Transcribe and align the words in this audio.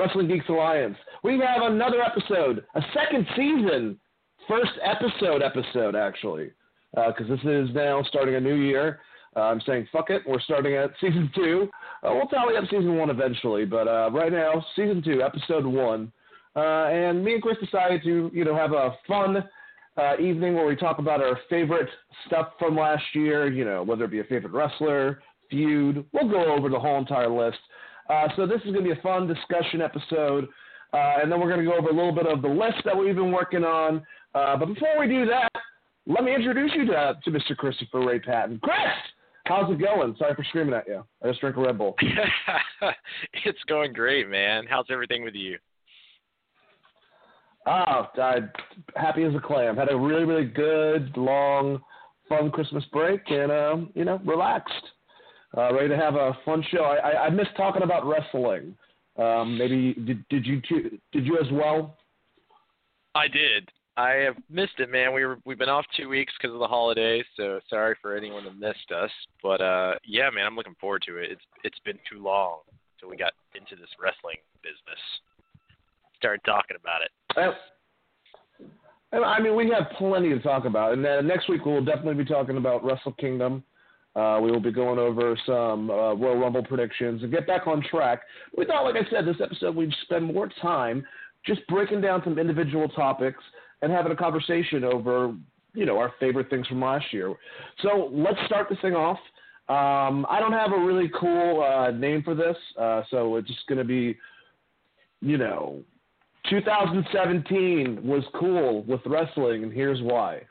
Wrestling 0.00 0.28
Geeks 0.28 0.48
Alliance. 0.48 0.96
We 1.22 1.32
have 1.40 1.70
another 1.70 2.00
episode, 2.00 2.64
a 2.74 2.80
second 2.94 3.26
season, 3.36 4.00
first 4.48 4.70
episode 4.82 5.42
episode 5.42 5.94
actually, 5.94 6.52
because 6.94 7.28
this 7.28 7.40
is 7.44 7.68
now 7.74 8.02
starting 8.08 8.36
a 8.36 8.40
new 8.40 8.54
year. 8.54 9.00
Uh, 9.36 9.40
I'm 9.40 9.60
saying 9.66 9.88
fuck 9.92 10.08
it, 10.08 10.22
we're 10.26 10.40
starting 10.40 10.74
at 10.74 10.92
season 11.02 11.30
two. 11.34 11.68
Uh, 12.02 12.12
we'll 12.14 12.28
tally 12.28 12.56
up 12.56 12.64
season 12.64 12.96
one 12.96 13.10
eventually, 13.10 13.66
but 13.66 13.86
uh, 13.88 14.08
right 14.10 14.32
now, 14.32 14.64
season 14.74 15.02
two, 15.02 15.22
episode 15.22 15.66
one. 15.66 16.10
Uh, 16.56 16.86
and 16.86 17.22
me 17.22 17.34
and 17.34 17.42
Chris 17.42 17.58
decided 17.62 18.02
to, 18.04 18.30
you 18.32 18.46
know, 18.46 18.56
have 18.56 18.72
a 18.72 18.96
fun 19.06 19.44
uh, 19.98 20.16
evening 20.18 20.54
where 20.54 20.66
we 20.66 20.76
talk 20.76 20.98
about 20.98 21.20
our 21.20 21.38
favorite 21.50 21.90
stuff 22.26 22.52
from 22.58 22.74
last 22.74 23.04
year, 23.12 23.52
you 23.52 23.66
know, 23.66 23.82
whether 23.82 24.04
it 24.04 24.10
be 24.10 24.20
a 24.20 24.24
favorite 24.24 24.54
wrestler, 24.54 25.22
feud. 25.50 26.06
We'll 26.14 26.30
go 26.30 26.54
over 26.54 26.70
the 26.70 26.80
whole 26.80 26.96
entire 26.96 27.28
list. 27.28 27.58
Uh, 28.10 28.28
so 28.36 28.46
this 28.46 28.58
is 28.64 28.72
going 28.72 28.84
to 28.84 28.94
be 28.94 28.98
a 28.98 29.02
fun 29.02 29.26
discussion 29.26 29.80
episode. 29.80 30.48
Uh, 30.92 31.22
and 31.22 31.30
then 31.30 31.38
we're 31.38 31.48
going 31.48 31.64
to 31.64 31.70
go 31.70 31.76
over 31.76 31.88
a 31.88 31.94
little 31.94 32.12
bit 32.12 32.26
of 32.26 32.42
the 32.42 32.48
list 32.48 32.78
that 32.84 32.96
we've 32.96 33.14
been 33.14 33.30
working 33.30 33.62
on. 33.62 34.02
Uh, 34.34 34.56
but 34.56 34.66
before 34.66 34.98
we 34.98 35.06
do 35.06 35.24
that, 35.26 35.50
let 36.06 36.24
me 36.24 36.34
introduce 36.34 36.72
you 36.74 36.86
to, 36.86 37.18
to 37.24 37.30
Mr. 37.30 37.56
Christopher 37.56 38.04
Ray 38.04 38.18
Patton. 38.18 38.58
Chris, 38.62 38.74
how's 39.46 39.70
it 39.70 39.80
going? 39.80 40.16
Sorry 40.18 40.34
for 40.34 40.42
screaming 40.44 40.74
at 40.74 40.88
you. 40.88 41.04
I 41.22 41.28
just 41.28 41.40
drank 41.40 41.56
a 41.56 41.60
Red 41.60 41.78
Bull. 41.78 41.94
it's 43.44 43.62
going 43.68 43.92
great, 43.92 44.28
man. 44.28 44.64
How's 44.68 44.86
everything 44.90 45.22
with 45.22 45.34
you? 45.34 45.58
Oh, 47.66 48.06
I'm 48.20 48.50
happy 48.96 49.22
as 49.22 49.34
a 49.34 49.40
clam. 49.40 49.76
Had 49.76 49.92
a 49.92 49.96
really, 49.96 50.24
really 50.24 50.46
good, 50.46 51.16
long, 51.16 51.80
fun 52.28 52.50
Christmas 52.50 52.84
break, 52.90 53.20
and 53.28 53.52
um, 53.52 53.90
you 53.94 54.04
know, 54.04 54.18
relaxed. 54.24 54.72
Uh, 55.56 55.72
ready 55.74 55.88
to 55.88 55.96
have 55.96 56.14
a 56.14 56.36
fun 56.44 56.64
show. 56.70 56.84
I, 56.84 57.10
I, 57.10 57.26
I 57.26 57.30
miss 57.30 57.48
talking 57.56 57.82
about 57.82 58.06
wrestling. 58.06 58.76
Um, 59.18 59.58
maybe 59.58 59.94
did, 59.94 60.26
did 60.28 60.46
you 60.46 60.62
too, 60.68 60.98
did 61.12 61.26
you 61.26 61.38
as 61.38 61.50
well? 61.52 61.96
I 63.14 63.26
did. 63.26 63.68
I 63.96 64.10
have 64.24 64.36
missed 64.48 64.78
it, 64.78 64.90
man. 64.90 65.12
We 65.12 65.24
were 65.24 65.38
we've 65.44 65.58
been 65.58 65.68
off 65.68 65.84
two 65.96 66.08
weeks 66.08 66.32
because 66.40 66.54
of 66.54 66.60
the 66.60 66.66
holidays, 66.66 67.24
so 67.36 67.60
sorry 67.68 67.96
for 68.00 68.16
anyone 68.16 68.44
that 68.44 68.58
missed 68.58 68.92
us. 68.96 69.10
But 69.42 69.60
uh, 69.60 69.94
yeah, 70.04 70.30
man, 70.30 70.46
I'm 70.46 70.56
looking 70.56 70.76
forward 70.80 71.02
to 71.06 71.16
it. 71.18 71.32
It's 71.32 71.42
it's 71.64 71.78
been 71.84 71.98
too 72.10 72.22
long 72.22 72.60
until 72.96 73.10
we 73.10 73.16
got 73.16 73.32
into 73.54 73.74
this 73.74 73.90
wrestling 74.00 74.36
business. 74.62 75.00
Started 76.16 76.40
talking 76.44 76.76
about 76.80 77.02
it. 77.02 77.10
I, 79.12 79.16
I 79.18 79.40
mean, 79.42 79.56
we 79.56 79.68
have 79.70 79.90
plenty 79.98 80.28
to 80.28 80.38
talk 80.38 80.64
about, 80.64 80.92
and 80.92 81.04
then 81.04 81.26
next 81.26 81.48
week 81.48 81.66
we'll 81.66 81.84
definitely 81.84 82.22
be 82.22 82.24
talking 82.24 82.56
about 82.56 82.84
Wrestle 82.84 83.12
Kingdom. 83.12 83.64
Uh, 84.16 84.40
we 84.42 84.50
will 84.50 84.60
be 84.60 84.72
going 84.72 84.98
over 84.98 85.38
some 85.46 85.88
uh, 85.88 86.14
Royal 86.14 86.38
Rumble 86.38 86.64
predictions 86.64 87.22
and 87.22 87.30
get 87.30 87.46
back 87.46 87.66
on 87.66 87.82
track. 87.90 88.22
We 88.56 88.64
thought, 88.64 88.82
like 88.82 88.96
I 88.96 89.08
said, 89.08 89.24
this 89.24 89.40
episode 89.42 89.76
we'd 89.76 89.94
spend 90.02 90.32
more 90.32 90.48
time 90.60 91.06
just 91.46 91.66
breaking 91.68 92.00
down 92.00 92.20
some 92.24 92.38
individual 92.38 92.88
topics 92.88 93.42
and 93.82 93.92
having 93.92 94.12
a 94.12 94.16
conversation 94.16 94.84
over, 94.84 95.34
you 95.74 95.86
know, 95.86 95.96
our 95.98 96.12
favorite 96.18 96.50
things 96.50 96.66
from 96.66 96.80
last 96.80 97.06
year. 97.12 97.34
So 97.82 98.10
let's 98.12 98.38
start 98.46 98.68
this 98.68 98.78
thing 98.82 98.94
off. 98.94 99.18
Um, 99.68 100.26
I 100.28 100.40
don't 100.40 100.52
have 100.52 100.72
a 100.72 100.84
really 100.84 101.10
cool 101.18 101.62
uh, 101.62 101.92
name 101.92 102.24
for 102.24 102.34
this, 102.34 102.56
uh, 102.78 103.02
so 103.10 103.36
it's 103.36 103.46
just 103.46 103.64
going 103.68 103.78
to 103.78 103.84
be, 103.84 104.18
you 105.20 105.38
know, 105.38 105.80
2017 106.48 108.00
was 108.02 108.24
cool 108.34 108.82
with 108.82 109.00
wrestling, 109.06 109.62
and 109.62 109.72
here's 109.72 110.02
why. 110.02 110.42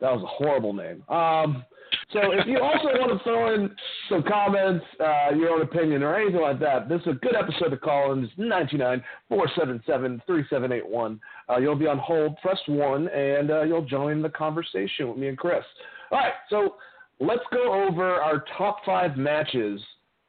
That 0.00 0.12
was 0.12 0.22
a 0.24 0.26
horrible 0.26 0.72
name. 0.72 1.04
Um, 1.08 1.64
so 2.12 2.20
if 2.32 2.46
you 2.46 2.58
also 2.60 2.88
want 2.98 3.16
to 3.16 3.24
throw 3.24 3.54
in 3.54 3.70
some 4.08 4.22
comments, 4.22 4.84
uh, 5.00 5.34
your 5.34 5.50
own 5.50 5.62
opinion, 5.62 6.02
or 6.02 6.16
anything 6.16 6.40
like 6.40 6.60
that, 6.60 6.88
this 6.88 7.00
is 7.02 7.08
a 7.08 7.12
good 7.12 7.36
episode 7.36 7.70
to 7.70 7.76
call 7.76 8.12
in. 8.12 8.24
It's 8.24 8.32
99 8.36 9.02
477 9.28 10.22
3781. 10.26 11.20
Uh, 11.48 11.58
You'll 11.58 11.76
be 11.76 11.86
on 11.86 11.98
hold, 11.98 12.36
press 12.38 12.58
one, 12.66 13.08
and 13.08 13.50
uh, 13.50 13.62
you'll 13.62 13.84
join 13.84 14.22
the 14.22 14.28
conversation 14.30 15.08
with 15.08 15.18
me 15.18 15.28
and 15.28 15.38
Chris. 15.38 15.64
All 16.10 16.18
right, 16.18 16.32
so 16.50 16.76
let's 17.20 17.42
go 17.52 17.86
over 17.86 18.14
our 18.14 18.44
top 18.56 18.78
five 18.84 19.16
matches 19.16 19.80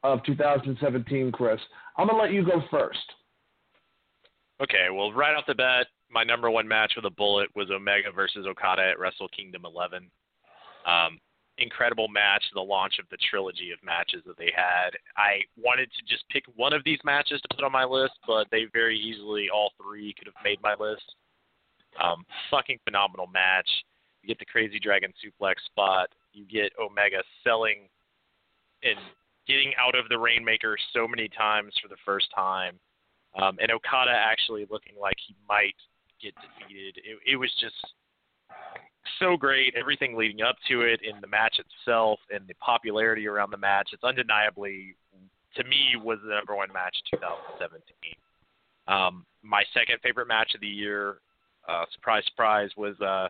of 0.04 0.24
2017, 0.24 1.32
Chris. 1.32 1.60
I'm 1.98 2.08
going 2.08 2.18
to 2.18 2.24
let 2.24 2.34
you 2.34 2.46
go 2.46 2.64
first. 2.70 3.00
Okay, 4.62 4.88
well, 4.94 5.12
right 5.12 5.36
off 5.36 5.46
the 5.48 5.56
bat, 5.56 5.88
my 6.10 6.24
number 6.24 6.50
one 6.50 6.68
match 6.68 6.94
with 6.96 7.06
a 7.06 7.10
bullet 7.10 7.50
was 7.56 7.70
Omega 7.72 8.12
versus 8.12 8.46
Okada 8.48 8.84
at 8.84 9.00
Wrestle 9.00 9.28
Kingdom 9.30 9.64
11. 9.66 10.10
Um, 10.86 11.20
incredible 11.58 12.08
match, 12.08 12.44
the 12.54 12.62
launch 12.62 13.00
of 13.00 13.06
the 13.10 13.18
trilogy 13.30 13.72
of 13.72 13.80
matches 13.84 14.22
that 14.26 14.38
they 14.38 14.52
had. 14.56 14.92
I 15.18 15.40
wanted 15.58 15.90
to 15.94 16.02
just 16.08 16.28
pick 16.30 16.44
one 16.56 16.74
of 16.74 16.84
these 16.84 17.00
matches 17.04 17.42
to 17.42 17.56
put 17.56 17.64
on 17.64 17.72
my 17.72 17.86
list, 17.86 18.14
but 18.28 18.48
they 18.52 18.66
very 18.74 18.98
easily, 18.98 19.48
all 19.54 19.72
three, 19.82 20.14
could 20.18 20.28
have 20.28 20.44
made 20.44 20.62
my 20.62 20.76
list. 20.80 21.16
Um, 22.02 22.26
fucking 22.52 22.80
phenomenal 22.84 23.28
match. 23.28 23.70
You 24.22 24.28
get 24.28 24.40
the 24.40 24.46
Crazy 24.46 24.80
Dragon 24.80 25.14
suplex 25.24 25.56
spot. 25.66 26.10
You 26.34 26.46
get 26.46 26.74
Omega 26.80 27.24
selling 27.44 27.88
and 28.84 29.00
getting 29.48 29.72
out 29.80 29.96
of 29.96 30.10
the 30.10 30.18
Rainmaker 30.18 30.78
so 30.94 31.08
many 31.08 31.30
times 31.30 31.74
for 31.82 31.88
the 31.88 32.02
first 32.06 32.28
time. 32.36 32.80
Um, 33.40 33.58
and 33.62 33.72
Okada 33.72 34.12
actually 34.12 34.66
looking 34.70 34.96
like 35.00 35.16
he 35.26 35.36
might 35.48 35.76
get 36.22 36.34
defeated. 36.36 36.98
It, 36.98 37.34
it 37.34 37.36
was 37.36 37.52
just 37.60 37.76
so 39.20 39.38
great. 39.38 39.74
Everything 39.76 40.16
leading 40.18 40.42
up 40.42 40.56
to 40.70 40.82
it, 40.82 41.00
in 41.04 41.20
the 41.22 41.28
match 41.28 41.60
itself, 41.60 42.20
and 42.32 42.48
the 42.48 42.54
popularity 42.56 43.28
around 43.28 43.52
the 43.52 43.58
match. 43.58 43.90
It's 43.94 44.04
undeniably, 44.04 44.96
to 45.56 45.64
me, 45.64 45.96
was 46.02 46.20
the 46.24 46.34
number 46.34 46.56
one 46.56 46.72
match 46.74 46.96
in 47.12 47.20
2017. 47.20 47.82
Um, 48.88 49.26
my 49.44 49.64
second 49.74 50.00
favorite 50.04 50.28
match 50.28 50.54
of 50.56 50.62
the 50.62 50.68
year, 50.68 51.18
uh, 51.68 51.86
surprise, 51.94 52.24
surprise, 52.28 52.70
was 52.78 53.00
uh, 53.02 53.28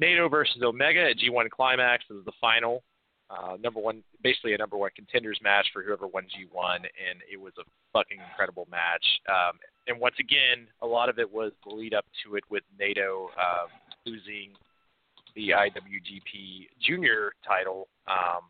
Naito 0.00 0.30
versus 0.30 0.62
Omega 0.62 1.10
at 1.10 1.16
G1 1.18 1.50
Climax. 1.50 2.04
It 2.08 2.14
was 2.14 2.24
the 2.24 2.32
final. 2.40 2.82
Uh, 3.30 3.56
number 3.62 3.78
one, 3.78 4.02
basically 4.22 4.54
a 4.54 4.58
number 4.58 4.78
one 4.78 4.90
contenders 4.96 5.38
match 5.42 5.66
for 5.72 5.82
whoever 5.82 6.06
won 6.06 6.24
G1, 6.24 6.76
and 6.76 7.20
it 7.30 7.38
was 7.38 7.52
a 7.58 7.64
fucking 7.92 8.18
incredible 8.30 8.66
match. 8.70 9.04
Um, 9.28 9.58
and 9.86 10.00
once 10.00 10.14
again, 10.18 10.66
a 10.80 10.86
lot 10.86 11.10
of 11.10 11.18
it 11.18 11.30
was 11.30 11.52
the 11.66 11.74
lead 11.74 11.92
up 11.92 12.06
to 12.24 12.36
it 12.36 12.44
with 12.48 12.62
Naito 12.80 13.24
um, 13.36 13.68
losing 14.06 14.52
the 15.34 15.50
IWGP 15.50 16.68
Junior 16.80 17.32
title, 17.46 17.88
um, 18.06 18.42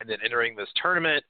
and 0.00 0.08
then 0.08 0.18
entering 0.24 0.56
this 0.56 0.68
tournament, 0.80 1.24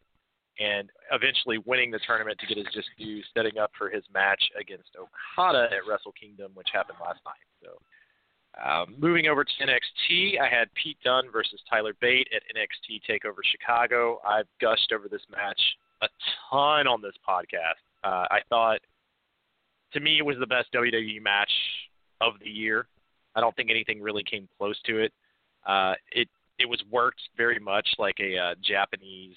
and 0.59 0.91
eventually 1.13 1.59
winning 1.65 1.91
the 1.91 2.01
tournament 2.07 2.39
to 2.41 2.47
get 2.47 2.59
his 2.59 2.67
just 2.73 2.89
due, 2.99 3.21
setting 3.35 3.59
up 3.59 3.71
for 3.77 3.91
his 3.91 4.05
match 4.13 4.43
against 4.61 4.91
Okada 4.97 5.69
at 5.73 5.89
Wrestle 5.89 6.13
Kingdom, 6.13 6.53
which 6.55 6.69
happened 6.73 6.99
last 7.01 7.21
night. 7.25 7.47
So. 7.63 7.79
Um, 8.63 8.95
moving 8.99 9.29
over 9.29 9.45
to 9.45 9.51
NXT, 9.63 10.39
I 10.39 10.47
had 10.47 10.69
Pete 10.75 10.99
Dunne 11.03 11.31
versus 11.33 11.59
Tyler 11.71 11.95
Bate 12.03 12.29
at 12.37 12.43
NXT 12.55 13.01
Takeover 13.09 13.41
Chicago. 13.51 14.21
I've 14.27 14.47
gushed 14.61 14.93
over 14.93 15.09
this 15.09 15.23
match 15.31 15.59
a 16.03 16.09
ton 16.51 16.87
on 16.87 17.01
this 17.01 17.15
podcast. 17.27 17.81
Uh, 18.05 18.27
I 18.31 18.41
thought, 18.49 18.81
to 19.95 20.01
me, 20.01 20.19
it 20.19 20.25
was 20.25 20.37
the 20.39 20.47
best 20.47 20.69
WWE 20.75 21.23
match 21.23 21.51
of 22.21 22.35
the 22.43 22.51
year. 22.51 22.89
I 23.35 23.41
don't 23.41 23.55
think 23.57 23.71
anything 23.71 24.01
really 24.01 24.23
came 24.23 24.49
close 24.59 24.81
to 24.87 24.99
it. 24.99 25.13
Uh, 25.67 25.95
it 26.13 26.29
it 26.59 26.69
was 26.69 26.83
worked 26.91 27.21
very 27.37 27.59
much 27.59 27.89
like 27.99 28.17
a 28.21 28.37
uh, 28.37 28.55
Japanese 28.63 29.37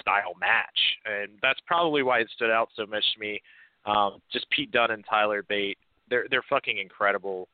style 0.00 0.34
match, 0.40 0.78
and 1.04 1.32
that's 1.42 1.60
probably 1.66 2.02
why 2.02 2.20
it 2.20 2.28
stood 2.34 2.50
out 2.50 2.68
so 2.76 2.86
much 2.86 3.04
to 3.14 3.20
me. 3.20 3.40
Um, 3.84 4.20
just 4.32 4.50
Pete 4.50 4.72
Dunne 4.72 4.90
and 4.90 5.04
Tyler 5.08 5.42
Bate, 5.48 5.78
they're 6.10 6.26
they're 6.30 6.44
fucking 6.48 6.78
incredible. 6.78 7.48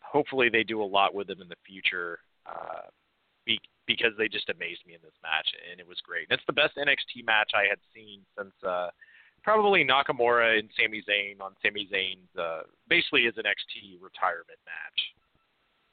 Hopefully, 0.00 0.48
they 0.48 0.64
do 0.64 0.82
a 0.82 0.84
lot 0.84 1.14
with 1.14 1.28
them 1.28 1.40
in 1.40 1.48
the 1.48 1.56
future, 1.64 2.18
uh, 2.46 2.90
be, 3.46 3.60
because 3.86 4.10
they 4.18 4.28
just 4.28 4.48
amazed 4.48 4.80
me 4.86 4.94
in 4.94 5.00
this 5.02 5.14
match, 5.22 5.48
and 5.70 5.78
it 5.78 5.86
was 5.86 5.98
great. 6.04 6.26
And 6.28 6.36
it's 6.38 6.46
the 6.46 6.52
best 6.52 6.76
NXT 6.76 7.24
match 7.24 7.52
I 7.54 7.68
had 7.68 7.78
seen 7.94 8.20
since 8.36 8.52
uh, 8.66 8.88
probably 9.42 9.84
Nakamura 9.84 10.58
and 10.58 10.68
Sami 10.78 11.02
Zayn 11.08 11.40
on 11.40 11.52
Sami 11.62 11.88
Zayn's 11.92 12.38
uh, 12.38 12.62
basically 12.88 13.24
his 13.24 13.34
NXT 13.34 14.00
retirement 14.00 14.58
match. 14.64 15.00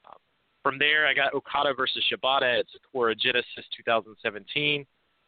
Um, 0.06 0.20
from 0.64 0.80
there, 0.80 1.08
I 1.08 1.14
got 1.14 1.34
Okada 1.34 1.74
versus 1.76 2.04
Shibata 2.12 2.60
at 2.60 2.66
Sakura 2.72 3.16
Genesis 3.16 3.66
2017. 3.76 4.86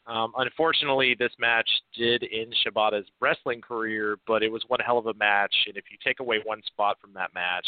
Um, 0.08 0.34
unfortunately, 0.38 1.16
this 1.18 1.32
match 1.38 1.70
did 1.96 2.24
end 2.34 2.56
Shibata's 2.66 3.08
wrestling 3.22 3.62
career, 3.62 4.18
but 4.26 4.42
it 4.42 4.52
was 4.52 4.64
one 4.68 4.80
hell 4.80 4.98
of 4.98 5.06
a 5.06 5.14
match. 5.14 5.54
And 5.68 5.78
if 5.78 5.86
you 5.92 5.98
take 6.04 6.20
away 6.20 6.40
one 6.44 6.62
spot 6.66 6.98
from 7.00 7.14
that 7.14 7.34
match, 7.36 7.68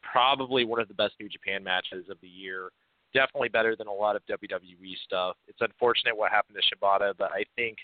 probably 0.00 0.64
one 0.64 0.80
of 0.80 0.86
the 0.86 0.94
best 0.94 1.14
New 1.18 1.28
Japan 1.28 1.64
matches 1.64 2.06
of 2.08 2.18
the 2.22 2.28
year. 2.28 2.70
Definitely 3.12 3.48
better 3.48 3.74
than 3.76 3.88
a 3.88 3.92
lot 3.92 4.14
of 4.14 4.22
WWE 4.26 4.94
stuff. 5.04 5.36
It's 5.48 5.60
unfortunate 5.60 6.16
what 6.16 6.30
happened 6.30 6.56
to 6.56 6.76
Shibata, 6.76 7.14
but 7.18 7.32
I 7.32 7.44
think, 7.56 7.78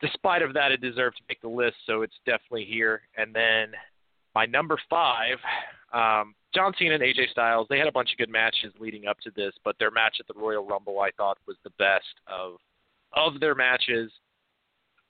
despite 0.00 0.42
of 0.42 0.54
that, 0.54 0.72
it 0.72 0.80
deserved 0.80 1.16
to 1.16 1.22
make 1.28 1.40
the 1.40 1.48
list, 1.48 1.76
so 1.86 2.02
it's 2.02 2.14
definitely 2.24 2.64
here. 2.64 3.02
And 3.16 3.34
then 3.34 3.72
my 4.34 4.46
number 4.46 4.78
five, 4.88 5.38
um, 5.92 6.34
John 6.54 6.72
Cena 6.78 6.94
and 6.94 7.02
AJ 7.02 7.30
Styles, 7.30 7.66
they 7.68 7.78
had 7.78 7.88
a 7.88 7.92
bunch 7.92 8.12
of 8.12 8.18
good 8.18 8.30
matches 8.30 8.72
leading 8.78 9.06
up 9.06 9.18
to 9.20 9.30
this, 9.36 9.52
but 9.64 9.76
their 9.78 9.90
match 9.90 10.16
at 10.20 10.26
the 10.26 10.40
Royal 10.40 10.64
Rumble 10.64 11.00
I 11.00 11.10
thought 11.16 11.38
was 11.46 11.56
the 11.64 11.70
best 11.78 12.06
of 12.26 12.56
of 13.14 13.40
their 13.40 13.54
matches. 13.54 14.12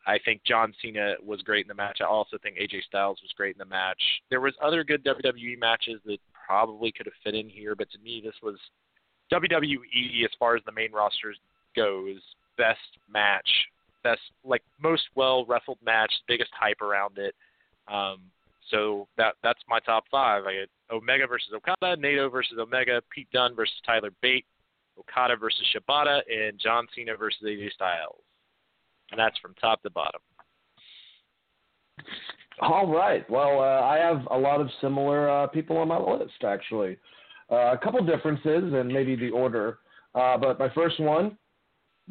I 0.07 0.19
think 0.25 0.43
John 0.45 0.73
Cena 0.81 1.15
was 1.25 1.43
great 1.43 1.65
in 1.65 1.69
the 1.69 1.75
match. 1.75 1.99
I 2.01 2.05
also 2.05 2.39
think 2.43 2.57
AJ 2.57 2.85
Styles 2.85 3.19
was 3.23 3.33
great 3.37 3.57
in 3.57 3.59
the 3.59 3.65
match. 3.65 4.01
There 4.31 4.41
was 4.41 4.55
other 4.63 4.85
good 4.85 5.05
WWE 5.05 5.59
matches 5.59 6.01
that 6.07 6.19
probably 6.47 6.93
could 6.93 7.07
have 7.07 7.13
fit 7.23 7.35
in 7.35 7.49
here, 7.49 7.75
but 7.75 7.91
to 7.91 7.99
me 7.99 8.23
this 8.25 8.35
was 8.43 8.57
WWE 9.33 10.25
as 10.25 10.31
far 10.39 10.57
as 10.57 10.63
the 10.65 10.73
main 10.73 10.93
rosters 10.93 11.37
goes, 11.77 12.17
best 12.57 12.79
match, 13.13 13.49
best 14.09 14.21
like 14.45 14.63
most 14.81 15.05
well 15.15 15.45
wrestled 15.47 15.79
match, 15.85 16.13
biggest 16.27 16.51
hype 16.59 16.81
around 16.81 17.19
it. 17.19 17.35
Um, 17.93 18.21
so 18.71 19.09
that 19.17 19.35
that's 19.43 19.61
my 19.69 19.81
top 19.81 20.05
five. 20.11 20.45
I 20.45 20.53
get 20.53 20.71
Omega 20.91 21.27
versus 21.27 21.49
Okada, 21.55 22.01
Naito 22.01 22.31
versus 22.31 22.59
Omega, 22.59 23.03
Pete 23.15 23.29
Dunne 23.33 23.55
versus 23.55 23.75
Tyler 23.85 24.11
Bate, 24.23 24.47
Okada 24.99 25.37
versus 25.37 25.65
Shibata, 25.75 26.21
and 26.31 26.59
John 26.59 26.87
Cena 26.95 27.17
versus 27.17 27.41
AJ 27.45 27.73
Styles. 27.73 28.23
And 29.11 29.19
that's 29.19 29.39
from 29.39 29.55
top 29.61 29.83
to 29.83 29.91
bottom. 29.91 30.21
All 32.61 32.87
right. 32.87 33.29
Well, 33.31 33.61
uh, 33.61 33.83
I 33.83 33.99
have 33.99 34.27
a 34.31 34.37
lot 34.37 34.61
of 34.61 34.69
similar 34.81 35.31
uh, 35.31 35.47
people 35.47 35.79
on 35.79 35.89
my 35.89 35.99
list, 35.99 36.45
actually. 36.45 36.99
Uh, 37.51 37.73
a 37.73 37.79
couple 37.79 38.05
differences 38.05 38.75
and 38.75 38.89
maybe 38.89 39.17
the 39.17 39.31
order. 39.31 39.79
Uh, 40.15 40.37
but 40.37 40.59
my 40.59 40.69
first 40.75 41.01
one, 41.01 41.39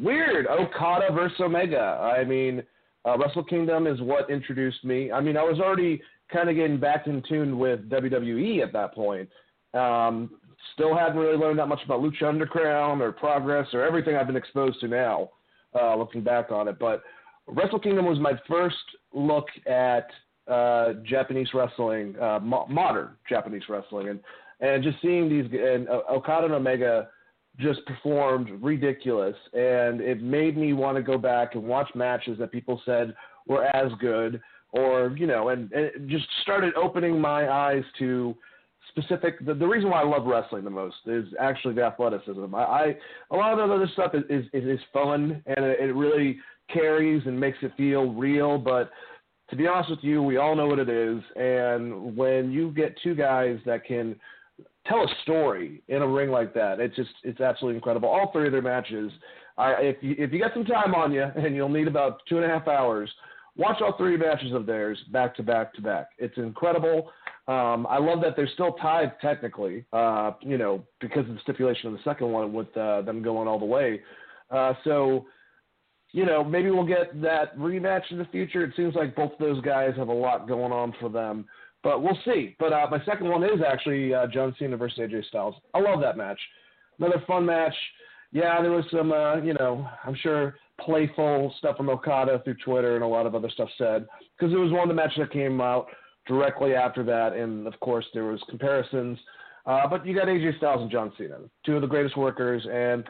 weird. 0.01 0.47
Okada 0.47 1.11
versus 1.13 1.39
Omega. 1.39 1.99
I 2.01 2.23
mean, 2.23 2.63
uh, 3.05 3.17
Wrestle 3.17 3.43
Kingdom 3.43 3.87
is 3.87 4.01
what 4.01 4.29
introduced 4.29 4.83
me. 4.83 5.11
I 5.11 5.21
mean, 5.21 5.37
I 5.37 5.43
was 5.43 5.59
already 5.59 6.01
kind 6.31 6.49
of 6.49 6.55
getting 6.55 6.79
back 6.79 7.07
in 7.07 7.23
tune 7.27 7.57
with 7.57 7.89
WWE 7.89 8.61
at 8.63 8.73
that 8.73 8.93
point. 8.93 9.29
Um, 9.73 10.31
still 10.73 10.95
hadn't 10.95 11.17
really 11.17 11.37
learned 11.37 11.59
that 11.59 11.67
much 11.67 11.79
about 11.85 12.01
Lucha 12.01 12.23
Underground 12.23 13.01
or 13.01 13.11
Progress 13.11 13.67
or 13.73 13.83
everything 13.83 14.15
I've 14.15 14.27
been 14.27 14.35
exposed 14.35 14.79
to 14.81 14.87
now, 14.87 15.29
uh, 15.79 15.95
looking 15.95 16.21
back 16.21 16.51
on 16.51 16.67
it. 16.67 16.77
But 16.79 17.03
Wrestle 17.47 17.79
Kingdom 17.79 18.05
was 18.05 18.19
my 18.19 18.33
first 18.47 18.75
look 19.13 19.45
at 19.65 20.07
uh, 20.47 20.93
Japanese 21.03 21.49
wrestling, 21.53 22.15
uh, 22.19 22.39
mo- 22.41 22.67
modern 22.69 23.09
Japanese 23.29 23.63
wrestling, 23.69 24.09
and 24.09 24.19
and 24.59 24.83
just 24.83 24.97
seeing 25.01 25.29
these 25.29 25.45
and 25.51 25.87
uh, 25.87 26.01
Okada 26.09 26.45
and 26.45 26.55
Omega 26.55 27.09
just 27.59 27.85
performed 27.85 28.49
ridiculous, 28.61 29.35
and 29.53 30.01
it 30.01 30.21
made 30.21 30.57
me 30.57 30.73
want 30.73 30.97
to 30.97 31.03
go 31.03 31.17
back 31.17 31.55
and 31.55 31.63
watch 31.63 31.89
matches 31.95 32.37
that 32.39 32.51
people 32.51 32.81
said 32.85 33.15
were 33.47 33.63
as 33.75 33.91
good 33.99 34.41
or 34.71 35.15
you 35.17 35.27
know, 35.27 35.49
and, 35.49 35.71
and 35.71 36.09
just 36.09 36.25
started 36.41 36.73
opening 36.75 37.19
my 37.19 37.49
eyes 37.49 37.83
to 37.99 38.35
specific. 38.89 39.43
The, 39.45 39.53
the 39.53 39.65
reason 39.65 39.89
why 39.89 40.01
I 40.01 40.05
love 40.05 40.25
wrestling 40.25 40.63
the 40.63 40.69
most 40.69 40.97
is 41.05 41.25
actually 41.39 41.73
the 41.75 41.83
athleticism. 41.83 42.53
I, 42.53 42.63
I 42.63 42.95
a 43.31 43.35
lot 43.35 43.57
of 43.57 43.69
the 43.69 43.73
other 43.73 43.89
stuff 43.93 44.13
is 44.13 44.23
is, 44.29 44.45
is 44.53 44.79
fun 44.93 45.41
and 45.45 45.65
it 45.65 45.95
really 45.95 46.37
carries 46.71 47.23
and 47.25 47.39
makes 47.39 47.57
it 47.61 47.71
feel 47.77 48.13
real, 48.13 48.57
but 48.57 48.91
to 49.49 49.55
be 49.55 49.65
honest 49.65 49.89
with 49.89 49.99
you, 50.01 50.21
we 50.21 50.35
all 50.35 50.55
know 50.55 50.67
what 50.67 50.79
it 50.79 50.89
is. 50.89 51.23
And 51.37 52.17
when 52.17 52.51
you 52.51 52.71
get 52.71 52.97
two 53.01 53.15
guys 53.15 53.59
that 53.65 53.85
can 53.85 54.17
tell 54.85 55.03
a 55.03 55.07
story 55.23 55.81
in 55.87 56.01
a 56.01 56.07
ring 56.07 56.29
like 56.29 56.53
that, 56.53 56.79
it's 56.79 56.95
just 56.95 57.09
it's 57.23 57.41
absolutely 57.41 57.75
incredible. 57.75 58.09
All 58.09 58.31
three 58.31 58.47
of 58.47 58.51
their 58.51 58.61
matches. 58.61 59.11
I, 59.57 59.71
if 59.73 59.97
you 60.01 60.15
if 60.17 60.31
you 60.31 60.39
got 60.39 60.53
some 60.53 60.65
time 60.65 60.93
on 60.93 61.11
you, 61.11 61.23
and 61.23 61.55
you'll 61.55 61.69
need 61.69 61.87
about 61.87 62.21
two 62.29 62.37
and 62.37 62.45
a 62.45 62.47
half 62.47 62.67
hours, 62.67 63.09
watch 63.55 63.81
all 63.81 63.97
three 63.97 64.17
matches 64.17 64.53
of 64.53 64.65
theirs 64.65 64.97
back 65.11 65.35
to 65.37 65.43
back 65.43 65.73
to 65.75 65.81
back. 65.81 66.09
It's 66.17 66.37
incredible. 66.37 67.11
Um, 67.47 67.87
I 67.89 67.97
love 67.97 68.19
that 68.21 68.35
they're 68.35 68.49
still 68.53 68.73
tied 68.73 69.13
technically, 69.21 69.85
uh, 69.93 70.31
you 70.41 70.57
know, 70.57 70.83
because 70.99 71.27
of 71.29 71.35
the 71.35 71.39
stipulation 71.43 71.87
of 71.87 71.93
the 71.93 72.03
second 72.03 72.29
one 72.29 72.51
with 72.51 72.75
uh, 72.75 73.01
them 73.03 73.23
going 73.23 73.47
all 73.47 73.57
the 73.57 73.65
way. 73.65 74.01
Uh, 74.51 74.73
so, 74.83 75.25
you 76.11 76.25
know, 76.25 76.43
maybe 76.43 76.69
we'll 76.71 76.85
get 76.85 77.21
that 77.21 77.57
rematch 77.57 78.11
in 78.11 78.17
the 78.17 78.25
future. 78.25 78.65
It 78.65 78.73
seems 78.75 78.95
like 78.95 79.15
both 79.15 79.31
of 79.31 79.39
those 79.39 79.61
guys 79.61 79.91
have 79.95 80.09
a 80.09 80.13
lot 80.13 80.47
going 80.47 80.73
on 80.73 80.93
for 80.99 81.07
them, 81.07 81.45
but 81.83 82.01
we'll 82.01 82.17
see. 82.25 82.55
But 82.59 82.73
uh, 82.73 82.87
my 82.89 83.03
second 83.05 83.29
one 83.29 83.43
is 83.43 83.61
actually 83.65 84.13
uh, 84.13 84.27
John 84.27 84.55
Cena 84.57 84.77
versus 84.77 84.99
AJ 84.99 85.25
Styles. 85.25 85.55
I 85.73 85.79
love 85.79 86.01
that 86.01 86.17
match. 86.17 86.39
Another 86.99 87.23
fun 87.27 87.45
match. 87.45 87.75
Yeah, 88.31 88.61
there 88.61 88.71
was 88.71 88.85
some, 88.91 89.11
uh, 89.11 89.37
you 89.37 89.53
know, 89.53 89.87
I'm 90.03 90.15
sure 90.15 90.55
playful 90.81 91.53
stuff 91.57 91.77
from 91.77 91.89
Okada 91.89 92.41
through 92.43 92.57
Twitter 92.63 92.95
and 92.95 93.03
a 93.03 93.07
lot 93.07 93.25
of 93.25 93.35
other 93.35 93.49
stuff 93.49 93.69
said 93.77 94.05
because 94.37 94.53
it 94.53 94.57
was 94.57 94.71
one 94.71 94.81
of 94.81 94.89
the 94.89 94.93
matches 94.93 95.17
that 95.19 95.31
came 95.31 95.59
out 95.61 95.87
directly 96.27 96.75
after 96.75 97.03
that, 97.03 97.33
and 97.33 97.65
of 97.67 97.79
course 97.79 98.05
there 98.13 98.25
was 98.25 98.41
comparisons. 98.49 99.17
Uh, 99.65 99.87
but 99.87 100.05
you 100.05 100.15
got 100.15 100.27
AJ 100.27 100.57
Styles 100.57 100.81
and 100.81 100.91
John 100.91 101.11
Cena, 101.17 101.39
two 101.65 101.75
of 101.75 101.81
the 101.81 101.87
greatest 101.87 102.17
workers, 102.17 102.65
and 102.71 103.03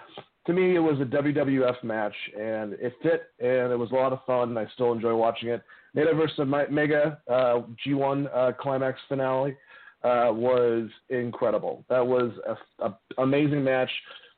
to 0.47 0.53
me 0.53 0.75
it 0.75 0.79
was 0.79 0.99
a 0.99 1.05
WWF 1.05 1.83
match, 1.83 2.15
and 2.37 2.73
it 2.73 2.93
fit, 3.03 3.29
and 3.39 3.71
it 3.71 3.77
was 3.77 3.91
a 3.91 3.95
lot 3.95 4.13
of 4.13 4.19
fun. 4.25 4.49
And 4.49 4.59
I 4.59 4.65
still 4.73 4.93
enjoy 4.93 5.13
watching 5.15 5.49
it. 5.49 5.61
Naito 5.95 6.15
versus 6.15 6.39
Mega 6.71 7.19
uh, 7.29 7.61
G1 7.85 8.27
uh, 8.33 8.51
climax 8.59 8.99
finale 9.07 9.55
uh, 10.03 10.29
was 10.31 10.89
incredible. 11.09 11.83
That 11.89 12.05
was 12.05 12.31
a, 12.47 12.85
a 12.85 12.97
amazing 13.21 13.63
match. 13.63 13.89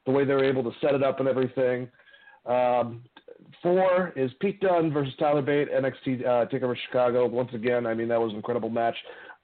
The 0.05 0.11
way 0.11 0.25
they 0.25 0.33
were 0.33 0.45
able 0.45 0.63
to 0.63 0.71
set 0.81 0.95
it 0.95 1.03
up 1.03 1.19
and 1.19 1.29
everything. 1.29 1.87
Um, 2.45 3.03
four 3.61 4.11
is 4.15 4.31
Pete 4.39 4.59
Dunne 4.61 4.91
versus 4.91 5.13
Tyler 5.19 5.41
Bate, 5.41 5.71
NXT 5.71 6.25
uh, 6.25 6.45
Takeover 6.47 6.75
Chicago. 6.87 7.27
Once 7.27 7.51
again, 7.53 7.85
I 7.85 7.93
mean 7.93 8.07
that 8.07 8.19
was 8.19 8.31
an 8.31 8.37
incredible 8.37 8.69
match. 8.69 8.95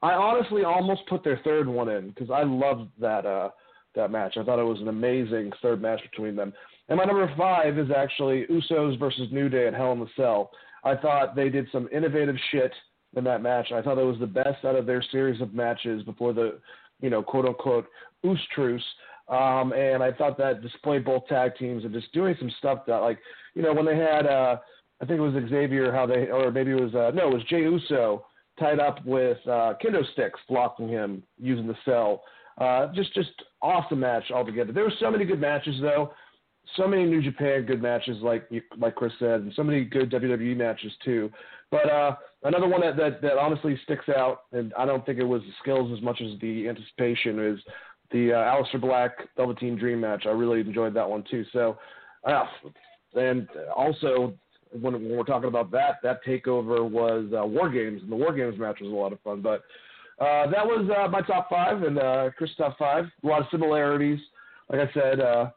I 0.01 0.13
honestly 0.13 0.63
almost 0.63 1.01
put 1.07 1.23
their 1.23 1.39
third 1.43 1.67
one 1.67 1.89
in 1.89 2.09
because 2.09 2.29
I 2.31 2.43
loved 2.43 2.89
that 2.99 3.25
uh, 3.25 3.49
that 3.95 4.11
match. 4.11 4.37
I 4.37 4.43
thought 4.43 4.59
it 4.59 4.63
was 4.63 4.81
an 4.81 4.87
amazing 4.87 5.51
third 5.61 5.81
match 5.81 6.01
between 6.09 6.35
them. 6.35 6.53
And 6.89 6.97
my 6.97 7.05
number 7.05 7.31
five 7.37 7.77
is 7.79 7.89
actually 7.95 8.45
Usos 8.49 8.99
versus 8.99 9.27
New 9.31 9.49
Day 9.49 9.67
at 9.67 9.73
Hell 9.73 9.93
in 9.93 9.99
the 9.99 10.07
Cell. 10.15 10.51
I 10.83 10.95
thought 10.95 11.35
they 11.35 11.49
did 11.49 11.67
some 11.71 11.89
innovative 11.91 12.35
shit 12.51 12.71
in 13.15 13.23
that 13.23 13.41
match. 13.41 13.71
I 13.71 13.81
thought 13.81 13.97
it 13.97 14.03
was 14.05 14.19
the 14.19 14.27
best 14.27 14.63
out 14.65 14.75
of 14.75 14.85
their 14.85 15.03
series 15.11 15.41
of 15.41 15.53
matches 15.53 16.03
before 16.03 16.33
the, 16.33 16.59
you 17.01 17.09
know, 17.09 17.23
quote 17.23 17.45
unquote 17.45 17.87
Us 18.23 18.37
Truce. 18.53 18.83
Um, 19.27 19.73
and 19.73 20.03
I 20.03 20.11
thought 20.11 20.37
that 20.37 20.61
displayed 20.61 21.03
both 21.03 21.25
tag 21.27 21.55
teams 21.57 21.83
and 21.83 21.93
just 21.93 22.11
doing 22.13 22.35
some 22.37 22.51
stuff 22.59 22.85
that, 22.85 22.97
like, 22.97 23.17
you 23.55 23.63
know, 23.63 23.73
when 23.73 23.85
they 23.85 23.97
had, 23.97 24.27
uh, 24.27 24.57
I 25.01 25.05
think 25.05 25.17
it 25.17 25.23
was 25.23 25.33
Xavier, 25.49 25.91
how 25.91 26.05
they, 26.05 26.29
or 26.29 26.51
maybe 26.51 26.71
it 26.71 26.79
was, 26.79 26.93
uh, 26.93 27.11
no, 27.15 27.29
it 27.29 27.33
was 27.33 27.43
Jey 27.49 27.61
Uso 27.61 28.25
tied 28.59 28.79
up 28.79 29.03
with 29.05 29.37
uh, 29.47 29.73
kendo 29.83 30.09
sticks 30.13 30.39
blocking 30.47 30.87
him 30.87 31.23
using 31.39 31.67
the 31.67 31.75
cell. 31.83 32.21
Uh, 32.57 32.87
just, 32.93 33.13
just 33.13 33.31
awesome 33.61 33.99
match 33.99 34.31
altogether. 34.33 34.71
There 34.71 34.83
were 34.83 34.93
so 34.99 35.11
many 35.11 35.25
good 35.25 35.41
matches 35.41 35.75
though, 35.81 36.13
so 36.75 36.87
many 36.87 37.05
New 37.05 37.21
Japan 37.21 37.65
good 37.65 37.81
matches, 37.81 38.17
like 38.21 38.49
like 38.77 38.95
Chris 38.95 39.13
said, 39.19 39.41
and 39.41 39.53
so 39.55 39.63
many 39.63 39.83
good 39.85 40.11
WWE 40.11 40.57
matches 40.57 40.91
too. 41.03 41.31
But 41.71 41.89
uh, 41.89 42.15
another 42.43 42.67
one 42.67 42.81
that, 42.81 42.97
that 42.97 43.21
that 43.21 43.37
honestly 43.37 43.79
sticks 43.83 44.09
out, 44.09 44.41
and 44.51 44.73
I 44.77 44.85
don't 44.85 45.05
think 45.05 45.19
it 45.19 45.23
was 45.23 45.41
the 45.41 45.53
skills 45.61 45.91
as 45.95 46.03
much 46.03 46.21
as 46.21 46.39
the 46.41 46.67
anticipation, 46.67 47.39
is 47.39 47.59
the 48.11 48.33
uh, 48.33 48.37
Aleister 48.37 48.81
Black 48.81 49.11
Velveteen 49.37 49.77
Dream 49.77 50.01
match. 50.01 50.23
I 50.25 50.29
really 50.29 50.61
enjoyed 50.61 50.93
that 50.95 51.09
one 51.09 51.23
too. 51.29 51.45
So, 51.53 51.77
uh, 52.23 52.45
and 53.15 53.47
also 53.75 54.33
when, 54.71 54.93
when, 54.93 55.17
we're 55.17 55.23
talking 55.23 55.49
about 55.49 55.71
that, 55.71 55.97
that 56.03 56.23
takeover 56.25 56.89
was 56.89 57.31
uh, 57.37 57.45
War 57.45 57.69
Games, 57.69 58.01
and 58.01 58.11
the 58.11 58.15
War 58.15 58.33
Games 58.33 58.59
match 58.59 58.79
was 58.81 58.91
a 58.91 58.95
lot 58.95 59.13
of 59.13 59.21
fun. 59.21 59.41
But 59.41 59.63
uh, 60.19 60.47
that 60.49 60.65
was 60.65 60.89
uh, 60.97 61.09
my 61.09 61.21
top 61.21 61.49
five, 61.49 61.83
and 61.83 61.99
uh, 61.99 62.29
Chris' 62.37 62.51
top 62.57 62.77
five. 62.77 63.05
A 63.23 63.27
lot 63.27 63.41
of 63.41 63.47
similarities. 63.51 64.19
Like 64.69 64.87
I 64.89 64.93
said, 64.93 65.19
uh, 65.19 65.49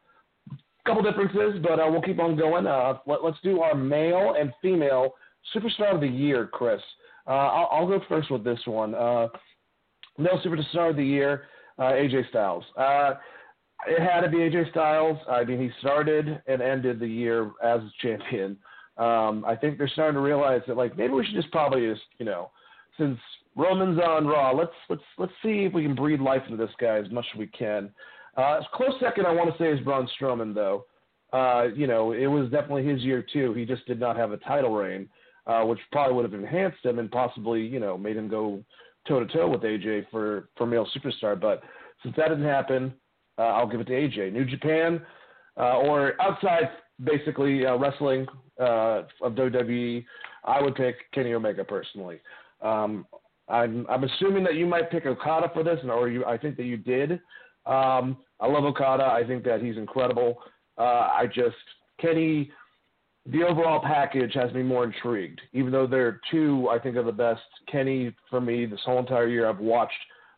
couple 0.85 1.03
differences, 1.03 1.61
but 1.63 1.79
uh, 1.79 1.87
we'll 1.89 2.03
keep 2.03 2.19
on 2.19 2.37
going. 2.37 2.67
Uh, 2.67 2.95
let, 3.07 3.21
us 3.21 3.37
do 3.43 3.61
our 3.61 3.75
male 3.75 4.35
and 4.39 4.53
female 4.63 5.15
superstar 5.55 5.95
of 5.95 6.01
the 6.01 6.09
year, 6.09 6.47
Chris. 6.47 6.81
I'll, 7.27 7.69
I'll, 7.71 7.87
go 7.87 8.01
first 8.09 8.31
with 8.31 8.43
this 8.43 8.59
one. 8.65 8.93
Male 8.93 10.41
superstar 10.45 10.91
of 10.91 10.97
the 10.97 11.05
year, 11.05 11.45
AJ 11.79 12.31
Styles. 12.31 12.65
It 13.87 14.01
had 14.01 14.23
to 14.23 14.29
be 14.29 14.39
AJ 14.39 14.71
Styles. 14.71 15.19
I 15.31 15.45
mean, 15.45 15.61
he 15.61 15.71
started 15.81 16.43
and 16.47 16.63
ended 16.63 16.99
the 16.99 17.07
year 17.07 17.51
as 17.63 17.81
a 17.81 17.91
champion. 18.01 18.57
Um, 18.97 19.45
I 19.47 19.55
think 19.55 19.79
they're 19.79 19.89
starting 19.89 20.15
to 20.15 20.21
realize 20.21 20.63
that, 20.67 20.77
like, 20.77 20.97
maybe 20.97 21.13
we 21.13 21.25
should 21.25 21.37
just 21.37 21.53
probably 21.53 21.89
just, 21.89 22.03
you 22.19 22.27
know, 22.27 22.51
since 22.99 23.19
Roman's 23.59 23.99
on 23.99 24.25
Raw, 24.25 24.53
let's 24.53 24.73
let's 24.89 25.03
let's 25.19 25.33
see 25.43 25.65
if 25.65 25.73
we 25.73 25.83
can 25.83 25.97
breathe 25.97 26.21
life 26.21 26.43
into 26.49 26.57
this 26.57 26.75
guy 26.81 26.97
as 26.97 27.11
much 27.11 27.27
as 27.35 27.39
we 27.39 27.49
can. 27.49 27.91
Uh, 28.37 28.61
close 28.73 28.93
second, 29.01 29.27
I 29.27 29.33
want 29.33 29.51
to 29.51 29.59
say, 29.59 29.73
is 29.73 29.81
Braun 29.81 30.09
Strowman, 30.19 30.55
though. 30.55 30.87
Uh, 31.33 31.65
you 31.75 31.89
know, 31.89 32.13
it 32.13 32.29
was 32.29 32.49
definitely 32.51 32.87
his 32.87 33.03
year 33.03 33.27
too. 33.33 33.53
He 33.55 33.65
just 33.65 33.85
did 33.87 33.99
not 33.99 34.17
have 34.17 34.31
a 34.31 34.37
title 34.39 34.75
reign, 34.75 35.09
uh, 35.49 35.63
which 35.65 35.81
probably 35.91 36.15
would 36.15 36.25
have 36.25 36.41
enhanced 36.41 36.85
him 36.85 37.01
and 37.01 37.11
possibly, 37.11 37.61
you 37.61 37.81
know, 37.81 37.99
made 37.99 38.17
him 38.17 38.29
go 38.29 38.63
toe 39.09 39.19
to 39.19 39.27
toe 39.27 39.49
with 39.49 39.63
AJ 39.63 40.07
for 40.13 40.49
for 40.57 40.65
male 40.65 40.87
superstar. 40.97 41.39
But 41.39 41.61
since 42.05 42.15
that 42.17 42.29
didn't 42.29 42.45
happen, 42.45 42.95
uh, 43.39 43.43
I'll 43.43 43.69
give 43.69 43.81
it 43.81 43.89
to 43.89 43.93
AJ. 43.93 44.33
New 44.33 44.45
Japan 44.45 45.03
uh, 45.57 45.79
or 45.79 46.15
outside 46.23 46.71
basically 47.03 47.67
uh, 47.67 47.77
wrestling 47.77 48.25
uh, 48.61 49.03
of 49.21 49.33
WWE, 49.33 50.05
I 50.45 50.63
would 50.63 50.77
pick 50.77 51.11
Kenny 51.13 51.35
Omega 51.35 51.65
personally. 51.65 52.21
Um, 52.63 53.05
I'm 53.49 53.87
I'm 53.89 54.05
assuming 54.05 54.45
that 54.45 54.55
you 54.55 54.67
might 54.67 54.91
pick 54.91 55.07
Okada 55.07 55.51
for 55.53 55.63
this, 55.63 55.79
or 55.85 56.09
you 56.09 56.25
I 56.25 56.37
think 56.37 56.57
that 56.57 56.65
you 56.65 56.77
did. 56.77 57.13
Um, 57.67 58.19
I 58.41 58.47
love 58.47 58.65
Okada. 58.65 59.05
I 59.05 59.25
think 59.27 59.45
that 59.45 59.63
he's 59.63 59.77
incredible. 59.77 60.39
Uh, 60.77 61.11
I 61.13 61.27
just 61.27 61.57
Kenny, 62.01 62.51
the 63.27 63.43
overall 63.43 63.81
package 63.81 64.33
has 64.35 64.53
me 64.53 64.63
more 64.63 64.85
intrigued. 64.85 65.41
Even 65.53 65.73
though 65.73 65.87
they're 65.87 66.21
two, 66.31 66.69
I 66.71 66.79
think 66.79 66.97
are 66.97 67.03
the 67.03 67.13
best. 67.13 67.43
Kenny 67.71 68.15
for 68.31 68.41
me 68.41 68.67
this 68.67 68.81
whole 68.85 68.99
entire 68.99 69.29
year. 69.29 69.49
I've 69.49 69.59
watched 69.59 69.93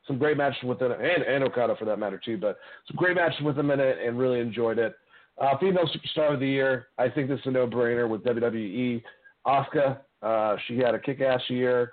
some 0.07 0.19
great 0.19 0.37
matches 0.37 0.63
with 0.65 0.81
him, 0.81 0.93
and, 0.93 1.23
and 1.23 1.45
Okada 1.45 1.77
for 1.77 1.85
that 1.85 1.99
matter 1.99 2.21
too. 2.25 2.39
But 2.39 2.59
some 2.89 2.97
great 2.97 3.17
matches 3.17 3.41
with 3.43 3.59
him 3.59 3.71
in 3.71 3.81
it, 3.81 3.99
and 4.05 4.19
really 4.19 4.41
enjoyed 4.41 4.79
it. 4.79 4.95
Uh, 5.41 5.57
female 5.59 5.89
superstar 5.89 6.35
of 6.35 6.41
the 6.41 6.47
year. 6.47 6.89
I 6.99 7.09
think 7.09 7.29
this 7.29 7.41
is 7.41 7.47
a 7.47 7.51
no-brainer 7.51 8.09
with 8.09 8.23
WWE. 8.25 9.03
Asuka. 9.47 9.99
Uh, 10.23 10.57
she 10.67 10.77
had 10.79 10.95
a 10.95 10.99
kick-ass 10.99 11.41
year. 11.49 11.93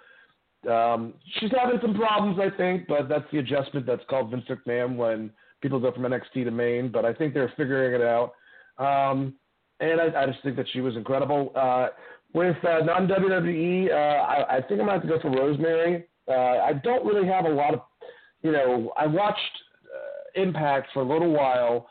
Um, 0.69 1.13
she's 1.39 1.51
having 1.51 1.79
some 1.81 1.93
problems, 1.93 2.39
I 2.39 2.55
think, 2.55 2.87
but 2.87 3.07
that's 3.07 3.25
the 3.31 3.39
adjustment 3.39 3.85
that's 3.85 4.03
called 4.09 4.31
Vince 4.31 4.45
McMahon 4.49 4.95
when 4.95 5.31
people 5.61 5.79
go 5.79 5.91
from 5.91 6.03
NXT 6.03 6.45
to 6.45 6.51
main. 6.51 6.91
But 6.91 7.05
I 7.05 7.13
think 7.13 7.33
they're 7.33 7.53
figuring 7.55 7.99
it 7.99 8.05
out. 8.05 8.33
Um, 8.77 9.35
and 9.79 10.01
I, 10.01 10.23
I 10.23 10.25
just 10.25 10.41
think 10.43 10.55
that 10.57 10.65
she 10.73 10.81
was 10.81 10.95
incredible. 10.95 11.51
Uh, 11.55 11.89
with 12.33 12.57
uh, 12.63 12.79
non 12.83 13.07
WWE, 13.07 13.91
uh, 13.91 13.93
I, 13.93 14.57
I 14.57 14.61
think 14.61 14.81
I'm 14.81 14.87
to 14.87 14.93
have 14.93 15.01
to 15.03 15.07
go 15.07 15.19
for 15.21 15.31
Rosemary. 15.31 16.05
Uh, 16.27 16.33
I 16.33 16.73
don't 16.73 17.05
really 17.05 17.27
have 17.27 17.45
a 17.45 17.49
lot 17.49 17.73
of, 17.73 17.81
you 18.41 18.51
know, 18.51 18.91
I 18.97 19.07
watched 19.07 19.39
uh, 19.85 20.41
Impact 20.41 20.89
for 20.93 21.01
a 21.01 21.07
little 21.07 21.31
while 21.31 21.87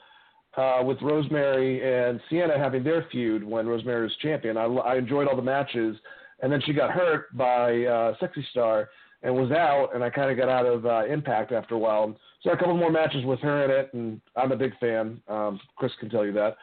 uh, 0.56 0.82
with 0.84 1.00
Rosemary 1.00 1.82
and 1.82 2.20
Sienna 2.28 2.58
having 2.58 2.84
their 2.84 3.06
feud 3.10 3.42
when 3.42 3.66
Rosemary 3.66 4.02
was 4.02 4.16
champion. 4.20 4.56
I, 4.56 4.64
I 4.64 4.96
enjoyed 4.96 5.28
all 5.28 5.36
the 5.36 5.42
matches 5.42 5.96
and 6.40 6.52
then 6.52 6.60
she 6.64 6.72
got 6.72 6.90
hurt 6.90 7.34
by 7.36 7.84
uh, 7.84 8.14
Sexy 8.20 8.46
Star 8.50 8.88
and 9.22 9.34
was 9.34 9.50
out, 9.50 9.90
and 9.94 10.04
I 10.04 10.10
kind 10.10 10.30
of 10.30 10.36
got 10.36 10.48
out 10.48 10.66
of 10.66 10.86
uh, 10.86 11.04
Impact 11.06 11.52
after 11.52 11.74
a 11.74 11.78
while. 11.78 12.16
So 12.42 12.50
a 12.50 12.56
couple 12.56 12.76
more 12.76 12.92
matches 12.92 13.24
with 13.24 13.40
her 13.40 13.64
in 13.64 13.70
it, 13.70 13.90
and 13.94 14.20
I'm 14.36 14.52
a 14.52 14.56
big 14.56 14.78
fan. 14.78 15.20
Um, 15.28 15.58
Chris 15.76 15.92
can 15.98 16.10
tell 16.10 16.24
you 16.24 16.32
that. 16.32 16.56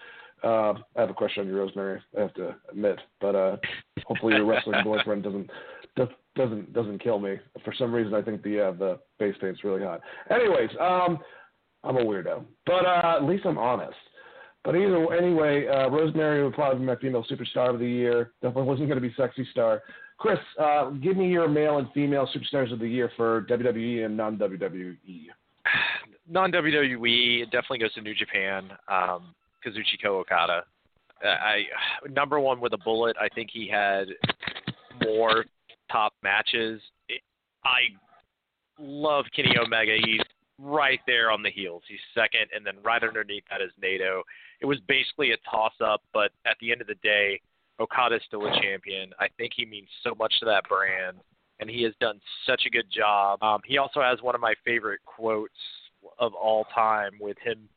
Uh, 0.44 0.74
I 0.96 1.02
have 1.02 1.10
a 1.10 1.14
question 1.14 1.42
on 1.42 1.48
you, 1.48 1.58
Rosemary. 1.58 2.02
I 2.18 2.22
have 2.22 2.34
to 2.36 2.56
admit, 2.70 3.00
but 3.22 3.36
uh, 3.36 3.58
hopefully 4.06 4.36
your 4.36 4.46
wrestling 4.46 4.82
boyfriend 4.84 5.24
doesn't 5.24 5.50
doesn't 6.36 6.74
doesn't 6.74 7.02
kill 7.02 7.20
me. 7.20 7.36
For 7.64 7.74
some 7.78 7.94
reason, 7.94 8.14
I 8.14 8.22
think 8.22 8.44
the 8.44 8.68
uh, 8.68 8.72
the 8.72 9.00
face 9.20 9.36
paint's 9.40 9.64
really 9.64 9.84
hot. 9.84 10.02
Anyways, 10.30 10.70
um, 10.80 11.20
I'm 11.84 11.98
a 11.98 12.04
weirdo, 12.04 12.44
but 12.66 12.86
uh, 12.86 13.18
at 13.18 13.24
least 13.24 13.46
I'm 13.46 13.58
honest. 13.58 13.96
But 14.64 14.76
either 14.76 15.14
anyway, 15.14 15.68
uh, 15.68 15.90
Rosemary 15.90 16.44
would 16.44 16.54
probably 16.54 16.80
be 16.80 16.86
my 16.86 16.96
female 16.96 17.26
superstar 17.30 17.74
of 17.74 17.80
the 17.80 17.88
year. 17.88 18.32
Definitely 18.42 18.64
wasn't 18.64 18.88
going 18.88 19.02
to 19.02 19.08
be 19.08 19.14
sexy 19.18 19.46
star. 19.52 19.84
Chris, 20.18 20.40
uh, 20.60 20.92
give 20.92 21.18
me 21.18 21.30
your 21.30 21.50
male 21.50 21.80
and 21.80 21.88
female 21.94 22.30
superstars 22.34 22.72
of 22.72 22.80
the 22.80 22.88
year 22.88 23.12
for 23.18 23.46
WWE 23.50 24.06
and 24.06 24.16
non 24.16 24.38
WWE. 24.38 24.96
Non 26.30 26.52
WWE 26.52 27.42
it 27.42 27.52
definitely 27.52 27.80
goes 27.80 27.94
to 27.96 28.02
New 28.02 28.16
Japan. 28.16 28.70
Um, 28.88 29.36
Kazuchika 29.66 30.06
Okada. 30.06 30.64
I 31.22 31.64
number 32.10 32.40
one 32.40 32.60
with 32.60 32.74
a 32.74 32.78
bullet. 32.78 33.16
I 33.20 33.30
think 33.34 33.50
he 33.52 33.68
had 33.68 34.08
more 35.04 35.46
top 35.92 36.14
matches. 36.22 36.82
I 37.64 37.80
love 38.80 39.26
Kenny 39.36 39.56
Omega. 39.58 39.98
He's 40.06 40.22
right 40.60 41.00
there 41.08 41.32
on 41.32 41.44
the 41.44 41.50
heels. 41.50 41.84
He's 41.88 42.00
second, 42.14 42.48
and 42.56 42.66
then 42.66 42.76
right 42.84 43.04
underneath 43.04 43.44
that 43.50 43.62
is 43.62 43.72
Naito 43.82 44.22
it 44.64 44.66
was 44.66 44.80
basically 44.88 45.32
a 45.32 45.38
toss 45.50 45.74
up, 45.86 46.02
but 46.14 46.32
at 46.46 46.56
the 46.62 46.72
end 46.72 46.80
of 46.80 46.88
the 46.88 46.96
day, 47.04 47.42
Okada's 47.80 48.22
still 48.26 48.48
a 48.48 48.62
champion. 48.62 49.12
I 49.20 49.28
think 49.38 49.52
he 49.56 49.66
means 49.66 49.90
so 50.04 50.16
much 50.16 50.34
to 50.40 50.46
that 50.46 50.64
brand, 50.70 51.18
and 51.60 51.70
he 51.70 51.84
has 51.84 51.92
done 52.00 52.22
such 52.48 52.64
a 52.66 52.70
good 52.70 52.86
job. 52.90 53.44
Um, 53.44 53.60
he 53.66 53.78
also 53.78 54.02
has 54.02 54.22
one 54.22 54.36
of 54.36 54.42
my 54.42 54.54
favorite 54.64 55.02
quotes 55.06 55.54
of 56.18 56.34
all 56.34 56.66
time 56.74 57.12
with 57.20 57.38
him 57.44 57.68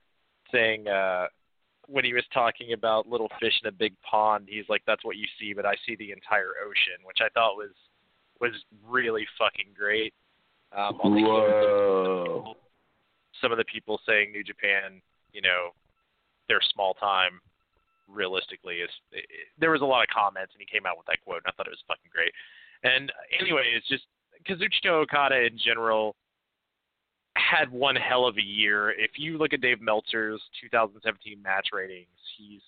saying 0.52 0.87
uh, 0.87 1.26
when 1.88 2.05
he 2.05 2.14
was 2.14 2.23
talking 2.33 2.73
about 2.73 3.09
little 3.09 3.31
fish 3.40 3.55
in 3.64 3.69
a 3.69 3.73
big 3.73 3.95
pond, 4.09 4.47
he's 4.49 4.69
like, 4.69 4.83
"That's 4.87 5.05
what 5.05 5.16
you 5.16 5.26
see, 5.40 5.55
but 5.55 5.66
I 5.66 5.75
see 5.87 5.97
the 5.97 6.12
entire 6.12 6.52
ocean," 6.64 7.02
which 7.05 7.19
I 7.21 7.28
thought 7.31 7.57
was 7.57 7.75
was 8.40 8.52
really 8.87 9.26
fucking 9.38 9.73
great. 9.76 10.14
Um, 10.76 10.95
Whoa. 11.02 12.55
some 13.40 13.50
of 13.50 13.59
the 13.59 13.64
people 13.64 14.00
saying 14.07 14.31
New 14.31 14.45
Japan, 14.45 15.00
you 15.33 15.40
know, 15.40 15.71
they're 16.49 16.65
small 16.73 16.95
time 16.95 17.41
realistically 18.09 18.76
is 18.76 18.91
it, 19.12 19.26
there 19.59 19.71
was 19.71 19.83
a 19.83 19.85
lot 19.85 20.03
of 20.03 20.09
comments 20.09 20.53
and 20.55 20.62
he 20.62 20.67
came 20.67 20.87
out 20.87 20.97
with 20.97 21.07
that 21.07 21.21
quote 21.25 21.43
and 21.45 21.47
I 21.47 21.53
thought 21.57 21.67
it 21.67 21.75
was 21.75 21.85
fucking 21.88 22.11
great. 22.12 22.33
And 22.83 23.12
anyway, 23.41 23.65
it's 23.75 23.88
just 23.88 24.05
Kazuchika 24.47 25.03
Okada 25.03 25.47
in 25.47 25.59
general 25.59 26.15
had 27.35 27.71
one 27.71 27.97
hell 27.97 28.26
of 28.26 28.37
a 28.38 28.43
year. 28.43 28.91
If 28.91 29.12
you 29.17 29.38
look 29.38 29.53
at 29.53 29.61
Dave 29.61 29.81
Meltzer's 29.81 30.41
2017 30.61 31.43
match 31.43 31.69
ratings, 31.73 32.09
he's 32.38 32.62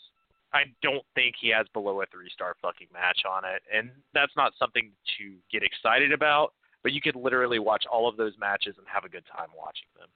I 0.53 0.65
don't 0.83 1.05
think 1.15 1.35
he 1.39 1.51
has 1.51 1.67
below 1.75 2.01
a 2.01 2.07
three 2.07 2.31
star 2.33 2.57
fucking 2.63 2.89
match 2.93 3.21
on 3.29 3.45
it. 3.45 3.63
And 3.75 3.91
that's 4.15 4.33
not 4.37 4.53
something 4.59 4.91
to 5.19 5.35
get 5.53 5.63
excited 5.63 6.13
about, 6.13 6.55
but 6.83 6.93
you 6.93 7.01
could 7.01 7.17
literally 7.17 7.59
watch 7.59 7.85
all 7.91 8.09
of 8.09 8.17
those 8.17 8.33
matches 8.41 8.75
and 8.79 8.87
have 8.93 9.05
a 9.05 9.09
good 9.09 9.25
time 9.31 9.49
watching 9.57 9.89
them. 9.99 10.09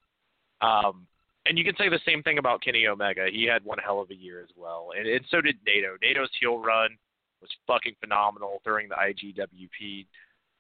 Um, 0.62 1.07
and 1.46 1.58
you 1.58 1.64
can 1.64 1.76
say 1.76 1.88
the 1.88 2.00
same 2.06 2.22
thing 2.22 2.38
about 2.38 2.62
Kenny 2.62 2.87
Omega. 2.87 3.26
He 3.30 3.44
had 3.44 3.64
one 3.64 3.78
hell 3.78 4.00
of 4.00 4.11
a 4.11 4.14
year 4.14 4.40
as 4.40 4.50
well, 4.56 4.90
and, 4.96 5.06
and 5.06 5.25
so 5.30 5.40
did 5.40 5.56
Naito. 5.66 5.96
Naito's 6.02 6.30
heel 6.40 6.58
run 6.58 6.96
was 7.40 7.50
fucking 7.66 7.94
phenomenal 8.00 8.61
during 8.64 8.88
the 8.88 8.94
IGWP. 8.94 10.06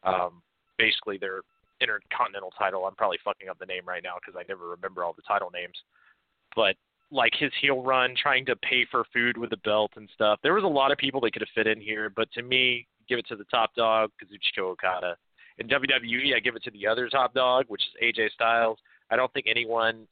Um, 0.04 0.42
basically, 0.78 1.18
their 1.18 1.42
intercontinental 1.80 2.52
title. 2.58 2.86
I'm 2.86 2.94
probably 2.94 3.18
fucking 3.24 3.48
up 3.48 3.58
the 3.58 3.66
name 3.66 3.82
right 3.86 4.02
now 4.02 4.14
because 4.20 4.38
I 4.38 4.44
never 4.48 4.68
remember 4.68 5.04
all 5.04 5.12
the 5.12 5.22
title 5.22 5.50
names. 5.52 5.74
But 6.54 6.76
like 7.10 7.32
his 7.38 7.52
heel 7.60 7.82
run, 7.82 8.14
trying 8.20 8.46
to 8.46 8.56
pay 8.56 8.86
for 8.90 9.04
food 9.12 9.36
with 9.36 9.50
the 9.50 9.56
belt 9.58 9.92
and 9.96 10.08
stuff. 10.14 10.40
There 10.42 10.54
was 10.54 10.64
a 10.64 10.68
lot 10.68 10.90
of 10.90 10.98
people 10.98 11.20
that 11.20 11.32
could 11.32 11.42
have 11.42 11.54
fit 11.54 11.66
in 11.66 11.80
here, 11.80 12.10
but 12.10 12.30
to 12.32 12.42
me, 12.42 12.86
give 13.08 13.18
it 13.18 13.26
to 13.28 13.36
the 13.36 13.44
top 13.44 13.74
dog, 13.74 14.10
Kazuchika 14.22 14.62
Okada. 14.64 15.16
In 15.58 15.68
WWE, 15.68 16.34
I 16.34 16.40
give 16.40 16.56
it 16.56 16.62
to 16.64 16.70
the 16.70 16.86
other 16.86 17.08
top 17.08 17.34
dog, 17.34 17.66
which 17.68 17.82
is 17.82 18.02
AJ 18.02 18.30
Styles. 18.30 18.78
I 19.10 19.16
don't 19.16 19.32
think 19.34 19.46
anyone 19.48 20.06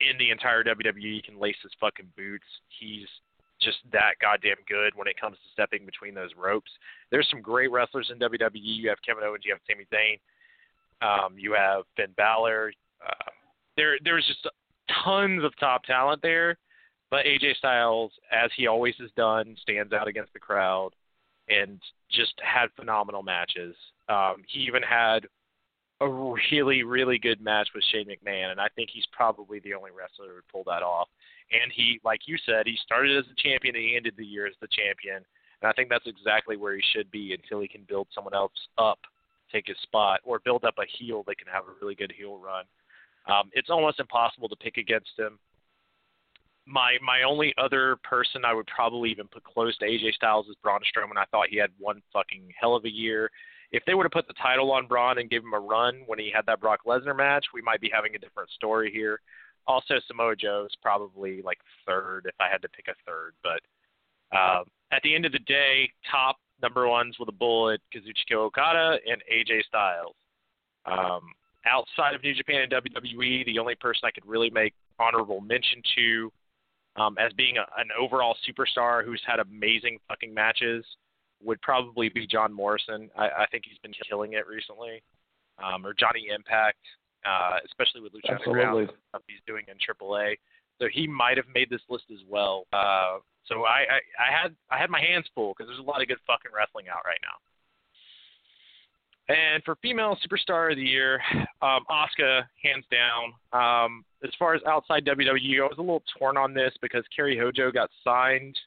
in 0.00 0.18
the 0.18 0.30
entire 0.30 0.64
WWE 0.64 1.24
can 1.24 1.38
lace 1.38 1.56
his 1.62 1.72
fucking 1.80 2.08
boots. 2.16 2.46
He's 2.68 3.08
just 3.60 3.78
that 3.92 4.14
goddamn 4.20 4.62
good 4.68 4.92
when 4.94 5.08
it 5.08 5.20
comes 5.20 5.36
to 5.36 5.52
stepping 5.52 5.84
between 5.84 6.14
those 6.14 6.30
ropes. 6.36 6.70
There's 7.10 7.28
some 7.30 7.42
great 7.42 7.72
wrestlers 7.72 8.10
in 8.12 8.18
WWE. 8.18 8.60
You 8.62 8.88
have 8.88 9.02
Kevin 9.04 9.24
Owens, 9.24 9.44
you 9.44 9.52
have 9.52 9.60
Sami 9.68 9.86
Zayn, 9.92 10.18
um, 11.02 11.34
you 11.36 11.54
have 11.54 11.82
Finn 11.96 12.12
Balor. 12.16 12.72
Uh, 13.04 13.30
there, 13.76 13.98
there's 14.04 14.26
just 14.26 14.46
tons 15.04 15.44
of 15.44 15.56
top 15.58 15.82
talent 15.84 16.22
there. 16.22 16.56
But 17.10 17.24
AJ 17.24 17.56
Styles, 17.56 18.12
as 18.30 18.50
he 18.56 18.66
always 18.66 18.94
has 19.00 19.10
done, 19.16 19.56
stands 19.62 19.92
out 19.92 20.08
against 20.08 20.32
the 20.34 20.38
crowd 20.38 20.90
and 21.48 21.80
just 22.10 22.34
had 22.42 22.68
phenomenal 22.76 23.22
matches. 23.22 23.74
Um, 24.08 24.42
he 24.46 24.60
even 24.60 24.82
had 24.82 25.26
a 26.00 26.08
really, 26.08 26.84
really 26.84 27.18
good 27.18 27.40
match 27.40 27.68
with 27.74 27.84
Shane 27.90 28.06
McMahon, 28.06 28.52
and 28.52 28.60
I 28.60 28.68
think 28.76 28.90
he's 28.92 29.06
probably 29.12 29.58
the 29.60 29.74
only 29.74 29.90
wrestler 29.90 30.28
who 30.28 30.34
would 30.36 30.48
pull 30.48 30.64
that 30.64 30.82
off. 30.82 31.08
And 31.50 31.72
he, 31.74 32.00
like 32.04 32.20
you 32.26 32.36
said, 32.46 32.66
he 32.66 32.76
started 32.84 33.16
as 33.16 33.24
a 33.30 33.42
champion 33.42 33.74
and 33.74 33.84
he 33.84 33.96
ended 33.96 34.14
the 34.16 34.24
year 34.24 34.46
as 34.46 34.54
the 34.60 34.68
champion. 34.68 35.16
And 35.16 35.68
I 35.68 35.72
think 35.72 35.88
that's 35.88 36.06
exactly 36.06 36.56
where 36.56 36.76
he 36.76 36.82
should 36.92 37.10
be 37.10 37.34
until 37.34 37.60
he 37.60 37.68
can 37.68 37.82
build 37.88 38.06
someone 38.14 38.34
else 38.34 38.52
up, 38.76 38.98
take 39.50 39.66
his 39.66 39.78
spot, 39.82 40.20
or 40.24 40.38
build 40.38 40.64
up 40.64 40.74
a 40.78 40.86
heel 40.98 41.24
that 41.26 41.38
can 41.38 41.48
have 41.52 41.64
a 41.64 41.74
really 41.80 41.94
good 41.94 42.12
heel 42.16 42.38
run. 42.38 42.64
Um, 43.26 43.50
it's 43.52 43.70
almost 43.70 43.98
impossible 43.98 44.48
to 44.50 44.56
pick 44.56 44.76
against 44.76 45.10
him. 45.18 45.38
my 46.66 46.96
my 47.02 47.22
only 47.22 47.54
other 47.58 47.96
person 48.04 48.44
I 48.44 48.54
would 48.54 48.66
probably 48.66 49.10
even 49.10 49.26
put 49.26 49.42
close 49.42 49.76
to 49.78 49.86
AJ 49.86 50.14
Styles 50.14 50.46
is 50.48 50.56
Braun 50.62 50.80
Strowman. 50.80 51.16
I 51.18 51.24
thought 51.30 51.48
he 51.50 51.56
had 51.58 51.70
one 51.78 52.02
fucking 52.12 52.52
hell 52.60 52.76
of 52.76 52.84
a 52.84 52.90
year. 52.90 53.30
If 53.70 53.84
they 53.84 53.94
were 53.94 54.04
to 54.04 54.10
put 54.10 54.26
the 54.26 54.34
title 54.34 54.72
on 54.72 54.86
Braun 54.86 55.18
and 55.18 55.28
give 55.28 55.42
him 55.42 55.52
a 55.52 55.60
run 55.60 56.02
when 56.06 56.18
he 56.18 56.30
had 56.34 56.46
that 56.46 56.60
Brock 56.60 56.80
Lesnar 56.86 57.16
match, 57.16 57.46
we 57.52 57.60
might 57.60 57.80
be 57.80 57.90
having 57.92 58.14
a 58.14 58.18
different 58.18 58.50
story 58.50 58.90
here. 58.92 59.20
Also, 59.66 59.94
Samoa 60.06 60.34
Joe 60.34 60.64
is 60.66 60.74
probably 60.80 61.42
like 61.42 61.58
third 61.86 62.22
if 62.24 62.34
I 62.40 62.48
had 62.50 62.62
to 62.62 62.68
pick 62.70 62.86
a 62.88 62.94
third. 63.06 63.34
But 63.42 63.60
uh, 64.36 64.64
at 64.90 65.02
the 65.02 65.14
end 65.14 65.26
of 65.26 65.32
the 65.32 65.40
day, 65.40 65.90
top 66.10 66.36
number 66.62 66.88
ones 66.88 67.16
with 67.18 67.28
a 67.28 67.32
bullet, 67.32 67.80
Kazuchika 67.94 68.36
Okada 68.36 68.98
and 69.06 69.22
AJ 69.30 69.64
Styles. 69.64 70.14
Um, 70.86 71.32
outside 71.66 72.14
of 72.14 72.22
New 72.22 72.34
Japan 72.34 72.62
and 72.62 72.72
WWE, 72.72 73.44
the 73.44 73.58
only 73.58 73.74
person 73.74 74.02
I 74.04 74.10
could 74.10 74.26
really 74.26 74.50
make 74.50 74.72
honorable 74.98 75.40
mention 75.40 75.82
to 75.96 76.32
um, 76.96 77.16
as 77.18 77.32
being 77.34 77.56
a, 77.58 77.66
an 77.80 77.88
overall 77.98 78.36
superstar 78.48 79.04
who's 79.04 79.22
had 79.26 79.38
amazing 79.38 79.98
fucking 80.08 80.32
matches 80.32 80.84
would 81.42 81.60
probably 81.62 82.08
be 82.08 82.26
John 82.26 82.52
Morrison. 82.52 83.10
I, 83.16 83.26
I 83.26 83.46
think 83.50 83.64
he's 83.66 83.78
been 83.78 83.94
killing 84.08 84.34
it 84.34 84.46
recently, 84.46 85.02
um, 85.62 85.86
or 85.86 85.94
Johnny 85.94 86.28
Impact, 86.34 86.78
uh, 87.26 87.58
especially 87.64 88.00
with 88.00 88.12
Underground 88.28 88.90
stuff 89.10 89.22
he's 89.26 89.40
doing 89.46 89.64
in 89.68 89.76
AAA. 89.76 90.36
So 90.80 90.86
he 90.92 91.06
might 91.06 91.36
have 91.36 91.46
made 91.54 91.70
this 91.70 91.82
list 91.88 92.04
as 92.12 92.20
well. 92.28 92.66
Uh, 92.72 93.18
so 93.46 93.64
I, 93.64 93.98
I, 93.98 94.28
I 94.28 94.42
had 94.42 94.54
I 94.70 94.78
had 94.78 94.90
my 94.90 95.00
hands 95.00 95.26
full 95.34 95.54
because 95.54 95.68
there's 95.68 95.80
a 95.80 95.90
lot 95.90 96.02
of 96.02 96.08
good 96.08 96.18
fucking 96.26 96.52
wrestling 96.54 96.86
out 96.88 97.02
right 97.04 97.18
now. 97.22 97.38
And 99.28 99.62
for 99.64 99.76
female 99.82 100.16
superstar 100.24 100.70
of 100.70 100.76
the 100.76 100.82
year, 100.82 101.20
um, 101.62 101.84
Asuka, 101.90 102.44
hands 102.62 102.84
down. 102.90 103.34
Um, 103.52 104.04
as 104.24 104.30
far 104.38 104.54
as 104.54 104.62
outside 104.66 105.04
WWE, 105.04 105.60
I 105.60 105.66
was 105.66 105.76
a 105.78 105.82
little 105.82 106.02
torn 106.18 106.36
on 106.36 106.54
this 106.54 106.72
because 106.80 107.04
Kairi 107.18 107.38
Hojo 107.38 107.70
got 107.70 107.90
signed 108.02 108.58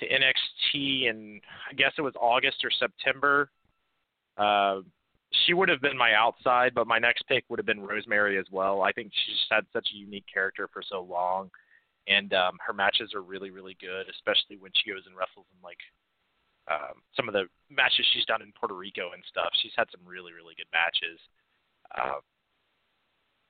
to 0.00 0.06
NXT 0.08 1.08
in 1.08 1.40
I 1.70 1.74
guess 1.74 1.92
it 1.98 2.02
was 2.02 2.14
August 2.20 2.64
or 2.64 2.70
September. 2.70 3.50
Uh, 4.36 4.80
she 5.46 5.52
would 5.52 5.68
have 5.68 5.80
been 5.80 5.98
my 5.98 6.14
outside, 6.14 6.74
but 6.74 6.86
my 6.86 6.98
next 6.98 7.26
pick 7.28 7.44
would 7.48 7.58
have 7.58 7.66
been 7.66 7.80
Rosemary 7.80 8.38
as 8.38 8.46
well. 8.50 8.82
I 8.82 8.92
think 8.92 9.12
she's 9.12 9.36
just 9.36 9.52
had 9.52 9.66
such 9.72 9.88
a 9.92 9.96
unique 9.96 10.24
character 10.32 10.68
for 10.72 10.82
so 10.82 11.02
long, 11.02 11.50
and 12.06 12.32
um, 12.32 12.56
her 12.66 12.72
matches 12.72 13.12
are 13.14 13.20
really, 13.20 13.50
really 13.50 13.76
good, 13.80 14.06
especially 14.08 14.56
when 14.56 14.72
she 14.74 14.90
goes 14.90 15.02
and 15.06 15.16
wrestles 15.16 15.46
in 15.52 15.62
like 15.62 15.78
um, 16.70 17.02
some 17.14 17.28
of 17.28 17.34
the 17.34 17.44
matches 17.70 18.06
she's 18.12 18.24
done 18.26 18.42
in 18.42 18.52
Puerto 18.58 18.74
Rico 18.74 19.12
and 19.12 19.22
stuff. 19.28 19.50
She's 19.62 19.72
had 19.76 19.88
some 19.90 20.06
really, 20.06 20.32
really 20.32 20.54
good 20.56 20.68
matches. 20.72 21.20
Uh, 21.96 22.20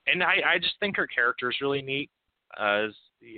and 0.07 0.23
I, 0.23 0.55
I 0.55 0.59
just 0.59 0.79
think 0.79 0.97
her 0.97 1.07
character 1.07 1.49
is 1.49 1.61
really 1.61 1.81
neat. 1.81 2.09
Uh, 2.57 2.87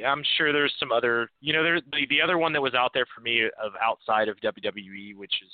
I'm 0.06 0.24
sure 0.38 0.54
there's 0.54 0.74
some 0.80 0.92
other, 0.92 1.30
you 1.40 1.54
know, 1.54 1.64
there 1.64 1.82
the, 1.82 2.06
the 2.10 2.22
other 2.22 2.38
one 2.38 2.54
that 2.54 2.62
was 2.62 2.74
out 2.74 2.92
there 2.94 3.06
for 3.16 3.22
me 3.22 3.44
of 3.44 3.74
outside 3.82 4.28
of 4.28 4.38
WWE, 4.38 5.16
which 5.16 5.34
is 5.44 5.52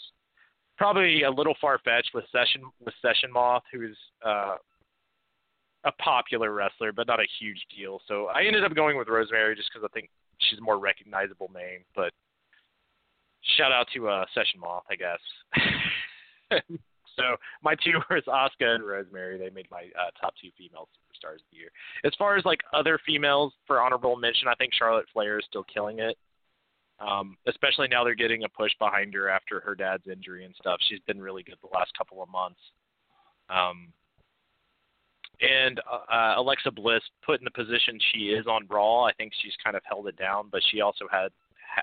probably 0.78 1.24
a 1.24 1.32
little 1.32 1.56
far 1.60 1.80
fetched 1.80 2.12
with 2.14 2.26
Session 2.32 2.62
with 2.84 2.94
Session 3.02 3.32
Moth, 3.32 3.64
who's 3.72 3.98
uh, 4.26 4.56
a 5.86 5.92
popular 5.94 6.54
wrestler, 6.54 6.92
but 6.92 7.08
not 7.08 7.20
a 7.20 7.28
huge 7.40 7.60
deal. 7.76 8.02
So 8.08 8.28
I 8.28 8.44
ended 8.44 8.64
up 8.64 8.76
going 8.76 8.98
with 8.98 9.08
Rosemary 9.08 9.56
just 9.56 9.70
because 9.74 9.88
I 9.90 9.94
think 9.94 10.10
she's 10.40 10.60
a 10.60 10.64
more 10.64 10.78
recognizable 10.78 11.50
name. 11.54 11.82
But 11.96 12.12
shout 13.58 13.72
out 13.72 13.88
to 13.96 14.10
uh, 14.10 14.26
Session 14.34 14.60
Moth, 14.60 14.84
I 14.90 14.96
guess. 14.96 16.62
so 17.18 17.36
my 17.64 17.76
two 17.76 17.94
were 18.10 18.22
Asuka 18.22 18.76
and 18.76 18.86
Rosemary. 18.86 19.38
They 19.38 19.50
made 19.50 19.68
my 19.72 19.90
uh, 20.00 20.12
top 20.20 20.34
two 20.42 20.50
female 20.58 20.88
superstars 20.94 21.36
of 21.36 21.42
the 21.52 21.58
year. 21.58 21.70
As 22.06 22.14
far 22.18 22.38
as 22.38 22.46
like 22.46 22.62
other 22.74 23.00
females 23.06 23.54
for 23.66 23.82
honorable 23.82 24.16
mention, 24.16 24.48
I 24.48 24.56
think 24.56 24.74
Charlotte 24.74 25.08
Flair 25.12 25.40
is 25.40 25.46
still 25.50 25.66
killing 25.72 26.00
it. 26.00 26.18
Um, 27.00 27.38
especially 27.48 27.88
now 27.88 28.04
they're 28.04 28.16
getting 28.16 28.44
a 28.44 28.50
push 28.50 28.72
behind 28.80 29.14
her 29.14 29.30
after 29.30 29.60
her 29.60 29.76
dad's 29.76 30.08
injury 30.08 30.46
and 30.46 30.56
stuff. 30.56 30.80
She's 30.90 31.00
been 31.06 31.22
really 31.22 31.44
good 31.44 31.58
the 31.62 31.76
last 31.78 31.92
couple 31.96 32.24
of 32.24 32.30
months. 32.30 32.60
Um, 33.50 33.94
and 35.40 35.80
uh, 35.80 36.12
uh 36.12 36.34
Alexa 36.38 36.72
Bliss 36.72 37.04
put 37.24 37.40
in 37.40 37.46
the 37.46 37.52
position 37.52 38.00
she 38.12 38.30
is 38.30 38.48
on 38.48 38.66
Raw, 38.68 39.04
I 39.04 39.14
think 39.14 39.32
she's 39.44 39.54
kind 39.64 39.76
of 39.76 39.84
held 39.86 40.08
it 40.08 40.18
down, 40.18 40.50
but 40.52 40.62
she 40.72 40.82
also 40.82 41.06
had 41.12 41.30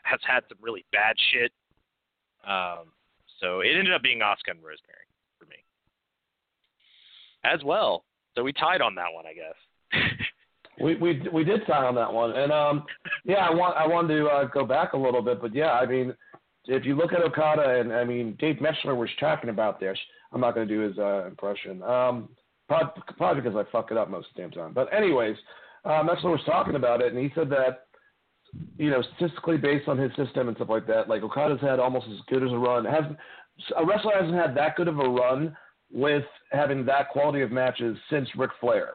has 0.03 0.19
had 0.27 0.41
some 0.49 0.59
really 0.61 0.85
bad 0.91 1.15
shit. 1.31 1.53
Um, 2.45 2.91
so 3.41 3.61
it 3.61 3.77
ended 3.79 3.95
up 3.95 4.03
being 4.03 4.19
Asuka 4.19 4.51
and 4.51 4.59
Rosemary 4.59 5.07
as 7.45 7.63
well. 7.65 8.05
So 8.37 8.43
we 8.43 8.53
tied 8.53 8.81
on 8.81 8.95
that 8.97 9.13
one, 9.13 9.25
I 9.27 9.35
guess. 9.35 10.03
we 10.81 10.97
we 10.97 11.23
we 11.33 11.45
did 11.45 11.67
tie 11.67 11.85
on 11.85 11.95
that 11.95 12.13
one, 12.13 12.33
and 12.33 12.51
um, 12.51 12.85
yeah, 13.25 13.47
I 13.47 13.55
want 13.55 13.77
I 13.77 13.87
wanted 13.87 14.17
to 14.17 14.27
uh, 14.27 14.45
go 14.47 14.65
back 14.65 14.93
a 14.93 14.99
little 14.99 15.23
bit, 15.23 15.41
but 15.41 15.55
yeah, 15.55 15.73
I 15.73 15.87
mean, 15.87 16.15
if 16.67 16.85
you 16.85 16.97
look 16.97 17.13
at 17.13 17.23
Okada, 17.23 17.81
and 17.81 17.93
I 17.93 18.05
mean, 18.05 18.37
Dave 18.41 18.61
Meltzer 18.61 18.95
was 18.95 19.11
talking 19.21 19.51
about 19.51 19.79
this. 19.79 19.99
I'm 20.33 20.41
not 20.41 20.55
going 20.55 20.67
to 20.67 20.75
do 20.75 20.81
his 20.81 20.99
uh, 20.99 21.27
impression, 21.27 21.81
um, 21.85 22.29
probably, 22.67 23.03
probably 23.17 23.43
because 23.43 23.57
I 23.57 23.71
fuck 23.71 23.93
it 23.93 23.97
up 23.97 24.11
most 24.11 24.27
of 24.31 24.35
the 24.35 24.43
damn 24.43 24.51
time. 24.51 24.73
But 24.73 24.93
anyways, 24.93 25.37
uh, 25.85 26.03
Meltzer 26.03 26.29
was 26.29 26.41
talking 26.45 26.75
about 26.75 27.01
it, 27.03 27.13
and 27.13 27.23
he 27.23 27.31
said 27.37 27.49
that 27.51 27.87
you 28.79 28.91
know, 28.91 29.03
statistically 29.17 29.57
based 29.57 29.89
on 29.89 29.99
his 29.99 30.11
system 30.17 30.49
and 30.49 30.57
stuff 30.57 30.69
like 30.69 30.87
that, 30.87 31.09
like 31.09 31.23
Okada's 31.23 31.61
had 31.61 31.79
almost 31.79 32.07
as 32.11 32.19
good 32.29 32.43
as 32.43 32.53
a 32.53 32.57
run. 32.57 32.85
Has 32.85 33.05
a 33.77 33.85
wrestler 33.85 34.13
hasn't 34.21 34.35
had 34.35 34.57
that 34.57 34.77
good 34.77 34.89
of 34.89 34.99
a 34.99 35.09
run 35.09 35.57
with 35.95 36.25
having 36.51 36.85
that 36.85 37.09
quality 37.11 37.41
of 37.41 37.53
matches 37.53 37.97
since 38.11 38.29
Ric 38.37 38.51
Flair. 38.61 38.95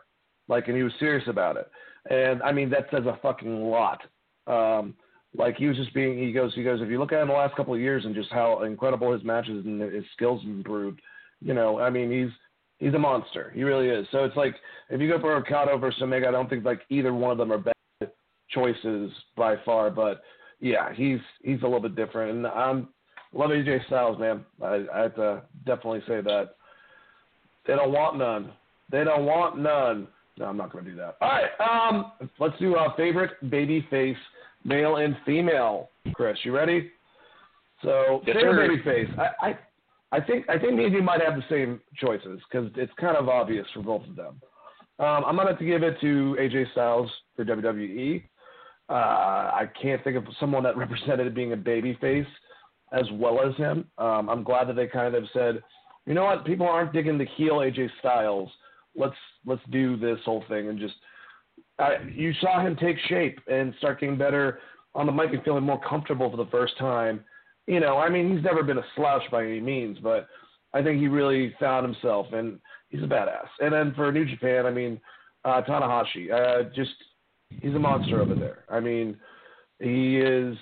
Like, 0.49 0.67
and 0.67 0.75
he 0.75 0.83
was 0.83 0.91
serious 0.99 1.27
about 1.27 1.55
it. 1.55 1.71
And 2.09 2.43
I 2.43 2.51
mean, 2.51 2.69
that 2.71 2.87
says 2.91 3.05
a 3.05 3.17
fucking 3.21 3.63
lot. 3.63 4.01
Um, 4.45 4.95
like 5.35 5.55
he 5.55 5.67
was 5.67 5.77
just 5.77 5.93
being, 5.93 6.17
he 6.17 6.33
goes, 6.33 6.53
he 6.55 6.63
goes. 6.63 6.81
If 6.81 6.89
you 6.89 6.99
look 6.99 7.13
at 7.13 7.21
him 7.21 7.29
the 7.29 7.33
last 7.33 7.55
couple 7.55 7.73
of 7.73 7.79
years 7.79 8.03
and 8.03 8.15
just 8.15 8.31
how 8.31 8.63
incredible 8.63 9.13
his 9.13 9.23
matches 9.23 9.65
and 9.65 9.81
his 9.81 10.03
skills 10.15 10.41
improved, 10.43 10.99
you 11.39 11.53
know, 11.53 11.79
I 11.79 11.89
mean, 11.89 12.11
he's 12.11 12.31
he's 12.79 12.95
a 12.95 12.99
monster. 12.99 13.51
He 13.55 13.63
really 13.63 13.89
is. 13.89 14.07
So 14.11 14.23
it's 14.23 14.35
like 14.35 14.55
if 14.89 14.99
you 14.99 15.07
go 15.07 15.19
for 15.19 15.35
Okada 15.35 15.77
versus 15.77 16.01
Omega, 16.01 16.27
I 16.27 16.31
don't 16.31 16.49
think 16.49 16.65
like 16.65 16.81
either 16.89 17.13
one 17.13 17.31
of 17.31 17.37
them 17.37 17.53
are 17.53 17.59
bad 17.59 18.11
choices 18.49 19.11
by 19.37 19.55
far, 19.63 19.91
but 19.91 20.23
yeah, 20.59 20.93
he's 20.93 21.19
he's 21.43 21.61
a 21.61 21.65
little 21.65 21.79
bit 21.79 21.95
different. 21.95 22.37
And 22.37 22.47
I'm 22.47 22.89
love 23.31 23.51
AJ 23.51 23.85
Styles, 23.85 24.19
man. 24.19 24.43
I, 24.61 24.85
I 24.93 25.01
have 25.03 25.15
to 25.15 25.43
definitely 25.65 26.01
say 26.07 26.21
that 26.21 26.55
they 27.67 27.75
don't 27.75 27.91
want 27.91 28.17
none. 28.17 28.51
They 28.91 29.03
don't 29.03 29.25
want 29.25 29.57
none. 29.59 30.07
No, 30.37 30.45
I'm 30.45 30.57
not 30.57 30.71
going 30.71 30.85
to 30.85 30.91
do 30.91 30.97
that. 30.97 31.17
All 31.21 31.29
right, 31.29 31.89
um, 31.89 32.11
let's 32.39 32.57
do 32.59 32.75
a 32.75 32.93
favorite 32.95 33.31
baby 33.49 33.85
face, 33.89 34.17
male 34.63 34.97
and 34.97 35.15
female. 35.25 35.89
Chris, 36.13 36.37
you 36.43 36.55
ready? 36.55 36.91
So 37.83 38.21
yes, 38.25 38.37
favorite 38.37 38.69
baby 38.69 38.83
face. 38.83 39.15
I, 39.17 39.49
I 39.49 39.59
I 40.11 40.19
think 40.19 40.49
I 40.49 40.57
think 40.57 40.75
maybe 40.75 40.95
you 40.95 41.03
might 41.03 41.21
have 41.21 41.35
the 41.35 41.43
same 41.49 41.79
choices 41.97 42.39
because 42.49 42.71
it's 42.75 42.91
kind 42.99 43.15
of 43.15 43.29
obvious 43.29 43.67
for 43.73 43.81
both 43.81 44.07
of 44.07 44.15
them. 44.15 44.41
Um, 44.97 45.23
I'm 45.25 45.35
gonna 45.35 45.49
have 45.49 45.59
to 45.59 45.65
give 45.65 45.83
it 45.83 45.99
to 46.01 46.35
AJ 46.39 46.71
Styles 46.71 47.09
for 47.35 47.45
WWE. 47.45 48.23
Uh, 48.89 48.93
I 48.93 49.69
can't 49.79 50.03
think 50.03 50.17
of 50.17 50.25
someone 50.39 50.63
that 50.63 50.77
represented 50.83 51.33
being 51.35 51.53
a 51.53 51.57
baby 51.57 51.97
face 52.01 52.25
as 52.91 53.05
well 53.13 53.39
as 53.41 53.55
him. 53.55 53.85
Um, 53.97 54.29
I'm 54.29 54.43
glad 54.43 54.67
that 54.67 54.75
they 54.75 54.87
kind 54.87 55.13
of 55.13 55.23
said, 55.31 55.61
you 56.09 56.15
know 56.15 56.25
what, 56.25 56.43
people 56.43 56.67
aren't 56.67 56.91
digging 56.91 57.19
the 57.19 57.27
heel 57.37 57.59
AJ 57.59 57.87
Styles. 57.99 58.49
Let's 58.95 59.15
let's 59.45 59.61
do 59.71 59.95
this 59.95 60.17
whole 60.25 60.43
thing 60.49 60.67
and 60.67 60.79
just. 60.79 60.95
Uh, 61.77 61.91
you 62.13 62.33
saw 62.41 62.59
him 62.59 62.75
take 62.75 62.97
shape 63.07 63.39
and 63.47 63.73
start 63.77 64.01
getting 64.01 64.17
better 64.17 64.59
on 64.95 65.05
the 65.05 65.11
mic 65.11 65.31
and 65.31 65.41
feeling 65.43 65.63
more 65.63 65.79
comfortable 65.87 66.29
for 66.29 66.35
the 66.35 66.47
first 66.47 66.77
time. 66.77 67.23
You 67.67 67.79
know, 67.79 67.97
I 67.97 68.09
mean, 68.09 68.35
he's 68.35 68.43
never 68.43 68.63
been 68.63 68.79
a 68.79 68.85
slouch 68.95 69.21
by 69.31 69.45
any 69.45 69.61
means, 69.61 69.97
but 70.01 70.27
I 70.73 70.81
think 70.81 70.99
he 70.99 71.07
really 71.07 71.55
found 71.59 71.85
himself, 71.85 72.25
and 72.33 72.59
he's 72.89 73.03
a 73.03 73.05
badass. 73.05 73.47
And 73.61 73.71
then 73.71 73.93
for 73.95 74.11
New 74.11 74.25
Japan, 74.25 74.65
I 74.65 74.71
mean, 74.71 74.99
uh, 75.45 75.61
Tanahashi, 75.61 76.31
uh, 76.33 76.69
just 76.75 76.91
he's 77.61 77.75
a 77.75 77.79
monster 77.79 78.19
over 78.19 78.35
there. 78.35 78.65
I 78.67 78.79
mean, 78.79 79.15
he 79.79 80.17
is 80.17 80.57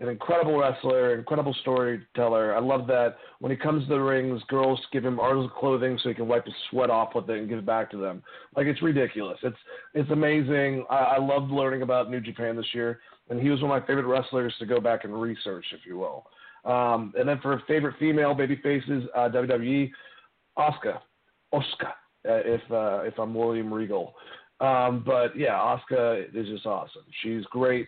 an 0.00 0.08
incredible 0.08 0.58
wrestler, 0.58 1.14
incredible 1.14 1.54
storyteller. 1.60 2.54
I 2.56 2.58
love 2.58 2.86
that 2.86 3.16
when 3.40 3.50
he 3.50 3.56
comes 3.56 3.84
to 3.84 3.90
the 3.90 4.00
rings, 4.00 4.42
girls 4.48 4.80
give 4.92 5.04
him 5.04 5.20
articles 5.20 5.50
of 5.50 5.56
clothing 5.58 5.98
so 6.02 6.08
he 6.08 6.14
can 6.14 6.26
wipe 6.26 6.46
his 6.46 6.54
sweat 6.70 6.88
off 6.88 7.14
with 7.14 7.28
it 7.28 7.38
and 7.38 7.48
give 7.48 7.58
it 7.58 7.66
back 7.66 7.90
to 7.90 7.98
them. 7.98 8.22
Like 8.56 8.66
it's 8.66 8.80
ridiculous. 8.82 9.38
It's 9.42 9.56
it's 9.94 10.10
amazing. 10.10 10.86
I, 10.88 10.96
I 10.96 11.18
loved 11.18 11.50
learning 11.50 11.82
about 11.82 12.10
New 12.10 12.20
Japan 12.20 12.56
this 12.56 12.72
year, 12.72 13.00
and 13.28 13.40
he 13.40 13.50
was 13.50 13.60
one 13.60 13.70
of 13.70 13.82
my 13.82 13.86
favorite 13.86 14.06
wrestlers 14.06 14.54
to 14.58 14.66
go 14.66 14.80
back 14.80 15.04
and 15.04 15.20
research, 15.20 15.66
if 15.72 15.80
you 15.84 15.98
will. 15.98 16.26
Um, 16.64 17.12
and 17.18 17.28
then 17.28 17.38
for 17.40 17.62
favorite 17.68 17.96
female 17.98 18.34
baby 18.34 18.58
faces, 18.62 19.04
uh, 19.14 19.28
WWE, 19.28 19.90
Oscar, 20.56 20.98
Oscar, 21.52 21.88
uh, 22.28 22.40
if 22.44 22.60
uh, 22.70 23.02
if 23.04 23.18
I'm 23.18 23.34
William 23.34 23.72
Regal. 23.72 24.14
Um, 24.60 25.02
but 25.04 25.36
yeah, 25.38 25.54
Oscar 25.54 26.24
is 26.34 26.48
just 26.48 26.64
awesome. 26.64 27.04
She's 27.22 27.44
great. 27.46 27.86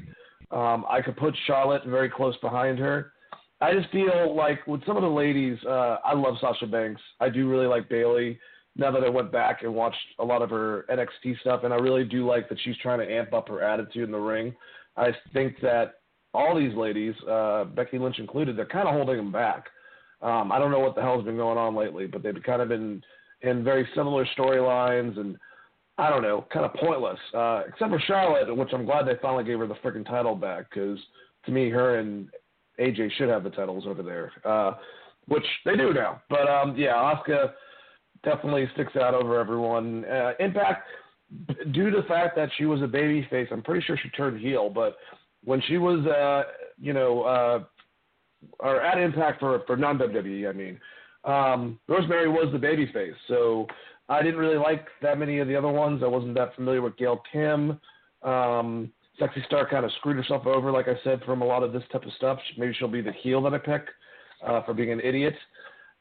Um, 0.52 0.84
I 0.88 1.00
could 1.00 1.16
put 1.16 1.34
Charlotte 1.46 1.82
very 1.86 2.10
close 2.10 2.36
behind 2.38 2.78
her. 2.78 3.12
I 3.60 3.72
just 3.72 3.90
feel 3.90 4.34
like 4.36 4.66
with 4.66 4.84
some 4.86 4.96
of 4.96 5.02
the 5.02 5.08
ladies, 5.08 5.56
uh, 5.66 5.98
I 6.04 6.14
love 6.14 6.34
Sasha 6.40 6.66
Banks. 6.66 7.00
I 7.20 7.28
do 7.28 7.48
really 7.48 7.66
like 7.66 7.88
Bayley. 7.88 8.38
now 8.74 8.90
that 8.90 9.04
I 9.04 9.08
went 9.08 9.30
back 9.30 9.62
and 9.62 9.74
watched 9.74 9.96
a 10.18 10.24
lot 10.24 10.42
of 10.42 10.50
her 10.50 10.84
NXT 10.90 11.40
stuff, 11.40 11.62
and 11.64 11.72
I 11.72 11.76
really 11.76 12.04
do 12.04 12.26
like 12.26 12.48
that 12.48 12.58
she's 12.64 12.76
trying 12.78 12.98
to 12.98 13.10
amp 13.10 13.32
up 13.32 13.48
her 13.48 13.62
attitude 13.62 14.04
in 14.04 14.10
the 14.10 14.18
ring. 14.18 14.54
I 14.96 15.10
think 15.32 15.60
that 15.62 16.00
all 16.34 16.56
these 16.56 16.74
ladies, 16.74 17.14
uh, 17.28 17.64
Becky 17.64 17.98
Lynch 17.98 18.18
included, 18.18 18.56
they're 18.56 18.66
kind 18.66 18.88
of 18.88 18.94
holding 18.94 19.16
them 19.16 19.32
back. 19.32 19.66
Um, 20.22 20.52
I 20.52 20.58
don't 20.58 20.70
know 20.70 20.78
what 20.78 20.94
the 20.94 21.02
hell's 21.02 21.24
been 21.24 21.36
going 21.36 21.58
on 21.58 21.74
lately, 21.74 22.06
but 22.06 22.22
they've 22.22 22.42
kind 22.44 22.62
of 22.62 22.68
been 22.68 23.02
in 23.42 23.64
very 23.64 23.88
similar 23.94 24.26
storylines 24.36 25.18
and 25.18 25.36
I 25.98 26.08
don't 26.08 26.22
know, 26.22 26.46
kind 26.52 26.64
of 26.64 26.72
pointless. 26.74 27.18
Uh, 27.34 27.62
except 27.68 27.90
for 27.90 28.00
Charlotte, 28.06 28.54
which 28.56 28.70
I'm 28.72 28.84
glad 28.84 29.06
they 29.06 29.18
finally 29.20 29.44
gave 29.44 29.58
her 29.58 29.66
the 29.66 29.74
freaking 29.74 30.06
title 30.06 30.34
back 30.34 30.70
because 30.70 30.98
to 31.44 31.52
me, 31.52 31.70
her 31.70 31.98
and 31.98 32.28
AJ 32.80 33.12
should 33.18 33.28
have 33.28 33.44
the 33.44 33.50
titles 33.50 33.84
over 33.86 34.02
there, 34.02 34.32
uh, 34.44 34.74
which 35.28 35.44
they 35.64 35.76
do 35.76 35.92
now. 35.92 36.22
But 36.30 36.48
um, 36.48 36.74
yeah, 36.76 36.94
Asuka 36.94 37.52
definitely 38.24 38.68
sticks 38.74 38.96
out 38.96 39.14
over 39.14 39.38
everyone. 39.38 40.04
Uh, 40.04 40.32
Impact, 40.40 40.86
due 41.72 41.90
to 41.90 42.00
the 42.00 42.08
fact 42.08 42.36
that 42.36 42.48
she 42.56 42.64
was 42.64 42.80
a 42.82 42.86
baby 42.86 43.26
face, 43.30 43.48
I'm 43.50 43.62
pretty 43.62 43.84
sure 43.86 43.98
she 44.02 44.08
turned 44.10 44.40
heel, 44.40 44.70
but 44.70 44.96
when 45.44 45.60
she 45.68 45.78
was, 45.78 46.06
uh, 46.06 46.50
you 46.80 46.92
know, 46.92 47.22
uh, 47.22 47.64
or 48.60 48.80
at 48.80 48.98
Impact 48.98 49.40
for 49.40 49.62
for 49.66 49.76
non 49.76 49.98
WWE, 49.98 50.48
I 50.48 50.52
mean, 50.52 50.80
um, 51.24 51.78
Rosemary 51.88 52.28
was 52.28 52.48
the 52.52 52.58
baby 52.58 52.90
face, 52.92 53.14
so 53.28 53.66
I 54.12 54.22
didn't 54.22 54.40
really 54.40 54.58
like 54.58 54.86
that 55.00 55.18
many 55.18 55.38
of 55.38 55.48
the 55.48 55.56
other 55.56 55.68
ones. 55.68 56.02
I 56.04 56.06
wasn't 56.06 56.34
that 56.34 56.54
familiar 56.54 56.82
with 56.82 56.96
Gail 56.96 57.22
Kim. 57.32 57.80
Um, 58.22 58.92
Sexy 59.18 59.42
Star 59.46 59.68
kind 59.68 59.84
of 59.84 59.92
screwed 59.98 60.16
herself 60.16 60.46
over, 60.46 60.70
like 60.70 60.88
I 60.88 60.94
said, 61.02 61.22
from 61.24 61.42
a 61.42 61.44
lot 61.44 61.62
of 61.62 61.72
this 61.72 61.82
type 61.92 62.04
of 62.04 62.12
stuff. 62.14 62.38
Maybe 62.58 62.74
she'll 62.78 62.88
be 62.88 63.00
the 63.00 63.12
heel 63.12 63.42
that 63.42 63.54
I 63.54 63.58
pick 63.58 63.86
uh, 64.46 64.62
for 64.64 64.74
being 64.74 64.92
an 64.92 65.00
idiot. 65.00 65.34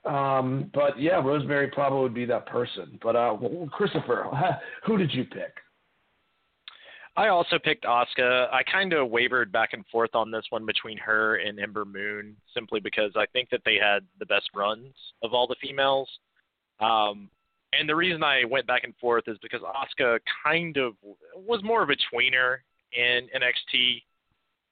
Um, 0.06 0.72
but 0.74 1.00
yeah, 1.00 1.22
Rosemary 1.24 1.70
probably 1.70 2.02
would 2.02 2.14
be 2.14 2.26
that 2.26 2.48
person. 2.48 3.00
But 3.02 3.16
uh, 3.16 3.38
Christopher, 3.72 4.28
who 4.86 4.98
did 4.98 5.14
you 5.14 5.26
pick? 5.26 5.54
I 7.16 7.28
also 7.28 7.60
picked 7.60 7.84
Asuka. 7.84 8.52
I 8.52 8.64
kind 8.64 8.94
of 8.94 9.10
wavered 9.10 9.52
back 9.52 9.74
and 9.74 9.86
forth 9.92 10.16
on 10.16 10.32
this 10.32 10.46
one 10.50 10.66
between 10.66 10.98
her 10.98 11.36
and 11.36 11.60
Ember 11.60 11.86
Moon, 11.86 12.36
simply 12.54 12.80
because 12.80 13.12
I 13.16 13.26
think 13.34 13.50
that 13.50 13.62
they 13.66 13.76
had 13.76 14.04
the 14.20 14.26
best 14.26 14.50
runs 14.56 14.94
of 15.22 15.34
all 15.34 15.46
the 15.46 15.58
females. 15.62 16.10
Um, 16.80 17.30
and 17.78 17.88
the 17.88 17.96
reason 17.96 18.24
I 18.24 18.44
went 18.50 18.68
back 18.68 18.84
and 18.84 18.96
forth 18.98 19.26
is 19.28 19.38
because 19.42 19.62
Asuka 19.62 20.20
kind 20.44 20.78
of 20.78 20.94
was 21.36 21.64
more 21.64 21.82
of 21.84 21.90
a 21.90 21.96
tweener 22.14 22.58
in 22.94 23.28
NXT, 23.36 24.04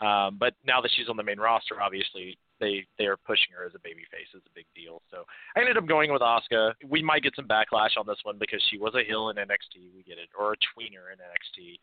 um, 0.05 0.37
but 0.39 0.53
now 0.65 0.81
that 0.81 0.91
she's 0.95 1.09
on 1.09 1.17
the 1.17 1.23
main 1.23 1.39
roster, 1.39 1.81
obviously 1.81 2.37
they 2.59 2.85
they 2.97 3.05
are 3.05 3.17
pushing 3.17 3.55
her 3.57 3.65
as 3.65 3.73
a 3.73 3.79
babyface 3.79 4.35
is 4.35 4.43
a 4.45 4.53
big 4.53 4.65
deal. 4.75 5.01
So 5.11 5.23
I 5.55 5.61
ended 5.61 5.77
up 5.77 5.87
going 5.87 6.11
with 6.11 6.21
Oscar. 6.21 6.75
We 6.87 7.01
might 7.01 7.23
get 7.23 7.35
some 7.35 7.47
backlash 7.47 7.97
on 7.97 8.05
this 8.05 8.19
one 8.23 8.37
because 8.37 8.63
she 8.69 8.77
was 8.77 8.93
a 8.95 9.03
heel 9.03 9.29
in 9.29 9.37
NXT. 9.37 9.95
We 9.95 10.03
get 10.03 10.17
it, 10.17 10.29
or 10.37 10.53
a 10.53 10.55
tweener 10.57 11.11
in 11.11 11.19
NXT. 11.19 11.79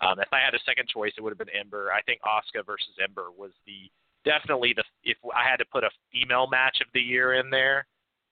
Um, 0.00 0.20
if 0.20 0.28
I 0.32 0.38
had 0.38 0.54
a 0.54 0.62
second 0.64 0.88
choice, 0.88 1.12
it 1.16 1.22
would 1.22 1.30
have 1.30 1.38
been 1.38 1.54
Ember. 1.58 1.90
I 1.92 2.02
think 2.02 2.20
Oscar 2.24 2.62
versus 2.62 2.94
Ember 3.02 3.28
was 3.36 3.50
the 3.66 3.90
definitely 4.24 4.74
the 4.74 4.84
if 5.04 5.16
I 5.34 5.48
had 5.48 5.56
to 5.56 5.64
put 5.72 5.84
a 5.84 5.90
female 6.12 6.46
match 6.46 6.78
of 6.80 6.86
the 6.94 7.00
year 7.00 7.34
in 7.34 7.50
there, 7.50 7.86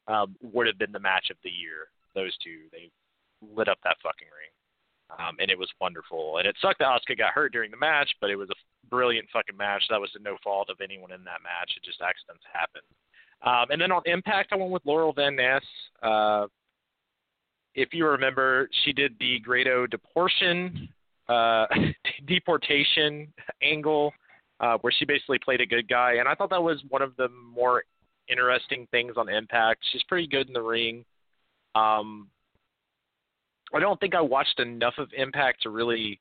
um, 0.07 0.37
would 0.43 0.67
have 0.67 0.79
been 0.79 0.93
the 0.93 1.01
match 1.01 1.31
of 1.31 1.37
the 1.43 1.51
year. 1.51 1.89
Those 2.17 2.37
two, 2.43 2.67
they 2.73 2.91
lit 3.41 3.69
up 3.69 3.79
that 3.85 3.97
fucking 4.03 4.27
ring, 4.27 4.51
um, 5.15 5.37
and 5.39 5.51
it 5.51 5.59
was 5.59 5.71
wonderful. 5.81 6.39
And 6.39 6.49
it 6.49 6.57
sucked 6.61 6.81
that 6.81 6.89
Asuka 6.89 7.17
got 7.17 7.31
hurt 7.31 7.53
during 7.53 7.71
the 7.71 7.77
match, 7.77 8.11
but 8.21 8.31
it 8.31 8.37
was 8.37 8.51
a 8.51 8.89
brilliant 8.91 9.29
fucking 9.33 9.57
match. 9.57 9.85
That 9.91 10.01
was 10.01 10.11
no 10.21 10.37
fault 10.43 10.71
of 10.71 10.81
anyone 10.83 11.13
in 11.13 11.23
that 11.25 11.45
match. 11.45 11.71
It 11.77 11.85
just 11.85 12.01
accidents 12.03 12.43
happened. 12.53 12.89
Um, 13.43 13.71
and 13.71 13.81
then 13.81 13.93
on 13.93 14.03
Impact, 14.07 14.53
I 14.53 14.57
went 14.57 14.73
with 14.73 14.83
Laurel 14.85 15.13
Van 15.13 15.37
Ness. 15.37 15.63
Uh, 16.03 16.47
if 17.77 17.93
you 17.93 18.07
remember, 18.07 18.69
she 18.85 18.93
did 18.93 19.15
the 19.21 19.39
Grado 19.41 19.87
deportation 19.87 20.89
uh, 21.29 21.67
deportation 22.27 23.33
angle 23.63 24.13
uh, 24.61 24.79
where 24.81 24.93
she 24.97 25.05
basically 25.05 25.39
played 25.39 25.61
a 25.61 25.67
good 25.67 25.89
guy, 25.89 26.15
and 26.15 26.29
I 26.29 26.35
thought 26.35 26.51
that 26.51 26.63
was 26.63 26.83
one 26.89 27.03
of 27.03 27.15
the 27.17 27.29
more 27.29 27.85
interesting 28.29 28.87
things 28.91 29.15
on 29.17 29.29
Impact. 29.29 29.85
She's 29.93 30.03
pretty 30.05 30.27
good 30.27 30.47
in 30.49 30.53
the 30.53 30.63
ring. 30.63 31.05
Um, 31.77 32.29
I 33.75 33.81
don't 33.81 33.99
think 34.01 34.15
I 34.15 34.21
watched 34.21 34.61
enough 34.61 34.95
of 34.99 35.09
Impact 35.17 35.63
to 35.63 35.71
really 35.71 36.21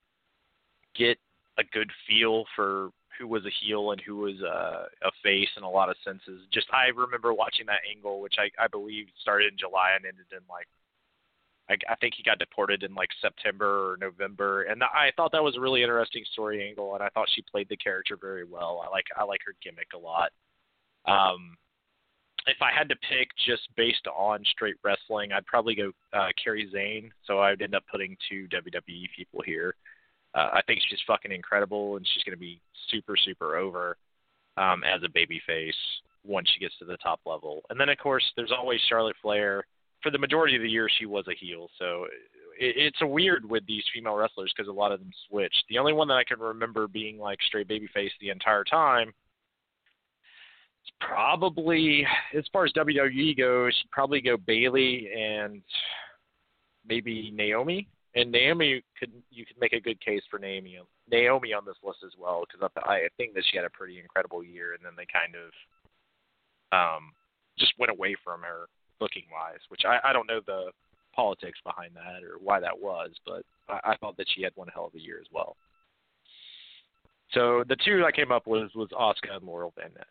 get 0.95 1.17
a 1.57 1.63
good 1.63 1.89
feel 2.07 2.45
for 2.55 2.89
who 3.17 3.27
was 3.27 3.45
a 3.45 3.65
heel 3.65 3.91
and 3.91 4.01
who 4.01 4.17
was 4.17 4.41
a, 4.41 4.87
a 5.07 5.11
face 5.23 5.49
in 5.55 5.63
a 5.63 5.69
lot 5.69 5.89
of 5.89 5.95
senses. 6.03 6.41
Just 6.51 6.67
I 6.73 6.87
remember 6.87 7.33
watching 7.33 7.65
that 7.67 7.79
angle, 7.89 8.19
which 8.19 8.35
I, 8.37 8.49
I 8.61 8.67
believe 8.67 9.05
started 9.21 9.53
in 9.53 9.57
July 9.57 9.91
and 9.95 10.05
ended 10.05 10.25
in 10.31 10.39
like 10.49 10.67
I, 11.69 11.75
I 11.91 11.95
think 11.95 12.13
he 12.15 12.23
got 12.23 12.39
deported 12.39 12.83
in 12.83 12.93
like 12.93 13.09
September 13.21 13.93
or 13.93 13.97
November, 13.97 14.63
and 14.63 14.83
I 14.83 15.11
thought 15.15 15.31
that 15.31 15.43
was 15.43 15.55
a 15.55 15.61
really 15.61 15.81
interesting 15.81 16.23
story 16.31 16.67
angle, 16.67 16.93
and 16.93 17.03
I 17.03 17.09
thought 17.09 17.27
she 17.33 17.43
played 17.49 17.69
the 17.69 17.77
character 17.77 18.17
very 18.19 18.43
well. 18.45 18.83
I 18.85 18.89
like 18.89 19.05
I 19.17 19.23
like 19.23 19.41
her 19.45 19.55
gimmick 19.63 19.87
a 19.95 19.97
lot. 19.97 20.31
Um, 21.07 21.57
if 22.47 22.62
I 22.62 22.71
had 22.77 22.89
to 22.89 22.95
pick 22.95 23.29
just 23.45 23.67
based 23.75 24.08
on 24.08 24.43
straight 24.51 24.75
wrestling, 24.84 25.31
I'd 25.31 25.45
probably 25.45 25.75
go 25.75 25.91
uh, 26.13 26.29
Kairi 26.45 26.71
Sane. 26.71 27.12
So 27.25 27.39
I'd 27.39 27.62
end 27.62 27.75
up 27.75 27.84
putting 27.91 28.15
two 28.29 28.47
WWE 28.49 29.08
people 29.15 29.41
here. 29.45 29.75
Uh, 30.34 30.49
I 30.53 30.62
think 30.67 30.81
she's 30.88 30.99
fucking 31.08 31.31
incredible, 31.31 31.97
and 31.97 32.08
she's 32.13 32.23
going 32.23 32.36
to 32.36 32.39
be 32.39 32.62
super 32.89 33.15
super 33.17 33.55
over 33.55 33.97
um, 34.58 34.84
as 34.84 35.01
a 35.03 35.10
baby 35.10 35.41
face 35.45 35.75
once 36.23 36.49
she 36.53 36.60
gets 36.60 36.77
to 36.79 36.86
the 36.86 36.97
top 36.97 37.19
level. 37.25 37.62
And 37.69 37.79
then 37.79 37.89
of 37.89 37.97
course 37.97 38.23
there's 38.36 38.51
always 38.51 38.79
Charlotte 38.89 39.15
Flair 39.21 39.65
for 40.01 40.12
the 40.12 40.17
majority 40.17 40.55
of 40.55 40.62
the 40.62 40.69
year 40.69 40.88
she 40.99 41.05
was 41.05 41.25
a 41.27 41.36
heel. 41.36 41.69
So 41.79 42.05
it, 42.60 42.75
it's 42.77 43.01
a 43.01 43.08
weird 43.08 43.49
with 43.49 43.65
these 43.67 43.84
female 43.93 44.15
wrestlers 44.15 44.53
because 44.55 44.69
a 44.69 44.73
lot 44.73 44.91
of 44.91 44.99
them 44.99 45.12
switch. 45.29 45.53
The 45.69 45.77
only 45.77 45.93
one 45.93 46.08
that 46.10 46.15
I 46.15 46.23
can 46.23 46.39
remember 46.39 46.88
being 46.88 47.17
like 47.17 47.39
straight 47.47 47.67
babyface 47.67 48.12
the 48.19 48.29
entire 48.29 48.63
time 48.63 49.13
is 50.85 50.91
probably 50.99 52.05
as 52.35 52.45
far 52.53 52.65
as 52.65 52.73
WWE 52.73 53.37
goes, 53.37 53.73
she'd 53.81 53.91
probably 53.91 54.21
go 54.21 54.37
Bayley 54.37 55.09
and 55.15 55.61
maybe 56.87 57.31
Naomi. 57.33 57.87
And 58.15 58.31
Naomi 58.31 58.81
could 58.97 59.11
you 59.29 59.45
could 59.45 59.59
make 59.59 59.73
a 59.73 59.79
good 59.79 59.99
case 59.99 60.21
for 60.29 60.39
Naomi 60.39 60.79
Naomi 61.11 61.53
on 61.53 61.65
this 61.65 61.75
list 61.83 61.99
as 62.05 62.13
well 62.17 62.45
because 62.45 62.69
I, 62.85 63.07
think 63.17 63.33
that 63.33 63.43
she 63.49 63.57
had 63.57 63.65
a 63.65 63.69
pretty 63.69 63.99
incredible 63.99 64.43
year, 64.43 64.73
and 64.73 64.83
then 64.83 64.93
they 64.95 65.05
kind 65.11 65.35
of 65.35 65.51
um, 66.71 67.11
just 67.59 67.73
went 67.77 67.91
away 67.91 68.15
from 68.23 68.41
her 68.41 68.67
booking 68.99 69.25
wise, 69.31 69.59
which 69.67 69.81
I, 69.85 69.99
I 70.09 70.13
don't 70.13 70.27
know 70.27 70.39
the 70.45 70.71
politics 71.13 71.59
behind 71.63 71.91
that 71.95 72.23
or 72.23 72.37
why 72.41 72.59
that 72.59 72.77
was, 72.77 73.11
but 73.25 73.43
I, 73.69 73.91
I 73.91 73.97
thought 73.97 74.17
that 74.17 74.27
she 74.33 74.41
had 74.41 74.53
one 74.55 74.69
hell 74.73 74.85
of 74.85 74.95
a 74.95 75.01
year 75.01 75.19
as 75.19 75.27
well. 75.31 75.57
So 77.31 77.63
the 77.67 77.77
two 77.83 78.03
I 78.05 78.11
came 78.11 78.31
up 78.31 78.47
with 78.47 78.69
was 78.75 78.89
Asuka 78.91 79.37
and 79.37 79.45
Laurel 79.45 79.73
Van 79.77 79.91
Ness. 79.93 80.05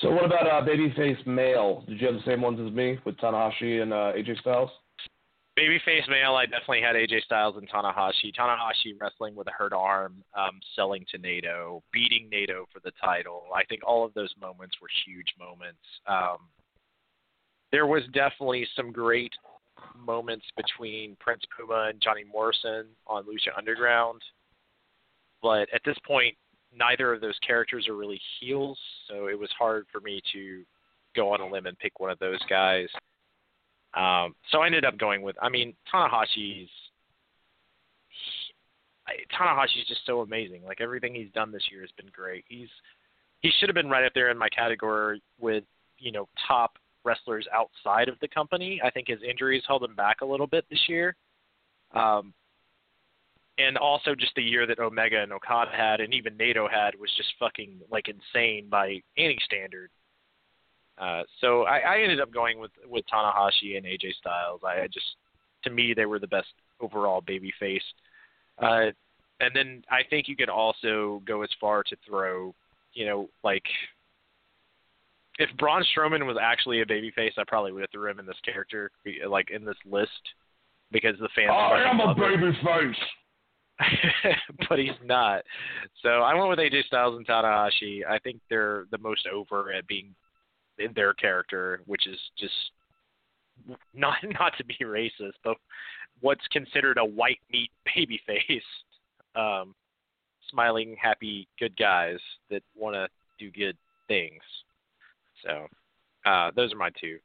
So 0.00 0.10
what 0.10 0.24
about 0.24 0.46
uh, 0.46 0.66
babyface 0.66 1.26
male? 1.26 1.84
Did 1.86 2.00
you 2.00 2.06
have 2.06 2.16
the 2.16 2.22
same 2.24 2.40
ones 2.40 2.58
as 2.64 2.72
me 2.72 2.98
with 3.04 3.16
Tanahashi 3.18 3.82
and 3.82 3.92
uh, 3.92 4.12
AJ 4.16 4.40
Styles? 4.40 4.70
Babyface 5.58 6.08
male, 6.08 6.36
I 6.36 6.46
definitely 6.46 6.80
had 6.80 6.96
AJ 6.96 7.22
Styles 7.24 7.56
and 7.56 7.68
Tanahashi. 7.68 8.32
Tanahashi 8.38 8.98
wrestling 8.98 9.34
with 9.34 9.46
a 9.48 9.50
hurt 9.50 9.74
arm, 9.74 10.24
um, 10.34 10.58
selling 10.74 11.04
to 11.10 11.18
Naito, 11.18 11.82
beating 11.92 12.30
Naito 12.32 12.64
for 12.72 12.80
the 12.82 12.92
title. 13.02 13.42
I 13.54 13.64
think 13.64 13.82
all 13.86 14.04
of 14.04 14.14
those 14.14 14.32
moments 14.40 14.76
were 14.80 14.88
huge 15.04 15.34
moments. 15.38 15.80
Um, 16.06 16.38
there 17.70 17.86
was 17.86 18.02
definitely 18.14 18.66
some 18.74 18.92
great 18.92 19.32
moments 19.98 20.46
between 20.56 21.16
Prince 21.20 21.42
Puma 21.54 21.88
and 21.90 22.00
Johnny 22.00 22.24
Morrison 22.24 22.86
on 23.06 23.24
Lucha 23.24 23.56
Underground, 23.56 24.22
but 25.42 25.68
at 25.74 25.82
this 25.84 25.96
point, 26.06 26.36
neither 26.74 27.12
of 27.12 27.20
those 27.20 27.38
characters 27.46 27.88
are 27.88 27.96
really 27.96 28.20
heels, 28.38 28.78
so 29.08 29.26
it 29.26 29.38
was 29.38 29.50
hard 29.58 29.86
for 29.92 30.00
me 30.00 30.20
to 30.32 30.62
go 31.16 31.32
on 31.32 31.40
a 31.40 31.46
limb 31.46 31.66
and 31.66 31.78
pick 31.78 32.00
one 32.00 32.10
of 32.10 32.18
those 32.18 32.38
guys. 32.48 32.88
Um, 33.94 34.34
so 34.50 34.60
I 34.60 34.66
ended 34.66 34.84
up 34.84 34.98
going 34.98 35.22
with. 35.22 35.36
I 35.42 35.48
mean, 35.48 35.74
Tanahashi's. 35.92 36.70
Tanahashi's 39.36 39.88
just 39.88 40.06
so 40.06 40.20
amazing. 40.20 40.62
Like 40.64 40.80
everything 40.80 41.14
he's 41.14 41.32
done 41.32 41.50
this 41.50 41.64
year 41.70 41.80
has 41.80 41.90
been 41.96 42.10
great. 42.12 42.44
He's 42.48 42.68
he 43.40 43.50
should 43.58 43.68
have 43.68 43.74
been 43.74 43.88
right 43.88 44.04
up 44.04 44.12
there 44.14 44.30
in 44.30 44.38
my 44.38 44.48
category 44.48 45.20
with 45.40 45.64
you 45.98 46.12
know 46.12 46.28
top 46.46 46.78
wrestlers 47.04 47.46
outside 47.52 48.08
of 48.08 48.14
the 48.20 48.28
company. 48.28 48.80
I 48.84 48.90
think 48.90 49.08
his 49.08 49.18
injuries 49.28 49.64
held 49.66 49.82
him 49.82 49.96
back 49.96 50.20
a 50.20 50.26
little 50.26 50.46
bit 50.46 50.64
this 50.70 50.88
year. 50.88 51.16
Um, 51.94 52.32
and 53.60 53.76
also 53.76 54.14
just 54.14 54.34
the 54.36 54.42
year 54.42 54.66
that 54.66 54.78
Omega 54.78 55.22
and 55.22 55.32
Okada 55.32 55.70
had, 55.74 56.00
and 56.00 56.14
even 56.14 56.36
Naito 56.36 56.70
had, 56.70 56.98
was 56.98 57.10
just 57.16 57.32
fucking 57.38 57.80
like 57.90 58.06
insane 58.08 58.68
by 58.68 59.00
any 59.16 59.38
standard. 59.44 59.90
Uh, 60.98 61.22
so 61.40 61.62
I, 61.62 61.78
I 61.78 62.02
ended 62.02 62.20
up 62.20 62.32
going 62.32 62.58
with 62.58 62.72
with 62.88 63.04
Tanahashi 63.12 63.76
and 63.76 63.86
AJ 63.86 64.14
Styles. 64.18 64.60
I 64.64 64.86
just, 64.86 65.06
to 65.64 65.70
me, 65.70 65.94
they 65.94 66.06
were 66.06 66.18
the 66.18 66.26
best 66.26 66.48
overall 66.80 67.20
baby 67.20 67.52
face. 67.58 67.82
Uh, 68.58 68.86
and 69.40 69.50
then 69.54 69.82
I 69.90 70.00
think 70.08 70.28
you 70.28 70.36
could 70.36 70.50
also 70.50 71.22
go 71.24 71.42
as 71.42 71.48
far 71.60 71.82
to 71.82 71.96
throw, 72.06 72.54
you 72.92 73.06
know, 73.06 73.30
like 73.42 73.64
if 75.38 75.48
Braun 75.56 75.82
Strowman 75.96 76.26
was 76.26 76.36
actually 76.40 76.82
a 76.82 76.86
babyface, 76.86 77.38
I 77.38 77.44
probably 77.48 77.72
would 77.72 77.80
have 77.80 77.90
threw 77.90 78.10
him 78.10 78.18
in 78.18 78.26
this 78.26 78.36
character, 78.44 78.90
like 79.26 79.50
in 79.50 79.64
this 79.64 79.78
list, 79.90 80.10
because 80.92 81.14
the 81.18 81.30
fans. 81.34 81.50
Oh 81.50 81.54
I 81.54 81.90
am 81.90 82.00
a 82.00 82.14
babyface. 82.14 82.94
but 84.68 84.78
he's 84.78 84.90
not. 85.04 85.42
So 86.02 86.08
I 86.08 86.34
went 86.34 86.50
with 86.50 86.58
AJ 86.58 86.84
Styles 86.84 87.16
and 87.16 87.26
Tanahashi. 87.26 88.00
I 88.08 88.18
think 88.18 88.40
they're 88.48 88.86
the 88.90 88.98
most 88.98 89.26
over 89.26 89.72
at 89.72 89.86
being 89.86 90.14
in 90.78 90.92
their 90.94 91.14
character, 91.14 91.80
which 91.86 92.06
is 92.06 92.18
just 92.38 92.54
not 93.94 94.16
not 94.40 94.52
to 94.58 94.64
be 94.64 94.76
racist, 94.82 95.34
but 95.44 95.56
what's 96.20 96.46
considered 96.50 96.98
a 96.98 97.04
white 97.04 97.40
meat 97.52 97.70
baby 97.94 98.20
face. 98.26 98.62
Um, 99.34 99.74
smiling, 100.50 100.96
happy, 101.00 101.46
good 101.58 101.76
guys 101.76 102.18
that 102.50 102.62
want 102.74 102.94
to 102.94 103.08
do 103.38 103.50
good 103.50 103.76
things. 104.08 104.42
So, 105.44 105.66
uh, 106.26 106.50
those 106.56 106.72
are 106.72 106.76
my 106.76 106.90
two. 107.00 107.18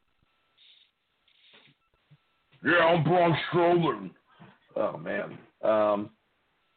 Yeah, 2.64 2.86
I'm 2.86 3.04
Braun 3.04 3.36
Strowman. 3.52 4.12
Oh 4.76 4.98
man, 4.98 5.38
um, 5.64 6.10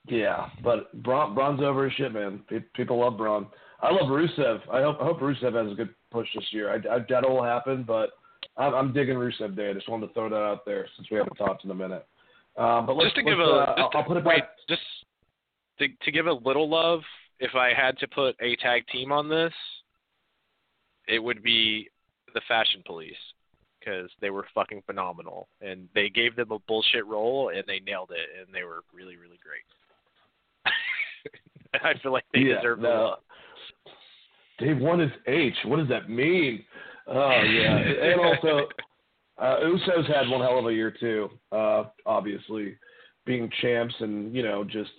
yeah, 0.09 0.49
but 0.63 0.93
Braun, 1.03 1.35
Braun's 1.35 1.61
over 1.63 1.85
his 1.85 1.93
shit, 1.95 2.13
man. 2.13 2.41
People 2.75 3.01
love 3.01 3.17
Braun. 3.17 3.47
I 3.81 3.93
love 3.93 4.09
Rusev. 4.09 4.61
I 4.73 4.83
hope 4.83 4.99
I 5.01 5.05
hope 5.05 5.21
Rusev 5.21 5.55
has 5.55 5.73
a 5.73 5.75
good 5.75 5.95
push 6.11 6.27
this 6.35 6.45
year. 6.51 6.71
I, 6.71 6.97
I 6.97 6.99
doubt 7.01 7.25
it 7.25 7.31
will 7.31 7.45
happen, 7.45 7.85
but 7.87 8.11
I'm, 8.57 8.75
I'm 8.75 8.93
digging 8.93 9.17
Rusev 9.17 9.57
Day. 9.57 9.71
I 9.71 9.75
just 9.75 9.89
wanted 9.89 10.09
to 10.09 10.13
throw 10.15 10.29
that 10.29 10.37
out 10.37 10.65
there 10.67 10.87
since 10.97 11.09
we 11.11 11.17
haven't 11.17 11.37
talked 11.37 11.65
in 11.65 11.71
a 11.71 11.75
minute. 11.75 12.07
Um, 12.57 12.87
but 12.87 13.01
just 13.01 13.15
to 13.15 13.23
give 13.23 13.39
a, 13.39 13.43
uh, 13.43 13.77
just 13.77 13.95
I'll, 13.95 14.03
put 14.03 14.17
it 14.17 14.25
wait, 14.25 14.41
back. 14.41 14.51
just 14.69 14.83
to 15.79 15.87
to 16.03 16.11
give 16.11 16.27
a 16.27 16.33
little 16.33 16.69
love. 16.69 17.01
If 17.41 17.55
I 17.55 17.73
had 17.73 17.97
to 17.99 18.09
put 18.09 18.35
a 18.41 18.57
tag 18.57 18.85
team 18.89 19.13
on 19.13 19.29
this, 19.29 19.53
it 21.07 21.21
would 21.21 21.41
be 21.41 21.89
the 22.35 22.41
Fashion 22.49 22.83
Police 22.85 23.15
because 23.79 24.11
they 24.21 24.31
were 24.31 24.45
fucking 24.55 24.83
phenomenal 24.87 25.49
and 25.61 25.89
they 25.95 26.09
gave 26.09 26.35
them 26.35 26.51
a 26.51 26.59
bullshit 26.67 27.07
role 27.07 27.53
and 27.55 27.63
they 27.69 27.79
nailed 27.79 28.11
it 28.11 28.29
and 28.41 28.53
they 28.53 28.65
were 28.65 28.83
really 28.93 29.17
really 29.17 29.39
great. 29.43 29.63
I 31.83 31.93
feel 32.03 32.13
like 32.13 32.25
they 32.33 32.41
yeah, 32.41 32.57
deserve 32.57 32.81
no. 32.81 32.89
love. 32.89 33.19
Dave 34.59 34.79
won 34.79 34.99
his 34.99 35.11
H. 35.27 35.55
What 35.65 35.77
does 35.77 35.89
that 35.89 36.11
mean? 36.11 36.65
Oh 37.07 37.43
yeah, 37.43 37.77
and 37.77 38.21
also 38.21 38.69
uh, 39.39 39.57
Usos 39.61 40.07
had 40.13 40.29
one 40.29 40.41
hell 40.41 40.59
of 40.59 40.67
a 40.67 40.73
year 40.73 40.91
too. 40.91 41.31
Uh, 41.53 41.85
obviously, 42.07 42.77
being 43.25 43.51
champs 43.61 43.95
and 44.01 44.35
you 44.35 44.43
know 44.43 44.65
just 44.65 44.91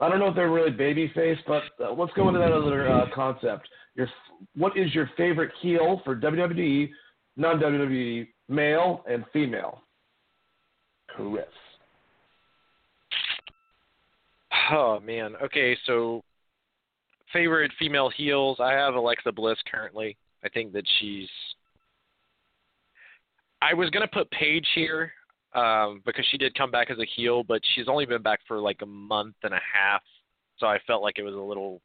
I 0.00 0.08
don't 0.08 0.18
know 0.18 0.28
if 0.28 0.36
they're 0.36 0.50
really 0.50 0.70
babyface, 0.70 1.38
but 1.46 1.62
uh, 1.82 1.92
let's 1.92 2.12
go 2.14 2.28
into 2.28 2.40
that 2.40 2.52
other 2.52 2.90
uh, 2.90 3.06
concept. 3.14 3.68
Your 3.94 4.08
what 4.56 4.76
is 4.76 4.94
your 4.94 5.10
favorite 5.16 5.50
heel 5.60 6.00
for 6.04 6.16
WWE, 6.16 6.90
non 7.36 7.58
WWE, 7.58 8.28
male 8.48 9.04
and 9.08 9.24
female? 9.32 9.82
Chris. 11.08 11.44
Oh 14.70 15.00
man. 15.00 15.34
Okay, 15.42 15.76
so 15.86 16.22
favorite 17.32 17.72
female 17.78 18.10
heels. 18.10 18.58
I 18.60 18.72
have 18.72 18.94
Alexa 18.94 19.32
Bliss 19.32 19.58
currently. 19.70 20.16
I 20.44 20.48
think 20.48 20.72
that 20.72 20.84
she's. 20.98 21.28
I 23.62 23.74
was 23.74 23.90
gonna 23.90 24.08
put 24.08 24.30
Paige 24.30 24.66
here 24.74 25.12
um, 25.54 26.02
because 26.06 26.24
she 26.30 26.38
did 26.38 26.54
come 26.54 26.70
back 26.70 26.90
as 26.90 26.98
a 26.98 27.06
heel, 27.16 27.42
but 27.42 27.60
she's 27.74 27.88
only 27.88 28.06
been 28.06 28.22
back 28.22 28.40
for 28.46 28.58
like 28.58 28.80
a 28.82 28.86
month 28.86 29.34
and 29.42 29.52
a 29.52 29.60
half, 29.72 30.02
so 30.58 30.66
I 30.66 30.78
felt 30.86 31.02
like 31.02 31.18
it 31.18 31.22
was 31.22 31.34
a 31.34 31.38
little 31.38 31.80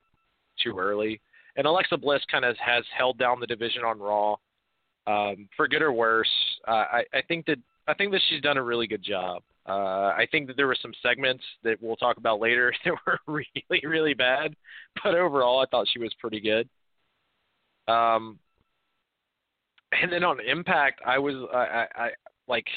too 0.64 0.78
early. 0.78 1.20
And 1.58 1.66
Alexa 1.66 1.98
Bliss 1.98 2.22
kind 2.30 2.46
of 2.46 2.56
has 2.58 2.84
held 2.98 3.18
down 3.18 3.40
the 3.40 3.48
division 3.48 3.84
on 3.84 4.00
Raw, 4.00 4.36
um, 5.08 5.48
for 5.56 5.68
good 5.68 5.82
or 5.82 5.92
worse. 5.92 6.30
Uh, 6.68 6.86
I, 6.92 7.04
I 7.14 7.22
think 7.28 7.46
that 7.48 7.58
I 7.88 7.94
think 7.94 8.12
that 8.12 8.22
she's 8.30 8.42
done 8.42 8.58
a 8.58 8.64
really 8.64 8.88
good 8.88 9.04
job. 9.04 9.42
Uh, 9.68 10.14
I 10.16 10.28
think 10.32 10.48
that 10.48 10.58
there 10.58 10.68
were 10.68 10.78
some 10.80 10.94
segments 11.02 11.44
that 11.64 11.82
we'll 11.82 11.96
talk 11.96 12.18
about 12.18 12.40
later 12.40 12.74
that 12.86 12.94
were 13.06 13.20
really, 13.28 13.86
really 13.86 14.14
bad, 14.14 14.56
but 15.04 15.16
overall, 15.16 15.60
I 15.60 15.66
thought 15.70 15.88
she 15.92 16.00
was 16.00 16.14
pretty 16.20 16.40
good. 16.40 16.70
Um, 17.88 18.40
and 19.92 20.12
then 20.12 20.24
on 20.24 20.40
Impact, 20.40 21.02
I 21.06 21.18
was 21.20 21.36
I, 21.54 21.58
I, 21.58 22.04
I 22.06 22.10
like 22.48 22.68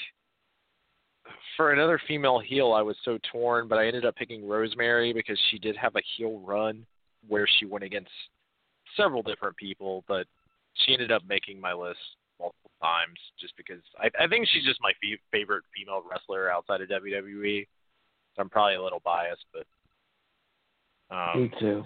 for 1.56 1.72
another 1.72 2.00
female 2.06 2.38
heel, 2.38 2.72
I 2.72 2.82
was 2.82 2.96
so 3.04 3.18
torn, 3.32 3.68
but 3.68 3.78
I 3.78 3.86
ended 3.86 4.04
up 4.04 4.16
picking 4.16 4.46
Rosemary 4.46 5.12
because 5.12 5.38
she 5.50 5.58
did 5.58 5.76
have 5.76 5.96
a 5.96 6.02
heel 6.16 6.40
run 6.40 6.86
where 7.26 7.46
she 7.58 7.66
went 7.66 7.84
against 7.84 8.10
several 8.96 9.22
different 9.22 9.56
people, 9.56 10.04
but 10.08 10.26
she 10.74 10.92
ended 10.92 11.10
up 11.10 11.22
making 11.28 11.60
my 11.60 11.72
list 11.72 11.98
times 12.80 13.18
just 13.40 13.56
because 13.56 13.82
I, 13.98 14.10
I 14.22 14.26
think 14.28 14.46
she's 14.52 14.64
just 14.64 14.80
my 14.82 14.90
f- 14.90 15.18
favorite 15.32 15.64
female 15.76 16.02
wrestler 16.08 16.50
outside 16.50 16.80
of 16.80 16.88
WWE. 16.88 17.66
So 18.34 18.42
I'm 18.42 18.50
probably 18.50 18.76
a 18.76 18.82
little 18.82 19.02
biased, 19.04 19.44
but 19.52 19.66
um, 21.14 21.42
Me 21.42 21.50
too. 21.58 21.84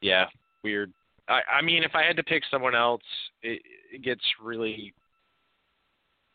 Yeah, 0.00 0.26
weird. 0.64 0.92
I 1.28 1.40
I 1.58 1.62
mean, 1.62 1.82
if 1.82 1.94
I 1.94 2.02
had 2.02 2.16
to 2.16 2.22
pick 2.22 2.42
someone 2.50 2.74
else, 2.74 3.02
it, 3.42 3.60
it 3.92 4.02
gets 4.02 4.22
really 4.42 4.94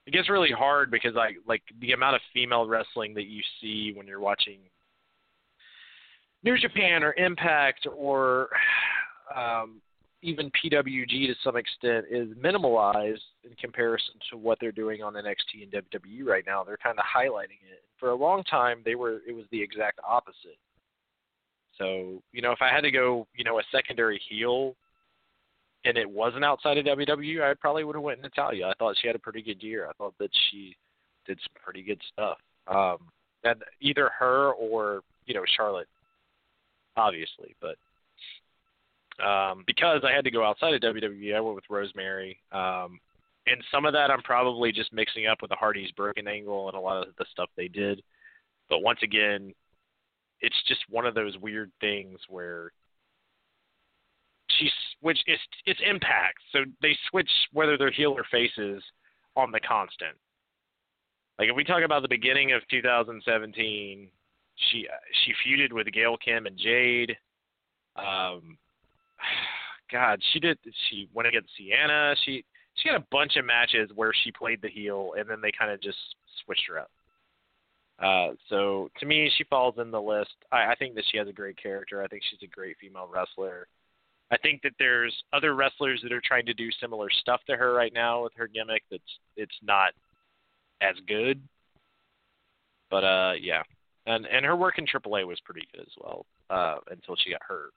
it 0.05 0.13
gets 0.13 0.29
really 0.29 0.51
hard 0.51 0.91
because 0.91 1.15
I 1.17 1.31
like 1.47 1.63
the 1.81 1.93
amount 1.93 2.15
of 2.15 2.21
female 2.33 2.67
wrestling 2.67 3.13
that 3.15 3.25
you 3.25 3.41
see 3.61 3.91
when 3.95 4.07
you're 4.07 4.19
watching 4.19 4.59
New 6.43 6.57
Japan 6.57 7.03
or 7.03 7.13
Impact 7.13 7.87
or 7.93 8.49
um, 9.35 9.81
even 10.25 10.51
PWG 10.51 11.27
to 11.27 11.35
some 11.43 11.55
extent 11.55 12.05
is 12.09 12.27
minimalized 12.29 13.21
in 13.43 13.55
comparison 13.61 14.15
to 14.31 14.37
what 14.37 14.57
they're 14.59 14.71
doing 14.71 15.03
on 15.03 15.13
NXT 15.13 15.63
and 15.63 15.71
WWE 15.71 16.25
right 16.25 16.43
now. 16.45 16.63
They're 16.63 16.77
kind 16.77 16.97
of 16.97 17.05
highlighting 17.05 17.61
it. 17.71 17.83
For 17.99 18.09
a 18.09 18.15
long 18.15 18.43
time, 18.43 18.81
they 18.83 18.95
were 18.95 19.21
it 19.27 19.33
was 19.33 19.45
the 19.51 19.61
exact 19.61 19.99
opposite. 20.07 20.57
So 21.77 22.21
you 22.31 22.41
know, 22.41 22.51
if 22.51 22.61
I 22.61 22.69
had 22.69 22.81
to 22.81 22.91
go, 22.91 23.27
you 23.35 23.43
know, 23.43 23.59
a 23.59 23.63
secondary 23.71 24.19
heel, 24.27 24.75
and 25.85 25.97
it 25.97 26.09
wasn't 26.09 26.43
outside 26.43 26.77
of 26.77 26.85
WWE, 26.85 27.41
I 27.41 27.53
probably 27.53 27.83
would 27.83 27.95
have 27.95 28.03
went 28.03 28.21
Natalya. 28.21 28.67
I 28.67 28.73
thought 28.79 28.95
she 28.99 29.07
had 29.07 29.15
a 29.15 29.19
pretty 29.19 29.41
good 29.41 29.61
year. 29.61 29.87
I 29.87 29.93
thought 29.93 30.15
that 30.19 30.31
she 30.49 30.75
did 31.27 31.39
some 31.39 31.61
pretty 31.63 31.83
good 31.83 32.01
stuff. 32.11 32.37
Um, 32.67 32.97
and 33.43 33.61
either 33.79 34.09
her 34.17 34.51
or 34.53 35.01
you 35.25 35.35
know 35.35 35.43
Charlotte, 35.55 35.87
obviously, 36.97 37.55
but 37.61 37.75
um, 39.23 39.63
because 39.67 40.01
I 40.03 40.11
had 40.11 40.25
to 40.25 40.31
go 40.31 40.43
outside 40.43 40.73
of 40.73 40.81
WWE, 40.81 41.35
I 41.35 41.39
went 41.39 41.55
with 41.55 41.69
Rosemary. 41.69 42.39
Um, 42.51 42.99
and 43.47 43.63
some 43.71 43.85
of 43.85 43.93
that 43.93 44.09
I'm 44.09 44.23
probably 44.23 44.71
just 44.71 44.91
mixing 44.91 45.27
up 45.27 45.41
with 45.41 45.49
the 45.49 45.55
Hardy's 45.55 45.91
broken 45.91 46.27
angle 46.27 46.67
and 46.67 46.77
a 46.77 46.79
lot 46.79 47.07
of 47.07 47.15
the 47.17 47.25
stuff 47.31 47.49
they 47.55 47.67
did. 47.67 48.01
But 48.69 48.79
once 48.79 48.99
again, 49.03 49.53
it's 50.41 50.55
just 50.67 50.81
one 50.89 51.05
of 51.05 51.15
those 51.15 51.37
weird 51.37 51.71
things 51.79 52.19
where 52.27 52.71
she's 54.59 54.71
which 55.01 55.19
it's 55.27 55.41
it's 55.65 55.79
impact. 55.85 56.39
So 56.51 56.59
they 56.81 56.97
switch 57.09 57.29
whether 57.53 57.77
they're 57.77 57.91
heel 57.91 58.11
or 58.11 58.25
faces 58.31 58.83
on 59.35 59.51
the 59.51 59.59
constant. 59.59 60.17
Like 61.37 61.49
if 61.49 61.55
we 61.55 61.63
talk 61.63 61.83
about 61.83 62.01
the 62.01 62.07
beginning 62.07 62.53
of 62.53 62.61
2017, 62.69 64.09
she 64.55 64.87
she 65.23 65.33
feuded 65.45 65.71
with 65.71 65.91
Gail 65.91 66.17
Kim 66.17 66.45
and 66.45 66.57
Jade. 66.57 67.15
Um, 67.95 68.57
God, 69.91 70.21
she 70.33 70.39
did. 70.39 70.57
She 70.89 71.07
went 71.13 71.27
against 71.27 71.49
Sienna. 71.57 72.15
She 72.25 72.43
she 72.75 72.89
had 72.89 72.99
a 72.99 73.05
bunch 73.11 73.35
of 73.37 73.45
matches 73.45 73.89
where 73.95 74.11
she 74.23 74.31
played 74.31 74.61
the 74.61 74.69
heel, 74.69 75.13
and 75.17 75.29
then 75.29 75.41
they 75.41 75.51
kind 75.57 75.71
of 75.71 75.81
just 75.81 75.97
switched 76.43 76.67
her 76.67 76.79
up. 76.79 76.91
Uh, 77.97 78.35
so 78.49 78.89
to 78.99 79.05
me, 79.05 79.31
she 79.37 79.45
falls 79.45 79.75
in 79.77 79.91
the 79.91 80.01
list. 80.01 80.33
I, 80.51 80.71
I 80.71 80.75
think 80.75 80.95
that 80.95 81.05
she 81.09 81.17
has 81.17 81.27
a 81.27 81.33
great 81.33 81.61
character. 81.61 82.03
I 82.03 82.07
think 82.07 82.23
she's 82.29 82.43
a 82.43 82.53
great 82.53 82.75
female 82.79 83.09
wrestler. 83.11 83.67
I 84.31 84.37
think 84.37 84.61
that 84.63 84.73
there's 84.79 85.13
other 85.31 85.55
wrestlers 85.55 86.01
that 86.03 86.11
are 86.11 86.21
trying 86.25 86.45
to 86.47 86.53
do 86.53 86.69
similar 86.81 87.09
stuff 87.21 87.41
to 87.47 87.55
her 87.55 87.73
right 87.73 87.93
now 87.93 88.23
with 88.23 88.33
her 88.35 88.47
gimmick. 88.47 88.83
That's 88.91 89.03
it's 89.37 89.55
not 89.61 89.91
as 90.81 90.95
good. 91.07 91.41
But 92.89 93.03
uh, 93.03 93.33
yeah, 93.39 93.63
and 94.05 94.25
and 94.25 94.45
her 94.45 94.55
work 94.55 94.77
in 94.77 94.85
AAA 94.85 95.25
was 95.25 95.39
pretty 95.45 95.65
good 95.71 95.81
as 95.81 95.93
well 95.97 96.25
uh, 96.49 96.77
until 96.91 97.15
she 97.15 97.31
got 97.31 97.43
hurt 97.47 97.71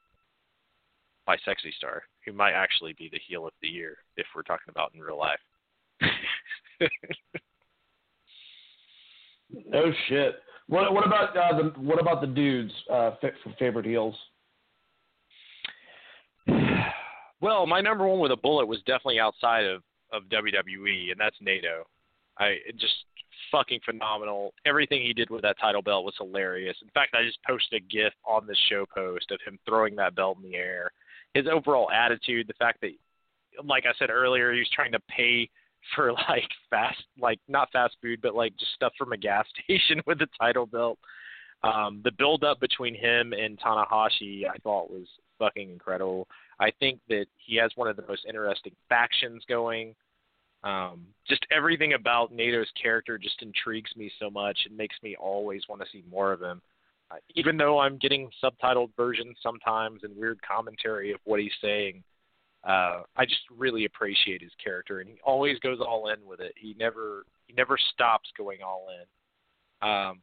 by 1.29 1.37
Sexy 1.45 1.71
Star, 1.77 2.03
who 2.25 2.33
might 2.33 2.53
actually 2.53 2.95
be 2.95 3.11
the 3.13 3.21
heel 3.29 3.47
of 3.47 3.53
the 3.61 3.69
year 3.69 3.99
if 4.17 4.27
we're 4.35 4.43
talking 4.43 4.71
about 4.71 4.93
in 4.95 5.01
real 5.01 5.19
life. 5.19 5.39
no 9.67 9.93
shit. 10.09 10.37
What 10.69 10.95
what 10.95 11.07
about 11.07 11.37
uh, 11.37 11.57
the 11.59 11.81
what 11.81 12.01
about 12.01 12.23
the 12.23 12.27
dudes 12.27 12.73
uh, 12.91 13.13
favorite 13.61 13.87
heels? 13.87 14.17
Well, 17.41 17.69
my 17.69 17.81
number 17.81 18.05
one 18.05 18.19
with 18.19 18.33
a 18.33 18.37
bullet 18.37 18.67
was 18.67 18.81
definitely 18.81 19.21
outside 19.21 19.65
of 19.65 19.83
of 20.13 20.25
WWE, 20.25 21.13
and 21.13 21.21
that's 21.21 21.37
Naito. 21.41 21.83
I 22.37 22.57
just 22.81 22.95
fucking 23.53 23.79
phenomenal. 23.85 24.55
Everything 24.67 25.03
he 25.03 25.13
did 25.13 25.31
with 25.31 25.43
that 25.43 25.57
title 25.61 25.81
belt 25.81 26.05
was 26.05 26.15
hilarious. 26.19 26.77
In 26.83 26.89
fact, 26.91 27.15
I 27.15 27.25
just 27.25 27.39
posted 27.47 27.81
a 27.81 27.87
GIF 27.87 28.13
on 28.27 28.45
the 28.49 28.57
show 28.69 28.87
post 28.93 29.31
of 29.31 29.39
him 29.47 29.57
throwing 29.65 29.95
that 29.97 30.17
belt 30.17 30.39
in 30.43 30.51
the 30.51 30.57
air. 30.57 30.91
His 31.35 31.47
overall 31.47 31.91
attitude, 31.91 32.47
the 32.49 32.55
fact 32.55 32.81
that 32.81 32.91
like 33.65 33.85
I 33.87 33.93
said 33.99 34.11
earlier, 34.11 34.53
he 34.53 34.59
was 34.59 34.71
trying 34.73 34.93
to 34.93 35.01
pay 35.09 35.51
for 35.95 36.13
like 36.13 36.49
fast, 36.71 37.03
like 37.21 37.41
not 37.49 37.71
fast 37.73 37.97
food, 38.03 38.21
but 38.23 38.35
like 38.35 38.57
just 38.57 38.73
stuff 38.75 38.93
from 38.99 39.13
a 39.13 39.17
gas 39.17 39.47
station 39.65 40.03
with 40.07 40.19
the 40.19 40.29
title 40.41 40.67
belt. 40.67 40.99
Um, 41.65 42.01
the 42.05 42.13
build 42.13 42.45
up 42.45 42.61
between 42.61 42.95
him 42.95 43.33
and 43.33 43.59
Tanahashi, 43.59 44.43
I 44.49 44.59
thought 44.63 44.91
was 44.91 45.09
fucking 45.39 45.71
incredible. 45.71 46.29
I 46.61 46.71
think 46.79 47.01
that 47.09 47.27
he 47.37 47.57
has 47.57 47.73
one 47.75 47.89
of 47.89 47.97
the 47.97 48.05
most 48.07 48.27
interesting 48.29 48.75
factions 48.89 49.43
going. 49.49 49.95
Um, 50.63 51.07
just 51.29 51.47
everything 51.55 51.95
about 51.95 52.33
Naito's 52.33 52.71
character 52.81 53.19
just 53.19 53.43
intrigues 53.43 53.91
me 53.97 54.11
so 54.21 54.31
much. 54.31 54.59
It 54.67 54.77
makes 54.77 54.97
me 55.03 55.17
always 55.17 55.63
want 55.69 55.81
to 55.83 55.89
see 55.93 56.05
more 56.11 56.33
of 56.33 56.41
him. 56.41 56.61
Even 57.35 57.57
though 57.57 57.79
I'm 57.79 57.97
getting 57.99 58.31
subtitled 58.43 58.91
versions 58.97 59.37
sometimes 59.43 60.01
and 60.03 60.17
weird 60.17 60.41
commentary 60.43 61.13
of 61.13 61.21
what 61.25 61.41
he's 61.41 61.53
saying, 61.63 62.03
uh, 62.65 63.03
I 63.17 63.25
just 63.25 63.41
really 63.57 63.85
appreciate 63.85 64.43
his 64.43 64.51
character, 64.63 65.01
and 65.01 65.09
he 65.09 65.17
always 65.25 65.59
goes 65.61 65.79
all 65.81 66.09
in 66.09 66.27
with 66.27 66.41
it. 66.41 66.53
He 66.57 66.75
never 66.79 67.25
he 67.47 67.55
never 67.55 67.79
stops 67.95 68.29
going 68.37 68.59
all 68.63 68.89
in. 68.91 69.89
Um, 69.89 70.19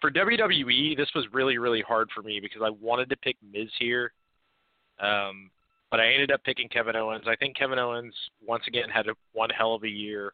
for 0.00 0.10
WWE, 0.10 0.96
this 0.96 1.10
was 1.14 1.26
really 1.32 1.58
really 1.58 1.82
hard 1.82 2.08
for 2.14 2.22
me 2.22 2.40
because 2.40 2.62
I 2.64 2.70
wanted 2.70 3.10
to 3.10 3.16
pick 3.16 3.36
Miz 3.52 3.68
here, 3.78 4.12
um, 5.00 5.50
but 5.90 6.00
I 6.00 6.12
ended 6.12 6.30
up 6.30 6.42
picking 6.44 6.68
Kevin 6.68 6.96
Owens. 6.96 7.24
I 7.26 7.36
think 7.36 7.56
Kevin 7.56 7.78
Owens 7.78 8.14
once 8.46 8.62
again 8.68 8.88
had 8.88 9.08
a, 9.08 9.14
one 9.32 9.50
hell 9.50 9.74
of 9.74 9.82
a 9.82 9.88
year, 9.88 10.32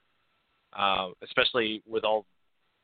uh, 0.78 1.08
especially 1.24 1.82
with 1.88 2.04
all 2.04 2.26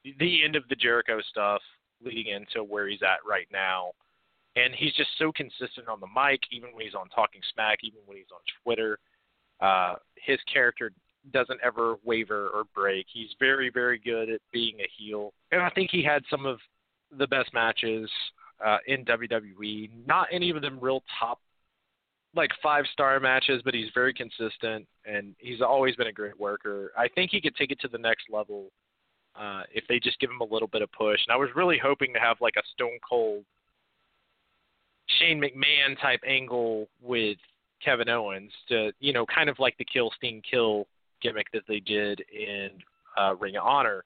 the 0.04 0.42
end 0.42 0.56
of 0.56 0.62
the 0.68 0.74
Jericho 0.74 1.20
stuff 1.28 1.60
leading 2.04 2.32
into 2.32 2.64
where 2.64 2.88
he's 2.88 3.02
at 3.02 3.26
right 3.28 3.48
now. 3.52 3.92
And 4.56 4.74
he's 4.74 4.94
just 4.94 5.10
so 5.18 5.30
consistent 5.32 5.88
on 5.88 6.00
the 6.00 6.08
mic, 6.08 6.40
even 6.50 6.70
when 6.72 6.84
he's 6.84 6.94
on 6.94 7.08
Talking 7.08 7.40
Smack, 7.52 7.78
even 7.82 8.00
when 8.06 8.16
he's 8.16 8.32
on 8.32 8.40
Twitter. 8.64 8.98
Uh, 9.60 9.94
his 10.16 10.38
character 10.52 10.90
doesn't 11.32 11.60
ever 11.62 11.96
waver 12.04 12.48
or 12.48 12.64
break. 12.74 13.06
He's 13.12 13.28
very, 13.38 13.70
very 13.70 13.98
good 13.98 14.30
at 14.30 14.40
being 14.52 14.80
a 14.80 14.88
heel. 14.98 15.32
And 15.52 15.60
I 15.60 15.70
think 15.70 15.90
he 15.90 16.02
had 16.02 16.22
some 16.30 16.46
of 16.46 16.58
the 17.16 17.26
best 17.26 17.52
matches 17.52 18.10
uh, 18.64 18.78
in 18.86 19.04
WWE. 19.04 19.90
Not 20.06 20.28
any 20.32 20.50
of 20.50 20.60
them 20.62 20.78
real 20.80 21.02
top, 21.18 21.38
like 22.34 22.50
five 22.62 22.84
star 22.92 23.20
matches, 23.20 23.62
but 23.64 23.74
he's 23.74 23.90
very 23.94 24.14
consistent 24.14 24.86
and 25.04 25.34
he's 25.38 25.60
always 25.60 25.96
been 25.96 26.06
a 26.06 26.12
great 26.12 26.38
worker. 26.38 26.92
I 26.96 27.08
think 27.08 27.30
he 27.30 27.40
could 27.40 27.56
take 27.56 27.70
it 27.70 27.80
to 27.80 27.88
the 27.88 27.98
next 27.98 28.24
level 28.30 28.70
uh, 29.38 29.62
if 29.72 29.84
they 29.88 29.98
just 29.98 30.18
give 30.20 30.30
him 30.30 30.40
a 30.40 30.52
little 30.52 30.68
bit 30.68 30.82
of 30.82 30.90
push. 30.92 31.20
And 31.26 31.32
I 31.32 31.36
was 31.36 31.50
really 31.54 31.78
hoping 31.78 32.12
to 32.14 32.20
have 32.20 32.36
like 32.40 32.54
a 32.56 32.62
Stone 32.74 32.98
Cold 33.08 33.44
Shane 35.18 35.40
McMahon 35.40 36.00
type 36.00 36.20
angle 36.26 36.88
with 37.02 37.38
Kevin 37.84 38.08
Owens 38.08 38.52
to, 38.68 38.92
you 39.00 39.12
know, 39.12 39.26
kind 39.26 39.48
of 39.48 39.58
like 39.58 39.76
the 39.78 39.84
kill 39.84 40.10
Steen 40.16 40.42
kill 40.48 40.86
gimmick 41.22 41.46
that 41.52 41.62
they 41.68 41.80
did 41.80 42.22
in 42.32 42.70
uh, 43.18 43.34
Ring 43.36 43.56
of 43.56 43.64
Honor. 43.64 44.04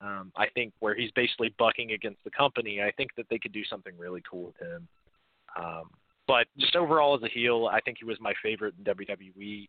Um, 0.00 0.32
I 0.36 0.46
think 0.54 0.72
where 0.78 0.94
he's 0.94 1.10
basically 1.12 1.54
bucking 1.58 1.92
against 1.92 2.22
the 2.24 2.30
company. 2.30 2.80
I 2.80 2.92
think 2.92 3.10
that 3.16 3.26
they 3.28 3.38
could 3.38 3.52
do 3.52 3.64
something 3.64 3.92
really 3.98 4.22
cool 4.28 4.46
with 4.46 4.56
him. 4.58 4.88
Um, 5.58 5.90
but 6.26 6.46
just 6.58 6.76
overall 6.76 7.16
as 7.16 7.22
a 7.22 7.28
heel, 7.28 7.68
I 7.70 7.80
think 7.80 7.98
he 7.98 8.04
was 8.04 8.18
my 8.20 8.32
favorite 8.42 8.74
in 8.78 8.84
WWE 8.84 9.68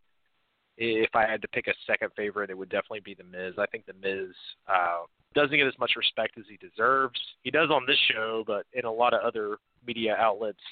if 0.79 1.13
I 1.13 1.29
had 1.29 1.41
to 1.41 1.47
pick 1.49 1.67
a 1.67 1.73
second 1.85 2.11
favorite, 2.15 2.49
it 2.49 2.57
would 2.57 2.69
definitely 2.69 3.01
be 3.01 3.13
The 3.13 3.23
Miz. 3.23 3.53
I 3.57 3.65
think 3.67 3.85
The 3.85 3.93
Miz 3.93 4.33
uh, 4.67 5.03
doesn't 5.35 5.55
get 5.55 5.67
as 5.67 5.77
much 5.77 5.91
respect 5.97 6.37
as 6.37 6.45
he 6.49 6.57
deserves. 6.57 7.19
He 7.43 7.51
does 7.51 7.69
on 7.69 7.85
this 7.85 7.97
show, 8.11 8.43
but 8.47 8.65
in 8.73 8.85
a 8.85 8.91
lot 8.91 9.13
of 9.13 9.21
other 9.21 9.57
media 9.85 10.15
outlets, 10.17 10.63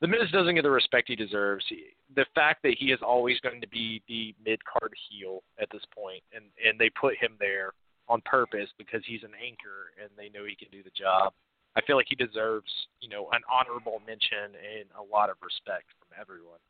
The 0.00 0.06
Miz 0.06 0.30
doesn't 0.32 0.54
get 0.54 0.62
the 0.62 0.70
respect 0.70 1.08
he 1.08 1.16
deserves. 1.16 1.64
He, 1.68 1.86
the 2.14 2.26
fact 2.34 2.62
that 2.62 2.76
he 2.78 2.92
is 2.92 3.00
always 3.02 3.40
going 3.40 3.60
to 3.60 3.68
be 3.68 4.02
the 4.06 4.34
mid 4.44 4.60
card 4.64 4.92
heel 5.10 5.42
at 5.60 5.68
this 5.72 5.82
point, 5.94 6.22
and 6.34 6.44
and 6.64 6.78
they 6.78 6.90
put 6.90 7.16
him 7.16 7.32
there 7.40 7.72
on 8.08 8.20
purpose 8.24 8.68
because 8.78 9.02
he's 9.06 9.22
an 9.22 9.32
anchor 9.38 9.94
and 10.00 10.10
they 10.16 10.28
know 10.28 10.44
he 10.46 10.56
can 10.56 10.68
do 10.70 10.82
the 10.82 10.90
job. 10.90 11.32
I 11.74 11.80
feel 11.80 11.96
like 11.96 12.06
he 12.08 12.16
deserves, 12.16 12.70
you 13.00 13.08
know, 13.08 13.30
an 13.32 13.40
honorable 13.48 14.02
mention 14.06 14.52
and 14.52 14.84
a 14.98 15.02
lot 15.02 15.30
of 15.30 15.36
respect 15.40 15.88
from 15.98 16.12
everyone. 16.20 16.60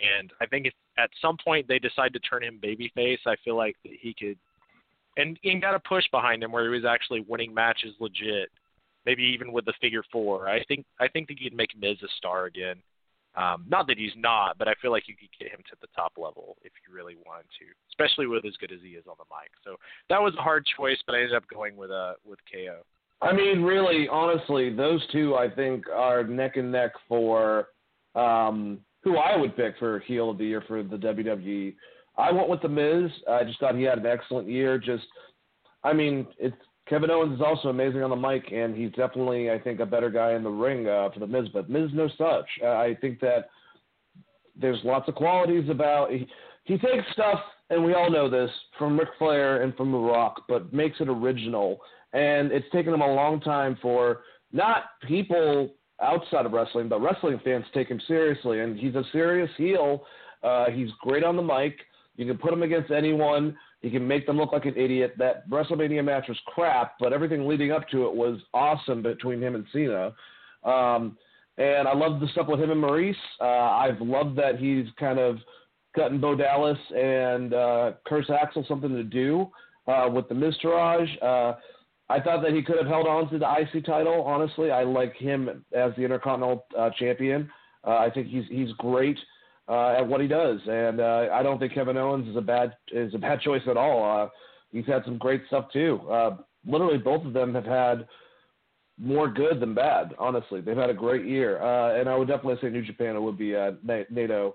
And 0.00 0.32
I 0.40 0.46
think 0.46 0.66
if 0.66 0.74
at 0.96 1.10
some 1.20 1.36
point 1.42 1.66
they 1.68 1.78
decide 1.78 2.12
to 2.12 2.18
turn 2.20 2.44
him 2.44 2.60
babyface, 2.62 3.18
I 3.26 3.36
feel 3.44 3.56
like 3.56 3.76
that 3.84 3.92
he 4.00 4.14
could, 4.14 4.38
and 5.16 5.38
and 5.44 5.60
got 5.60 5.74
a 5.74 5.80
push 5.80 6.04
behind 6.10 6.42
him 6.42 6.52
where 6.52 6.64
he 6.64 6.70
was 6.70 6.84
actually 6.84 7.24
winning 7.26 7.52
matches 7.52 7.94
legit, 8.00 8.50
maybe 9.06 9.22
even 9.22 9.52
with 9.52 9.64
the 9.64 9.74
figure 9.80 10.04
four. 10.12 10.48
I 10.48 10.62
think 10.64 10.84
I 11.00 11.08
think 11.08 11.28
that 11.28 11.40
you 11.40 11.50
could 11.50 11.56
make 11.56 11.76
Miz 11.78 11.98
a 12.02 12.08
star 12.16 12.46
again. 12.46 12.76
Um, 13.36 13.64
not 13.68 13.86
that 13.86 13.98
he's 13.98 14.16
not, 14.16 14.58
but 14.58 14.66
I 14.66 14.74
feel 14.82 14.90
like 14.90 15.06
you 15.06 15.14
could 15.14 15.28
get 15.38 15.52
him 15.52 15.60
to 15.70 15.76
the 15.80 15.86
top 15.94 16.12
level 16.16 16.56
if 16.64 16.72
you 16.82 16.94
really 16.94 17.14
wanted 17.24 17.46
to, 17.60 17.66
especially 17.90 18.26
with 18.26 18.44
as 18.44 18.56
good 18.56 18.72
as 18.72 18.80
he 18.82 18.90
is 18.90 19.04
on 19.06 19.14
the 19.18 19.24
mic. 19.30 19.50
So 19.62 19.76
that 20.08 20.20
was 20.20 20.34
a 20.36 20.42
hard 20.42 20.64
choice, 20.76 20.98
but 21.06 21.14
I 21.14 21.18
ended 21.18 21.34
up 21.34 21.44
going 21.52 21.76
with 21.76 21.90
uh 21.90 22.14
with 22.24 22.38
KO. 22.52 22.82
I 23.20 23.32
mean, 23.32 23.62
really, 23.62 24.08
honestly, 24.08 24.74
those 24.74 25.04
two 25.10 25.34
I 25.34 25.50
think 25.50 25.88
are 25.88 26.22
neck 26.24 26.56
and 26.56 26.70
neck 26.70 26.92
for 27.08 27.68
um, 28.14 28.80
who 29.02 29.16
I 29.16 29.36
would 29.36 29.56
pick 29.56 29.78
for 29.78 30.00
heel 30.00 30.30
of 30.30 30.38
the 30.38 30.44
year 30.44 30.62
for 30.66 30.82
the 30.82 30.96
WWE. 30.96 31.74
I 32.16 32.32
went 32.32 32.48
with 32.48 32.62
the 32.62 32.68
Miz. 32.68 33.10
I 33.30 33.44
just 33.44 33.60
thought 33.60 33.76
he 33.76 33.84
had 33.84 33.98
an 33.98 34.06
excellent 34.06 34.48
year. 34.48 34.78
Just, 34.78 35.06
I 35.84 35.92
mean, 35.92 36.26
it's 36.38 36.56
Kevin 36.88 37.10
Owens 37.10 37.34
is 37.36 37.42
also 37.44 37.68
amazing 37.68 38.02
on 38.02 38.10
the 38.10 38.16
mic, 38.16 38.50
and 38.52 38.74
he's 38.74 38.90
definitely, 38.92 39.50
I 39.50 39.58
think, 39.58 39.80
a 39.80 39.86
better 39.86 40.10
guy 40.10 40.32
in 40.32 40.42
the 40.42 40.50
ring 40.50 40.88
uh, 40.88 41.10
for 41.12 41.20
the 41.20 41.26
Miz. 41.26 41.48
But 41.52 41.68
Miz, 41.68 41.90
no 41.92 42.08
such. 42.18 42.46
Uh, 42.62 42.68
I 42.68 42.96
think 43.00 43.20
that 43.20 43.50
there's 44.58 44.80
lots 44.84 45.08
of 45.08 45.14
qualities 45.14 45.68
about. 45.70 46.10
He, 46.10 46.26
he 46.64 46.78
takes 46.78 47.04
stuff, 47.12 47.40
and 47.70 47.84
we 47.84 47.94
all 47.94 48.10
know 48.10 48.28
this 48.28 48.50
from 48.78 48.98
Ric 48.98 49.08
Flair 49.18 49.62
and 49.62 49.76
from 49.76 49.92
The 49.92 49.98
Rock, 49.98 50.42
but 50.48 50.72
makes 50.72 51.00
it 51.00 51.08
original. 51.08 51.78
And 52.14 52.50
it's 52.52 52.66
taken 52.72 52.94
him 52.94 53.02
a 53.02 53.14
long 53.14 53.40
time 53.40 53.78
for 53.82 54.22
not 54.52 54.84
people 55.06 55.70
outside 56.02 56.46
of 56.46 56.52
wrestling, 56.52 56.88
but 56.88 57.00
wrestling 57.00 57.40
fans 57.44 57.64
take 57.74 57.88
him 57.88 58.00
seriously, 58.06 58.60
and 58.60 58.78
he's 58.78 58.94
a 58.94 59.04
serious 59.12 59.50
heel. 59.56 60.04
Uh, 60.42 60.66
he's 60.70 60.88
great 61.00 61.24
on 61.24 61.36
the 61.36 61.42
mic. 61.42 61.76
You 62.16 62.26
can 62.26 62.38
put 62.38 62.52
him 62.52 62.62
against 62.62 62.90
anyone. 62.90 63.56
He 63.80 63.90
can 63.90 64.06
make 64.06 64.26
them 64.26 64.36
look 64.36 64.52
like 64.52 64.64
an 64.64 64.76
idiot. 64.76 65.14
That 65.18 65.48
WrestleMania 65.48 66.04
match 66.04 66.26
was 66.28 66.38
crap, 66.46 66.94
but 66.98 67.12
everything 67.12 67.46
leading 67.46 67.70
up 67.70 67.88
to 67.90 68.06
it 68.06 68.14
was 68.14 68.40
awesome 68.52 69.02
between 69.02 69.40
him 69.40 69.54
and 69.54 69.64
Cena. 69.72 70.12
Um, 70.64 71.16
and 71.58 71.86
I 71.88 71.94
love 71.94 72.20
the 72.20 72.28
stuff 72.28 72.46
with 72.48 72.60
him 72.60 72.70
and 72.70 72.82
Maryse. 72.82 73.14
Uh, 73.40 73.44
I've 73.44 74.00
loved 74.00 74.36
that 74.38 74.58
he's 74.58 74.86
kind 74.98 75.18
of 75.18 75.38
gotten 75.96 76.20
Bo 76.20 76.34
Dallas 76.34 76.78
and 76.96 77.54
uh, 77.54 77.92
Curtis 78.06 78.30
Axel 78.30 78.64
something 78.68 78.90
to 78.90 79.02
do 79.02 79.48
uh, 79.86 80.08
with 80.12 80.28
the 80.28 80.34
Miztourage. 80.34 81.10
Uh, 81.22 81.58
I 82.10 82.20
thought 82.20 82.42
that 82.42 82.52
he 82.52 82.62
could 82.62 82.78
have 82.78 82.86
held 82.86 83.06
on 83.06 83.30
to 83.30 83.38
the 83.38 83.46
IC 83.46 83.84
title. 83.84 84.22
Honestly, 84.22 84.70
I 84.70 84.82
like 84.84 85.14
him 85.16 85.64
as 85.76 85.92
the 85.96 86.02
Intercontinental 86.02 86.66
uh, 86.78 86.90
Champion. 86.98 87.50
Uh, 87.86 87.96
I 87.98 88.10
think 88.10 88.28
he's 88.28 88.44
he's 88.50 88.72
great 88.78 89.18
uh, 89.68 89.96
at 89.98 90.06
what 90.06 90.20
he 90.20 90.26
does, 90.26 90.60
and 90.66 91.00
uh, 91.00 91.28
I 91.32 91.42
don't 91.42 91.58
think 91.58 91.74
Kevin 91.74 91.96
Owens 91.96 92.28
is 92.28 92.36
a 92.36 92.40
bad 92.40 92.74
is 92.90 93.14
a 93.14 93.18
bad 93.18 93.40
choice 93.40 93.62
at 93.68 93.76
all. 93.76 94.22
Uh, 94.22 94.28
he's 94.72 94.86
had 94.86 95.04
some 95.04 95.18
great 95.18 95.42
stuff 95.48 95.66
too. 95.72 96.00
Uh, 96.10 96.36
literally, 96.66 96.98
both 96.98 97.24
of 97.24 97.34
them 97.34 97.54
have 97.54 97.66
had 97.66 98.08
more 98.98 99.28
good 99.28 99.60
than 99.60 99.74
bad. 99.74 100.14
Honestly, 100.18 100.60
they've 100.60 100.76
had 100.76 100.90
a 100.90 100.94
great 100.94 101.26
year, 101.26 101.62
uh, 101.62 102.00
and 102.00 102.08
I 102.08 102.16
would 102.16 102.28
definitely 102.28 102.56
say 102.60 102.70
New 102.70 102.84
Japan 102.84 103.22
would 103.22 103.38
be 103.38 103.54
uh, 103.54 103.72
Naito. 103.86 104.54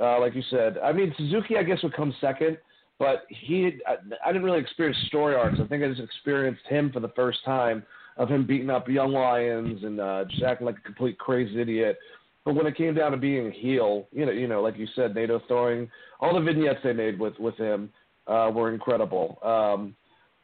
Uh, 0.00 0.18
like 0.18 0.34
you 0.34 0.42
said, 0.50 0.78
I 0.78 0.92
mean 0.92 1.14
Suzuki, 1.16 1.56
I 1.56 1.62
guess 1.62 1.82
would 1.82 1.94
come 1.94 2.12
second 2.20 2.58
but 2.98 3.24
he 3.28 3.78
I, 3.86 3.96
I 4.24 4.32
didn't 4.32 4.44
really 4.44 4.60
experience 4.60 4.98
story 5.06 5.34
arcs. 5.34 5.58
I 5.60 5.66
think 5.66 5.82
I 5.82 5.88
just 5.88 6.00
experienced 6.00 6.62
him 6.68 6.90
for 6.92 7.00
the 7.00 7.10
first 7.10 7.44
time 7.44 7.82
of 8.16 8.28
him 8.28 8.46
beating 8.46 8.70
up 8.70 8.88
young 8.88 9.12
lions 9.12 9.82
and 9.82 10.00
uh, 10.00 10.24
just 10.30 10.42
acting 10.42 10.66
like 10.66 10.76
a 10.78 10.82
complete 10.82 11.18
crazy 11.18 11.60
idiot. 11.60 11.98
But 12.44 12.54
when 12.54 12.66
it 12.66 12.76
came 12.76 12.94
down 12.94 13.12
to 13.12 13.16
being 13.16 13.48
a 13.48 13.50
heel, 13.50 14.06
you 14.12 14.26
know, 14.26 14.32
you 14.32 14.46
know, 14.46 14.62
like 14.62 14.76
you 14.76 14.86
said, 14.94 15.14
Naito 15.14 15.40
throwing 15.48 15.90
all 16.20 16.34
the 16.34 16.40
vignettes 16.40 16.80
they 16.84 16.92
made 16.92 17.18
with 17.18 17.38
with 17.38 17.56
him 17.56 17.90
uh, 18.26 18.50
were 18.54 18.72
incredible. 18.72 19.38
Um, 19.42 19.96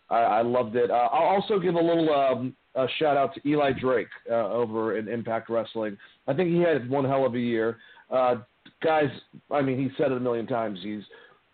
I, 0.08 0.18
I 0.18 0.42
loved 0.42 0.76
it. 0.76 0.90
Uh, 0.90 1.08
I'll 1.12 1.28
also 1.28 1.58
give 1.58 1.74
a 1.74 1.80
little 1.80 2.12
um, 2.12 2.56
a 2.74 2.86
shout 2.98 3.16
out 3.16 3.34
to 3.34 3.48
Eli 3.48 3.72
Drake 3.78 4.08
uh, 4.30 4.50
over 4.50 4.98
in 4.98 5.08
Impact 5.08 5.48
Wrestling. 5.50 5.96
I 6.26 6.34
think 6.34 6.50
he 6.50 6.60
had 6.60 6.88
one 6.88 7.04
hell 7.04 7.26
of 7.26 7.34
a 7.34 7.38
year. 7.38 7.78
Uh, 8.10 8.36
guys, 8.82 9.10
I 9.50 9.62
mean, 9.62 9.78
he 9.78 9.90
said 9.96 10.10
it 10.10 10.16
a 10.16 10.20
million 10.20 10.46
times. 10.46 10.78
He's 10.82 11.02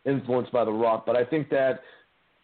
influenced 0.07 0.52
by 0.52 0.64
The 0.64 0.72
Rock, 0.72 1.04
but 1.07 1.16
I 1.16 1.24
think 1.24 1.50
that 1.50 1.80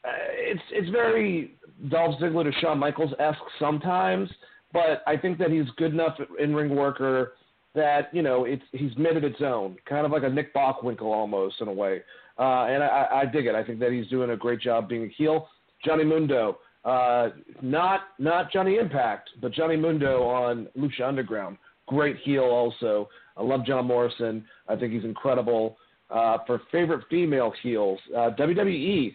uh, 0.04 0.10
it's 0.32 0.62
it's 0.70 0.90
very 0.90 1.54
Dolph 1.88 2.20
Ziggler 2.20 2.44
to 2.44 2.60
Shawn 2.60 2.78
Michaels 2.78 3.12
esque 3.18 3.38
sometimes. 3.58 4.28
But 4.72 5.02
I 5.06 5.16
think 5.16 5.38
that 5.38 5.50
he's 5.50 5.66
good 5.76 5.92
enough 5.92 6.18
in 6.38 6.54
ring 6.54 6.74
worker 6.74 7.32
that 7.74 8.12
you 8.12 8.22
know 8.22 8.44
it's 8.44 8.62
he's 8.72 8.96
made 8.96 9.16
it 9.16 9.24
its 9.24 9.40
own, 9.40 9.76
kind 9.88 10.04
of 10.04 10.12
like 10.12 10.22
a 10.22 10.28
Nick 10.28 10.54
Bockwinkel 10.54 11.02
almost 11.02 11.60
in 11.60 11.68
a 11.68 11.72
way. 11.72 12.02
Uh, 12.38 12.64
and 12.64 12.82
I, 12.82 13.08
I 13.22 13.26
dig 13.26 13.46
it. 13.46 13.54
I 13.54 13.62
think 13.62 13.78
that 13.80 13.92
he's 13.92 14.06
doing 14.08 14.30
a 14.30 14.36
great 14.36 14.60
job 14.60 14.88
being 14.88 15.04
a 15.04 15.08
heel. 15.08 15.48
Johnny 15.84 16.04
Mundo, 16.04 16.58
uh, 16.84 17.30
not 17.60 18.00
not 18.18 18.52
Johnny 18.52 18.76
Impact, 18.76 19.30
but 19.40 19.52
Johnny 19.52 19.76
Mundo 19.76 20.22
on 20.22 20.68
Lucha 20.76 21.06
Underground, 21.06 21.58
great 21.86 22.16
heel 22.24 22.44
also. 22.44 23.08
I 23.36 23.42
love 23.42 23.64
John 23.66 23.86
Morrison. 23.86 24.44
I 24.68 24.76
think 24.76 24.92
he's 24.92 25.04
incredible. 25.04 25.76
Uh, 26.12 26.38
for 26.46 26.60
favorite 26.70 27.04
female 27.08 27.52
heels, 27.62 27.98
uh, 28.14 28.30
WWE. 28.38 29.14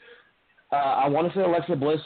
Uh, 0.72 0.76
I 0.76 1.08
want 1.08 1.32
to 1.32 1.38
say 1.38 1.44
Alexa 1.44 1.76
Bliss. 1.76 2.02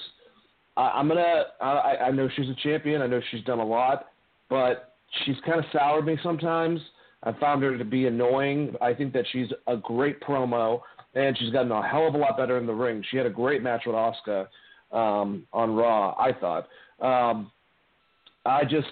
I'm 0.77 1.07
gonna. 1.07 1.43
I, 1.61 1.95
I 2.07 2.11
know 2.11 2.29
she's 2.35 2.49
a 2.49 2.55
champion. 2.63 3.01
I 3.01 3.07
know 3.07 3.21
she's 3.29 3.43
done 3.43 3.59
a 3.59 3.65
lot, 3.65 4.07
but 4.49 4.95
she's 5.25 5.35
kind 5.45 5.59
of 5.59 5.65
soured 5.71 6.05
me 6.05 6.17
sometimes. 6.23 6.79
I 7.23 7.33
found 7.33 7.61
her 7.63 7.77
to 7.77 7.85
be 7.85 8.07
annoying. 8.07 8.75
I 8.81 8.93
think 8.93 9.13
that 9.13 9.25
she's 9.31 9.47
a 9.67 9.77
great 9.77 10.19
promo, 10.21 10.81
and 11.13 11.37
she's 11.37 11.51
gotten 11.51 11.71
a 11.71 11.87
hell 11.87 12.07
of 12.07 12.15
a 12.15 12.17
lot 12.17 12.37
better 12.37 12.57
in 12.57 12.65
the 12.65 12.73
ring. 12.73 13.03
She 13.11 13.17
had 13.17 13.25
a 13.25 13.31
great 13.31 13.61
match 13.61 13.83
with 13.85 13.95
Asuka 13.95 14.47
um, 14.91 15.45
on 15.53 15.75
Raw. 15.75 16.15
I 16.17 16.31
thought. 16.33 16.67
Um, 16.99 17.51
I 18.45 18.63
just, 18.63 18.87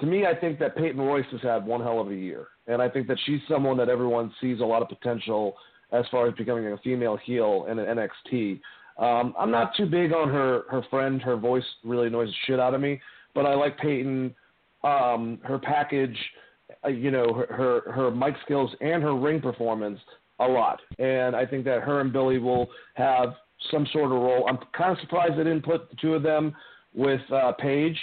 to 0.00 0.06
me, 0.06 0.26
I 0.26 0.34
think 0.34 0.58
that 0.58 0.76
Peyton 0.76 1.00
Royce 1.00 1.24
has 1.30 1.40
had 1.40 1.64
one 1.64 1.80
hell 1.80 2.00
of 2.00 2.10
a 2.10 2.14
year, 2.14 2.48
and 2.66 2.80
I 2.80 2.88
think 2.88 3.08
that 3.08 3.18
she's 3.24 3.40
someone 3.48 3.76
that 3.78 3.88
everyone 3.88 4.32
sees 4.40 4.60
a 4.60 4.64
lot 4.64 4.82
of 4.82 4.88
potential 4.88 5.54
as 5.92 6.04
far 6.10 6.26
as 6.28 6.34
becoming 6.34 6.66
a 6.66 6.78
female 6.78 7.16
heel 7.16 7.66
in 7.70 7.78
an 7.78 7.98
NXT. 7.98 8.60
Um, 8.98 9.34
I'm 9.38 9.50
not 9.50 9.74
too 9.76 9.86
big 9.86 10.12
on 10.12 10.28
her 10.28 10.62
her 10.70 10.82
friend. 10.90 11.20
Her 11.22 11.36
voice 11.36 11.64
really 11.84 12.06
annoys 12.08 12.28
the 12.28 12.34
shit 12.46 12.60
out 12.60 12.74
of 12.74 12.80
me, 12.80 13.00
but 13.34 13.46
I 13.46 13.54
like 13.54 13.78
Peyton. 13.78 14.34
Um, 14.84 15.38
her 15.44 15.60
package 15.60 16.16
uh, 16.84 16.88
you 16.88 17.10
know, 17.10 17.32
her, 17.32 17.46
her 17.54 17.92
her 17.92 18.10
mic 18.10 18.34
skills 18.44 18.70
and 18.80 19.02
her 19.02 19.14
ring 19.14 19.40
performance 19.40 19.98
a 20.40 20.46
lot, 20.46 20.80
and 20.98 21.36
I 21.36 21.46
think 21.46 21.64
that 21.64 21.82
her 21.82 22.00
and 22.00 22.12
Billie 22.12 22.38
will 22.38 22.68
have 22.94 23.34
some 23.70 23.86
sort 23.92 24.06
of 24.06 24.12
role. 24.12 24.46
I'm 24.48 24.58
kind 24.76 24.92
of 24.92 24.98
surprised 25.00 25.34
they 25.34 25.44
didn't 25.44 25.64
put 25.64 25.88
the 25.90 25.96
two 25.96 26.14
of 26.14 26.22
them 26.22 26.54
with 26.94 27.20
uh, 27.32 27.52
Paige, 27.52 27.98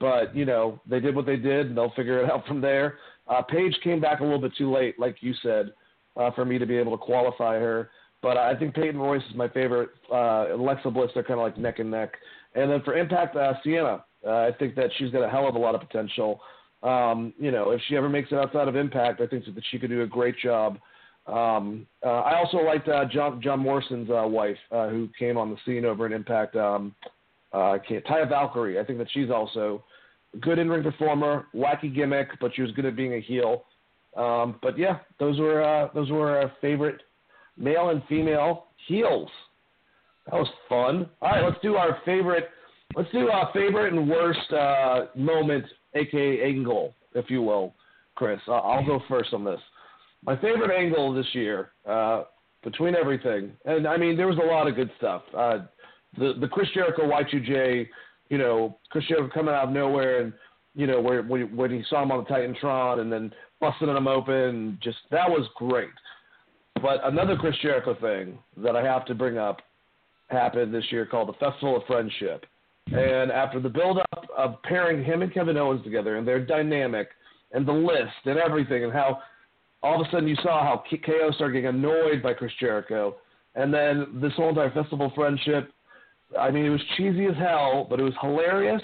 but 0.00 0.34
you 0.34 0.44
know 0.44 0.80
they 0.88 1.00
did 1.00 1.14
what 1.14 1.26
they 1.26 1.36
did, 1.36 1.66
and 1.68 1.76
they'll 1.76 1.92
figure 1.92 2.22
it 2.22 2.30
out 2.30 2.46
from 2.46 2.60
there. 2.60 2.98
Uh, 3.28 3.42
Paige 3.42 3.76
came 3.84 4.00
back 4.00 4.20
a 4.20 4.22
little 4.22 4.40
bit 4.40 4.52
too 4.56 4.72
late, 4.72 4.98
like 4.98 5.16
you 5.20 5.34
said, 5.42 5.72
uh, 6.16 6.30
for 6.32 6.44
me 6.44 6.58
to 6.58 6.66
be 6.66 6.76
able 6.76 6.96
to 6.96 7.02
qualify 7.02 7.58
her. 7.58 7.90
But 8.22 8.36
I 8.36 8.56
think 8.56 8.74
Peyton 8.74 8.98
Royce 8.98 9.22
is 9.30 9.36
my 9.36 9.48
favorite. 9.48 9.90
Uh, 10.10 10.46
Alexa 10.54 10.90
Bliss, 10.90 11.10
they're 11.14 11.22
kind 11.22 11.38
of 11.38 11.44
like 11.44 11.56
neck 11.56 11.78
and 11.78 11.90
neck. 11.90 12.14
And 12.54 12.70
then 12.70 12.82
for 12.82 12.96
Impact, 12.96 13.36
uh, 13.36 13.52
Sienna, 13.62 14.04
uh, 14.26 14.30
I 14.30 14.50
think 14.58 14.74
that 14.74 14.90
she's 14.98 15.10
got 15.10 15.22
a 15.22 15.28
hell 15.28 15.46
of 15.46 15.54
a 15.54 15.58
lot 15.58 15.74
of 15.74 15.80
potential. 15.80 16.40
Um, 16.82 17.32
you 17.38 17.50
know, 17.50 17.70
if 17.70 17.80
she 17.88 17.96
ever 17.96 18.08
makes 18.08 18.32
it 18.32 18.38
outside 18.38 18.66
of 18.68 18.76
Impact, 18.76 19.20
I 19.20 19.26
think 19.26 19.44
that 19.44 19.64
she 19.70 19.78
could 19.78 19.90
do 19.90 20.02
a 20.02 20.06
great 20.06 20.36
job. 20.38 20.78
Um, 21.26 21.86
uh, 22.04 22.20
I 22.20 22.38
also 22.38 22.58
liked 22.58 22.88
uh, 22.88 23.04
John 23.04 23.40
John 23.42 23.60
Morrison's 23.60 24.08
uh, 24.10 24.26
wife, 24.26 24.56
uh, 24.72 24.88
who 24.88 25.08
came 25.18 25.36
on 25.36 25.50
the 25.50 25.56
scene 25.66 25.84
over 25.84 26.06
in 26.06 26.12
Impact. 26.12 26.56
Um, 26.56 26.94
uh, 27.52 27.78
Taya 27.88 28.28
Valkyrie. 28.28 28.78
I 28.78 28.84
think 28.84 28.98
that 28.98 29.08
she's 29.12 29.30
also 29.30 29.84
good 30.40 30.58
in-ring 30.58 30.82
performer, 30.82 31.46
wacky 31.54 31.94
gimmick, 31.94 32.28
but 32.40 32.54
she 32.54 32.62
was 32.62 32.70
good 32.72 32.84
at 32.84 32.96
being 32.96 33.14
a 33.14 33.20
heel. 33.20 33.64
Um, 34.16 34.56
but 34.62 34.78
yeah, 34.78 34.98
those 35.18 35.38
were 35.38 35.62
uh, 35.62 35.88
those 35.94 36.10
were 36.10 36.38
our 36.38 36.52
favorite 36.60 37.00
male 37.56 37.90
and 37.90 38.02
female 38.08 38.66
heels. 38.86 39.28
That 40.26 40.34
was 40.34 40.48
fun. 40.68 41.08
All 41.22 41.30
right, 41.30 41.44
let's 41.44 41.60
do 41.62 41.76
our 41.76 41.98
favorite. 42.04 42.48
Let's 42.96 43.10
do 43.12 43.28
our 43.28 43.50
favorite 43.52 43.92
and 43.92 44.08
worst 44.08 44.52
uh, 44.52 45.06
moment 45.14 45.64
aka 45.94 46.42
angle, 46.42 46.94
if 47.14 47.30
you 47.30 47.42
will, 47.42 47.74
Chris. 48.14 48.40
I'll 48.48 48.84
go 48.84 49.00
first 49.08 49.32
on 49.32 49.44
this. 49.44 49.60
My 50.24 50.34
favorite 50.36 50.76
angle 50.76 51.14
this 51.14 51.26
year, 51.32 51.70
uh, 51.88 52.24
between 52.64 52.96
everything, 52.96 53.52
and 53.64 53.86
I 53.86 53.96
mean, 53.96 54.16
there 54.16 54.26
was 54.26 54.38
a 54.38 54.46
lot 54.46 54.66
of 54.66 54.74
good 54.74 54.90
stuff. 54.98 55.22
Uh, 55.36 55.58
the 56.18 56.34
the 56.40 56.48
Chris 56.48 56.68
Jericho 56.74 57.02
Y2J, 57.02 57.86
you 58.28 58.38
know, 58.38 58.78
Chris 58.90 59.04
Jericho 59.08 59.30
coming 59.32 59.54
out 59.54 59.68
of 59.68 59.74
nowhere, 59.74 60.22
and 60.22 60.32
you 60.74 60.86
know, 60.86 61.00
where 61.00 61.22
when, 61.22 61.54
when 61.56 61.70
he 61.70 61.82
saw 61.88 62.02
him 62.02 62.12
on 62.12 62.24
the 62.24 62.30
Titantron, 62.30 63.00
and 63.00 63.12
then 63.12 63.32
busting 63.60 63.88
him 63.88 64.06
open, 64.06 64.78
just 64.82 64.98
that 65.10 65.28
was 65.28 65.48
great. 65.56 65.90
But 66.80 67.00
another 67.04 67.36
Chris 67.36 67.56
Jericho 67.60 67.96
thing 68.00 68.38
that 68.58 68.76
I 68.76 68.84
have 68.84 69.04
to 69.06 69.14
bring 69.14 69.38
up 69.38 69.60
happened 70.28 70.72
this 70.72 70.84
year 70.90 71.06
called 71.06 71.28
the 71.28 71.32
Festival 71.34 71.76
of 71.76 71.84
Friendship. 71.86 72.44
And 72.86 73.30
after 73.30 73.60
the 73.60 73.68
build 73.68 73.98
up 73.98 74.26
of 74.36 74.62
pairing 74.62 75.04
him 75.04 75.22
and 75.22 75.32
Kevin 75.32 75.56
Owens 75.56 75.82
together 75.84 76.16
and 76.16 76.26
their 76.26 76.44
dynamic 76.44 77.08
and 77.52 77.66
the 77.66 77.72
list 77.72 78.14
and 78.24 78.38
everything 78.38 78.84
and 78.84 78.92
how 78.92 79.18
all 79.82 80.00
of 80.00 80.06
a 80.06 80.10
sudden 80.10 80.28
you 80.28 80.36
saw 80.36 80.62
how 80.62 80.82
KO 80.90 81.30
started 81.32 81.52
getting 81.52 81.66
annoyed 81.66 82.22
by 82.22 82.32
Chris 82.32 82.52
Jericho. 82.58 83.16
And 83.54 83.72
then 83.72 84.20
this 84.20 84.32
whole 84.34 84.50
entire 84.50 84.70
festival 84.70 85.12
friendship, 85.14 85.72
I 86.38 86.50
mean, 86.50 86.64
it 86.64 86.70
was 86.70 86.82
cheesy 86.96 87.26
as 87.26 87.36
hell, 87.36 87.86
but 87.88 88.00
it 88.00 88.02
was 88.02 88.14
hilarious 88.20 88.82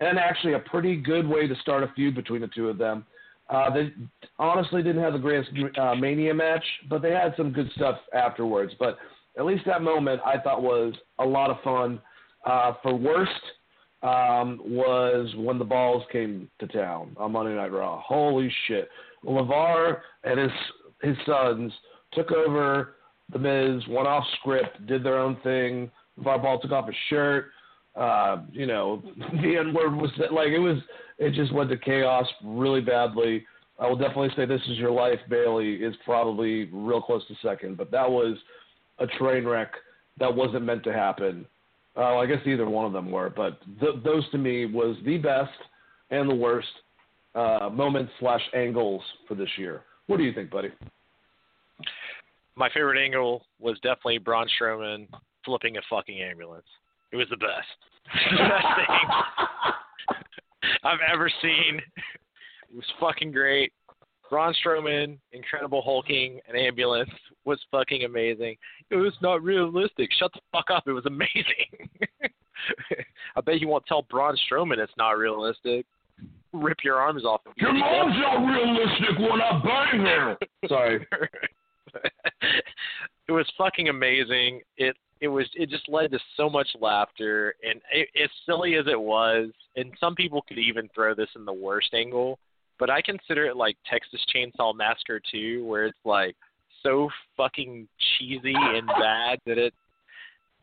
and 0.00 0.18
actually 0.18 0.54
a 0.54 0.60
pretty 0.60 0.96
good 0.96 1.26
way 1.26 1.46
to 1.46 1.54
start 1.56 1.82
a 1.82 1.92
feud 1.94 2.14
between 2.14 2.40
the 2.40 2.48
two 2.48 2.68
of 2.68 2.78
them. 2.78 3.04
Uh, 3.50 3.70
they 3.70 3.92
honestly 4.38 4.82
didn't 4.82 5.02
have 5.02 5.14
the 5.14 5.18
greatest 5.18 5.50
uh, 5.80 5.94
Mania 5.94 6.34
match, 6.34 6.64
but 6.88 7.02
they 7.02 7.10
had 7.10 7.34
some 7.36 7.50
good 7.50 7.70
stuff 7.74 7.98
afterwards. 8.14 8.72
But 8.78 8.98
at 9.38 9.44
least 9.44 9.64
that 9.66 9.82
moment 9.82 10.20
I 10.24 10.38
thought 10.38 10.62
was 10.62 10.94
a 11.18 11.24
lot 11.24 11.50
of 11.50 11.56
fun. 11.62 12.00
Uh, 12.46 12.74
for 12.82 12.94
worst 12.94 13.32
um, 14.02 14.60
was 14.64 15.34
when 15.36 15.58
the 15.58 15.64
balls 15.64 16.04
came 16.12 16.48
to 16.60 16.66
town 16.66 17.16
on 17.16 17.32
Monday 17.32 17.54
Night 17.54 17.72
Raw. 17.72 18.00
Holy 18.00 18.52
shit! 18.66 18.88
LeVar 19.24 20.00
and 20.24 20.38
his 20.38 20.50
his 21.02 21.16
sons 21.26 21.72
took 22.12 22.30
over 22.32 22.94
the 23.32 23.38
Miz, 23.38 23.82
went 23.88 24.06
off 24.06 24.24
script, 24.40 24.86
did 24.86 25.02
their 25.02 25.18
own 25.18 25.36
thing. 25.42 25.90
Ball 26.22 26.58
took 26.60 26.72
off 26.72 26.86
his 26.86 26.96
shirt. 27.08 27.50
Uh, 27.96 28.42
you 28.52 28.66
know, 28.66 29.02
the 29.42 29.56
N 29.56 29.74
word 29.74 29.94
was 29.94 30.10
like 30.30 30.48
it 30.48 30.58
was. 30.58 30.78
It 31.18 31.34
just 31.34 31.52
went 31.52 31.68
to 31.70 31.76
chaos 31.76 32.26
really 32.44 32.80
badly. 32.80 33.44
I 33.78 33.86
will 33.86 33.96
definitely 33.96 34.30
say 34.36 34.44
"This 34.44 34.62
Is 34.68 34.78
Your 34.78 34.90
Life" 34.90 35.20
Bayley 35.28 35.74
is 35.74 35.94
probably 36.04 36.66
real 36.66 37.00
close 37.00 37.26
to 37.28 37.34
second, 37.42 37.76
but 37.76 37.90
that 37.90 38.08
was 38.08 38.36
a 38.98 39.06
train 39.06 39.44
wreck 39.44 39.72
that 40.18 40.34
wasn't 40.34 40.64
meant 40.64 40.84
to 40.84 40.92
happen. 40.92 41.46
Uh, 41.96 42.16
I 42.16 42.26
guess 42.26 42.38
either 42.46 42.68
one 42.68 42.86
of 42.86 42.92
them 42.92 43.10
were, 43.10 43.30
but 43.30 43.58
th- 43.80 43.96
those 44.04 44.28
to 44.30 44.38
me 44.38 44.66
was 44.66 44.96
the 45.04 45.18
best 45.18 45.50
and 46.10 46.30
the 46.30 46.34
worst 46.34 46.68
uh, 47.34 47.68
moments 47.72 48.12
slash 48.20 48.42
angles 48.54 49.02
for 49.26 49.34
this 49.34 49.48
year. 49.56 49.82
What 50.06 50.18
do 50.18 50.22
you 50.24 50.32
think, 50.32 50.50
buddy? 50.50 50.68
My 52.54 52.68
favorite 52.72 53.02
angle 53.02 53.44
was 53.60 53.76
definitely 53.80 54.18
Braun 54.18 54.46
Strowman 54.60 55.06
flipping 55.48 55.78
a 55.78 55.80
fucking 55.88 56.20
ambulance. 56.20 56.66
It 57.10 57.16
was 57.16 57.26
the 57.30 57.38
best, 57.38 57.78
the 58.30 58.36
best 58.36 58.66
thing 58.76 58.86
I've 60.84 60.98
ever 61.10 61.30
seen. 61.40 61.80
It 62.70 62.76
was 62.76 62.84
fucking 63.00 63.32
great. 63.32 63.72
Braun 64.28 64.54
Strowman, 64.62 65.16
incredible 65.32 65.80
hulking, 65.80 66.38
an 66.50 66.54
ambulance 66.54 67.08
was 67.46 67.58
fucking 67.70 68.04
amazing. 68.04 68.56
It 68.90 68.96
was 68.96 69.14
not 69.22 69.42
realistic. 69.42 70.10
Shut 70.18 70.30
the 70.34 70.40
fuck 70.52 70.66
up. 70.70 70.84
It 70.86 70.92
was 70.92 71.06
amazing. 71.06 71.88
I 73.36 73.40
bet 73.40 73.62
you 73.62 73.68
won't 73.68 73.86
tell 73.86 74.02
Braun 74.02 74.36
Strowman 74.50 74.76
it's 74.76 74.92
not 74.98 75.12
realistic. 75.12 75.86
Rip 76.52 76.76
your 76.84 76.96
arms 76.96 77.24
off. 77.24 77.40
Of 77.46 77.52
Your 77.56 77.72
mom's 77.72 78.16
not 78.18 78.46
realistic 78.46 79.18
when 79.18 79.40
I 79.40 79.62
bang 79.64 80.00
her. 80.00 80.36
Sorry. 80.68 81.06
it 83.28 83.32
was 83.32 83.50
fucking 83.56 83.88
amazing. 83.88 84.60
It 84.76 84.94
it 85.20 85.28
was 85.28 85.46
it 85.54 85.68
just 85.70 85.88
led 85.88 86.10
to 86.10 86.18
so 86.36 86.48
much 86.48 86.68
laughter 86.80 87.54
and 87.62 87.80
it, 87.92 88.08
as 88.22 88.30
silly 88.46 88.74
as 88.76 88.86
it 88.86 89.00
was 89.00 89.50
and 89.76 89.92
some 89.98 90.14
people 90.14 90.42
could 90.48 90.58
even 90.58 90.88
throw 90.94 91.14
this 91.14 91.28
in 91.36 91.44
the 91.44 91.52
worst 91.52 91.92
angle 91.94 92.38
but 92.78 92.90
I 92.90 93.02
consider 93.02 93.46
it 93.46 93.56
like 93.56 93.76
Texas 93.90 94.24
Chainsaw 94.34 94.74
Massacre 94.74 95.20
2, 95.32 95.64
where 95.66 95.86
it's 95.86 95.98
like 96.04 96.36
so 96.82 97.08
fucking 97.36 97.88
cheesy 98.18 98.54
and 98.54 98.86
bad 98.86 99.40
that 99.46 99.58
it 99.58 99.74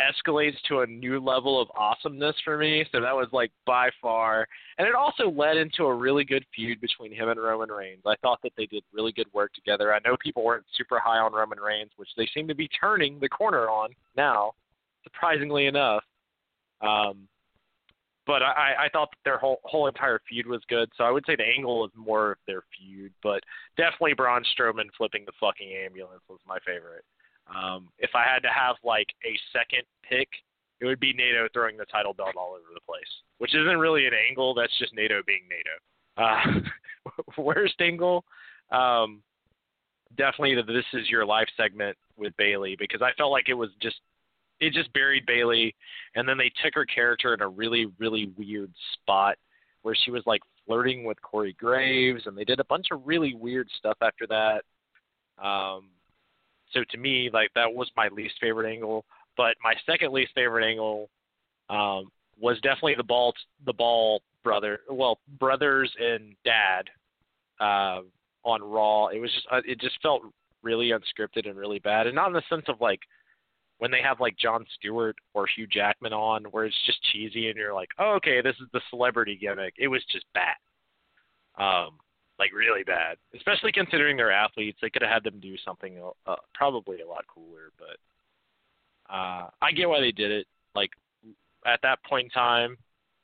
escalates 0.02 0.56
to 0.68 0.82
a 0.82 0.88
new 0.88 1.20
level 1.20 1.62
of 1.62 1.70
awesomeness 1.76 2.36
for 2.44 2.58
me. 2.58 2.86
So 2.92 3.00
that 3.02 3.16
was 3.16 3.28
like 3.32 3.52
by 3.66 3.90
far, 4.02 4.48
and 4.78 4.88
it 4.88 4.96
also 4.96 5.30
led 5.30 5.58
into 5.58 5.86
a 5.86 5.96
really 5.96 6.24
good 6.24 6.46
feud 6.54 6.82
between 6.82 7.14
him 7.14 7.30
and 7.30 7.42
Roman 7.42 7.70
Reigns. 7.70 8.02
I 8.06 8.16
thought 8.22 8.40
that 8.44 8.54
they 8.58 8.66
did 8.66 8.84
really 8.94 9.12
good 9.12 9.28
work 9.34 9.54
together. 9.54 9.94
I 9.94 10.00
know 10.06 10.18
people 10.22 10.44
weren't 10.44 10.66
super 10.78 11.00
high 11.00 11.20
on 11.20 11.34
Roman 11.34 11.60
Reigns, 11.60 11.92
which 11.96 12.10
they 12.18 12.28
seem 12.34 12.48
to 12.48 12.56
be 12.56 12.70
turning 12.80 13.20
the 13.20 13.30
corner 13.30 13.70
on 13.70 13.90
now, 14.18 14.52
surprisingly 15.04 15.68
enough. 15.68 16.04
Um, 16.82 17.28
but 18.28 18.42
I, 18.42 18.86
I 18.86 18.90
thought 18.92 19.12
that 19.12 19.18
their 19.24 19.38
whole 19.38 19.60
whole 19.64 19.88
entire 19.88 20.20
feud 20.28 20.48
was 20.48 20.62
good. 20.68 20.90
So 20.98 21.04
I 21.04 21.12
would 21.12 21.24
say 21.28 21.36
the 21.36 21.44
angle 21.44 21.86
is 21.86 21.92
more 21.96 22.32
of 22.32 22.38
their 22.48 22.64
feud, 22.76 23.14
but 23.22 23.42
definitely 23.78 24.14
Braun 24.14 24.44
Strowman 24.58 24.90
flipping 24.98 25.26
the 25.26 25.32
fucking 25.40 25.72
ambulance 25.86 26.22
was 26.28 26.40
my 26.48 26.58
favorite. 26.66 27.06
Um, 27.48 27.90
if 28.00 28.12
I 28.16 28.24
had 28.24 28.40
to 28.44 28.50
have 28.50 28.76
like 28.84 29.08
a 29.26 29.38
second 29.54 29.84
pick, 30.08 30.28
it 30.82 30.86
would 30.86 31.00
be 31.00 31.14
Naito 31.14 31.48
throwing 31.54 31.78
the 31.78 31.86
title 31.86 32.14
belt 32.14 32.36
all 32.38 32.52
over 32.52 32.74
the 32.74 32.82
place, 32.82 33.04
which 33.38 33.56
isn't 33.56 33.78
really 33.78 34.08
an 34.08 34.14
angle. 34.30 34.54
That's 34.54 34.78
just 34.78 34.96
Naito 34.96 35.26
being 35.26 35.44
Naito. 35.50 35.76
Uh, 36.18 36.60
worst 37.42 37.76
angle, 37.80 38.26
um, 38.72 39.22
definitely 40.18 40.56
the 40.56 40.64
"This 40.64 40.86
Is 40.94 41.10
Your 41.10 41.26
Life" 41.26 41.48
segment 41.56 41.98
with 42.18 42.36
Bayley 42.38 42.76
because 42.78 43.02
I 43.02 43.12
felt 43.18 43.32
like 43.32 43.50
it 43.50 43.54
was 43.54 43.70
just 43.82 43.98
it 44.60 44.74
just 44.74 44.92
buried 44.94 45.26
Bayley, 45.26 45.76
and 46.16 46.28
then 46.28 46.38
they 46.38 46.52
took 46.64 46.74
her 46.74 46.86
character 46.86 47.34
in 47.34 47.42
a 47.42 47.48
really 47.48 47.88
really 48.00 48.32
weird 48.38 48.72
spot 48.94 49.38
where 49.82 49.96
she 50.04 50.12
was 50.12 50.24
like 50.26 50.42
flirting 50.66 51.04
with 51.04 51.22
Corey 51.22 51.56
Graves, 51.60 52.24
and 52.26 52.38
they 52.38 52.44
did 52.44 52.60
a 52.60 52.66
bunch 52.66 52.88
of 52.92 53.06
really 53.06 53.36
weird 53.36 53.70
stuff 53.78 53.98
after 54.02 54.26
that. 54.28 54.64
Um, 55.44 55.90
so 56.72 56.84
to 56.92 56.98
me, 56.98 57.30
like 57.32 57.50
that 57.56 57.74
was 57.74 57.90
my 57.96 58.08
least 58.10 58.36
favorite 58.42 58.72
angle. 58.72 59.06
But 59.38 59.56
my 59.64 59.74
second 59.86 60.14
least 60.14 60.32
favorite 60.34 60.66
angle 60.66 61.10
um, 61.70 62.10
was 62.40 62.60
definitely 62.62 62.96
the 62.96 63.04
ball 63.04 63.34
the 63.66 63.74
ball 63.74 64.22
brother 64.44 64.80
well 64.90 65.20
brothers 65.40 65.92
and 66.00 66.36
dad 66.44 66.84
uh, 67.60 68.02
on 68.44 68.62
Raw. 68.64 69.08
It 69.08 69.20
was 69.20 69.32
just 69.32 69.48
uh, 69.52 69.62
it 69.66 69.80
just 69.80 70.02
felt 70.02 70.24
really 70.62 70.92
unscripted 70.92 71.48
and 71.48 71.58
really 71.58 71.80
bad, 71.80 72.08
and 72.08 72.16
not 72.16 72.28
in 72.28 72.34
the 72.34 72.44
sense 72.50 72.66
of 72.68 72.82
like 72.82 73.00
when 73.78 73.92
they 73.92 74.02
have 74.02 74.20
like 74.20 74.38
Jon 74.38 74.66
Stewart 74.76 75.16
or 75.34 75.48
Hugh 75.48 75.68
Jackman 75.68 76.14
on, 76.14 76.46
where 76.46 76.66
it's 76.66 76.86
just 76.86 77.04
cheesy 77.12 77.50
and 77.50 77.58
you're 77.58 77.74
like, 77.74 77.90
oh, 78.00 78.14
okay, 78.14 78.42
this 78.42 78.56
is 78.62 78.68
the 78.72 78.82
celebrity 78.90 79.38
gimmick. 79.40 79.74
It 79.78 79.90
was 79.90 80.02
just 80.12 80.26
bad, 80.34 80.56
um, 81.58 81.98
like 82.40 82.54
really 82.54 82.84
bad. 82.84 83.18
Especially 83.36 83.72
considering 83.72 84.18
they're 84.18 84.32
athletes, 84.32 84.78
they 84.82 84.90
could 84.90 85.02
have 85.02 85.12
had 85.12 85.24
them 85.24 85.40
do 85.40 85.56
something 85.64 86.00
uh, 86.28 86.36
probably 86.54 87.02
a 87.02 87.08
lot 87.08 87.26
cooler. 87.28 87.72
But 87.78 89.14
uh, 89.14 89.50
I 89.62 89.72
get 89.72 89.90
why 89.90 90.02
they 90.02 90.12
did 90.12 90.32
it. 90.32 90.48
Like 90.76 90.92
at 91.66 91.80
that 91.84 92.04
point 92.04 92.26
in 92.26 92.30
time, 92.32 92.78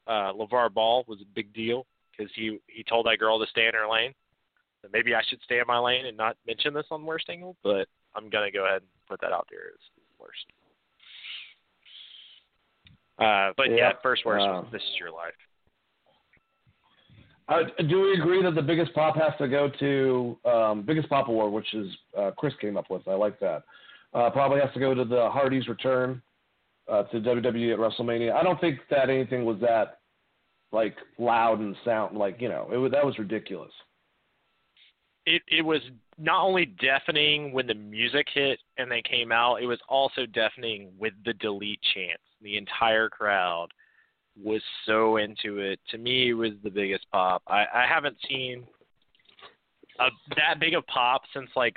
uh, 0.08 0.34
LeVar 0.34 0.74
Ball 0.74 1.04
was 1.08 1.20
a 1.22 1.36
big 1.36 1.54
deal 1.54 1.86
because 2.12 2.32
he 2.36 2.60
he 2.68 2.84
told 2.84 3.06
that 3.06 3.20
girl 3.20 3.40
to 3.40 3.48
stay 3.48 3.68
in 3.68 3.74
her 3.74 3.90
lane. 3.92 4.14
So 4.82 4.90
maybe 4.92 5.14
I 5.14 5.22
should 5.28 5.42
stay 5.44 5.60
in 5.60 5.68
my 5.68 5.78
lane 5.78 6.08
and 6.08 6.18
not 6.18 6.38
mention 6.48 6.74
this 6.74 6.88
on 6.90 7.06
worst 7.06 7.30
angle, 7.30 7.56
but 7.64 7.88
I'm 8.16 8.30
gonna 8.30 8.52
go 8.52 8.66
ahead 8.66 8.82
and 8.82 8.90
put 9.08 9.22
that 9.22 9.32
out 9.32 9.48
there 9.50 9.74
as 9.74 9.80
worst. 10.20 10.46
Uh, 13.20 13.54
but 13.56 13.70
yeah, 13.76 13.92
first 14.02 14.26
worst. 14.26 14.46
Uh, 14.46 14.64
this 14.72 14.82
is 14.82 15.00
your 15.00 15.12
life. 15.12 15.34
Uh, 17.52 17.64
do 17.90 18.02
we 18.02 18.14
agree 18.14 18.42
that 18.42 18.56
the 18.56 18.62
biggest 18.62 18.94
pop 18.94 19.16
has 19.16 19.34
to 19.38 19.46
go 19.46 19.70
to 19.78 20.38
um, 20.50 20.84
biggest 20.84 21.10
pop 21.10 21.28
award, 21.28 21.52
which 21.52 21.74
is 21.74 21.88
uh, 22.18 22.32
Chris 22.38 22.54
came 22.62 22.78
up 22.78 22.90
with? 22.90 23.06
I 23.10 23.14
like 23.14 23.40
that. 23.42 23.64
Uh, 24.14 24.30
probably 24.30 24.62
has 24.62 24.74
to 24.74 24.80
go 24.80 24.94
to 24.94 25.04
the 25.04 25.30
Hardys' 25.30 25.68
return 25.68 26.22
uh, 26.90 27.04
to 27.04 27.20
WWE 27.20 27.74
at 27.74 27.80
WrestleMania. 27.80 28.34
I 28.34 28.44
don't 28.44 28.60
think 28.62 28.80
that 28.90 29.10
anything 29.10 29.44
was 29.44 29.60
that 29.60 30.00
like 30.72 30.96
loud 31.18 31.60
and 31.60 31.76
sound 31.84 32.18
like 32.18 32.40
you 32.40 32.48
know 32.48 32.70
it 32.72 32.78
was 32.78 32.92
that 32.94 33.06
was 33.06 33.20
ridiculous. 33.20 33.72
It 35.26 35.42
it 35.50 35.62
was 35.62 35.82
not 36.18 36.46
only 36.46 36.66
deafening 36.66 37.52
when 37.52 37.68
the 37.68 37.74
music 37.74 38.28
hit 38.34 38.60
and 38.78 38.90
they 38.90 39.02
came 39.02 39.34
out, 39.34 39.62
it 39.62 39.66
was 39.66 39.80
also 39.90 40.26
deafening 40.26 40.90
with 40.98 41.14
the 41.26 41.34
delete 41.34 41.82
chants. 41.94 42.24
The 42.42 42.56
entire 42.58 43.10
crowd 43.10 43.68
was 44.42 44.62
so 44.86 45.18
into 45.18 45.60
it. 45.60 45.80
To 45.90 45.98
me, 45.98 46.30
it 46.30 46.34
was 46.34 46.52
the 46.64 46.70
biggest 46.70 47.06
pop. 47.12 47.42
I, 47.48 47.66
I 47.74 47.86
haven't 47.88 48.18
seen 48.28 48.66
a, 50.00 50.08
that 50.36 50.60
big 50.60 50.74
of 50.74 50.86
pop 50.88 51.22
since 51.34 51.50
like 51.56 51.76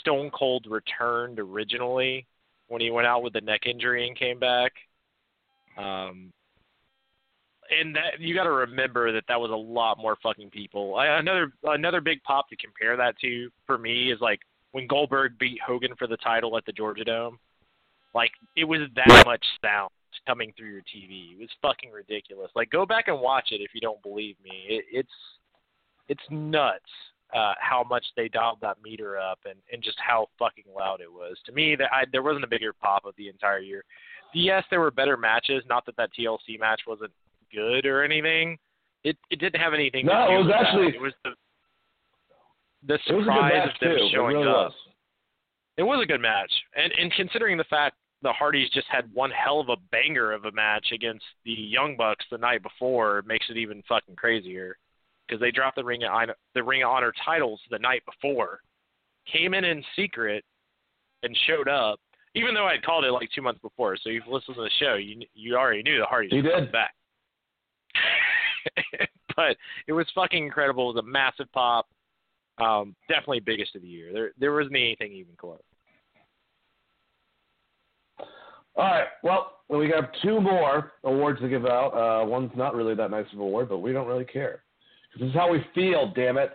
Stone 0.00 0.30
Cold 0.30 0.66
returned 0.68 1.38
originally 1.38 2.26
when 2.68 2.80
he 2.80 2.90
went 2.90 3.06
out 3.06 3.22
with 3.22 3.32
the 3.32 3.40
neck 3.40 3.62
injury 3.66 4.06
and 4.06 4.18
came 4.18 4.38
back. 4.38 4.72
Um, 5.76 6.32
and 7.70 7.96
that 7.96 8.20
you 8.20 8.34
got 8.34 8.44
to 8.44 8.50
remember 8.50 9.12
that 9.12 9.24
that 9.28 9.40
was 9.40 9.50
a 9.50 9.54
lot 9.54 9.98
more 9.98 10.16
fucking 10.22 10.50
people. 10.50 10.96
I, 10.96 11.18
another 11.18 11.52
another 11.64 12.00
big 12.00 12.22
pop 12.22 12.48
to 12.50 12.56
compare 12.56 12.96
that 12.96 13.18
to 13.20 13.50
for 13.66 13.78
me 13.78 14.12
is 14.12 14.20
like 14.20 14.40
when 14.72 14.86
Goldberg 14.86 15.38
beat 15.38 15.58
Hogan 15.66 15.94
for 15.98 16.06
the 16.06 16.18
title 16.18 16.56
at 16.56 16.64
the 16.66 16.72
Georgia 16.72 17.04
Dome. 17.04 17.38
Like 18.14 18.30
it 18.56 18.64
was 18.64 18.80
that 18.94 19.24
much 19.26 19.44
sound 19.62 19.90
coming 20.26 20.52
through 20.56 20.70
your 20.70 20.82
TV. 20.82 21.32
It 21.32 21.38
was 21.38 21.48
fucking 21.62 21.90
ridiculous. 21.90 22.50
Like 22.54 22.70
go 22.70 22.86
back 22.86 23.08
and 23.08 23.20
watch 23.20 23.48
it 23.50 23.60
if 23.60 23.70
you 23.74 23.80
don't 23.80 24.02
believe 24.02 24.36
me. 24.42 24.64
It, 24.68 24.84
it's 24.90 25.08
it's 26.08 26.22
nuts 26.30 26.82
uh, 27.34 27.54
how 27.58 27.84
much 27.88 28.04
they 28.16 28.28
dialed 28.28 28.58
that 28.62 28.76
meter 28.82 29.18
up 29.18 29.38
and 29.44 29.58
and 29.72 29.82
just 29.82 29.96
how 29.98 30.28
fucking 30.38 30.64
loud 30.74 31.00
it 31.00 31.10
was. 31.10 31.36
To 31.46 31.52
me, 31.52 31.76
that 31.76 31.88
I, 31.92 32.04
there 32.12 32.22
wasn't 32.22 32.44
a 32.44 32.48
bigger 32.48 32.72
pop 32.72 33.04
of 33.04 33.14
the 33.16 33.28
entire 33.28 33.58
year. 33.58 33.84
Yes, 34.32 34.64
there 34.70 34.80
were 34.80 34.90
better 34.90 35.16
matches. 35.16 35.62
Not 35.68 35.86
that 35.86 35.96
that 35.96 36.10
TLC 36.18 36.58
match 36.58 36.82
wasn't 36.86 37.12
good 37.52 37.86
or 37.86 38.02
anything. 38.04 38.58
It 39.02 39.16
it 39.30 39.40
didn't 39.40 39.60
have 39.60 39.74
anything. 39.74 40.06
No, 40.06 40.12
to 40.12 40.26
do 40.26 40.34
it 40.34 40.38
was 40.38 40.46
with 40.46 40.54
actually 40.54 40.86
that. 40.86 40.94
it 40.94 41.00
was 41.00 41.12
the 41.24 41.30
the 42.86 42.98
surprise 43.06 43.68
of 43.72 43.80
them 43.80 43.98
too. 43.98 44.08
showing 44.12 44.36
really 44.36 44.48
up. 44.48 44.56
Was. 44.56 44.72
It 45.76 45.82
was 45.82 46.00
a 46.02 46.06
good 46.06 46.20
match, 46.20 46.52
and 46.76 46.92
and 46.92 47.12
considering 47.12 47.56
the 47.56 47.64
fact 47.64 47.96
the 48.24 48.32
Hardys 48.32 48.70
just 48.70 48.86
had 48.88 49.12
one 49.12 49.30
hell 49.30 49.60
of 49.60 49.68
a 49.68 49.76
banger 49.92 50.32
of 50.32 50.46
a 50.46 50.52
match 50.52 50.86
against 50.92 51.24
the 51.44 51.52
Young 51.52 51.94
Bucks 51.96 52.24
the 52.30 52.38
night 52.38 52.62
before, 52.62 53.18
it 53.18 53.26
makes 53.26 53.46
it 53.50 53.58
even 53.58 53.82
fucking 53.86 54.16
crazier 54.16 54.76
because 55.28 55.40
they 55.40 55.50
dropped 55.50 55.76
the 55.76 55.84
Ring 55.84 56.02
of 56.04 56.10
Honor, 56.10 56.34
the 56.54 56.62
Ring 56.62 56.82
of 56.82 56.90
Honor 56.90 57.12
titles 57.24 57.60
the 57.70 57.78
night 57.78 58.02
before, 58.06 58.60
came 59.30 59.52
in 59.52 59.64
in 59.64 59.84
secret, 59.94 60.42
and 61.22 61.36
showed 61.46 61.68
up. 61.68 62.00
Even 62.34 62.54
though 62.54 62.66
I 62.66 62.72
had 62.72 62.82
called 62.82 63.04
it 63.04 63.12
like 63.12 63.28
two 63.32 63.42
months 63.42 63.60
before, 63.60 63.96
so 63.96 64.08
if 64.08 64.14
you've 64.14 64.26
listened 64.26 64.56
to 64.56 64.62
the 64.62 64.70
show, 64.80 64.94
you 64.94 65.22
you 65.34 65.56
already 65.56 65.82
knew 65.82 65.98
the 65.98 66.06
Hardys 66.06 66.32
were 66.32 66.42
did. 66.42 66.72
back. 66.72 66.94
but 69.36 69.56
it 69.86 69.92
was 69.92 70.06
fucking 70.14 70.42
incredible. 70.42 70.90
It 70.90 70.94
was 70.94 71.04
a 71.04 71.06
massive 71.06 71.52
pop. 71.52 71.86
Um, 72.58 72.96
definitely 73.08 73.40
biggest 73.40 73.76
of 73.76 73.82
the 73.82 73.88
year. 73.88 74.12
There 74.12 74.32
there 74.38 74.52
wasn't 74.52 74.76
anything 74.76 75.12
even 75.12 75.34
close. 75.36 75.60
All 78.76 78.84
right. 78.84 79.06
Well, 79.22 79.52
we 79.68 79.90
have 79.90 80.10
two 80.22 80.40
more 80.40 80.92
awards 81.04 81.40
to 81.40 81.48
give 81.48 81.64
out. 81.64 81.90
Uh, 81.90 82.26
one's 82.26 82.50
not 82.56 82.74
really 82.74 82.94
that 82.94 83.10
nice 83.10 83.26
of 83.32 83.38
an 83.38 83.44
award, 83.44 83.68
but 83.68 83.78
we 83.78 83.92
don't 83.92 84.06
really 84.06 84.24
care. 84.24 84.62
This 85.18 85.28
is 85.28 85.34
how 85.34 85.50
we 85.50 85.64
feel, 85.74 86.12
damn 86.14 86.38
it. 86.38 86.50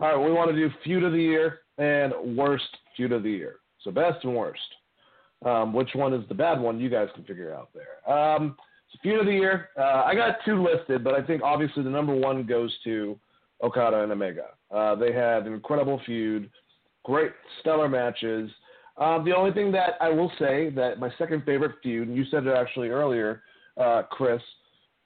All 0.00 0.08
right, 0.08 0.24
we 0.26 0.32
want 0.32 0.50
to 0.50 0.56
do 0.56 0.70
feud 0.82 1.02
of 1.04 1.12
the 1.12 1.18
year 1.18 1.60
and 1.78 2.36
worst 2.36 2.64
feud 2.96 3.12
of 3.12 3.22
the 3.22 3.30
year. 3.30 3.56
So 3.82 3.90
best 3.90 4.24
and 4.24 4.34
worst. 4.34 4.60
Um, 5.44 5.72
which 5.74 5.90
one 5.94 6.14
is 6.14 6.26
the 6.28 6.34
bad 6.34 6.60
one? 6.60 6.80
You 6.80 6.88
guys 6.88 7.08
can 7.14 7.24
figure 7.24 7.52
out 7.52 7.70
there. 7.74 8.12
Um, 8.12 8.56
so 8.92 8.98
feud 9.02 9.20
of 9.20 9.26
the 9.26 9.32
year. 9.32 9.68
Uh, 9.76 10.02
I 10.06 10.14
got 10.14 10.36
two 10.44 10.62
listed, 10.62 11.04
but 11.04 11.14
I 11.14 11.22
think 11.22 11.42
obviously 11.42 11.82
the 11.82 11.90
number 11.90 12.14
one 12.14 12.46
goes 12.46 12.74
to 12.84 13.18
Okada 13.62 14.02
and 14.02 14.12
Omega. 14.12 14.46
Uh, 14.70 14.94
they 14.94 15.12
had 15.12 15.46
an 15.46 15.52
incredible 15.52 16.00
feud, 16.06 16.50
great 17.04 17.32
stellar 17.60 17.88
matches. 17.88 18.50
Um, 18.96 19.24
the 19.24 19.34
only 19.34 19.52
thing 19.52 19.72
that 19.72 19.94
I 20.00 20.08
will 20.10 20.30
say 20.38 20.70
that 20.70 21.00
my 21.00 21.10
second 21.18 21.44
favorite 21.44 21.76
feud, 21.82 22.08
and 22.08 22.16
you 22.16 22.24
said 22.30 22.46
it 22.46 22.54
actually 22.54 22.88
earlier, 22.88 23.42
uh, 23.76 24.02
Chris. 24.10 24.40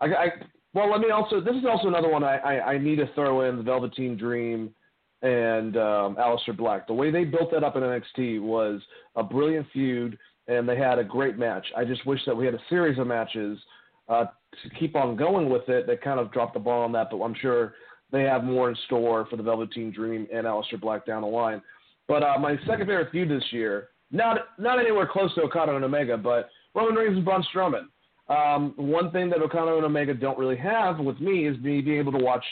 I, 0.00 0.06
I, 0.06 0.26
well, 0.74 0.90
let 0.90 1.00
me 1.00 1.10
also. 1.10 1.40
This 1.40 1.56
is 1.56 1.64
also 1.68 1.88
another 1.88 2.10
one 2.10 2.22
I, 2.22 2.36
I, 2.36 2.72
I 2.72 2.78
need 2.78 2.96
to 2.96 3.10
throw 3.14 3.48
in 3.48 3.56
the 3.56 3.62
Velveteen 3.62 4.16
Dream 4.16 4.74
and 5.22 5.76
um, 5.76 6.16
Aleister 6.16 6.56
Black. 6.56 6.86
The 6.86 6.92
way 6.92 7.10
they 7.10 7.24
built 7.24 7.50
that 7.52 7.64
up 7.64 7.76
in 7.76 7.82
NXT 7.82 8.40
was 8.42 8.80
a 9.16 9.22
brilliant 9.22 9.66
feud, 9.72 10.18
and 10.46 10.68
they 10.68 10.76
had 10.76 10.98
a 10.98 11.04
great 11.04 11.38
match. 11.38 11.66
I 11.76 11.84
just 11.84 12.06
wish 12.06 12.20
that 12.26 12.36
we 12.36 12.44
had 12.44 12.54
a 12.54 12.60
series 12.68 12.98
of 12.98 13.06
matches 13.06 13.58
uh, 14.08 14.26
to 14.62 14.70
keep 14.78 14.94
on 14.96 15.16
going 15.16 15.48
with 15.48 15.68
it. 15.68 15.86
They 15.86 15.96
kind 15.96 16.20
of 16.20 16.30
dropped 16.32 16.54
the 16.54 16.60
ball 16.60 16.82
on 16.82 16.92
that, 16.92 17.08
but 17.10 17.22
I'm 17.22 17.34
sure 17.40 17.74
they 18.12 18.22
have 18.22 18.44
more 18.44 18.70
in 18.70 18.76
store 18.86 19.26
for 19.28 19.36
the 19.36 19.42
Velveteen 19.42 19.90
Dream 19.92 20.26
and 20.32 20.46
Aleister 20.46 20.80
Black 20.80 21.04
down 21.04 21.22
the 21.22 21.28
line. 21.28 21.60
But 22.08 22.22
uh, 22.22 22.38
my 22.40 22.56
second 22.66 22.86
favorite 22.86 23.10
feud 23.12 23.30
this 23.30 23.44
year, 23.50 23.88
not 24.10 24.38
not 24.58 24.78
anywhere 24.78 25.08
close 25.10 25.34
to 25.34 25.42
Okada 25.42 25.76
and 25.76 25.84
Omega, 25.84 26.16
but 26.16 26.48
Roman 26.74 26.94
Reigns 26.94 27.16
and 27.16 27.24
Braun 27.24 27.44
Strowman. 27.54 27.86
Um, 28.28 28.74
one 28.76 29.10
thing 29.10 29.30
that 29.30 29.40
Okada 29.40 29.76
and 29.76 29.84
Omega 29.84 30.14
don't 30.14 30.38
really 30.38 30.56
have 30.56 30.98
with 30.98 31.20
me 31.20 31.46
is 31.46 31.58
me 31.60 31.80
being 31.80 31.98
able 31.98 32.12
to 32.12 32.24
watch 32.24 32.44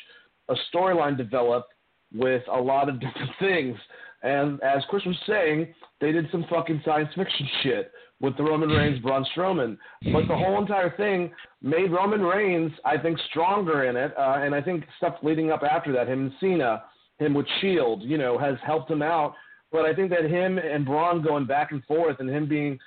a 0.49 0.55
storyline 0.73 1.17
develop 1.17 1.67
with 2.15 2.43
a 2.53 2.61
lot 2.61 2.89
of 2.89 3.01
different 3.01 3.31
things. 3.39 3.77
And 4.23 4.61
as 4.63 4.83
Chris 4.89 5.05
was 5.05 5.17
saying, 5.27 5.75
they 6.01 6.13
did 6.13 6.27
some 6.31 6.47
fucking 6.51 6.83
science 6.85 7.11
fiction 7.15 7.49
shit 7.63 7.93
with 8.21 8.37
the 8.37 8.43
Roman 8.43 8.71
Reigns 8.71 8.99
Braun 9.01 9.27
Strowman. 9.37 9.77
But 10.13 10.27
the 10.27 10.37
whole 10.37 10.59
entire 10.59 10.97
thing 10.97 11.31
made 11.63 11.93
Roman 11.93 12.23
Reigns, 12.23 12.73
I 12.85 12.97
think, 12.97 13.19
stronger 13.31 13.85
in 13.85 13.97
it. 13.97 14.13
Uh, 14.19 14.39
and 14.41 14.55
I 14.55 14.63
think 14.63 14.85
stuff 14.97 15.17
leading 15.23 15.51
up 15.51 15.63
after 15.63 15.93
that, 15.93 16.09
him 16.09 16.21
and 16.27 16.33
Cena, 16.41 16.83
him 17.19 17.35
with 17.35 17.47
Shield, 17.61 18.03
you 18.03 18.17
know, 18.17 18.39
has 18.39 18.57
helped 18.65 18.91
him 18.91 19.03
out 19.03 19.35
but 19.77 19.85
I 19.85 19.95
think 19.95 20.09
that 20.11 20.25
him 20.25 20.57
and 20.57 20.87
Braun 20.87 21.23
going 21.23 21.45
back 21.45 21.71
and 21.71 21.85
forth 21.85 22.17
and 22.19 22.31
him 22.31 22.49
being 22.49 22.79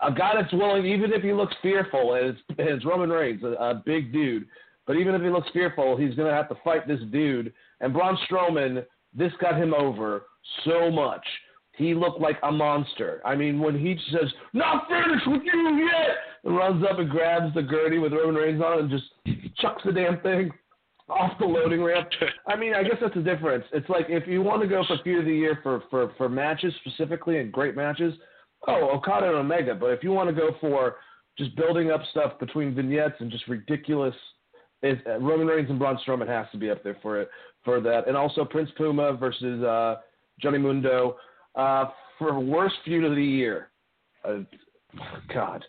a 0.00 0.12
guy 0.12 0.32
that's 0.40 0.52
willing, 0.52 0.86
even 0.86 1.12
if 1.12 1.22
he 1.22 1.32
looks 1.32 1.54
fearful, 1.60 2.14
as, 2.14 2.36
as 2.60 2.84
Roman 2.84 3.10
Reigns, 3.10 3.42
a, 3.42 3.48
a 3.60 3.82
big 3.84 4.12
dude, 4.12 4.46
but 4.86 4.94
even 4.94 5.16
if 5.16 5.22
he 5.22 5.28
looks 5.28 5.48
fearful, 5.52 5.96
he's 5.96 6.14
going 6.14 6.28
to 6.28 6.34
have 6.34 6.48
to 6.50 6.56
fight 6.62 6.86
this 6.86 7.00
dude. 7.10 7.52
And 7.80 7.92
Braun 7.92 8.16
Strowman, 8.30 8.84
this 9.12 9.32
got 9.40 9.60
him 9.60 9.74
over 9.74 10.26
so 10.64 10.88
much. 10.88 11.26
He 11.76 11.94
looked 11.94 12.20
like 12.20 12.38
a 12.44 12.52
monster. 12.52 13.20
I 13.24 13.34
mean, 13.34 13.58
when 13.58 13.76
he 13.76 13.98
says, 14.12 14.30
not 14.52 14.86
finished 14.88 15.26
with 15.26 15.42
you 15.42 15.84
yet, 15.84 16.16
and 16.44 16.56
runs 16.56 16.84
up 16.88 17.00
and 17.00 17.10
grabs 17.10 17.52
the 17.54 17.62
gurney 17.62 17.98
with 17.98 18.12
Roman 18.12 18.36
Reigns 18.36 18.62
on 18.62 18.78
it 18.78 18.80
and 18.82 18.90
just 18.90 19.56
chucks 19.56 19.82
the 19.84 19.90
damn 19.90 20.20
thing 20.20 20.52
off 21.08 21.38
the 21.38 21.46
loading 21.46 21.82
ramp. 21.82 22.08
I 22.46 22.56
mean, 22.56 22.74
I 22.74 22.82
guess 22.82 22.96
that's 23.00 23.14
the 23.14 23.22
difference. 23.22 23.64
It's 23.72 23.88
like 23.88 24.06
if 24.08 24.26
you 24.26 24.42
want 24.42 24.62
to 24.62 24.68
go 24.68 24.84
for 24.86 24.96
feud 25.02 25.20
of 25.20 25.24
the 25.26 25.34
year 25.34 25.58
for 25.62 25.82
for 25.90 26.12
for 26.16 26.28
matches 26.28 26.72
specifically 26.84 27.38
and 27.38 27.52
great 27.52 27.76
matches, 27.76 28.14
oh 28.66 28.90
Okada 28.96 29.28
and 29.28 29.36
Omega. 29.36 29.74
But 29.74 29.90
if 29.90 30.02
you 30.02 30.12
want 30.12 30.28
to 30.28 30.34
go 30.34 30.50
for 30.60 30.96
just 31.38 31.54
building 31.56 31.90
up 31.90 32.00
stuff 32.10 32.38
between 32.38 32.74
vignettes 32.74 33.16
and 33.18 33.30
just 33.30 33.46
ridiculous, 33.48 34.14
is 34.82 34.98
uh, 35.06 35.18
Roman 35.18 35.46
Reigns 35.46 35.70
and 35.70 35.78
Braun 35.78 35.98
Strowman 36.06 36.28
has 36.28 36.46
to 36.52 36.58
be 36.58 36.70
up 36.70 36.82
there 36.82 36.96
for 37.02 37.20
it 37.20 37.28
for 37.64 37.80
that, 37.80 38.06
and 38.06 38.16
also 38.16 38.44
Prince 38.44 38.70
Puma 38.76 39.14
versus 39.14 39.62
uh, 39.62 39.96
Johnny 40.40 40.58
Mundo. 40.58 41.16
Uh, 41.54 41.86
for 42.18 42.38
worst 42.38 42.74
feud 42.84 43.04
of 43.04 43.14
the 43.14 43.24
year, 43.24 43.70
uh, 44.24 44.38
God, 45.32 45.64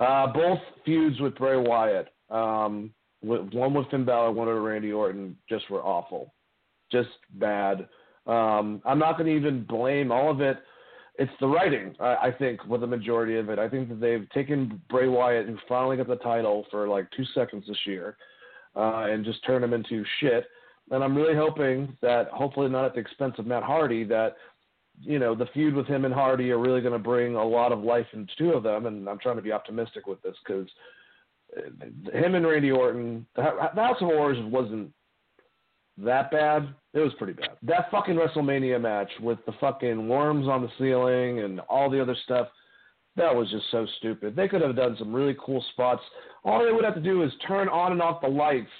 uh, 0.00 0.26
both 0.32 0.58
feuds 0.84 1.20
with 1.20 1.34
Bray 1.36 1.56
Wyatt. 1.56 2.08
Um, 2.30 2.90
one 3.26 3.74
with 3.74 3.90
Finn 3.90 4.04
Balor, 4.04 4.32
one 4.32 4.48
with 4.48 4.56
Randy 4.56 4.92
Orton, 4.92 5.36
just 5.48 5.68
were 5.70 5.82
awful, 5.82 6.32
just 6.90 7.08
bad. 7.34 7.88
Um, 8.26 8.82
I'm 8.84 8.98
not 8.98 9.18
going 9.18 9.28
to 9.30 9.36
even 9.36 9.64
blame 9.64 10.10
all 10.10 10.30
of 10.30 10.40
it. 10.40 10.58
It's 11.18 11.32
the 11.40 11.46
writing, 11.46 11.94
I, 11.98 12.16
I 12.16 12.32
think, 12.38 12.64
with 12.66 12.82
the 12.82 12.86
majority 12.86 13.36
of 13.36 13.48
it. 13.48 13.58
I 13.58 13.68
think 13.68 13.88
that 13.88 14.00
they've 14.00 14.28
taken 14.30 14.80
Bray 14.90 15.08
Wyatt, 15.08 15.46
who 15.46 15.56
finally 15.68 15.96
got 15.96 16.08
the 16.08 16.16
title 16.16 16.66
for 16.70 16.88
like 16.88 17.10
two 17.16 17.24
seconds 17.34 17.64
this 17.66 17.78
year, 17.86 18.16
uh, 18.74 19.06
and 19.08 19.24
just 19.24 19.44
turned 19.44 19.64
him 19.64 19.72
into 19.72 20.04
shit. 20.20 20.46
And 20.90 21.02
I'm 21.02 21.16
really 21.16 21.34
hoping 21.34 21.96
that, 22.02 22.28
hopefully 22.28 22.68
not 22.68 22.84
at 22.84 22.94
the 22.94 23.00
expense 23.00 23.34
of 23.38 23.46
Matt 23.46 23.62
Hardy, 23.62 24.04
that 24.04 24.36
you 25.00 25.18
know 25.18 25.34
the 25.34 25.46
feud 25.52 25.74
with 25.74 25.86
him 25.86 26.04
and 26.04 26.14
Hardy 26.14 26.50
are 26.50 26.58
really 26.58 26.80
going 26.80 26.92
to 26.92 26.98
bring 26.98 27.34
a 27.34 27.44
lot 27.44 27.72
of 27.72 27.80
life 27.80 28.06
into 28.12 28.32
two 28.38 28.52
of 28.52 28.62
them. 28.62 28.86
And 28.86 29.08
I'm 29.08 29.18
trying 29.18 29.36
to 29.36 29.42
be 29.42 29.52
optimistic 29.52 30.06
with 30.06 30.22
this 30.22 30.36
because 30.46 30.68
him 32.12 32.34
and 32.34 32.46
Randy 32.46 32.70
Orton, 32.70 33.26
the 33.34 33.42
House 33.42 33.96
of 34.00 34.08
Horrors 34.08 34.38
wasn't 34.50 34.90
that 35.98 36.30
bad. 36.30 36.68
It 36.92 37.00
was 37.00 37.12
pretty 37.18 37.32
bad. 37.32 37.56
That 37.62 37.90
fucking 37.90 38.16
WrestleMania 38.16 38.80
match 38.80 39.10
with 39.20 39.38
the 39.46 39.52
fucking 39.60 40.08
worms 40.08 40.48
on 40.48 40.62
the 40.62 40.68
ceiling 40.78 41.40
and 41.40 41.60
all 41.60 41.88
the 41.90 42.00
other 42.00 42.16
stuff, 42.24 42.48
that 43.16 43.34
was 43.34 43.50
just 43.50 43.64
so 43.70 43.86
stupid. 43.98 44.36
They 44.36 44.48
could 44.48 44.60
have 44.60 44.76
done 44.76 44.96
some 44.98 45.14
really 45.14 45.36
cool 45.44 45.64
spots. 45.72 46.02
All 46.44 46.64
they 46.64 46.72
would 46.72 46.84
have 46.84 46.94
to 46.94 47.00
do 47.00 47.22
is 47.22 47.32
turn 47.46 47.68
on 47.68 47.92
and 47.92 48.02
off 48.02 48.20
the 48.20 48.28
lights 48.28 48.70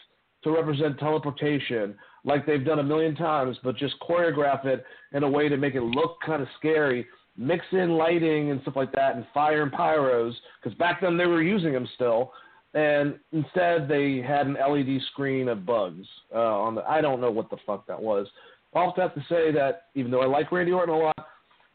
to 0.44 0.50
represent 0.50 0.98
teleportation 0.98 1.96
like 2.24 2.44
they've 2.44 2.64
done 2.64 2.80
a 2.80 2.82
million 2.82 3.14
times, 3.14 3.56
but 3.62 3.76
just 3.76 3.94
choreograph 4.00 4.66
it 4.66 4.84
in 5.12 5.22
a 5.22 5.30
way 5.30 5.48
to 5.48 5.56
make 5.56 5.74
it 5.74 5.82
look 5.82 6.18
kind 6.24 6.42
of 6.42 6.48
scary. 6.58 7.06
Mix 7.38 7.64
in 7.72 7.90
lighting 7.92 8.50
and 8.50 8.60
stuff 8.62 8.76
like 8.76 8.92
that, 8.92 9.16
and 9.16 9.26
fire 9.32 9.62
and 9.62 9.72
pyros, 9.72 10.32
because 10.62 10.76
back 10.78 11.00
then 11.00 11.16
they 11.16 11.26
were 11.26 11.42
using 11.42 11.72
them 11.72 11.88
still 11.94 12.32
and 12.76 13.18
instead 13.32 13.88
they 13.88 14.20
had 14.20 14.46
an 14.46 14.54
LED 14.54 15.00
screen 15.12 15.48
of 15.48 15.64
bugs 15.64 16.06
uh, 16.34 16.38
on 16.38 16.74
the. 16.74 16.82
I 16.82 17.00
don't 17.00 17.20
know 17.20 17.30
what 17.30 17.48
the 17.48 17.56
fuck 17.66 17.86
that 17.86 18.00
was. 18.00 18.26
I 18.74 18.80
also 18.80 19.00
have 19.00 19.14
to 19.14 19.24
say 19.28 19.50
that 19.52 19.86
even 19.94 20.10
though 20.10 20.20
I 20.20 20.26
like 20.26 20.52
Randy 20.52 20.72
Orton 20.72 20.94
a 20.94 20.98
lot, 20.98 21.26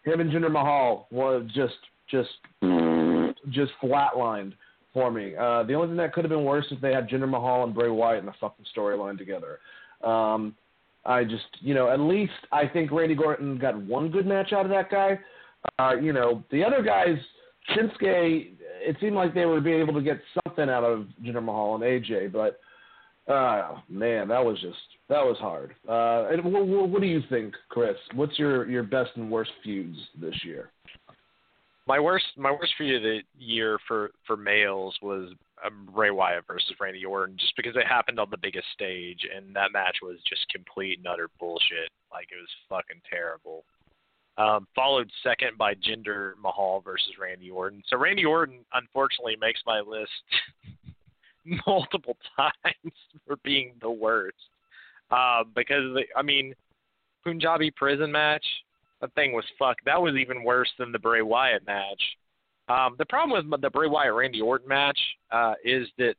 him 0.03 0.19
and 0.19 0.31
Jinder 0.31 0.51
Mahal 0.51 1.07
was 1.11 1.49
just 1.55 1.73
just 2.09 2.29
just 3.49 3.71
flatlined 3.83 4.53
for 4.93 5.09
me. 5.09 5.35
Uh, 5.35 5.63
the 5.63 5.73
only 5.73 5.87
thing 5.87 5.97
that 5.97 6.13
could 6.13 6.23
have 6.23 6.29
been 6.29 6.43
worse 6.43 6.65
is 6.69 6.77
they 6.81 6.93
had 6.93 7.09
Jinder 7.09 7.29
Mahal 7.29 7.63
and 7.63 7.73
Bray 7.73 7.89
Wyatt 7.89 8.21
in 8.21 8.29
a 8.29 8.35
fucking 8.39 8.65
storyline 8.75 9.17
together. 9.17 9.57
Um, 10.03 10.55
I 11.03 11.23
just, 11.23 11.45
you 11.61 11.73
know, 11.73 11.89
at 11.89 11.99
least 11.99 12.33
I 12.51 12.67
think 12.67 12.91
Randy 12.91 13.15
Orton 13.15 13.57
got 13.57 13.75
one 13.81 14.11
good 14.11 14.27
match 14.27 14.53
out 14.53 14.65
of 14.65 14.71
that 14.71 14.91
guy. 14.91 15.19
Uh, 15.79 15.95
you 15.95 16.13
know, 16.13 16.43
the 16.51 16.63
other 16.63 16.83
guys, 16.83 17.17
Shinsuke, 17.75 18.51
it 18.81 18.97
seemed 19.01 19.15
like 19.15 19.33
they 19.33 19.45
were 19.45 19.61
being 19.61 19.79
able 19.79 19.93
to 19.93 20.01
get 20.01 20.19
something 20.55 20.69
out 20.73 20.83
of 20.83 21.07
Jinder 21.23 21.43
Mahal 21.43 21.75
and 21.75 21.83
AJ, 21.83 22.31
but 22.31 22.59
uh, 23.31 23.77
man, 23.89 24.27
that 24.27 24.43
was 24.43 24.59
just 24.61 24.77
that 25.09 25.23
was 25.23 25.37
hard. 25.39 25.75
Uh, 25.87 26.27
and 26.31 26.43
what, 26.43 26.89
what 26.89 27.01
do 27.01 27.07
you 27.07 27.21
think, 27.29 27.53
Chris? 27.69 27.95
What's 28.15 28.37
your 28.37 28.69
your 28.69 28.83
best 28.83 29.11
and 29.15 29.29
worst 29.29 29.51
feuds 29.63 29.97
this 30.19 30.35
year? 30.43 30.69
My 31.87 31.99
worst 31.99 32.25
my 32.37 32.51
worst 32.51 32.73
feud 32.77 32.95
of 32.95 33.03
the 33.03 33.19
year 33.37 33.77
for 33.87 34.11
for 34.25 34.37
males 34.37 34.95
was 35.01 35.33
um, 35.65 35.89
Bray 35.93 36.09
Wyatt 36.11 36.45
versus 36.47 36.73
Randy 36.79 37.05
Orton, 37.05 37.37
just 37.39 37.55
because 37.55 37.75
it 37.75 37.87
happened 37.87 38.19
on 38.19 38.29
the 38.31 38.37
biggest 38.37 38.67
stage, 38.73 39.19
and 39.35 39.55
that 39.55 39.71
match 39.71 39.97
was 40.01 40.17
just 40.27 40.47
complete 40.49 40.97
and 40.97 41.07
utter 41.07 41.29
bullshit. 41.39 41.89
Like 42.11 42.27
it 42.31 42.39
was 42.39 42.49
fucking 42.69 43.01
terrible. 43.09 43.63
Um, 44.37 44.65
followed 44.73 45.11
second 45.23 45.57
by 45.57 45.73
Jinder 45.75 46.33
Mahal 46.41 46.81
versus 46.81 47.11
Randy 47.21 47.51
Orton. 47.51 47.83
So 47.87 47.97
Randy 47.97 48.25
Orton, 48.25 48.59
unfortunately, 48.73 49.35
makes 49.39 49.59
my 49.65 49.81
list 49.81 50.09
multiple 51.67 52.17
times 52.37 52.93
for 53.27 53.35
being 53.43 53.73
the 53.81 53.91
worst. 53.91 54.37
Uh, 55.11 55.43
because 55.53 55.97
I 56.15 56.21
mean, 56.21 56.53
Punjabi 57.23 57.71
prison 57.71 58.11
match, 58.11 58.45
that 59.01 59.13
thing 59.15 59.33
was 59.33 59.43
fuck. 59.59 59.77
That 59.85 60.01
was 60.01 60.15
even 60.15 60.43
worse 60.43 60.69
than 60.79 60.91
the 60.91 60.99
Bray 60.99 61.21
Wyatt 61.21 61.65
match. 61.67 62.01
Um, 62.69 62.95
the 62.97 63.05
problem 63.05 63.49
with 63.51 63.61
the 63.61 63.69
Bray 63.69 63.87
Wyatt 63.87 64.13
Randy 64.13 64.39
Orton 64.39 64.67
match 64.67 64.97
uh, 65.31 65.55
is 65.63 65.87
that 65.97 66.15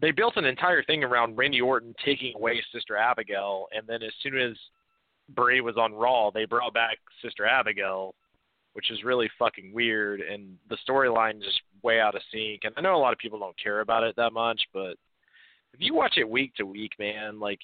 they 0.00 0.10
built 0.10 0.36
an 0.36 0.44
entire 0.44 0.82
thing 0.82 1.04
around 1.04 1.36
Randy 1.36 1.60
Orton 1.60 1.94
taking 2.04 2.34
away 2.34 2.62
Sister 2.72 2.96
Abigail, 2.96 3.66
and 3.74 3.86
then 3.86 4.02
as 4.02 4.12
soon 4.22 4.38
as 4.38 4.56
Bray 5.34 5.60
was 5.60 5.76
on 5.76 5.92
Raw, 5.92 6.30
they 6.30 6.44
brought 6.44 6.74
back 6.74 6.98
Sister 7.22 7.46
Abigail, 7.46 8.14
which 8.74 8.90
is 8.90 9.04
really 9.04 9.28
fucking 9.38 9.72
weird, 9.72 10.20
and 10.20 10.56
the 10.68 10.78
storyline 10.88 11.42
just 11.42 11.60
way 11.82 12.00
out 12.00 12.14
of 12.14 12.22
sync. 12.32 12.60
And 12.64 12.74
I 12.76 12.80
know 12.80 12.96
a 12.96 12.98
lot 12.98 13.12
of 13.12 13.18
people 13.18 13.38
don't 13.38 13.58
care 13.62 13.80
about 13.80 14.04
it 14.04 14.16
that 14.16 14.32
much, 14.32 14.60
but 14.72 14.96
if 15.72 15.80
you 15.80 15.94
watch 15.94 16.14
it 16.16 16.28
week 16.28 16.54
to 16.56 16.64
week, 16.64 16.92
man, 16.98 17.40
like 17.40 17.58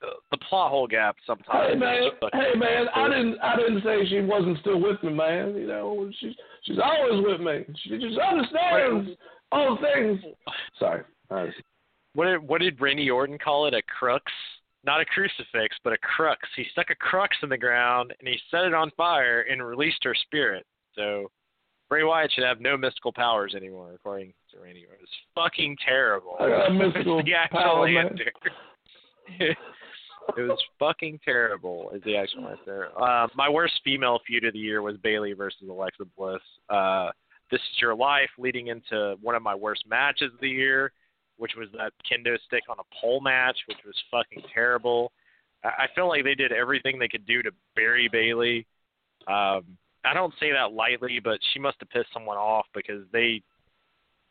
the, 0.00 0.08
the 0.30 0.36
plot 0.48 0.70
hole 0.70 0.86
gap 0.86 1.16
sometimes. 1.26 1.72
Hey 1.72 1.78
man, 1.78 2.10
hey 2.32 2.58
man, 2.58 2.86
I 2.94 3.08
didn't 3.08 3.38
I 3.38 3.56
didn't 3.56 3.82
say 3.82 4.06
she 4.08 4.20
wasn't 4.20 4.58
still 4.60 4.80
with 4.80 5.02
me, 5.02 5.12
man. 5.12 5.54
You 5.54 5.66
know, 5.66 6.10
she's 6.20 6.34
she's 6.64 6.78
always 6.82 7.24
with 7.24 7.40
me. 7.40 7.64
She 7.84 7.98
just 7.98 8.18
understands 8.18 9.10
all 9.50 9.78
things. 9.80 10.20
Sorry. 10.78 11.02
What 12.14 12.26
did 12.26 12.46
what 12.46 12.60
did 12.60 12.80
Randy 12.80 13.10
Orton 13.10 13.38
call 13.38 13.66
it? 13.66 13.74
A 13.74 13.82
crux? 13.82 14.24
Not 14.84 15.00
a 15.00 15.04
crucifix, 15.04 15.76
but 15.84 15.92
a 15.92 15.98
crux. 15.98 16.40
He 16.56 16.64
stuck 16.72 16.90
a 16.90 16.94
crux 16.94 17.36
in 17.42 17.48
the 17.48 17.58
ground 17.58 18.12
and 18.18 18.28
he 18.28 18.38
set 18.50 18.64
it 18.64 18.74
on 18.74 18.90
fire 18.96 19.42
and 19.42 19.64
released 19.64 20.02
her 20.02 20.14
spirit. 20.14 20.66
So 20.94 21.30
Bray 21.88 22.04
Wyatt 22.04 22.32
should 22.32 22.44
have 22.44 22.60
no 22.60 22.76
mystical 22.76 23.12
powers 23.12 23.54
anymore, 23.54 23.92
according 23.94 24.32
to 24.50 24.60
Randy. 24.60 24.80
It 24.80 24.88
was 25.00 25.08
fucking 25.34 25.76
terrible. 25.86 26.36
I 26.40 26.48
got 26.48 26.74
mystical 26.74 27.22
the 27.24 27.34
actual 27.34 27.58
power, 27.58 27.86
answer. 27.86 28.32
it 29.38 29.56
was 30.36 30.58
fucking 30.78 31.20
terrible. 31.24 31.90
Is 31.94 32.02
the 32.04 32.16
actual 32.16 32.48
answer. 32.48 32.88
Uh, 33.00 33.28
my 33.36 33.48
worst 33.48 33.74
female 33.84 34.18
feud 34.26 34.44
of 34.44 34.52
the 34.52 34.58
year 34.58 34.82
was 34.82 34.96
Bayley 35.02 35.32
versus 35.32 35.68
Alexa 35.68 36.04
Bliss. 36.16 36.40
Uh, 36.68 37.10
this 37.50 37.60
is 37.60 37.80
your 37.80 37.94
life, 37.94 38.30
leading 38.38 38.68
into 38.68 39.16
one 39.20 39.34
of 39.34 39.42
my 39.42 39.54
worst 39.54 39.84
matches 39.86 40.32
of 40.32 40.40
the 40.40 40.48
year 40.48 40.92
which 41.42 41.56
was 41.58 41.68
that 41.72 41.92
kendo 42.08 42.36
stick 42.46 42.62
on 42.68 42.76
a 42.78 43.00
pole 43.00 43.20
match, 43.20 43.56
which 43.66 43.78
was 43.84 43.96
fucking 44.12 44.44
terrible. 44.54 45.10
I 45.64 45.86
feel 45.92 46.06
like 46.06 46.22
they 46.22 46.36
did 46.36 46.52
everything 46.52 47.00
they 47.00 47.08
could 47.08 47.26
do 47.26 47.42
to 47.42 47.50
bury 47.74 48.08
Bayley. 48.10 48.64
Um, 49.26 49.76
I 50.04 50.14
don't 50.14 50.32
say 50.38 50.52
that 50.52 50.72
lightly, 50.72 51.18
but 51.18 51.40
she 51.52 51.58
must 51.58 51.78
have 51.80 51.90
pissed 51.90 52.12
someone 52.12 52.36
off 52.36 52.66
because 52.72 53.02
they 53.12 53.42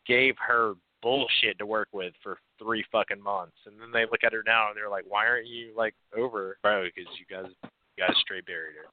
gave 0.06 0.36
her 0.46 0.72
bullshit 1.02 1.58
to 1.58 1.66
work 1.66 1.88
with 1.92 2.14
for 2.22 2.38
three 2.58 2.82
fucking 2.90 3.22
months, 3.22 3.56
and 3.66 3.78
then 3.78 3.90
they 3.92 4.06
look 4.10 4.24
at 4.24 4.32
her 4.32 4.42
now 4.46 4.68
and 4.68 4.76
they're 4.76 4.88
like, 4.88 5.04
"Why 5.06 5.26
aren't 5.26 5.46
you 5.46 5.74
like 5.76 5.94
over?" 6.16 6.56
Bro, 6.62 6.84
because 6.94 7.12
you 7.18 7.26
guys, 7.28 7.50
you 7.62 8.06
guys 8.06 8.16
straight 8.22 8.46
buried 8.46 8.76
her. 8.76 8.88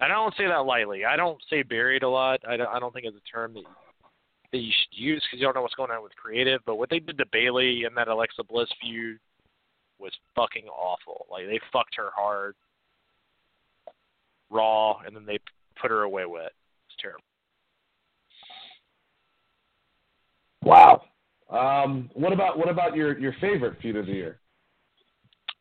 And 0.00 0.10
I 0.10 0.16
don't 0.16 0.34
say 0.36 0.46
that 0.46 0.64
lightly. 0.64 1.04
I 1.04 1.16
don't 1.16 1.38
say 1.50 1.62
buried 1.62 2.02
a 2.02 2.08
lot. 2.08 2.40
I 2.48 2.56
don't, 2.56 2.68
I 2.68 2.78
don't 2.78 2.94
think 2.94 3.04
it's 3.04 3.16
a 3.16 3.30
term 3.30 3.52
that 3.54 3.64
that 4.52 4.58
you 4.58 4.72
should 4.72 4.98
use 4.98 5.22
because 5.26 5.40
you 5.40 5.46
don't 5.46 5.54
know 5.54 5.62
what's 5.62 5.74
going 5.74 5.90
on 5.90 6.02
with 6.02 6.16
creative. 6.16 6.60
But 6.66 6.76
what 6.76 6.90
they 6.90 6.98
did 6.98 7.18
to 7.18 7.24
Bayley 7.32 7.84
and 7.84 7.96
that 7.96 8.08
Alexa 8.08 8.44
Bliss 8.44 8.68
feud 8.80 9.18
was 9.98 10.12
fucking 10.34 10.66
awful. 10.66 11.26
Like 11.30 11.46
they 11.46 11.60
fucked 11.72 11.94
her 11.96 12.10
hard, 12.14 12.54
raw, 14.50 14.98
and 15.06 15.14
then 15.14 15.26
they 15.26 15.38
put 15.80 15.90
her 15.90 16.02
away 16.02 16.24
wet. 16.24 16.52
It's 16.86 16.96
terrible. 17.00 17.22
Wow. 20.62 21.02
Um, 21.50 22.10
what 22.14 22.32
about 22.32 22.58
what 22.58 22.68
about 22.68 22.94
your 22.94 23.18
your 23.18 23.34
favorite 23.40 23.80
feud 23.80 23.96
of 23.96 24.06
the 24.06 24.12
year? 24.12 24.38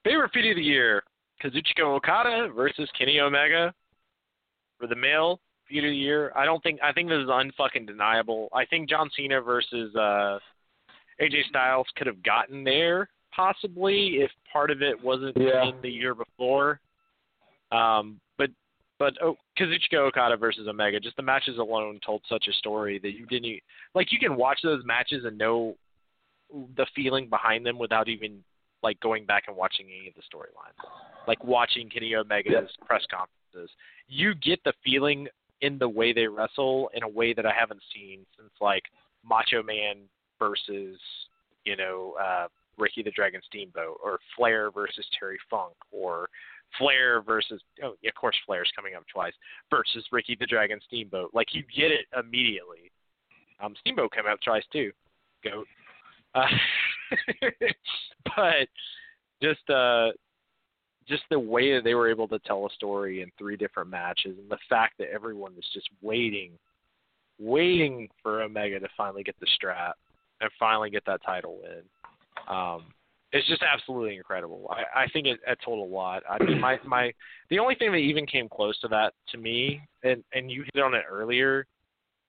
Favorite 0.03 0.31
feud 0.31 0.51
of 0.51 0.55
the 0.55 0.63
year: 0.63 1.03
Kazuchika 1.43 1.81
Okada 1.81 2.49
versus 2.55 2.89
Kenny 2.97 3.19
Omega 3.19 3.73
for 4.79 4.87
the 4.87 4.95
male 4.95 5.39
feud 5.69 5.85
of 5.85 5.91
the 5.91 5.95
year. 5.95 6.31
I 6.35 6.45
don't 6.45 6.61
think 6.61 6.79
I 6.83 6.91
think 6.91 7.09
this 7.09 7.19
is 7.19 7.27
unfucking 7.27 7.87
deniable. 7.87 8.49
I 8.53 8.65
think 8.65 8.89
John 8.89 9.09
Cena 9.15 9.41
versus 9.41 9.95
uh, 9.95 10.39
AJ 11.21 11.45
Styles 11.49 11.87
could 11.95 12.07
have 12.07 12.21
gotten 12.23 12.63
there 12.63 13.09
possibly 13.35 14.17
if 14.19 14.31
part 14.51 14.71
of 14.71 14.81
it 14.81 15.01
wasn't 15.01 15.37
yeah. 15.37 15.69
in 15.69 15.81
the 15.81 15.89
year 15.89 16.15
before. 16.15 16.79
Um, 17.71 18.19
but 18.37 18.49
but 18.97 19.13
oh, 19.23 19.35
Kazuchika 19.57 19.97
Okada 19.97 20.37
versus 20.37 20.67
Omega, 20.67 20.99
just 20.99 21.15
the 21.15 21.23
matches 21.23 21.57
alone 21.57 21.99
told 22.05 22.21
such 22.27 22.47
a 22.49 22.53
story 22.53 22.99
that 22.99 23.11
you 23.11 23.25
didn't 23.27 23.61
like. 23.93 24.11
You 24.11 24.19
can 24.19 24.35
watch 24.35 24.59
those 24.63 24.83
matches 24.85 25.25
and 25.25 25.37
know 25.37 25.75
the 26.75 26.85
feeling 26.95 27.29
behind 27.29 27.65
them 27.65 27.77
without 27.77 28.09
even 28.09 28.43
like 28.81 28.99
going 29.01 29.25
back 29.25 29.43
and 29.47 29.55
watching 29.55 29.85
any 29.85 30.07
of 30.07 30.15
the 30.15 30.21
storylines. 30.21 30.87
Like 31.27 31.43
watching 31.43 31.89
Kenny 31.89 32.15
Omega's 32.15 32.53
yeah. 32.53 32.85
press 32.85 33.03
conferences, 33.11 33.73
you 34.07 34.33
get 34.35 34.59
the 34.63 34.73
feeling 34.83 35.27
in 35.61 35.77
the 35.77 35.89
way 35.89 36.13
they 36.13 36.27
wrestle 36.27 36.89
in 36.93 37.03
a 37.03 37.07
way 37.07 37.33
that 37.33 37.45
I 37.45 37.53
haven't 37.57 37.81
seen 37.93 38.25
since 38.37 38.51
like 38.61 38.83
Macho 39.23 39.63
Man 39.63 39.97
versus 40.37 40.99
you 41.65 41.75
know 41.75 42.15
uh, 42.21 42.47
Ricky 42.77 43.03
the 43.03 43.11
Dragon 43.11 43.41
Steamboat 43.47 43.99
or 44.03 44.19
Flair 44.35 44.71
versus 44.71 45.05
Terry 45.17 45.37
Funk 45.49 45.73
or 45.91 46.29
Flair 46.77 47.21
versus 47.21 47.61
oh 47.83 47.95
yeah, 48.01 48.09
of 48.09 48.15
course 48.15 48.35
Flair's 48.45 48.71
coming 48.75 48.95
up 48.95 49.03
twice 49.11 49.33
versus 49.69 50.05
Ricky 50.11 50.37
the 50.39 50.45
Dragon 50.45 50.79
Steamboat. 50.87 51.31
Like 51.33 51.47
you 51.53 51.63
get 51.75 51.91
it 51.91 52.05
immediately. 52.17 52.91
Um, 53.61 53.75
Steamboat 53.81 54.13
came 54.13 54.25
out 54.27 54.39
twice 54.43 54.63
too. 54.71 54.91
Goat. 55.43 55.67
Uh, 56.35 56.45
but 58.35 58.67
just 59.41 59.69
uh 59.69 60.09
just 61.09 61.23
the 61.29 61.39
way 61.39 61.75
that 61.75 61.83
they 61.83 61.95
were 61.95 62.09
able 62.09 62.27
to 62.27 62.39
tell 62.39 62.65
a 62.65 62.69
story 62.73 63.21
in 63.21 63.31
three 63.37 63.57
different 63.57 63.89
matches 63.89 64.37
and 64.37 64.49
the 64.49 64.57
fact 64.69 64.93
that 64.99 65.09
everyone 65.13 65.55
was 65.55 65.65
just 65.73 65.89
waiting 66.01 66.51
waiting 67.39 68.09
for 68.21 68.41
Omega 68.41 68.79
to 68.79 68.89
finally 68.97 69.23
get 69.23 69.39
the 69.39 69.47
strap 69.55 69.95
and 70.41 70.49
finally 70.59 70.89
get 70.89 71.05
that 71.05 71.23
title 71.25 71.59
win. 71.61 71.83
Um 72.47 72.93
it's 73.31 73.47
just 73.47 73.61
absolutely 73.61 74.17
incredible. 74.17 74.71
I, 74.71 75.03
I 75.03 75.07
think 75.09 75.27
it, 75.27 75.39
it 75.45 75.59
told 75.63 75.87
a 75.87 75.93
lot. 75.93 76.23
I 76.29 76.43
mean, 76.43 76.59
my 76.59 76.79
my 76.85 77.13
the 77.49 77.59
only 77.59 77.75
thing 77.75 77.91
that 77.91 77.97
even 77.97 78.25
came 78.25 78.49
close 78.49 78.79
to 78.79 78.87
that 78.89 79.13
to 79.29 79.37
me, 79.37 79.81
and 80.03 80.23
and 80.33 80.49
you 80.49 80.63
hit 80.73 80.83
on 80.83 80.95
it 80.95 81.03
earlier, 81.09 81.67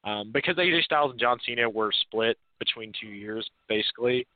um, 0.05 0.31
because 0.33 0.57
AJ 0.57 0.83
Styles 0.83 1.13
and 1.13 1.21
John 1.21 1.39
Cena 1.47 1.69
were 1.69 1.93
split 2.03 2.37
between 2.59 2.93
two 3.01 3.09
years, 3.09 3.49
basically, 3.69 4.27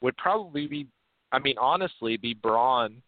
would 0.00 0.16
probably 0.16 0.66
be, 0.66 0.86
I 1.32 1.38
mean, 1.38 1.56
honestly, 1.60 2.16
be 2.16 2.34
Braun, 2.34 3.02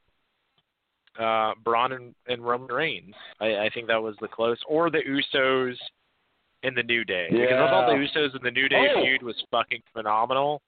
uh, 1.19 1.53
Braun 1.65 1.93
and, 1.93 2.15
and 2.29 2.45
Roman 2.45 2.73
Reigns. 2.75 3.15
I, 3.41 3.57
I 3.67 3.71
think 3.75 3.89
that 3.89 4.03
was 4.03 4.15
the 4.21 4.29
close, 4.29 4.59
or 4.69 4.91
the 4.91 5.01
Usos 5.09 5.75
in 6.63 6.75
the 6.75 6.83
New 6.83 7.05
Day. 7.05 7.27
Yeah. 7.31 7.41
Because 7.41 7.59
I 7.59 7.71
thought 7.71 7.87
the 7.87 7.95
Usos 7.95 8.37
in 8.37 8.43
the 8.43 8.51
New 8.51 8.69
Day 8.69 8.89
Oh. 8.95 9.03
feud 9.03 9.23
was 9.23 9.37
fucking 9.51 9.83
phenomenal. 9.93 10.63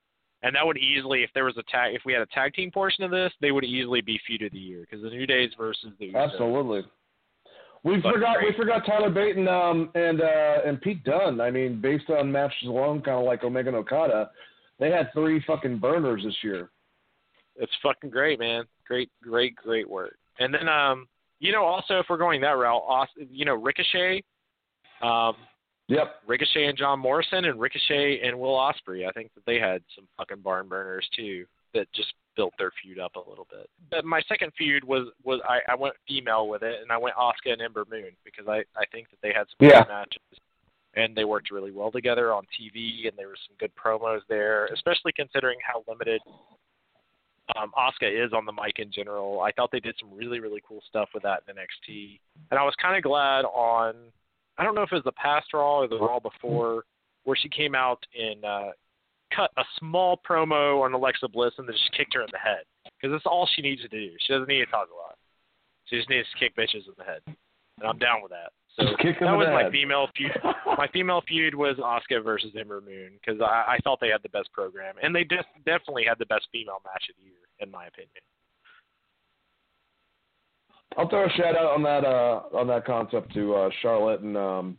And 0.45 0.57
that 0.57 0.67
would 0.67 0.77
easily, 0.79 1.23
if 1.23 1.31
there 1.35 1.45
was 1.45 1.57
a 1.57 1.63
tag, 1.71 1.95
if 1.95 2.03
we 2.05 2.13
had 2.13 2.23
a 2.23 2.27
tag 2.27 2.53
team 2.55 2.71
portion 2.73 3.05
of 3.05 3.13
this, 3.13 3.33
they 3.41 3.53
would 3.53 3.63
easily 3.65 4.01
be 4.01 4.19
feud 4.27 4.43
of 4.43 4.51
the 4.51 4.59
year 4.59 4.81
because 4.81 5.01
the 5.03 5.11
New 5.11 5.25
Days 5.27 5.51
versus 5.57 5.93
the 6.01 6.13
Usos. 6.13 6.33
Absolutely. 6.33 6.83
We 7.85 7.97
Fucking 8.01 8.13
forgot 8.13 8.37
we 8.41 8.53
forgot 8.57 8.87
Tyler 8.87 9.11
Bate 9.11 9.37
and 9.37 9.49
um 9.49 9.91
and 9.95 10.21
uh 10.21 10.59
and 10.65 10.81
Pete 10.81 11.03
Dunne. 11.05 11.41
I 11.41 11.51
mean, 11.51 11.81
based 11.81 12.09
on 12.11 12.31
matches 12.31 12.69
alone, 12.69 13.03
kind 13.03 13.19
of 13.19 13.25
like 13.25 13.43
Omega 13.45 13.69
and 13.69 13.77
Okada, 13.77 14.31
they 14.79 14.91
had 14.91 15.13
three 15.13 15.43
fucking 15.47 15.79
burners 15.79 16.23
this 16.25 16.37
year. 16.43 16.71
It's 17.57 17.73
fucking 17.83 18.11
great, 18.11 18.39
man. 18.39 18.65
Great, 18.87 19.11
great, 19.23 19.55
great 19.57 19.89
work. 19.91 20.17
And 20.39 20.53
then, 20.53 20.69
um, 20.69 21.07
you 21.41 21.53
know, 21.53 21.65
also 21.65 21.99
if 21.99 22.07
we're 22.09 22.19
going 22.19 22.41
that 22.43 22.51
route, 22.53 23.09
you 23.31 23.45
know, 23.45 23.55
Ricochet, 23.55 24.23
um, 25.03 25.37
Yep. 25.89 26.23
Ricochet 26.27 26.67
and 26.67 26.79
John 26.79 27.01
Morrison, 27.01 27.45
and 27.45 27.61
Ricochet 27.61 28.21
and 28.23 28.39
Will 28.39 28.55
Ospreay. 28.57 29.07
I 29.07 29.11
think 29.13 29.35
that 29.35 29.45
they 29.45 29.59
had 29.59 29.83
some 29.95 30.09
fucking 30.17 30.39
barn 30.41 30.69
burners 30.69 31.07
too 31.15 31.45
that 31.75 31.93
just 31.93 32.15
built 32.35 32.55
their 32.57 32.71
feud 32.83 32.99
up 32.99 33.17
a 33.17 33.29
little 33.29 33.47
bit. 33.51 33.69
But 33.91 34.05
my 34.05 34.23
second 34.23 34.53
feud 34.57 34.85
was 34.85 35.09
was 35.25 35.41
I, 35.47 35.59
I 35.71 35.75
went 35.75 35.95
female 36.09 36.49
with 36.49 36.63
it, 36.63 36.81
and 36.81 36.91
I 36.91 36.97
went 36.97 37.17
Asuka 37.17 37.53
and 37.53 37.61
Ember 37.61 37.85
Moon 37.91 38.11
because 38.25 38.47
I 38.49 38.59
I 38.77 38.87
think 38.91 39.11
that 39.11 39.19
they 39.23 39.33
had 39.35 39.47
some 39.49 39.69
Yeah. 39.69 39.83
good 39.83 39.89
matches. 39.89 40.23
And 40.95 41.17
they 41.17 41.25
worked 41.25 41.51
really 41.51 41.73
well 41.73 41.91
together 41.91 42.33
on 42.35 42.45
TV, 42.59 43.09
and 43.09 43.17
there 43.17 43.29
were 43.29 43.39
some 43.47 43.57
good 43.59 43.73
promos 43.75 44.21
there, 44.29 44.67
especially 44.67 45.13
considering 45.13 45.59
how 45.67 45.83
limited 45.89 46.21
um, 47.57 47.73
Asuka 47.77 48.27
is 48.27 48.33
on 48.33 48.47
the 48.47 48.53
mic 48.53 48.79
in 48.79 48.91
general. 48.93 49.41
I 49.41 49.53
thought 49.53 49.71
they 49.73 49.81
did 49.81 49.97
some 50.01 50.17
really, 50.17 50.41
really 50.41 50.63
cool 50.67 50.83
stuff 50.89 51.09
with 51.13 51.23
that 51.25 51.43
in 51.49 51.55
NXT. 51.55 52.21
And 52.51 52.59
I 52.59 52.65
was 52.65 52.75
kind 52.81 52.97
of 52.97 53.03
glad 53.03 53.45
on, 53.45 53.95
I 54.59 54.65
don't 54.65 54.75
know 54.75 54.83
if 54.83 54.93
it 54.93 54.97
was 54.97 55.05
the 55.05 55.13
past 55.13 55.53
Raw 55.53 55.81
or 55.81 55.89
the 55.89 55.99
Raw 55.99 56.21
before, 56.21 56.85
where 57.25 57.37
she 57.37 57.49
came 57.49 57.75
out 57.75 58.05
and 58.19 58.45
uh, 58.45 58.71
cut 59.35 59.51
a 59.57 59.65
small 59.79 60.21
promo 60.29 60.83
on 60.83 60.93
Alexa 60.93 61.29
Bliss 61.29 61.53
and 61.59 61.67
then 61.67 61.75
just 61.75 61.97
kicked 61.97 62.15
her 62.15 62.23
in 62.23 62.29
the 62.33 62.39
head. 62.39 62.65
Because 62.85 63.15
that's 63.15 63.27
all 63.27 63.49
she 63.55 63.63
needs 63.63 63.83
to 63.83 63.89
do. 63.89 64.11
She 64.21 64.33
doesn't 64.33 64.49
need 64.49 64.65
to 64.65 64.67
talk 64.67 64.89
a 64.93 64.95
lot. 64.95 65.17
She 65.87 65.97
just 65.97 66.09
needs 66.09 66.29
to 66.33 66.39
kick 66.39 66.57
bitches 66.57 66.87
in 66.87 66.95
the 66.97 67.05
head. 67.05 67.21
And 67.27 67.89
I'm 67.89 67.99
down 67.99 68.23
with 68.23 68.31
that. 68.31 68.53
So 68.79 68.87
Just 68.87 68.99
kick 69.01 69.21
them 69.21 69.29
that 69.29 69.37
was 69.37 69.49
my 69.53 69.65
head. 69.65 69.73
female 69.73 70.09
feud. 70.17 70.33
My 70.79 70.89
female 70.89 71.23
feud 71.29 71.55
was 71.55 71.77
Asuka 71.77 72.25
versus 72.25 72.51
Ember 72.59 72.81
Moon 72.81 73.11
because 73.21 73.39
I, 73.43 73.75
I 73.75 73.79
thought 73.85 73.99
they 74.01 74.09
had 74.09 74.23
the 74.23 74.31
best 74.31 74.51
program, 74.53 74.95
and 75.03 75.15
they 75.15 75.23
def- 75.25 75.45
definitely 75.67 76.05
had 76.09 76.19
the 76.19 76.25
best 76.27 76.47
female 76.51 76.81
match 76.83 77.05
of 77.11 77.17
the 77.19 77.25
year, 77.25 77.45
in 77.61 77.71
my 77.71 77.87
opinion. 77.87 78.23
I'll 80.97 81.09
throw 81.09 81.27
a 81.27 81.31
shout 81.31 81.57
out 81.57 81.73
on 81.75 81.83
that 81.83 82.05
uh 82.05 82.43
on 82.57 82.67
that 82.69 82.85
concept 82.87 83.33
to 83.35 83.55
uh 83.55 83.71
Charlotte 83.83 84.21
and 84.21 84.37
um 84.37 84.79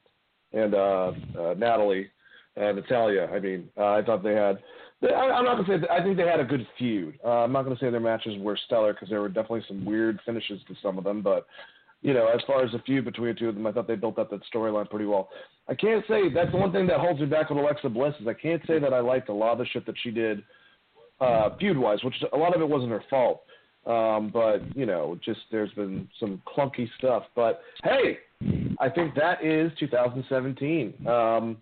and 0.51 0.73
uh, 0.73 1.11
uh 1.39 1.53
Natalie 1.57 2.09
and 2.55 2.77
Natalya. 2.77 3.27
I 3.33 3.39
mean, 3.39 3.69
uh, 3.77 3.85
I 3.93 4.01
thought 4.03 4.23
they 4.23 4.33
had. 4.33 4.59
I, 5.03 5.13
I'm 5.15 5.45
not 5.45 5.55
gonna 5.57 5.67
say. 5.67 5.77
That, 5.81 5.91
I 5.91 6.03
think 6.03 6.17
they 6.17 6.27
had 6.27 6.39
a 6.39 6.45
good 6.45 6.65
feud. 6.77 7.19
Uh, 7.23 7.43
I'm 7.43 7.51
not 7.51 7.63
gonna 7.63 7.77
say 7.79 7.89
their 7.89 7.99
matches 7.99 8.39
were 8.39 8.57
stellar 8.65 8.93
because 8.93 9.09
there 9.09 9.21
were 9.21 9.29
definitely 9.29 9.63
some 9.67 9.85
weird 9.85 10.19
finishes 10.25 10.61
to 10.67 10.75
some 10.81 10.97
of 10.97 11.03
them. 11.03 11.21
But 11.21 11.45
you 12.03 12.13
know, 12.13 12.27
as 12.27 12.41
far 12.45 12.63
as 12.63 12.71
the 12.71 12.79
feud 12.79 13.05
between 13.05 13.29
the 13.29 13.33
two 13.33 13.49
of 13.49 13.55
them, 13.55 13.65
I 13.65 13.71
thought 13.71 13.87
they 13.87 13.95
built 13.95 14.19
up 14.19 14.29
that 14.29 14.41
storyline 14.53 14.89
pretty 14.89 15.05
well. 15.05 15.29
I 15.67 15.73
can't 15.73 16.03
say 16.07 16.29
that's 16.31 16.51
the 16.51 16.57
one 16.57 16.73
thing 16.73 16.85
that 16.87 16.99
holds 16.99 17.19
me 17.19 17.25
back 17.25 17.49
with 17.49 17.57
Alexa 17.57 17.89
Bliss 17.89 18.13
is 18.19 18.27
I 18.27 18.33
can't 18.33 18.61
say 18.67 18.77
that 18.77 18.93
I 18.93 18.99
liked 18.99 19.29
a 19.29 19.33
lot 19.33 19.53
of 19.53 19.59
the 19.59 19.65
shit 19.65 19.85
that 19.85 19.95
she 20.03 20.11
did 20.11 20.43
uh, 21.21 21.55
feud 21.57 21.77
wise, 21.77 22.03
which 22.03 22.15
a 22.33 22.37
lot 22.37 22.53
of 22.53 22.61
it 22.61 22.67
wasn't 22.67 22.91
her 22.91 23.03
fault. 23.09 23.43
Um, 23.85 24.29
but 24.33 24.59
you 24.75 24.85
know, 24.85 25.17
just 25.23 25.39
there's 25.51 25.71
been 25.71 26.07
some 26.19 26.41
clunky 26.45 26.87
stuff. 26.97 27.23
But 27.35 27.61
hey, 27.83 28.19
I 28.79 28.89
think 28.89 29.15
that 29.15 29.43
is 29.43 29.71
2017. 29.79 31.07
Um, 31.07 31.57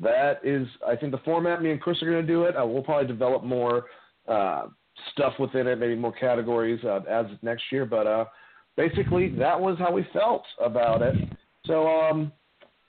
that 0.00 0.40
is, 0.44 0.66
I 0.86 0.96
think 0.96 1.12
the 1.12 1.18
format. 1.18 1.62
Me 1.62 1.70
and 1.70 1.80
Chris 1.80 2.02
are 2.02 2.10
going 2.10 2.24
to 2.24 2.32
do 2.32 2.44
it. 2.44 2.56
Uh, 2.56 2.64
we'll 2.64 2.82
probably 2.82 3.06
develop 3.06 3.42
more 3.42 3.86
uh, 4.28 4.66
stuff 5.12 5.34
within 5.38 5.66
it, 5.66 5.78
maybe 5.78 5.94
more 5.94 6.12
categories 6.12 6.80
uh, 6.84 7.00
as 7.08 7.26
of 7.26 7.42
next 7.42 7.64
year. 7.72 7.84
But 7.84 8.06
uh, 8.06 8.24
basically, 8.78 9.28
that 9.30 9.60
was 9.60 9.76
how 9.78 9.92
we 9.92 10.06
felt 10.12 10.44
about 10.64 11.02
it. 11.02 11.14
So, 11.66 11.88
um, 11.88 12.32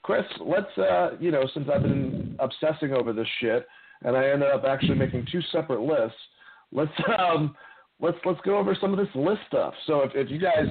Chris, 0.04 0.24
let's 0.40 0.78
uh, 0.78 1.18
you 1.20 1.32
know, 1.32 1.44
since 1.54 1.68
I've 1.74 1.82
been 1.82 2.38
obsessing 2.40 2.94
over 2.94 3.12
this 3.12 3.28
shit, 3.42 3.68
and 4.04 4.16
I 4.16 4.30
ended 4.30 4.50
up 4.50 4.64
actually 4.64 4.96
making 4.96 5.28
two 5.30 5.42
separate 5.52 5.82
lists. 5.82 6.18
Let's 6.72 6.92
um, 7.20 7.56
let's 8.00 8.18
let's 8.24 8.40
go 8.46 8.58
over 8.58 8.78
some 8.80 8.94
of 8.94 9.00
this 9.00 9.14
list 9.16 9.42
stuff. 9.48 9.74
So 9.88 10.02
if, 10.02 10.12
if 10.14 10.32
you 10.32 10.40
guys 10.40 10.68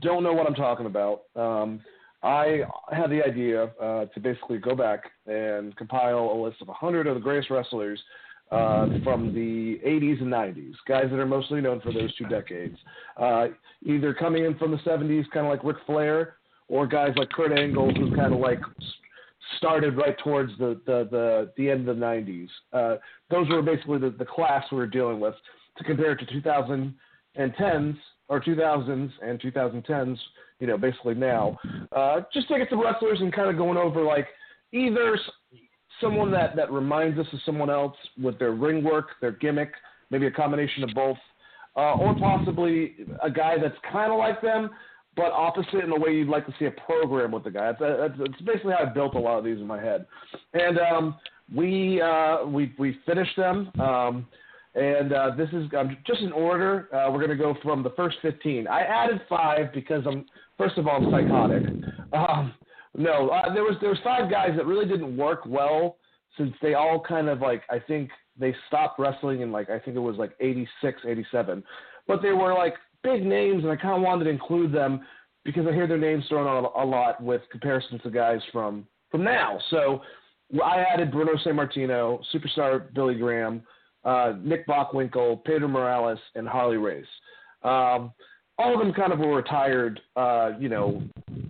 don't 0.00 0.24
know 0.24 0.32
what 0.32 0.46
I'm 0.46 0.54
talking 0.54 0.86
about, 0.86 1.22
um, 1.36 1.80
I 2.22 2.62
had 2.90 3.10
the 3.10 3.22
idea 3.22 3.64
uh, 3.80 4.06
to 4.06 4.20
basically 4.20 4.58
go 4.58 4.74
back 4.74 5.10
and 5.26 5.76
compile 5.76 6.30
a 6.32 6.42
list 6.42 6.62
of 6.62 6.68
100 6.68 7.06
of 7.06 7.14
the 7.14 7.20
greatest 7.20 7.50
wrestlers 7.50 8.02
uh, 8.50 8.88
from 9.02 9.34
the 9.34 9.80
80s 9.86 10.20
and 10.20 10.32
90s, 10.32 10.74
guys 10.86 11.04
that 11.10 11.18
are 11.18 11.26
mostly 11.26 11.60
known 11.60 11.80
for 11.80 11.92
those 11.92 12.14
two 12.16 12.26
decades, 12.26 12.76
uh, 13.16 13.46
either 13.84 14.14
coming 14.14 14.44
in 14.44 14.56
from 14.58 14.70
the 14.70 14.76
70s, 14.78 15.24
kind 15.30 15.46
of 15.46 15.50
like 15.50 15.64
Ric 15.64 15.78
Flair, 15.86 16.36
or 16.68 16.86
guys 16.86 17.12
like 17.16 17.30
Kurt 17.30 17.58
Angle, 17.58 17.94
who 17.94 18.14
kind 18.14 18.32
of 18.32 18.40
like 18.40 18.60
started 19.58 19.96
right 19.96 20.16
towards 20.22 20.52
the 20.58 20.80
the 20.86 21.08
the, 21.10 21.52
the 21.56 21.70
end 21.70 21.88
of 21.88 21.96
the 21.96 22.04
90s. 22.04 22.48
Uh, 22.72 22.96
those 23.30 23.48
were 23.48 23.62
basically 23.62 23.98
the, 23.98 24.10
the 24.10 24.24
class 24.24 24.64
we 24.70 24.78
were 24.78 24.86
dealing 24.86 25.20
with 25.20 25.34
to 25.78 25.84
compare 25.84 26.12
it 26.12 26.18
to 26.18 26.40
2010s 26.40 27.96
or 28.28 28.40
2000s 28.40 29.10
and 29.22 29.40
2010s. 29.40 30.18
You 30.60 30.68
know, 30.68 30.78
basically 30.78 31.14
now, 31.14 31.58
uh, 31.92 32.20
just 32.32 32.48
taking 32.48 32.66
some 32.70 32.80
wrestlers 32.80 33.20
and 33.20 33.32
kind 33.32 33.50
of 33.50 33.56
going 33.56 33.76
over 33.76 34.02
like 34.02 34.28
either 34.72 35.18
someone 36.00 36.30
that 36.32 36.56
that 36.56 36.70
reminds 36.72 37.18
us 37.18 37.26
of 37.32 37.38
someone 37.46 37.70
else 37.70 37.96
with 38.20 38.38
their 38.38 38.52
ring 38.52 38.82
work, 38.84 39.08
their 39.20 39.32
gimmick, 39.32 39.72
maybe 40.10 40.26
a 40.26 40.30
combination 40.30 40.84
of 40.84 40.90
both, 40.94 41.18
uh, 41.76 41.94
or 41.94 42.14
possibly 42.14 42.94
a 43.22 43.30
guy 43.30 43.56
that's 43.60 43.76
kind 43.90 44.12
of 44.12 44.18
like 44.18 44.40
them 44.42 44.70
but 45.16 45.32
opposite 45.32 45.84
in 45.84 45.90
the 45.90 45.98
way 45.98 46.12
you'd 46.12 46.28
like 46.28 46.46
to 46.46 46.54
see 46.58 46.64
a 46.64 46.70
program 46.70 47.32
with 47.32 47.44
the 47.44 47.50
guy. 47.50 47.66
That's, 47.66 47.80
that's, 47.80 48.14
that's 48.18 48.40
basically 48.42 48.72
how 48.72 48.84
I 48.84 48.92
built 48.92 49.14
a 49.14 49.18
lot 49.18 49.38
of 49.38 49.44
these 49.44 49.58
in 49.58 49.66
my 49.66 49.80
head. 49.80 50.06
And 50.54 50.78
um, 50.78 51.16
we 51.54 52.00
uh, 52.00 52.44
we 52.46 52.72
we 52.78 52.98
finished 53.06 53.36
them. 53.36 53.70
Um, 53.80 54.26
and 54.74 55.12
uh, 55.12 55.30
this 55.36 55.48
is 55.50 55.68
um, 55.78 55.96
just 56.06 56.20
in 56.20 56.32
order. 56.32 56.88
Uh, 56.92 57.10
we're 57.10 57.18
going 57.24 57.30
to 57.30 57.36
go 57.36 57.56
from 57.62 57.84
the 57.84 57.90
first 57.90 58.16
15. 58.22 58.66
I 58.66 58.80
added 58.80 59.20
five 59.28 59.72
because 59.72 60.02
I'm 60.06 60.26
first 60.58 60.78
of 60.78 60.88
all 60.88 60.96
I'm 60.96 61.10
psychotic. 61.10 61.62
Um, 62.12 62.54
no, 62.96 63.28
uh, 63.28 63.52
there 63.52 63.62
was 63.62 63.76
there 63.80 63.90
was 63.90 63.98
five 64.04 64.30
guys 64.30 64.50
that 64.56 64.66
really 64.66 64.86
didn't 64.86 65.16
work 65.16 65.40
well 65.46 65.96
since 66.36 66.54
they 66.62 66.74
all 66.74 67.00
kind 67.00 67.28
of 67.28 67.40
like 67.40 67.62
I 67.70 67.78
think 67.78 68.10
they 68.38 68.54
stopped 68.68 68.98
wrestling 68.98 69.40
in 69.40 69.52
like 69.52 69.70
I 69.70 69.78
think 69.78 69.96
it 69.96 70.00
was 70.00 70.16
like 70.16 70.32
86, 70.40 71.00
87. 71.06 71.62
But 72.06 72.22
they 72.22 72.32
were 72.32 72.54
like 72.54 72.74
big 73.02 73.24
names, 73.24 73.64
and 73.64 73.72
I 73.72 73.76
kind 73.76 73.96
of 73.96 74.02
wanted 74.02 74.24
to 74.24 74.30
include 74.30 74.72
them 74.72 75.00
because 75.44 75.66
I 75.66 75.72
hear 75.72 75.86
their 75.86 75.98
names 75.98 76.24
thrown 76.28 76.46
out 76.46 76.72
a 76.76 76.84
lot 76.84 77.22
with 77.22 77.42
comparisons 77.50 78.02
to 78.02 78.10
guys 78.10 78.40
from 78.52 78.86
from 79.10 79.24
now. 79.24 79.58
So 79.70 80.00
I 80.62 80.80
added 80.80 81.10
Bruno 81.10 81.32
Sammartino, 81.44 82.20
superstar 82.34 82.92
Billy 82.94 83.14
Graham, 83.14 83.62
uh, 84.04 84.34
Nick 84.42 84.66
Bockwinkel, 84.66 85.44
Pedro 85.44 85.68
Morales, 85.68 86.18
and 86.34 86.48
Harley 86.48 86.76
Race. 86.76 87.06
Um, 87.62 88.12
all 88.58 88.74
of 88.74 88.80
them 88.80 88.92
kind 88.92 89.12
of 89.12 89.18
were 89.18 89.34
retired, 89.34 90.00
uh, 90.16 90.52
you 90.58 90.68
know, 90.68 91.02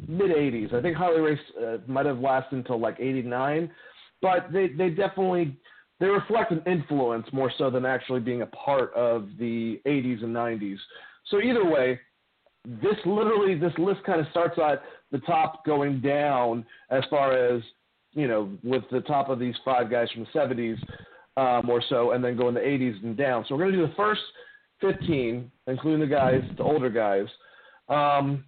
mid 0.09 0.31
80s. 0.31 0.75
I 0.75 0.81
think 0.81 0.97
Harley 0.97 1.21
Race 1.21 1.39
uh, 1.63 1.77
might 1.87 2.07
have 2.07 2.19
lasted 2.19 2.57
until 2.57 2.81
like 2.81 2.99
89, 2.99 3.71
but 4.23 4.53
they, 4.53 4.69
they 4.69 4.91
definitely 4.91 5.57
they 6.01 6.07
reflect 6.07 6.51
an 6.51 6.63
influence 6.67 7.27
more 7.33 7.53
so 7.57 7.71
than 7.71 7.87
actually 7.87 8.21
being 8.21 8.43
a 8.43 8.47
part 8.47 8.93
of 8.95 9.29
the 9.39 9.81
80s 9.87 10.25
and 10.25 10.35
90s. 10.35 10.77
So 11.31 11.41
either 11.41 11.65
way, 11.65 12.01
this 12.65 12.97
literally 13.05 13.59
this 13.59 13.73
list 13.79 14.03
kind 14.05 14.21
of 14.21 14.27
starts 14.31 14.59
at 14.59 14.83
the 15.13 15.19
top 15.21 15.65
going 15.65 16.01
down 16.01 16.65
as 16.91 17.05
far 17.11 17.33
as 17.33 17.63
you 18.13 18.27
know 18.27 18.51
with 18.63 18.83
the 18.91 19.01
top 19.03 19.29
of 19.29 19.39
these 19.39 19.55
five 19.65 19.91
guys 19.91 20.09
from 20.13 20.27
the 20.33 20.39
70s 20.39 20.79
um, 21.37 21.69
or 21.69 21.83
so, 21.89 22.13
and 22.13 22.25
then 22.25 22.37
go 22.37 22.49
in 22.49 22.55
the 22.55 22.61
80s 22.61 23.03
and 23.03 23.17
down. 23.17 23.45
So 23.49 23.55
we're 23.55 23.63
going 23.63 23.73
to 23.73 23.79
do 23.79 23.87
the 23.87 23.95
first 23.95 24.23
15, 24.85 25.51
including 25.66 26.01
the 26.01 26.07
guys, 26.07 26.43
the 26.57 26.62
older 26.62 26.91
guys. 26.91 27.26
Um, 27.89 28.45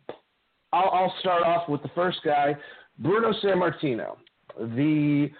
I'll, 0.72 0.90
I'll 0.90 1.14
start 1.20 1.42
off 1.44 1.68
with 1.68 1.82
the 1.82 1.90
first 1.94 2.18
guy, 2.24 2.56
Bruno 2.98 3.32
Sammartino, 3.42 4.16
the 4.58 5.30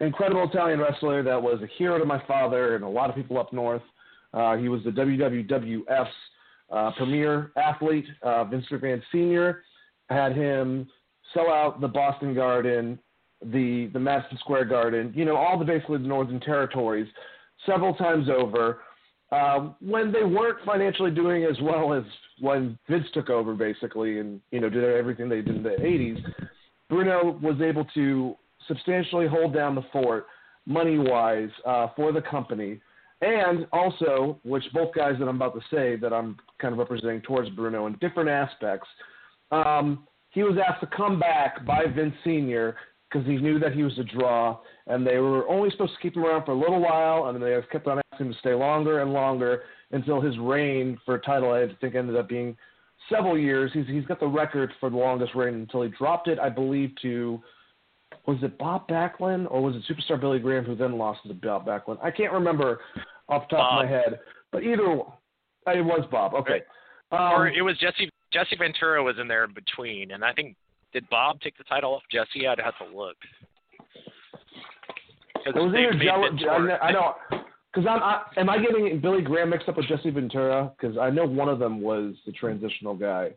incredible 0.00 0.48
Italian 0.48 0.80
wrestler 0.80 1.22
that 1.22 1.40
was 1.40 1.60
a 1.62 1.66
hero 1.78 1.98
to 1.98 2.04
my 2.04 2.22
father 2.26 2.74
and 2.74 2.84
a 2.84 2.88
lot 2.88 3.08
of 3.08 3.16
people 3.16 3.38
up 3.38 3.52
north. 3.52 3.82
Uh, 4.34 4.56
he 4.56 4.68
was 4.68 4.82
the 4.84 4.90
WWF's 4.90 6.10
uh, 6.70 6.90
premier 6.96 7.52
athlete. 7.56 8.06
Uh, 8.22 8.44
Vince 8.44 8.64
McMahon 8.70 9.02
Sr. 9.12 9.62
had 10.08 10.34
him 10.34 10.88
sell 11.34 11.50
out 11.50 11.80
the 11.80 11.88
Boston 11.88 12.34
Garden, 12.34 12.98
the 13.44 13.90
the 13.92 13.98
Madison 14.00 14.38
Square 14.38 14.66
Garden, 14.66 15.12
you 15.14 15.24
know, 15.24 15.36
all 15.36 15.58
the 15.58 15.64
basically 15.64 15.98
the 15.98 16.06
Northern 16.06 16.40
Territories, 16.40 17.06
several 17.66 17.94
times 17.94 18.28
over. 18.28 18.80
Um, 19.32 19.76
when 19.80 20.12
they 20.12 20.22
weren't 20.22 20.58
financially 20.64 21.10
doing 21.10 21.44
as 21.44 21.56
well 21.62 21.92
as 21.92 22.04
when 22.38 22.78
Vince 22.88 23.06
took 23.14 23.30
over, 23.30 23.54
basically, 23.54 24.18
and 24.18 24.40
you 24.50 24.60
know 24.60 24.68
did 24.68 24.84
everything 24.84 25.28
they 25.28 25.40
did 25.42 25.56
in 25.56 25.62
the 25.62 25.70
'80s, 25.70 26.22
Bruno 26.88 27.38
was 27.42 27.60
able 27.60 27.86
to 27.94 28.36
substantially 28.68 29.26
hold 29.26 29.54
down 29.54 29.74
the 29.74 29.84
fort 29.92 30.26
money 30.66 30.98
wise 30.98 31.50
uh, 31.66 31.88
for 31.96 32.12
the 32.12 32.22
company 32.22 32.80
and 33.22 33.68
also, 33.72 34.40
which 34.42 34.64
both 34.74 34.92
guys 34.94 35.14
that 35.20 35.28
I'm 35.28 35.36
about 35.36 35.54
to 35.54 35.60
say 35.70 35.96
that 35.96 36.12
I'm 36.12 36.36
kind 36.60 36.72
of 36.72 36.78
representing 36.78 37.20
towards 37.20 37.48
Bruno 37.50 37.86
in 37.86 37.94
different 38.00 38.28
aspects, 38.28 38.88
um, 39.52 40.08
he 40.30 40.42
was 40.42 40.58
asked 40.58 40.80
to 40.80 40.88
come 40.88 41.20
back 41.20 41.64
by 41.64 41.84
Vince 41.86 42.14
Sr. 42.24 42.74
because 43.12 43.26
he 43.26 43.36
knew 43.36 43.58
that 43.58 43.72
he 43.72 43.82
was 43.82 43.98
a 43.98 44.04
draw, 44.04 44.58
and 44.86 45.06
they 45.06 45.18
were 45.18 45.46
only 45.48 45.70
supposed 45.70 45.94
to 45.94 46.00
keep 46.00 46.16
him 46.16 46.24
around 46.24 46.44
for 46.44 46.52
a 46.52 46.58
little 46.58 46.80
while, 46.80 47.26
and 47.26 47.34
then 47.34 47.48
they 47.48 47.58
kept 47.70 47.86
on 47.86 48.00
asking 48.12 48.26
him 48.26 48.32
to 48.32 48.38
stay 48.38 48.54
longer 48.54 49.00
and 49.00 49.12
longer 49.12 49.62
until 49.90 50.20
his 50.20 50.38
reign 50.38 50.98
for 51.04 51.16
a 51.16 51.20
title, 51.20 51.52
I 51.52 51.66
think, 51.80 51.94
ended 51.94 52.16
up 52.16 52.28
being 52.28 52.56
several 53.10 53.38
years. 53.38 53.70
He's 53.74 53.86
he's 53.86 54.06
got 54.06 54.20
the 54.20 54.26
record 54.26 54.72
for 54.80 54.90
the 54.90 54.96
longest 54.96 55.34
reign 55.34 55.54
until 55.54 55.82
he 55.82 55.90
dropped 55.90 56.28
it, 56.28 56.38
I 56.38 56.48
believe, 56.48 56.92
to 57.02 57.40
was 58.26 58.38
it 58.42 58.56
Bob 58.58 58.88
Backlund 58.88 59.46
or 59.50 59.62
was 59.62 59.74
it 59.74 59.82
Superstar 59.90 60.20
Billy 60.20 60.38
Graham 60.38 60.64
who 60.64 60.76
then 60.76 60.96
lost 60.96 61.20
to 61.26 61.34
Bob 61.34 61.66
Backlund? 61.66 61.98
I 62.02 62.10
can't 62.10 62.32
remember 62.32 62.80
off 63.28 63.48
the 63.48 63.56
top 63.56 63.70
Bob. 63.70 63.84
of 63.84 63.90
my 63.90 63.90
head. 63.90 64.20
But 64.52 64.62
either 64.62 64.84
it 64.84 65.84
was 65.84 66.06
Bob. 66.10 66.34
Okay. 66.34 66.62
Um, 67.10 67.18
or 67.18 67.48
it 67.48 67.62
was 67.62 67.76
Jesse. 67.78 68.10
Jesse 68.32 68.56
Ventura 68.56 69.02
was 69.02 69.16
in 69.20 69.28
there 69.28 69.44
in 69.44 69.52
between, 69.52 70.12
and 70.12 70.24
I 70.24 70.32
think 70.32 70.56
did 70.92 71.08
Bob 71.08 71.40
take 71.40 71.56
the 71.58 71.64
title 71.64 71.94
off 71.94 72.02
Jesse? 72.10 72.46
I'd 72.46 72.60
have 72.60 72.76
to 72.78 72.96
look. 72.96 73.16
It 75.44 75.54
was 75.54 75.74
either 75.74 75.98
Jello. 76.38 76.78
I 76.80 76.92
know. 76.92 77.14
Because 77.72 77.88
I'm, 77.88 78.02
I, 78.02 78.22
am 78.36 78.50
I 78.50 78.58
getting 78.58 79.00
Billy 79.00 79.22
Graham 79.22 79.50
mixed 79.50 79.68
up 79.68 79.78
with 79.78 79.86
Jesse 79.86 80.10
Ventura? 80.10 80.72
Because 80.78 80.98
I 80.98 81.08
know 81.08 81.24
one 81.24 81.48
of 81.48 81.58
them 81.58 81.80
was 81.80 82.14
the 82.26 82.32
transitional 82.32 82.94
guy. 82.94 83.30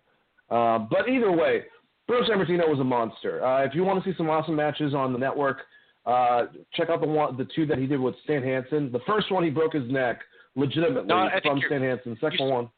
Uh, 0.50 0.80
but 0.80 1.08
either 1.08 1.32
way, 1.32 1.64
Bruno 2.08 2.28
Sammartino 2.28 2.70
was 2.70 2.80
a 2.80 2.84
monster. 2.84 3.44
Uh, 3.44 3.64
if 3.64 3.74
you 3.74 3.84
want 3.84 4.04
to 4.04 4.10
see 4.10 4.16
some 4.18 4.30
awesome 4.30 4.56
matches 4.56 4.94
on 4.94 5.14
the 5.14 5.20
network, 5.20 5.60
uh, 6.06 6.48
check 6.74 6.90
out 6.90 7.02
the 7.02 7.08
one, 7.08 7.38
the 7.38 7.48
two 7.56 7.66
that 7.66 7.78
he 7.78 7.88
did 7.88 8.00
with 8.00 8.14
Stan 8.26 8.44
Hansen. 8.44 8.92
The 8.92 9.00
first 9.08 9.32
one, 9.32 9.44
he 9.44 9.50
broke 9.50 9.74
his 9.74 9.90
neck 9.90 10.20
legitimately 10.56 11.08
no, 11.08 11.30
from 11.42 11.62
Stan 11.66 11.82
Hansen. 11.82 12.18
Second 12.20 12.50
one. 12.50 12.70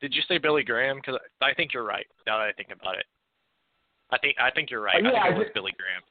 Did 0.00 0.14
you 0.14 0.22
say 0.28 0.38
Billy 0.38 0.62
Graham? 0.62 0.96
Because 0.96 1.18
I 1.42 1.52
think 1.54 1.72
you're 1.72 1.84
right. 1.84 2.06
Now 2.26 2.38
that 2.38 2.44
I 2.44 2.52
think 2.52 2.68
about 2.70 2.96
it, 2.96 3.06
I 4.12 4.18
think 4.18 4.36
I 4.40 4.50
think 4.50 4.70
you're 4.70 4.82
right. 4.82 5.04
Uh, 5.04 5.10
yeah, 5.12 5.20
I 5.20 5.28
think 5.28 5.36
it 5.36 5.38
was 5.38 5.46
Billy 5.54 5.74
Graham. 5.78 6.02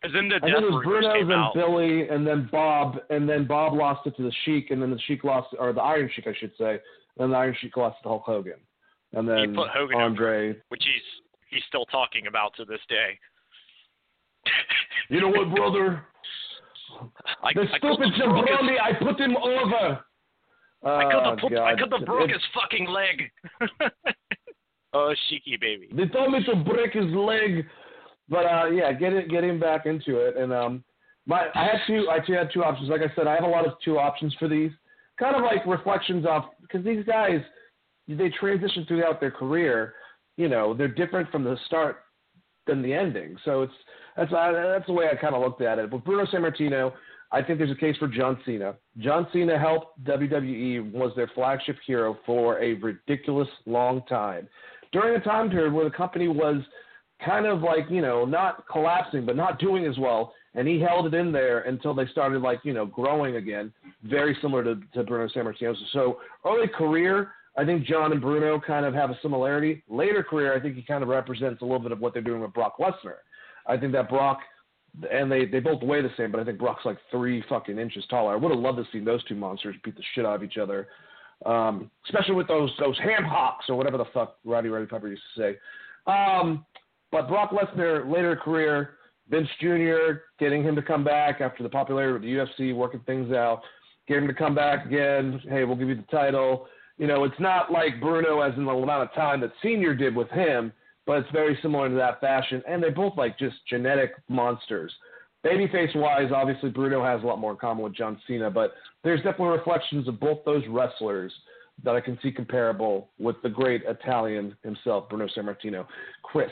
Because 0.00 0.14
then 0.14 0.28
the 0.28 0.36
I 0.36 0.50
death 0.50 0.58
think 0.58 0.72
it 0.72 0.74
was 0.74 0.84
Bruno's 0.84 1.22
and 1.22 1.32
out. 1.32 1.54
Billy, 1.54 2.08
and 2.08 2.26
then 2.26 2.48
Bob, 2.50 2.98
and 3.10 3.28
then 3.28 3.46
Bob 3.46 3.74
lost 3.74 4.06
it 4.06 4.16
to 4.16 4.22
the 4.22 4.32
Sheik, 4.44 4.70
and 4.70 4.82
then 4.82 4.90
the 4.90 4.98
Sheik 5.06 5.22
lost, 5.22 5.54
or 5.58 5.72
the 5.72 5.80
Iron 5.80 6.10
Sheik, 6.14 6.26
I 6.26 6.34
should 6.38 6.52
say, 6.58 6.72
and 6.72 7.18
then 7.18 7.30
the 7.30 7.36
Iron 7.36 7.56
Sheik 7.60 7.76
lost 7.76 8.02
to 8.02 8.08
Hulk 8.08 8.24
Hogan, 8.26 8.58
and 9.12 9.28
then 9.28 9.50
he 9.50 9.54
put 9.54 9.68
Hogan 9.68 9.98
Andre, 9.98 10.50
over, 10.50 10.58
which 10.70 10.82
he's 10.82 11.22
he's 11.50 11.62
still 11.68 11.86
talking 11.86 12.26
about 12.26 12.54
to 12.56 12.64
this 12.64 12.80
day. 12.88 13.18
You 15.08 15.20
know 15.20 15.28
what, 15.28 15.54
brother? 15.54 16.04
I, 17.42 17.52
the 17.54 17.62
I 17.62 17.78
stupid 17.78 18.08
jabroni, 18.20 18.80
I 18.82 18.92
put 18.98 19.20
him 19.20 19.36
over. 19.36 20.04
I 20.84 21.04
could 21.04 21.22
have 21.24 21.38
oh, 21.42 21.62
I 21.62 21.74
could 21.74 21.92
have 21.92 22.06
broke 22.06 22.30
his 22.30 22.42
fucking 22.54 22.88
leg. 22.88 23.30
oh, 24.92 25.14
Sheiky 25.30 25.60
baby. 25.60 25.88
They 25.92 26.06
told 26.06 26.32
me 26.32 26.44
to 26.44 26.56
break 26.56 26.92
his 26.92 27.12
leg, 27.12 27.66
but 28.28 28.46
uh, 28.46 28.66
yeah, 28.66 28.92
get 28.92 29.12
it, 29.12 29.30
get 29.30 29.44
him 29.44 29.58
back 29.60 29.86
into 29.86 30.18
it. 30.18 30.36
And 30.36 30.52
um, 30.52 30.84
my, 31.26 31.48
I 31.54 31.64
had 31.64 31.78
two, 31.86 32.08
I 32.10 32.16
had 32.16 32.50
two 32.52 32.64
options. 32.64 32.88
Like 32.88 33.00
I 33.00 33.14
said, 33.14 33.26
I 33.26 33.34
have 33.34 33.44
a 33.44 33.48
lot 33.48 33.66
of 33.66 33.74
two 33.84 33.98
options 33.98 34.34
for 34.38 34.48
these, 34.48 34.70
kind 35.18 35.36
of 35.36 35.42
like 35.42 35.64
reflections 35.66 36.26
off 36.26 36.46
because 36.60 36.84
these 36.84 37.04
guys, 37.04 37.40
they 38.08 38.30
transition 38.40 38.84
throughout 38.86 39.20
their 39.20 39.30
career. 39.30 39.94
You 40.36 40.48
know, 40.48 40.74
they're 40.74 40.88
different 40.88 41.30
from 41.30 41.44
the 41.44 41.56
start 41.66 42.04
than 42.66 42.82
the 42.82 42.92
ending. 42.92 43.36
So 43.44 43.62
it's 43.62 43.72
that's 44.16 44.32
uh, 44.32 44.52
that's 44.52 44.86
the 44.86 44.92
way 44.92 45.06
I 45.10 45.16
kind 45.16 45.34
of 45.34 45.42
looked 45.42 45.62
at 45.62 45.78
it. 45.78 45.90
But 45.90 46.04
Bruno 46.04 46.26
Sammartino, 46.26 46.92
I 47.30 47.42
think 47.42 47.58
there's 47.58 47.70
a 47.70 47.76
case 47.76 47.96
for 47.98 48.08
John 48.08 48.38
Cena. 48.44 48.74
John 48.98 49.26
Cena 49.32 49.58
helped 49.58 50.02
WWE 50.04 50.92
was 50.92 51.12
their 51.16 51.30
flagship 51.34 51.76
hero 51.86 52.18
for 52.26 52.60
a 52.60 52.74
ridiculous 52.74 53.48
long 53.66 54.02
time. 54.08 54.48
During 54.92 55.16
a 55.16 55.24
time 55.24 55.50
period 55.50 55.72
where 55.72 55.84
the 55.84 55.90
company 55.90 56.28
was 56.28 56.62
kind 57.24 57.46
of 57.46 57.62
like, 57.62 57.86
you 57.88 58.02
know, 58.02 58.24
not 58.24 58.66
collapsing, 58.68 59.24
but 59.24 59.36
not 59.36 59.58
doing 59.58 59.86
as 59.86 59.98
well. 59.98 60.34
And 60.54 60.68
he 60.68 60.78
held 60.80 61.06
it 61.06 61.14
in 61.14 61.32
there 61.32 61.60
until 61.60 61.94
they 61.94 62.06
started 62.08 62.42
like, 62.42 62.60
you 62.62 62.74
know, 62.74 62.84
growing 62.84 63.36
again, 63.36 63.72
very 64.04 64.36
similar 64.42 64.62
to, 64.64 64.80
to 64.94 65.02
Bruno 65.02 65.28
Sammartino. 65.34 65.74
So 65.92 66.18
early 66.44 66.68
career, 66.68 67.32
I 67.56 67.64
think 67.64 67.84
John 67.86 68.12
and 68.12 68.20
Bruno 68.20 68.60
kind 68.60 68.84
of 68.84 68.92
have 68.94 69.10
a 69.10 69.18
similarity. 69.22 69.82
Later 69.88 70.22
career, 70.22 70.54
I 70.54 70.60
think 70.60 70.76
he 70.76 70.82
kind 70.82 71.02
of 71.02 71.08
represents 71.08 71.62
a 71.62 71.64
little 71.64 71.80
bit 71.80 71.92
of 71.92 72.00
what 72.00 72.12
they're 72.12 72.22
doing 72.22 72.42
with 72.42 72.52
Brock 72.52 72.76
Lesnar. 72.78 73.16
I 73.66 73.76
think 73.76 73.92
that 73.92 74.08
Brock 74.08 74.40
and 75.10 75.32
they 75.32 75.46
they 75.46 75.60
both 75.60 75.82
weigh 75.82 76.02
the 76.02 76.10
same, 76.16 76.30
but 76.30 76.40
I 76.40 76.44
think 76.44 76.58
Brock's 76.58 76.84
like 76.84 76.98
three 77.10 77.42
fucking 77.48 77.78
inches 77.78 78.04
taller. 78.10 78.32
I 78.32 78.36
would 78.36 78.50
have 78.50 78.60
loved 78.60 78.78
to 78.78 78.84
see 78.92 79.02
those 79.02 79.24
two 79.24 79.34
monsters 79.34 79.76
beat 79.84 79.96
the 79.96 80.02
shit 80.14 80.26
out 80.26 80.34
of 80.34 80.42
each 80.42 80.58
other, 80.58 80.88
um, 81.46 81.90
especially 82.06 82.34
with 82.34 82.48
those 82.48 82.70
those 82.78 82.98
ham 82.98 83.24
hocks 83.24 83.66
or 83.68 83.76
whatever 83.76 83.98
the 83.98 84.04
fuck 84.12 84.36
Roddy 84.44 84.68
Roddy 84.68 84.86
Piper 84.86 85.08
used 85.08 85.22
to 85.34 85.40
say. 85.40 85.58
Um, 86.12 86.64
but 87.10 87.28
Brock 87.28 87.50
Lesnar 87.50 88.10
later 88.10 88.36
career, 88.36 88.94
Vince 89.28 89.48
Jr. 89.60 90.20
getting 90.38 90.62
him 90.62 90.74
to 90.74 90.82
come 90.82 91.04
back 91.04 91.40
after 91.40 91.62
the 91.62 91.68
popularity 91.68 92.36
of 92.36 92.48
the 92.58 92.62
UFC, 92.64 92.74
working 92.74 93.00
things 93.00 93.32
out, 93.32 93.62
getting 94.08 94.24
him 94.24 94.28
to 94.28 94.34
come 94.34 94.54
back 94.54 94.86
again. 94.86 95.40
Hey, 95.48 95.64
we'll 95.64 95.76
give 95.76 95.88
you 95.88 95.96
the 95.96 96.02
title. 96.02 96.66
You 96.98 97.06
know, 97.06 97.24
it's 97.24 97.38
not 97.40 97.72
like 97.72 98.00
Bruno 98.00 98.40
as 98.40 98.56
in 98.56 98.64
the 98.64 98.70
amount 98.70 99.02
of 99.02 99.14
time 99.14 99.40
that 99.40 99.52
Senior 99.62 99.94
did 99.94 100.14
with 100.14 100.28
him 100.30 100.72
but 101.06 101.18
it's 101.18 101.30
very 101.32 101.58
similar 101.62 101.88
to 101.88 101.94
that 101.96 102.20
fashion. 102.20 102.62
And 102.68 102.82
they're 102.82 102.92
both 102.92 103.16
like 103.16 103.38
just 103.38 103.56
genetic 103.68 104.12
monsters. 104.28 104.92
Babyface 105.44 105.94
wise, 105.96 106.30
obviously 106.34 106.70
Bruno 106.70 107.04
has 107.04 107.22
a 107.22 107.26
lot 107.26 107.38
more 107.38 107.52
in 107.52 107.56
common 107.56 107.82
with 107.82 107.94
John 107.94 108.20
Cena, 108.26 108.50
but 108.50 108.74
there's 109.02 109.18
definitely 109.22 109.58
reflections 109.58 110.06
of 110.06 110.20
both 110.20 110.38
those 110.44 110.62
wrestlers 110.68 111.32
that 111.84 111.96
I 111.96 112.00
can 112.00 112.18
see 112.22 112.30
comparable 112.30 113.08
with 113.18 113.36
the 113.42 113.48
great 113.48 113.82
Italian 113.84 114.56
himself, 114.62 115.08
Bruno 115.08 115.26
Sammartino. 115.36 115.86
Chris, 116.22 116.50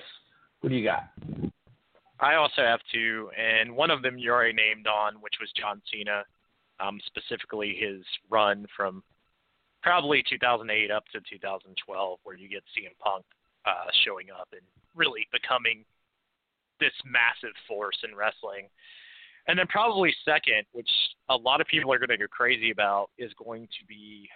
what 0.60 0.70
do 0.70 0.76
you 0.76 0.84
got? 0.84 1.10
I 2.18 2.34
also 2.34 2.62
have 2.62 2.80
two, 2.92 3.30
and 3.38 3.74
one 3.74 3.90
of 3.90 4.02
them 4.02 4.18
you 4.18 4.30
already 4.30 4.52
named 4.52 4.86
on, 4.86 5.14
which 5.20 5.34
was 5.40 5.50
John 5.56 5.80
Cena, 5.92 6.24
um, 6.80 7.00
specifically 7.06 7.76
his 7.78 8.04
run 8.28 8.66
from 8.76 9.02
probably 9.82 10.22
2008 10.28 10.90
up 10.90 11.04
to 11.12 11.20
2012, 11.30 12.18
where 12.24 12.36
you 12.36 12.48
get 12.48 12.62
CM 12.76 12.96
Punk 12.98 13.24
uh, 13.64 13.88
showing 14.04 14.26
up 14.30 14.48
and 14.52 14.60
really 14.94 15.26
becoming 15.32 15.84
this 16.80 16.92
massive 17.04 17.54
force 17.68 17.98
in 18.08 18.16
wrestling. 18.16 18.68
And 19.46 19.58
then 19.58 19.66
probably 19.68 20.14
second, 20.24 20.64
which 20.72 20.90
a 21.28 21.36
lot 21.36 21.60
of 21.60 21.66
people 21.66 21.92
are 21.92 21.98
going 21.98 22.10
to 22.10 22.16
go 22.16 22.26
crazy 22.30 22.70
about, 22.70 23.10
is 23.18 23.32
going 23.42 23.66
to 23.66 23.86
be 23.86 24.28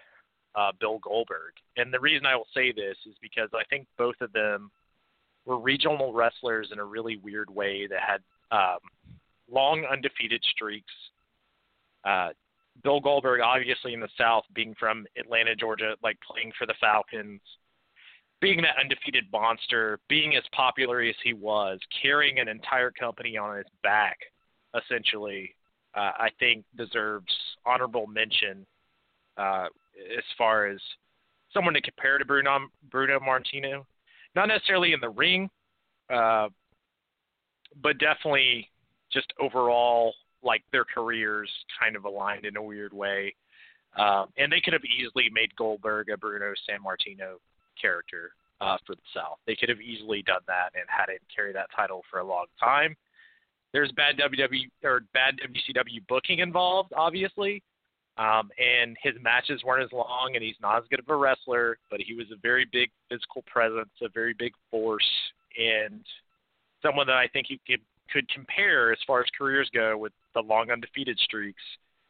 uh, 0.54 0.72
Bill 0.78 0.98
Goldberg. 0.98 1.54
And 1.76 1.92
the 1.92 2.00
reason 2.00 2.26
I 2.26 2.36
will 2.36 2.46
say 2.54 2.72
this 2.72 2.96
is 3.06 3.14
because 3.20 3.48
I 3.54 3.64
think 3.68 3.86
both 3.98 4.16
of 4.20 4.32
them 4.32 4.70
were 5.44 5.58
regional 5.58 6.12
wrestlers 6.12 6.70
in 6.72 6.78
a 6.78 6.84
really 6.84 7.16
weird 7.16 7.50
way 7.50 7.86
that 7.86 8.00
had 8.00 8.22
um, 8.50 8.78
long 9.50 9.84
undefeated 9.90 10.42
streaks. 10.50 10.92
Uh, 12.04 12.30
Bill 12.82 13.00
Goldberg, 13.00 13.40
obviously 13.40 13.94
in 13.94 14.00
the 14.00 14.08
South, 14.18 14.44
being 14.54 14.74
from 14.78 15.06
Atlanta, 15.18 15.54
Georgia, 15.54 15.94
like 16.02 16.18
playing 16.20 16.52
for 16.58 16.66
the 16.66 16.74
Falcons, 16.80 17.40
being 18.44 18.60
that 18.60 18.78
undefeated 18.78 19.24
monster, 19.32 19.98
being 20.06 20.36
as 20.36 20.42
popular 20.52 21.00
as 21.00 21.14
he 21.24 21.32
was, 21.32 21.78
carrying 22.02 22.38
an 22.40 22.46
entire 22.46 22.90
company 22.90 23.38
on 23.38 23.56
his 23.56 23.64
back, 23.82 24.18
essentially, 24.76 25.54
uh, 25.94 26.10
I 26.18 26.28
think 26.38 26.62
deserves 26.76 27.32
honorable 27.64 28.06
mention 28.06 28.66
uh, 29.38 29.68
as 30.14 30.24
far 30.36 30.66
as 30.66 30.78
someone 31.54 31.72
to 31.72 31.80
compare 31.80 32.18
to 32.18 32.24
Bruno 32.26 32.68
Bruno 32.90 33.18
Martino, 33.18 33.86
not 34.36 34.48
necessarily 34.48 34.92
in 34.92 35.00
the 35.00 35.08
ring, 35.08 35.48
uh, 36.12 36.48
but 37.82 37.96
definitely 37.96 38.68
just 39.10 39.32
overall 39.40 40.12
like 40.42 40.62
their 40.70 40.84
careers 40.84 41.50
kind 41.80 41.96
of 41.96 42.04
aligned 42.04 42.44
in 42.44 42.58
a 42.58 42.62
weird 42.62 42.92
way. 42.92 43.34
Um, 43.96 44.26
and 44.36 44.52
they 44.52 44.60
could 44.62 44.74
have 44.74 44.84
easily 44.84 45.30
made 45.32 45.56
Goldberg 45.56 46.10
a 46.10 46.18
Bruno 46.18 46.52
Sammartino 46.68 47.36
character 47.80 48.32
uh, 48.60 48.76
for 48.86 48.94
the 48.94 49.02
South. 49.14 49.38
They 49.46 49.56
could 49.56 49.68
have 49.68 49.80
easily 49.80 50.22
done 50.22 50.42
that 50.46 50.70
and 50.74 50.84
had 50.88 51.12
him 51.12 51.20
carry 51.34 51.52
that 51.52 51.68
title 51.74 52.02
for 52.10 52.20
a 52.20 52.24
long 52.24 52.46
time. 52.58 52.96
There's 53.72 53.90
bad 53.92 54.16
WWE 54.16 54.70
or 54.84 55.00
bad 55.12 55.34
WCW 55.38 56.06
booking 56.08 56.38
involved, 56.38 56.92
obviously, 56.96 57.62
um, 58.16 58.50
and 58.58 58.96
his 59.02 59.14
matches 59.20 59.62
weren't 59.64 59.82
as 59.82 59.92
long, 59.92 60.32
and 60.34 60.44
he's 60.44 60.54
not 60.62 60.78
as 60.78 60.84
good 60.88 61.00
of 61.00 61.08
a 61.08 61.16
wrestler, 61.16 61.78
but 61.90 62.00
he 62.00 62.14
was 62.14 62.26
a 62.32 62.36
very 62.40 62.66
big 62.72 62.90
physical 63.08 63.42
presence, 63.42 63.90
a 64.02 64.08
very 64.08 64.34
big 64.38 64.52
force, 64.70 65.08
and 65.58 66.04
someone 66.80 67.08
that 67.08 67.16
I 67.16 67.26
think 67.28 67.50
you 67.50 67.58
could 67.66 67.80
could 68.12 68.28
compare 68.28 68.92
as 68.92 68.98
far 69.06 69.20
as 69.20 69.26
careers 69.36 69.68
go 69.74 69.96
with 69.96 70.12
the 70.34 70.40
long 70.40 70.70
undefeated 70.70 71.18
streaks. 71.18 71.62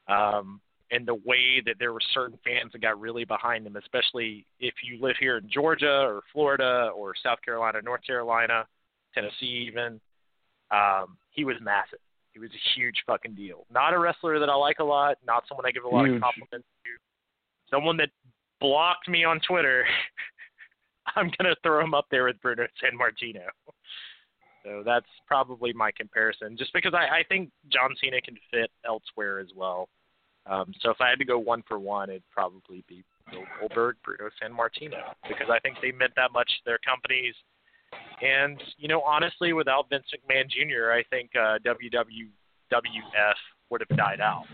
Um, 0.08 0.60
and 0.94 1.06
the 1.06 1.14
way 1.14 1.60
that 1.66 1.74
there 1.80 1.92
were 1.92 2.00
certain 2.12 2.38
fans 2.44 2.70
that 2.72 2.80
got 2.80 3.00
really 3.00 3.24
behind 3.24 3.66
him, 3.66 3.74
especially 3.76 4.46
if 4.60 4.74
you 4.84 5.02
live 5.02 5.16
here 5.18 5.38
in 5.38 5.50
Georgia 5.52 6.02
or 6.02 6.22
Florida 6.32 6.90
or 6.94 7.14
South 7.20 7.38
Carolina, 7.44 7.80
North 7.82 8.02
Carolina, 8.06 8.64
Tennessee, 9.12 9.66
even. 9.68 10.00
Um, 10.70 11.16
he 11.30 11.44
was 11.44 11.56
massive. 11.60 11.98
He 12.32 12.38
was 12.38 12.50
a 12.50 12.78
huge 12.78 13.02
fucking 13.06 13.34
deal. 13.34 13.66
Not 13.72 13.92
a 13.92 13.98
wrestler 13.98 14.38
that 14.38 14.48
I 14.48 14.54
like 14.54 14.78
a 14.78 14.84
lot. 14.84 15.18
Not 15.26 15.44
someone 15.48 15.66
I 15.66 15.72
give 15.72 15.84
a 15.84 15.88
lot 15.88 16.06
huge. 16.06 16.16
of 16.16 16.22
compliments 16.22 16.52
to. 16.84 16.90
Someone 17.70 17.96
that 17.96 18.10
blocked 18.60 19.08
me 19.08 19.24
on 19.24 19.40
Twitter. 19.46 19.84
I'm 21.16 21.30
gonna 21.36 21.56
throw 21.62 21.84
him 21.84 21.92
up 21.92 22.06
there 22.10 22.24
with 22.24 22.40
Bruno 22.40 22.66
Sammartino. 22.82 23.46
So 24.64 24.82
that's 24.84 25.06
probably 25.26 25.72
my 25.72 25.90
comparison, 25.96 26.56
just 26.56 26.72
because 26.72 26.94
I, 26.94 27.18
I 27.18 27.22
think 27.28 27.50
John 27.70 27.94
Cena 28.00 28.20
can 28.20 28.36
fit 28.50 28.70
elsewhere 28.86 29.38
as 29.38 29.48
well. 29.54 29.88
Um, 30.46 30.72
so 30.80 30.90
if 30.90 31.00
I 31.00 31.08
had 31.08 31.18
to 31.18 31.24
go 31.24 31.38
one 31.38 31.62
for 31.66 31.78
one, 31.78 32.10
it'd 32.10 32.22
probably 32.30 32.84
be 32.88 33.02
Bill 33.30 33.44
Goldberg, 33.58 33.96
Bruno 34.04 34.28
Sammartino, 34.42 35.14
because 35.26 35.48
I 35.50 35.58
think 35.60 35.76
they 35.80 35.92
meant 35.92 36.12
that 36.16 36.32
much 36.32 36.48
to 36.48 36.62
their 36.66 36.78
companies. 36.78 37.34
And 38.20 38.62
you 38.76 38.88
know, 38.88 39.00
honestly, 39.02 39.52
without 39.52 39.88
Vince 39.88 40.04
McMahon 40.12 40.50
Jr., 40.50 40.92
I 40.92 41.02
think 41.10 41.30
uh, 41.34 41.58
WWF 41.64 43.34
would 43.70 43.82
have 43.88 43.96
died 43.96 44.20
out. 44.20 44.44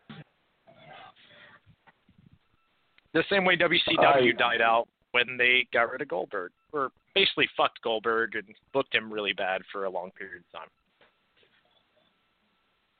The 3.13 3.25
same 3.29 3.45
way 3.45 3.57
WCW 3.57 3.99
I, 3.99 4.33
died 4.39 4.61
out 4.61 4.87
when 5.11 5.37
they 5.37 5.67
got 5.73 5.91
rid 5.91 6.01
of 6.01 6.09
Goldberg, 6.09 6.53
or 6.73 6.91
basically 7.15 7.49
fucked 7.57 7.83
Goldberg 7.83 8.37
and 8.37 8.45
booked 8.73 8.95
him 8.95 9.13
really 9.13 9.33
bad 9.33 9.63
for 9.73 9.85
a 9.85 9.91
long 9.91 10.11
period 10.13 10.45
of 10.55 10.61
time. 10.61 10.69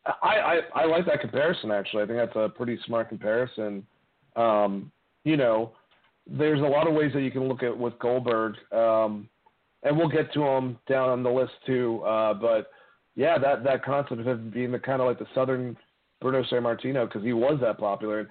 I, 0.07 0.13
I, 0.23 0.61
I 0.75 0.85
like 0.87 1.07
that 1.07 1.21
comparison 1.21 1.71
actually. 1.71 2.03
I 2.03 2.07
think 2.07 2.19
that's 2.19 2.37
a 2.37 2.49
pretty 2.49 2.79
smart 2.87 3.09
comparison. 3.09 3.87
Um, 4.37 4.91
you 5.25 5.37
know, 5.37 5.73
there's 6.27 6.61
a 6.61 6.65
lot 6.65 6.87
of 6.87 6.95
ways 6.95 7.13
that 7.15 7.23
you 7.23 7.31
can 7.31 7.49
look 7.49 7.63
at 7.63 7.77
with 7.77 7.99
Goldberg, 7.99 8.55
um, 8.73 9.29
and 9.83 9.97
we'll 9.97 10.09
get 10.09 10.33
to 10.35 10.43
him 10.43 10.79
down 10.89 11.09
on 11.09 11.23
the 11.23 11.31
list 11.31 11.53
too. 11.67 12.03
Uh, 12.03 12.35
but 12.35 12.71
yeah, 13.17 13.39
that 13.39 13.65
that 13.65 13.85
concept 13.85 14.21
of 14.21 14.27
him 14.27 14.51
being 14.53 14.73
the 14.73 14.79
kind 14.79 15.01
of 15.01 15.09
like 15.09 15.19
the 15.19 15.27
Southern 15.35 15.77
Bruno 16.21 16.43
Sammartino 16.45 17.07
because 17.07 17.23
he 17.23 17.33
was 17.33 17.59
that 17.61 17.79
popular. 17.79 18.21
And 18.21 18.29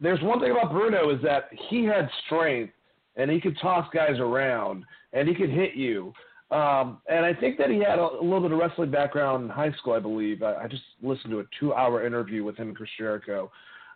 there's 0.00 0.22
one 0.22 0.40
thing 0.40 0.52
about 0.52 0.72
Bruno 0.72 1.10
is 1.10 1.20
that 1.22 1.50
he 1.68 1.84
had 1.84 2.08
strength 2.26 2.72
and 3.16 3.30
he 3.30 3.40
could 3.40 3.58
toss 3.60 3.86
guys 3.92 4.18
around 4.18 4.84
and 5.12 5.28
he 5.28 5.34
could 5.34 5.50
hit 5.50 5.74
you. 5.74 6.12
Um, 6.50 6.98
and 7.08 7.24
I 7.24 7.32
think 7.32 7.58
that 7.58 7.70
he 7.70 7.78
had 7.78 7.98
a, 8.00 8.02
a, 8.02 8.22
little 8.22 8.40
bit 8.40 8.50
of 8.50 8.58
wrestling 8.58 8.90
background 8.90 9.44
in 9.44 9.50
high 9.50 9.70
school, 9.78 9.92
I 9.92 10.00
believe. 10.00 10.42
I, 10.42 10.64
I 10.64 10.66
just 10.66 10.82
listened 11.00 11.30
to 11.30 11.40
a 11.40 11.44
two-hour 11.60 12.04
interview 12.04 12.42
with 12.42 12.56
him 12.56 12.68
and 12.68 12.76
Chris 12.76 12.90
Jericho. 12.98 13.52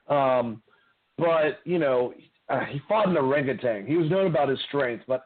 Um, 0.09 0.63
but 1.19 1.61
you 1.65 1.79
know, 1.79 2.15
uh, 2.49 2.65
he 2.71 2.81
fought 2.89 3.09
in 3.09 3.15
the 3.15 3.21
orangutan. 3.21 3.87
He 3.87 3.97
was 3.97 4.09
known 4.09 4.27
about 4.27 4.49
his 4.49 4.59
strength, 4.69 5.05
but 5.09 5.25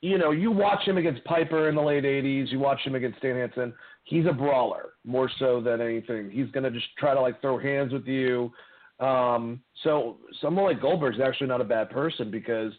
you 0.00 0.18
know, 0.18 0.32
you 0.32 0.50
watch 0.50 0.86
him 0.86 0.98
against 0.98 1.24
Piper 1.24 1.68
in 1.68 1.76
the 1.76 1.82
late 1.82 2.04
'80s. 2.04 2.50
You 2.50 2.58
watch 2.58 2.80
him 2.84 2.94
against 2.94 3.18
Stan 3.18 3.36
Hansen. 3.36 3.72
He's 4.04 4.26
a 4.26 4.32
brawler 4.32 4.94
more 5.04 5.30
so 5.38 5.60
than 5.60 5.80
anything. 5.80 6.30
He's 6.30 6.50
gonna 6.50 6.70
just 6.70 6.86
try 6.98 7.14
to 7.14 7.20
like 7.20 7.40
throw 7.40 7.58
hands 7.58 7.92
with 7.92 8.06
you. 8.06 8.52
Um, 9.00 9.60
so 9.82 10.18
someone 10.40 10.64
like 10.64 10.80
Goldberg's 10.80 11.20
actually 11.20 11.48
not 11.48 11.60
a 11.60 11.64
bad 11.64 11.90
person 11.90 12.30
because 12.30 12.72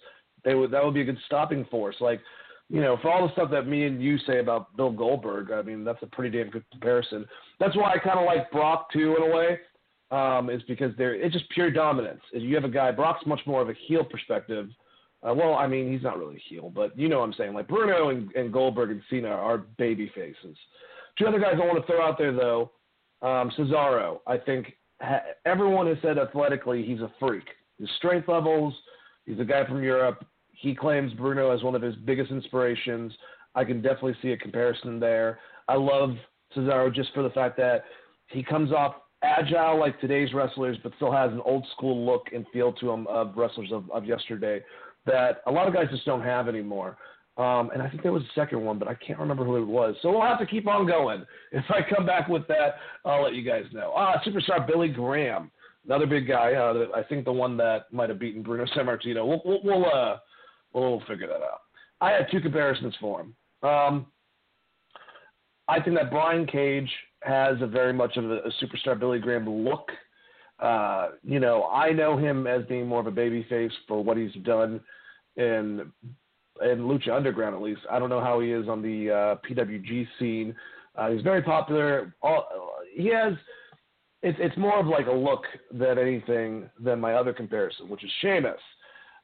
they 0.43 0.53
would 0.53 0.71
that 0.71 0.83
would 0.83 0.93
be 0.93 1.01
a 1.01 1.05
good 1.05 1.17
stopping 1.25 1.65
force. 1.65 1.95
Like, 1.99 2.21
you 2.69 2.81
know, 2.81 2.97
for 3.01 3.11
all 3.11 3.27
the 3.27 3.33
stuff 3.33 3.51
that 3.51 3.67
me 3.67 3.85
and 3.85 4.01
you 4.01 4.17
say 4.25 4.39
about 4.39 4.75
Bill 4.75 4.91
Goldberg, 4.91 5.51
I 5.51 5.61
mean 5.61 5.83
that's 5.83 6.01
a 6.01 6.07
pretty 6.07 6.35
damn 6.35 6.49
good 6.49 6.65
comparison. 6.71 7.25
That's 7.59 7.75
why 7.75 7.93
I 7.93 7.99
kind 7.99 8.19
of 8.19 8.25
like 8.25 8.51
Brock 8.51 8.91
too 8.91 9.15
in 9.17 9.31
a 9.31 9.35
way, 9.35 9.59
um, 10.11 10.49
is 10.49 10.63
because 10.67 10.91
they're 10.97 11.15
it's 11.15 11.33
just 11.33 11.49
pure 11.49 11.69
dominance. 11.69 12.21
You 12.33 12.55
have 12.55 12.63
a 12.63 12.69
guy 12.69 12.91
Brock's 12.91 13.25
much 13.25 13.41
more 13.45 13.61
of 13.61 13.69
a 13.69 13.75
heel 13.87 14.03
perspective. 14.03 14.69
Uh, 15.21 15.33
well, 15.33 15.55
I 15.55 15.67
mean 15.67 15.91
he's 15.91 16.01
not 16.01 16.17
really 16.17 16.37
a 16.37 16.49
heel, 16.49 16.71
but 16.73 16.97
you 16.97 17.07
know 17.07 17.19
what 17.19 17.25
I'm 17.25 17.33
saying. 17.33 17.53
Like 17.53 17.67
Bruno 17.67 18.09
and, 18.09 18.31
and 18.31 18.51
Goldberg 18.51 18.89
and 18.89 19.01
Cena 19.09 19.29
are 19.29 19.59
baby 19.77 20.11
faces. 20.15 20.57
Two 21.19 21.27
other 21.27 21.39
guys 21.39 21.53
I 21.55 21.65
want 21.65 21.79
to 21.79 21.85
throw 21.85 22.01
out 22.01 22.17
there 22.17 22.33
though, 22.33 22.71
um, 23.21 23.51
Cesaro. 23.57 24.19
I 24.25 24.37
think 24.37 24.73
ha- 25.01 25.23
everyone 25.45 25.85
has 25.87 25.97
said 26.01 26.17
athletically 26.17 26.83
he's 26.83 27.01
a 27.01 27.11
freak. 27.19 27.45
His 27.79 27.89
strength 27.97 28.27
levels. 28.27 28.73
He's 29.25 29.39
a 29.39 29.45
guy 29.45 29.65
from 29.65 29.83
Europe 29.83 30.23
he 30.55 30.75
claims 30.75 31.13
Bruno 31.13 31.51
as 31.51 31.63
one 31.63 31.75
of 31.75 31.81
his 31.81 31.95
biggest 31.95 32.31
inspirations. 32.31 33.13
I 33.55 33.63
can 33.63 33.81
definitely 33.81 34.15
see 34.21 34.31
a 34.31 34.37
comparison 34.37 34.99
there. 34.99 35.39
I 35.67 35.75
love 35.75 36.15
Cesaro 36.55 36.93
just 36.93 37.13
for 37.13 37.23
the 37.23 37.29
fact 37.29 37.57
that 37.57 37.85
he 38.27 38.43
comes 38.43 38.71
off 38.71 38.95
agile 39.23 39.79
like 39.79 39.99
today's 39.99 40.33
wrestlers, 40.33 40.77
but 40.83 40.91
still 40.97 41.11
has 41.11 41.31
an 41.31 41.41
old 41.45 41.65
school 41.75 42.05
look 42.05 42.27
and 42.33 42.45
feel 42.53 42.73
to 42.73 42.89
him 42.89 43.07
of 43.07 43.33
wrestlers 43.35 43.71
of, 43.71 43.89
of 43.91 44.05
yesterday 44.05 44.61
that 45.05 45.41
a 45.47 45.51
lot 45.51 45.67
of 45.67 45.73
guys 45.73 45.87
just 45.91 46.05
don't 46.05 46.23
have 46.23 46.47
anymore. 46.47 46.97
Um, 47.37 47.69
and 47.73 47.81
I 47.81 47.89
think 47.89 48.01
there 48.01 48.13
was 48.13 48.23
a 48.23 48.33
second 48.33 48.63
one, 48.63 48.79
but 48.79 48.87
I 48.87 48.93
can't 48.95 49.19
remember 49.19 49.43
who 49.43 49.57
it 49.57 49.65
was. 49.65 49.95
So 50.01 50.09
we'll 50.09 50.21
have 50.21 50.39
to 50.39 50.45
keep 50.45 50.67
on 50.67 50.87
going. 50.87 51.25
If 51.51 51.65
I 51.69 51.81
come 51.81 52.05
back 52.05 52.27
with 52.27 52.47
that, 52.47 52.75
I'll 53.03 53.23
let 53.23 53.33
you 53.33 53.43
guys 53.43 53.63
know. 53.73 53.93
Ah, 53.95 54.21
superstar 54.25 54.65
Billy 54.65 54.87
Graham, 54.87 55.51
another 55.85 56.05
big 56.05 56.27
guy. 56.27 56.53
Uh, 56.53 56.87
I 56.95 57.03
think 57.03 57.25
the 57.25 57.31
one 57.31 57.57
that 57.57 57.91
might 57.91 58.09
have 58.09 58.19
beaten 58.19 58.41
Bruno 58.41 58.65
Sammartino. 58.75 59.27
We'll, 59.27 59.41
we'll, 59.45 59.61
we'll 59.63 59.85
uh, 59.85 60.17
We'll 60.75 61.01
figure 61.07 61.27
that 61.27 61.41
out. 61.41 61.61
I 62.01 62.11
had 62.11 62.27
two 62.29 62.41
comparisons 62.41 62.93
for 62.99 63.21
him. 63.21 63.35
Um, 63.63 64.07
I 65.69 65.79
think 65.81 65.95
that 65.95 66.11
Brian 66.11 66.45
Cage 66.45 66.91
has 67.23 67.55
a 67.61 67.67
very 67.67 67.93
much 67.93 68.17
of 68.17 68.29
a, 68.29 68.39
a 68.39 68.51
superstar 68.61 68.99
Billy 68.99 69.19
Graham 69.19 69.49
look. 69.49 69.89
Uh, 70.59 71.11
you 71.23 71.39
know, 71.39 71.63
I 71.65 71.91
know 71.91 72.17
him 72.17 72.45
as 72.45 72.65
being 72.65 72.87
more 72.87 72.99
of 72.99 73.07
a 73.07 73.11
babyface 73.11 73.71
for 73.87 74.03
what 74.03 74.17
he's 74.17 74.33
done 74.43 74.81
in 75.37 75.91
in 76.61 76.79
Lucha 76.79 77.09
Underground, 77.09 77.55
at 77.55 77.61
least. 77.61 77.81
I 77.89 77.99
don't 77.99 78.09
know 78.09 78.21
how 78.21 78.39
he 78.41 78.51
is 78.51 78.67
on 78.67 78.81
the 78.81 79.11
uh, 79.11 79.35
PWG 79.47 80.07
scene. 80.19 80.55
Uh, 80.95 81.09
he's 81.09 81.21
very 81.21 81.41
popular. 81.41 82.13
All, 82.21 82.47
he 82.93 83.07
has. 83.07 83.33
It's 84.23 84.37
it's 84.41 84.57
more 84.57 84.77
of 84.77 84.87
like 84.87 85.07
a 85.07 85.11
look 85.11 85.43
than 85.71 85.97
anything 85.97 86.69
than 86.83 86.99
my 86.99 87.13
other 87.13 87.31
comparison, 87.31 87.87
which 87.87 88.03
is 88.03 88.11
Sheamus. 88.21 88.59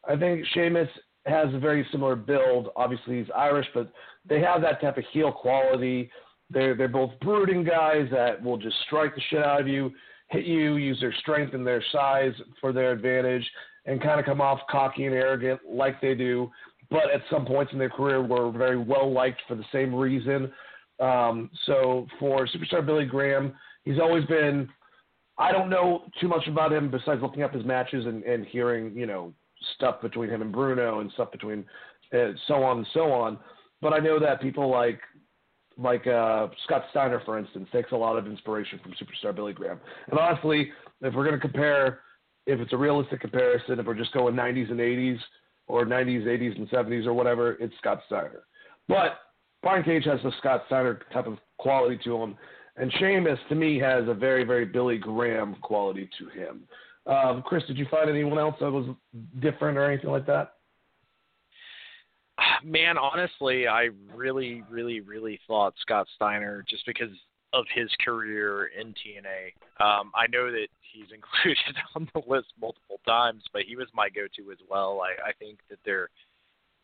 I 0.07 0.15
think 0.15 0.45
Sheamus 0.53 0.89
has 1.25 1.53
a 1.53 1.59
very 1.59 1.85
similar 1.91 2.15
build. 2.15 2.69
Obviously, 2.75 3.19
he's 3.19 3.27
Irish, 3.35 3.67
but 3.73 3.91
they 4.27 4.39
have 4.41 4.61
that 4.61 4.81
type 4.81 4.97
of 4.97 5.03
heel 5.11 5.31
quality. 5.31 6.09
They're 6.49 6.75
they're 6.75 6.87
both 6.87 7.11
brooding 7.21 7.63
guys 7.63 8.07
that 8.11 8.41
will 8.41 8.57
just 8.57 8.75
strike 8.85 9.15
the 9.15 9.21
shit 9.29 9.43
out 9.43 9.61
of 9.61 9.67
you, 9.67 9.91
hit 10.29 10.45
you, 10.45 10.77
use 10.77 10.99
their 10.99 11.13
strength 11.13 11.53
and 11.53 11.65
their 11.65 11.83
size 11.91 12.33
for 12.59 12.73
their 12.73 12.91
advantage, 12.91 13.47
and 13.85 14.01
kind 14.01 14.19
of 14.19 14.25
come 14.25 14.41
off 14.41 14.59
cocky 14.69 15.05
and 15.05 15.15
arrogant 15.15 15.59
like 15.67 16.01
they 16.01 16.15
do. 16.15 16.49
But 16.89 17.09
at 17.13 17.21
some 17.29 17.45
points 17.45 17.71
in 17.71 17.79
their 17.79 17.89
career, 17.89 18.21
were 18.21 18.51
very 18.51 18.77
well 18.77 19.11
liked 19.11 19.41
for 19.47 19.55
the 19.55 19.63
same 19.71 19.93
reason. 19.95 20.51
Um, 20.99 21.49
so 21.65 22.05
for 22.19 22.47
superstar 22.47 22.85
Billy 22.85 23.05
Graham, 23.05 23.53
he's 23.83 23.99
always 23.99 24.25
been. 24.25 24.69
I 25.37 25.51
don't 25.51 25.69
know 25.69 26.03
too 26.19 26.27
much 26.27 26.47
about 26.47 26.73
him 26.73 26.91
besides 26.91 27.21
looking 27.21 27.41
up 27.41 27.53
his 27.53 27.65
matches 27.65 28.05
and, 28.05 28.21
and 28.23 28.45
hearing, 28.45 28.95
you 28.95 29.07
know, 29.07 29.33
stuff 29.81 30.01
between 30.01 30.29
him 30.29 30.43
and 30.43 30.51
Bruno 30.51 30.99
and 30.99 31.11
stuff 31.13 31.31
between 31.31 31.65
so 32.47 32.63
on 32.63 32.77
and 32.77 32.87
so 32.93 33.11
on. 33.11 33.39
But 33.81 33.93
I 33.93 33.97
know 33.99 34.19
that 34.19 34.41
people 34.41 34.69
like 34.69 34.99
like 35.77 36.05
uh, 36.05 36.47
Scott 36.65 36.83
Steiner, 36.91 37.21
for 37.25 37.39
instance, 37.39 37.67
takes 37.71 37.91
a 37.91 37.95
lot 37.95 38.17
of 38.17 38.27
inspiration 38.27 38.79
from 38.83 38.91
superstar 38.93 39.35
Billy 39.35 39.53
Graham. 39.53 39.79
And 40.09 40.19
honestly, 40.19 40.69
if 41.01 41.13
we're 41.15 41.25
going 41.25 41.39
to 41.39 41.39
compare, 41.39 42.01
if 42.45 42.59
it's 42.59 42.73
a 42.73 42.77
realistic 42.77 43.21
comparison, 43.21 43.79
if 43.79 43.85
we're 43.85 43.95
just 43.95 44.13
going 44.13 44.35
90s 44.35 44.69
and 44.69 44.79
80s 44.79 45.17
or 45.67 45.85
90s, 45.85 46.25
80s, 46.25 46.57
and 46.57 46.69
70s 46.69 47.07
or 47.07 47.13
whatever, 47.13 47.53
it's 47.53 47.73
Scott 47.79 48.01
Steiner. 48.05 48.43
But 48.87 49.19
Brian 49.63 49.83
Cage 49.83 50.03
has 50.05 50.19
the 50.23 50.31
Scott 50.39 50.63
Steiner 50.67 50.99
type 51.13 51.25
of 51.25 51.37
quality 51.57 51.99
to 52.03 52.21
him. 52.21 52.35
And 52.75 52.91
Sheamus, 52.99 53.39
to 53.49 53.55
me, 53.55 53.79
has 53.79 54.07
a 54.07 54.13
very, 54.13 54.43
very 54.43 54.65
Billy 54.65 54.97
Graham 54.97 55.55
quality 55.61 56.09
to 56.19 56.27
him. 56.39 56.63
Um, 57.07 57.41
Chris, 57.43 57.63
did 57.65 57.77
you 57.77 57.87
find 57.89 58.09
anyone 58.09 58.37
else 58.37 58.55
that 58.59 58.71
was 58.71 58.85
different 59.39 59.77
or 59.77 59.89
anything 59.89 60.11
like 60.11 60.25
that? 60.27 60.53
man, 62.63 62.97
honestly, 62.97 63.67
I 63.67 63.89
really, 64.13 64.63
really, 64.69 65.01
really 65.01 65.39
thought 65.47 65.73
Scott 65.81 66.07
Steiner 66.15 66.63
just 66.69 66.85
because 66.85 67.11
of 67.53 67.65
his 67.73 67.89
career 68.03 68.67
in 68.79 68.89
TNA. 68.93 69.53
Um, 69.83 70.11
I 70.15 70.27
know 70.27 70.51
that 70.51 70.67
he's 70.81 71.07
included 71.13 71.75
on 71.95 72.09
the 72.13 72.21
list 72.27 72.47
multiple 72.59 72.99
times, 73.07 73.43
but 73.51 73.63
he 73.63 73.75
was 73.75 73.87
my 73.93 74.09
go-to 74.09 74.51
as 74.51 74.57
well. 74.69 75.01
I, 75.01 75.29
I 75.29 75.33
think 75.33 75.59
that 75.69 75.79
they're 75.85 76.09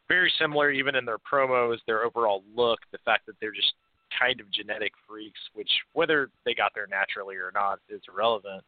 very 0.07 0.31
similar, 0.39 0.71
even 0.71 0.95
in 0.95 1.05
their 1.05 1.17
promos, 1.17 1.77
their 1.85 2.03
overall 2.03 2.43
look, 2.55 2.79
the 2.91 2.97
fact 3.05 3.25
that 3.25 3.35
they're 3.41 3.51
just 3.51 3.73
kind 4.17 4.39
of 4.39 4.51
genetic 4.51 4.93
freaks, 5.07 5.39
which 5.53 5.69
whether 5.93 6.29
they 6.45 6.53
got 6.53 6.71
there 6.73 6.87
naturally 6.87 7.35
or 7.35 7.51
not 7.53 7.79
is 7.89 8.01
irrelevant. 8.11 8.63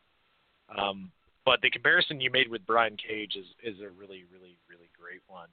Um, 0.77 1.11
but 1.45 1.61
the 1.61 1.69
comparison 1.69 2.21
you 2.21 2.31
made 2.31 2.49
with 2.49 2.65
Brian 2.65 2.97
Cage 2.97 3.35
is 3.35 3.45
is 3.63 3.79
a 3.81 3.89
really, 3.89 4.25
really, 4.31 4.57
really 4.69 4.89
great 4.99 5.21
one. 5.27 5.49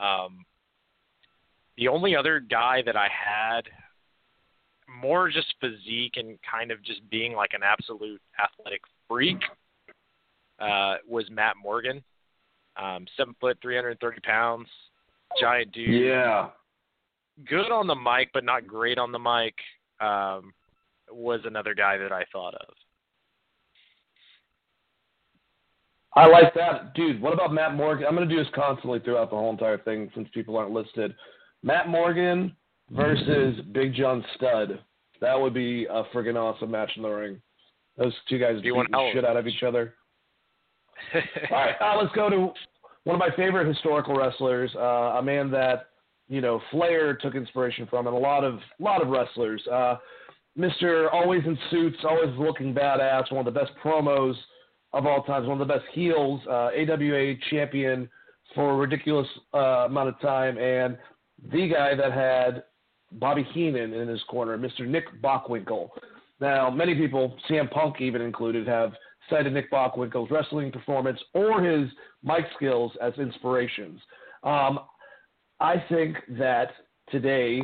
Um, 0.00 0.44
the 1.76 1.88
only 1.88 2.14
other 2.14 2.40
guy 2.40 2.82
that 2.84 2.96
I 2.96 3.08
had 3.08 3.62
more 5.00 5.30
just 5.30 5.54
physique 5.60 6.14
and 6.16 6.38
kind 6.48 6.70
of 6.70 6.82
just 6.82 7.08
being 7.10 7.34
like 7.34 7.52
an 7.54 7.62
absolute 7.62 8.20
athletic 8.42 8.82
freak 9.08 9.38
uh, 10.58 10.96
was 11.08 11.24
Matt 11.30 11.56
Morgan. 11.62 12.02
Um, 12.76 13.06
seven 13.16 13.34
foot, 13.40 13.58
330 13.60 14.20
pounds, 14.20 14.68
giant 15.40 15.72
dude. 15.72 16.04
Yeah. 16.04 16.48
Good 17.46 17.70
on 17.70 17.86
the 17.86 17.94
mic, 17.94 18.30
but 18.32 18.44
not 18.44 18.66
great 18.66 18.98
on 18.98 19.12
the 19.12 19.18
mic. 19.18 19.54
Um, 20.00 20.52
was 21.10 21.40
another 21.44 21.74
guy 21.74 21.98
that 21.98 22.12
I 22.12 22.24
thought 22.32 22.54
of. 22.54 22.74
I 26.14 26.26
like 26.26 26.52
that, 26.54 26.94
dude. 26.94 27.22
What 27.22 27.32
about 27.32 27.54
Matt 27.54 27.74
Morgan? 27.74 28.06
I'm 28.06 28.14
going 28.14 28.28
to 28.28 28.34
do 28.34 28.42
this 28.42 28.52
constantly 28.54 29.00
throughout 29.00 29.30
the 29.30 29.36
whole 29.36 29.50
entire 29.50 29.78
thing 29.78 30.10
since 30.14 30.28
people 30.34 30.56
aren't 30.56 30.72
listed. 30.72 31.14
Matt 31.62 31.88
Morgan 31.88 32.54
versus 32.90 33.58
Big 33.72 33.94
John 33.94 34.24
Studd. 34.36 34.80
That 35.20 35.40
would 35.40 35.54
be 35.54 35.86
a 35.86 36.04
friggin' 36.14 36.36
awesome 36.36 36.70
match 36.70 36.90
in 36.96 37.02
the 37.02 37.08
ring. 37.08 37.40
Those 37.96 38.12
two 38.28 38.38
guys 38.38 38.60
beat 38.62 38.74
the 38.74 39.10
shit 39.12 39.24
out 39.24 39.36
of 39.36 39.46
each 39.46 39.62
other. 39.62 39.94
All 41.14 41.20
right, 41.50 41.74
uh, 41.80 41.96
let's 42.00 42.14
go 42.14 42.28
to 42.28 42.52
one 43.04 43.14
of 43.14 43.18
my 43.18 43.34
favorite 43.36 43.66
historical 43.66 44.14
wrestlers, 44.14 44.70
uh, 44.76 45.16
a 45.18 45.22
man 45.22 45.50
that 45.50 45.88
you 46.28 46.40
know 46.40 46.60
Flair 46.70 47.14
took 47.14 47.34
inspiration 47.34 47.86
from, 47.88 48.06
and 48.06 48.16
a 48.16 48.18
lot 48.18 48.44
of 48.44 48.60
lot 48.78 49.02
of 49.02 49.08
wrestlers. 49.08 49.62
Uh, 49.70 49.96
Mister 50.56 51.10
Always 51.10 51.42
in 51.44 51.58
Suits, 51.70 51.98
always 52.04 52.36
looking 52.38 52.74
badass, 52.74 53.32
one 53.32 53.46
of 53.46 53.52
the 53.52 53.58
best 53.58 53.72
promos 53.82 54.34
of 54.92 55.06
all 55.06 55.22
times, 55.22 55.48
one 55.48 55.60
of 55.60 55.66
the 55.66 55.72
best 55.72 55.86
heels, 55.92 56.40
uh, 56.48 56.70
AWA 56.76 57.34
champion 57.50 58.08
for 58.54 58.72
a 58.72 58.76
ridiculous 58.76 59.26
uh, 59.54 59.86
amount 59.86 60.10
of 60.10 60.20
time, 60.20 60.58
and 60.58 60.98
the 61.50 61.68
guy 61.68 61.94
that 61.94 62.12
had 62.12 62.64
Bobby 63.12 63.46
Heenan 63.52 63.92
in 63.92 64.08
his 64.08 64.22
corner, 64.28 64.56
Mr. 64.58 64.86
Nick 64.86 65.04
Bockwinkel. 65.22 65.88
Now, 66.40 66.70
many 66.70 66.94
people, 66.94 67.36
CM 67.48 67.70
Punk 67.70 68.00
even 68.00 68.20
included, 68.20 68.66
have 68.66 68.92
cited 69.30 69.52
Nick 69.52 69.70
Bockwinkel's 69.70 70.30
wrestling 70.30 70.72
performance 70.72 71.20
or 71.34 71.62
his 71.62 71.88
mic 72.22 72.44
skills 72.56 72.92
as 73.00 73.12
inspirations. 73.18 74.00
Um, 74.42 74.80
I 75.60 75.82
think 75.88 76.16
that 76.30 76.70
today, 77.10 77.62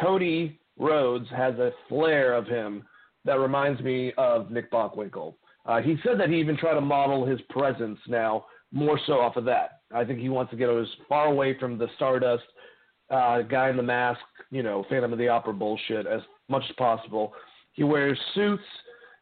Cody 0.00 0.58
Rhodes 0.76 1.28
has 1.30 1.54
a 1.54 1.70
flair 1.88 2.34
of 2.34 2.46
him 2.46 2.82
that 3.24 3.34
reminds 3.34 3.80
me 3.80 4.12
of 4.18 4.50
Nick 4.50 4.70
Bockwinkel. 4.70 5.34
Uh, 5.66 5.80
he 5.80 5.96
said 6.04 6.18
that 6.20 6.28
he 6.28 6.36
even 6.36 6.56
tried 6.56 6.74
to 6.74 6.80
model 6.80 7.24
his 7.24 7.40
presence 7.48 7.98
now 8.06 8.44
more 8.72 8.98
so 9.06 9.14
off 9.14 9.36
of 9.36 9.44
that. 9.44 9.80
I 9.94 10.04
think 10.04 10.18
he 10.18 10.28
wants 10.28 10.50
to 10.50 10.56
get 10.56 10.68
as 10.68 10.86
far 11.08 11.26
away 11.26 11.56
from 11.58 11.78
the 11.78 11.86
Stardust 11.96 12.44
uh, 13.10 13.42
guy 13.42 13.70
in 13.70 13.76
the 13.76 13.82
mask, 13.82 14.20
you 14.50 14.62
know, 14.62 14.84
Phantom 14.90 15.12
of 15.12 15.18
the 15.18 15.28
Opera 15.28 15.52
bullshit 15.52 16.06
as 16.06 16.20
much 16.48 16.64
as 16.68 16.74
possible. 16.76 17.32
He 17.72 17.84
wears 17.84 18.18
suits. 18.34 18.62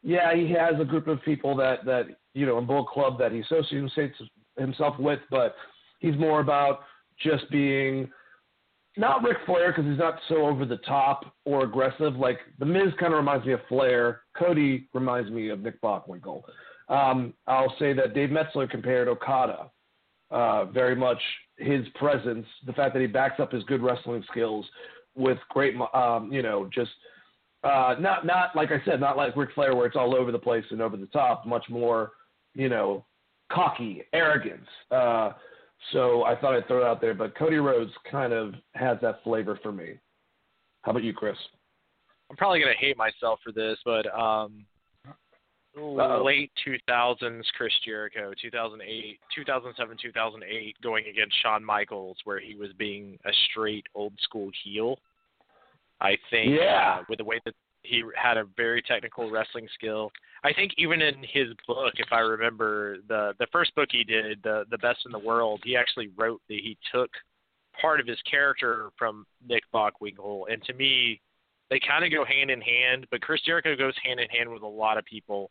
Yeah, 0.01 0.35
he 0.35 0.51
has 0.51 0.79
a 0.79 0.85
group 0.85 1.07
of 1.07 1.21
people 1.23 1.55
that 1.57 1.85
that 1.85 2.07
you 2.33 2.45
know 2.45 2.57
in 2.57 2.65
Bullet 2.65 2.87
Club 2.89 3.17
that 3.19 3.31
he 3.31 3.39
associates 3.39 4.15
himself 4.57 4.99
with, 4.99 5.19
but 5.29 5.55
he's 5.99 6.17
more 6.17 6.41
about 6.41 6.81
just 7.21 7.49
being 7.49 8.09
not 8.95 9.23
Ric 9.23 9.37
Flair 9.45 9.71
because 9.71 9.89
he's 9.89 9.99
not 9.99 10.19
so 10.29 10.45
over 10.47 10.65
the 10.65 10.77
top 10.77 11.35
or 11.45 11.63
aggressive. 11.63 12.15
Like 12.15 12.39
the 12.59 12.65
Miz 12.65 12.93
kind 12.99 13.13
of 13.13 13.17
reminds 13.17 13.45
me 13.45 13.53
of 13.53 13.61
Flair. 13.67 14.21
Cody 14.37 14.87
reminds 14.93 15.31
me 15.31 15.49
of 15.49 15.61
Nick 15.61 15.81
Bockwinkel. 15.81 16.43
Um, 16.89 17.33
I'll 17.47 17.73
say 17.79 17.93
that 17.93 18.13
Dave 18.13 18.29
Meltzer 18.29 18.67
compared 18.67 19.07
Okada 19.07 19.71
uh, 20.29 20.65
very 20.65 20.95
much 20.95 21.19
his 21.57 21.85
presence, 21.95 22.45
the 22.65 22.73
fact 22.73 22.93
that 22.93 22.99
he 22.99 23.07
backs 23.07 23.39
up 23.39 23.51
his 23.51 23.63
good 23.63 23.81
wrestling 23.81 24.23
skills 24.29 24.65
with 25.15 25.37
great, 25.49 25.75
um, 25.93 26.31
you 26.31 26.41
know, 26.41 26.69
just 26.73 26.91
uh, 27.63 27.95
not 27.99 28.25
not 28.25 28.55
like 28.55 28.71
I 28.71 28.83
said, 28.83 28.99
not 28.99 29.15
like 29.15 29.35
Ric 29.35 29.51
Flair 29.55 29.75
where 29.75 29.85
it's 29.85 29.95
all 29.95 30.15
over 30.15 30.31
the 30.31 30.39
place 30.39 30.65
and 30.71 30.81
over 30.81 30.97
the 30.97 31.05
top. 31.07 31.45
Much 31.45 31.65
more, 31.69 32.11
you 32.53 32.67
know, 32.67 33.05
cocky, 33.51 34.03
arrogance. 34.11 34.67
Uh, 34.91 35.31
so 35.91 36.23
I 36.23 36.35
thought 36.35 36.55
I'd 36.55 36.67
throw 36.67 36.81
it 36.81 36.87
out 36.87 37.01
there. 37.01 37.13
But 37.13 37.35
Cody 37.37 37.57
Rhodes 37.57 37.91
kind 38.09 38.33
of 38.33 38.53
has 38.73 38.97
that 39.01 39.23
flavor 39.23 39.59
for 39.61 39.71
me. 39.71 39.99
How 40.81 40.91
about 40.91 41.03
you, 41.03 41.13
Chris? 41.13 41.37
I'm 42.29 42.37
probably 42.37 42.59
gonna 42.59 42.73
hate 42.77 42.97
myself 42.97 43.39
for 43.43 43.51
this, 43.51 43.77
but 43.85 44.07
um, 44.17 44.65
Uh-oh. 45.77 46.23
late 46.23 46.51
2000s 46.67 47.43
Chris 47.57 47.73
Jericho, 47.85 48.33
2008, 48.41 49.19
2007, 49.35 49.97
2008, 50.01 50.75
going 50.81 51.05
against 51.07 51.35
Shawn 51.41 51.63
Michaels, 51.63 52.17
where 52.23 52.39
he 52.39 52.55
was 52.55 52.69
being 52.77 53.17
a 53.25 53.31
straight 53.49 53.85
old 53.95 54.13
school 54.21 54.49
heel. 54.63 54.97
I 56.01 56.17
think 56.29 56.59
yeah. 56.59 56.97
uh, 56.99 57.03
with 57.07 57.19
the 57.19 57.23
way 57.23 57.39
that 57.45 57.53
he 57.83 58.03
had 58.15 58.37
a 58.37 58.45
very 58.57 58.81
technical 58.81 59.29
wrestling 59.29 59.67
skill. 59.73 60.11
I 60.43 60.53
think 60.53 60.73
even 60.77 61.01
in 61.01 61.15
his 61.21 61.47
book, 61.67 61.93
if 61.95 62.11
I 62.11 62.19
remember 62.19 62.97
the 63.07 63.33
the 63.39 63.47
first 63.51 63.73
book 63.75 63.89
he 63.91 64.03
did, 64.03 64.41
the 64.43 64.65
the 64.69 64.77
best 64.77 64.99
in 65.05 65.11
the 65.11 65.19
world, 65.19 65.61
he 65.63 65.75
actually 65.77 66.09
wrote 66.17 66.41
that 66.49 66.59
he 66.61 66.77
took 66.93 67.09
part 67.79 67.99
of 67.99 68.07
his 68.07 68.19
character 68.29 68.89
from 68.97 69.25
Nick 69.47 69.63
Bockwinkel, 69.73 70.43
and 70.51 70.61
to 70.63 70.73
me, 70.73 71.21
they 71.69 71.79
kind 71.79 72.03
of 72.03 72.11
go 72.11 72.25
hand 72.25 72.51
in 72.51 72.61
hand. 72.61 73.07
But 73.09 73.21
Chris 73.21 73.41
Jericho 73.45 73.75
goes 73.75 73.95
hand 74.03 74.19
in 74.19 74.29
hand 74.29 74.51
with 74.51 74.63
a 74.63 74.67
lot 74.67 74.97
of 74.97 75.05
people, 75.05 75.49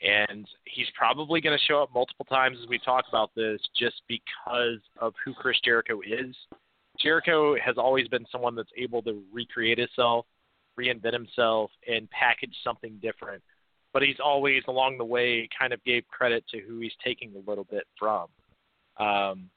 and 0.00 0.48
he's 0.64 0.88
probably 0.96 1.40
going 1.40 1.56
to 1.56 1.64
show 1.66 1.82
up 1.82 1.90
multiple 1.94 2.24
times 2.24 2.58
as 2.62 2.68
we 2.68 2.78
talk 2.78 3.04
about 3.08 3.30
this, 3.36 3.60
just 3.78 4.02
because 4.08 4.80
of 4.98 5.12
who 5.24 5.34
Chris 5.34 5.58
Jericho 5.62 6.00
is. 6.00 6.34
Jericho 6.98 7.56
has 7.58 7.76
always 7.78 8.08
been 8.08 8.26
someone 8.30 8.54
that's 8.54 8.72
able 8.76 9.02
to 9.02 9.22
recreate 9.32 9.78
himself, 9.78 10.26
reinvent 10.78 11.12
himself, 11.12 11.70
and 11.86 12.08
package 12.10 12.54
something 12.64 12.98
different. 13.02 13.42
But 13.92 14.02
he's 14.02 14.16
always 14.24 14.62
along 14.68 14.98
the 14.98 15.04
way 15.04 15.48
kind 15.58 15.72
of 15.72 15.82
gave 15.84 16.06
credit 16.08 16.44
to 16.50 16.60
who 16.60 16.78
he's 16.80 16.92
taking 17.04 17.32
a 17.34 17.50
little 17.50 17.64
bit 17.64 17.84
from. 17.98 18.28
Um, 18.98 19.50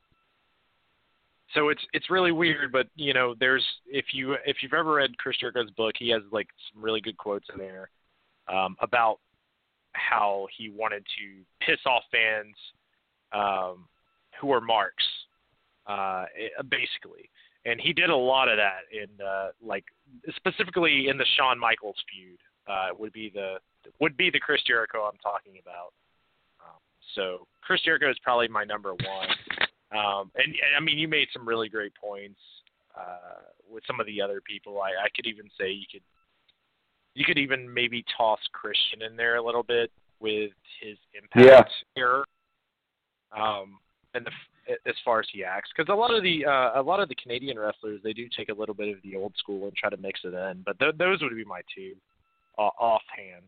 so 1.53 1.70
it's 1.70 1.82
it's 1.94 2.10
really 2.10 2.32
weird, 2.32 2.72
but 2.72 2.88
you 2.95 3.14
know, 3.14 3.36
there's 3.40 3.64
if 3.88 4.06
you 4.14 4.36
if 4.45 4.57
you've 4.62 4.74
ever 4.74 4.95
read 4.95 5.18
Chris 5.18 5.38
Jericho's 5.40 5.72
book, 5.72 5.94
he 5.98 6.10
has 6.10 6.22
like 6.32 6.48
some 6.72 6.84
really 6.84 7.02
good 7.02 7.18
quotes 7.18 7.48
in 7.53 7.60
there 7.60 7.90
um, 8.52 8.76
about 8.82 9.20
how 9.94 10.48
he 10.57 10.70
wanted 10.70 11.06
to 11.18 11.66
piss 11.66 11.80
off 11.86 12.03
fans 12.12 12.56
um, 13.32 13.88
who 14.40 14.52
are 14.52 14.62
marks, 14.62 15.03
uh, 15.88 16.26
basically. 16.70 17.30
And 17.66 17.80
he 17.80 17.94
did 17.94 18.10
a 18.10 18.16
lot 18.16 18.49
of 18.49 18.57
that 18.57 18.82
in 18.91 19.10
uh, 19.26 19.49
like 19.64 19.86
specifically 20.36 21.07
in 21.07 21.18
the 21.18 21.26
Shawn 21.38 21.60
Michaels 21.60 21.95
feud. 22.12 22.38
Uh, 22.68 22.90
would 22.98 23.14
be 23.14 23.30
the 23.34 23.58
would 24.00 24.18
be 24.18 24.30
the 24.32 24.40
Chris 24.40 24.62
Jericho 24.66 25.04
I'm 25.04 25.18
talking 25.20 25.60
about. 25.62 25.94
Um, 26.60 26.80
so 27.14 27.48
Chris 27.62 27.82
Jericho 27.84 28.10
is 28.10 28.18
probably 28.24 28.48
my 28.48 28.64
number 28.64 28.94
one. 28.94 29.30
Um, 29.92 30.32
and, 30.36 30.48
and 30.48 30.76
I 30.76 30.80
mean, 30.80 30.98
you 30.98 31.08
made 31.08 31.28
some 31.32 31.48
really 31.48 31.70
great 31.70 31.94
points 31.96 32.40
uh, 32.98 33.46
with 33.70 33.84
some 33.86 34.00
of 34.00 34.08
the 34.08 34.20
other 34.22 34.42
people. 34.42 34.82
I, 34.82 34.90
I 35.06 35.10
could 35.16 35.28
even 35.28 35.46
say 35.60 35.70
you 35.72 35.86
could 35.92 36.02
you 37.14 37.24
could 37.24 37.38
even 37.38 37.72
maybe 37.72 38.04
toss 38.18 38.40
Christian 38.52 39.02
in 39.02 39.16
there 39.16 39.38
a 39.38 39.44
little 39.44 39.64
bit 39.64 39.92
with 40.20 40.52
his 40.82 40.98
impact 41.14 41.46
yeah. 41.46 41.64
here. 41.96 42.24
Um, 43.36 43.80
and 44.14 44.26
the, 44.26 44.32
as 44.90 44.96
far 45.04 45.20
as 45.20 45.28
he 45.32 45.44
acts, 45.44 45.70
because 45.76 45.92
a 45.92 45.96
lot 45.96 46.14
of 46.14 46.24
the 46.24 46.46
uh, 46.46 46.80
a 46.80 46.82
lot 46.82 47.00
of 47.00 47.10
the 47.10 47.16
Canadian 47.16 47.60
wrestlers 47.60 48.02
they 48.04 48.14
do 48.14 48.28
take 48.36 48.50
a 48.50 48.54
little 48.54 48.76
bit 48.76 48.96
of 48.96 49.02
the 49.04 49.16
old 49.16 49.34
school 49.38 49.68
and 49.68 49.76
try 49.76 49.90
to 49.90 49.98
mix 49.98 50.22
it 50.24 50.34
in. 50.34 50.64
But 50.66 50.80
th- 50.80 50.96
those 50.98 51.22
would 51.22 51.36
be 51.36 51.46
my 51.46 51.62
two 51.74 51.94
uh, 52.57 52.69
offhand. 52.80 53.45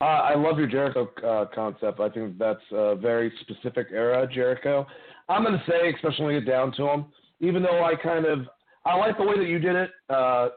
Uh, 0.00 0.04
I 0.04 0.34
love 0.34 0.58
your 0.58 0.66
Jericho 0.66 1.08
uh, 1.24 1.46
concept. 1.54 2.00
I 2.00 2.08
think 2.08 2.36
that's 2.36 2.60
a 2.72 2.96
very 2.96 3.32
specific 3.40 3.88
era 3.92 4.26
Jericho. 4.26 4.84
I'm 5.28 5.44
going 5.44 5.54
to 5.54 5.64
say, 5.70 5.92
especially 5.94 6.24
when 6.24 6.40
get 6.40 6.50
down 6.50 6.72
to 6.72 6.88
him, 6.88 7.04
even 7.40 7.62
though 7.62 7.84
I 7.84 7.94
kind 7.94 8.26
of 8.26 8.40
I 8.84 8.96
like 8.96 9.16
the 9.16 9.22
way 9.24 9.38
that 9.38 9.46
you 9.46 9.60
did 9.60 9.76
it, 9.76 9.90
uh, 10.10 10.48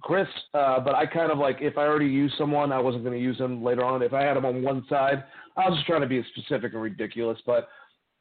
Chris. 0.00 0.26
Uh, 0.54 0.80
but 0.80 0.94
I 0.94 1.04
kind 1.04 1.30
of 1.30 1.38
like 1.38 1.58
if 1.60 1.76
I 1.76 1.82
already 1.82 2.06
used 2.06 2.34
someone, 2.38 2.72
I 2.72 2.80
wasn't 2.80 3.04
going 3.04 3.16
to 3.16 3.22
use 3.22 3.36
them 3.36 3.62
later 3.62 3.84
on. 3.84 4.02
If 4.02 4.14
I 4.14 4.22
had 4.22 4.36
them 4.36 4.46
on 4.46 4.62
one 4.62 4.86
side, 4.88 5.24
I 5.56 5.68
was 5.68 5.76
just 5.76 5.86
trying 5.86 6.00
to 6.00 6.06
be 6.06 6.24
specific 6.34 6.72
and 6.72 6.82
ridiculous. 6.82 7.38
But 7.44 7.68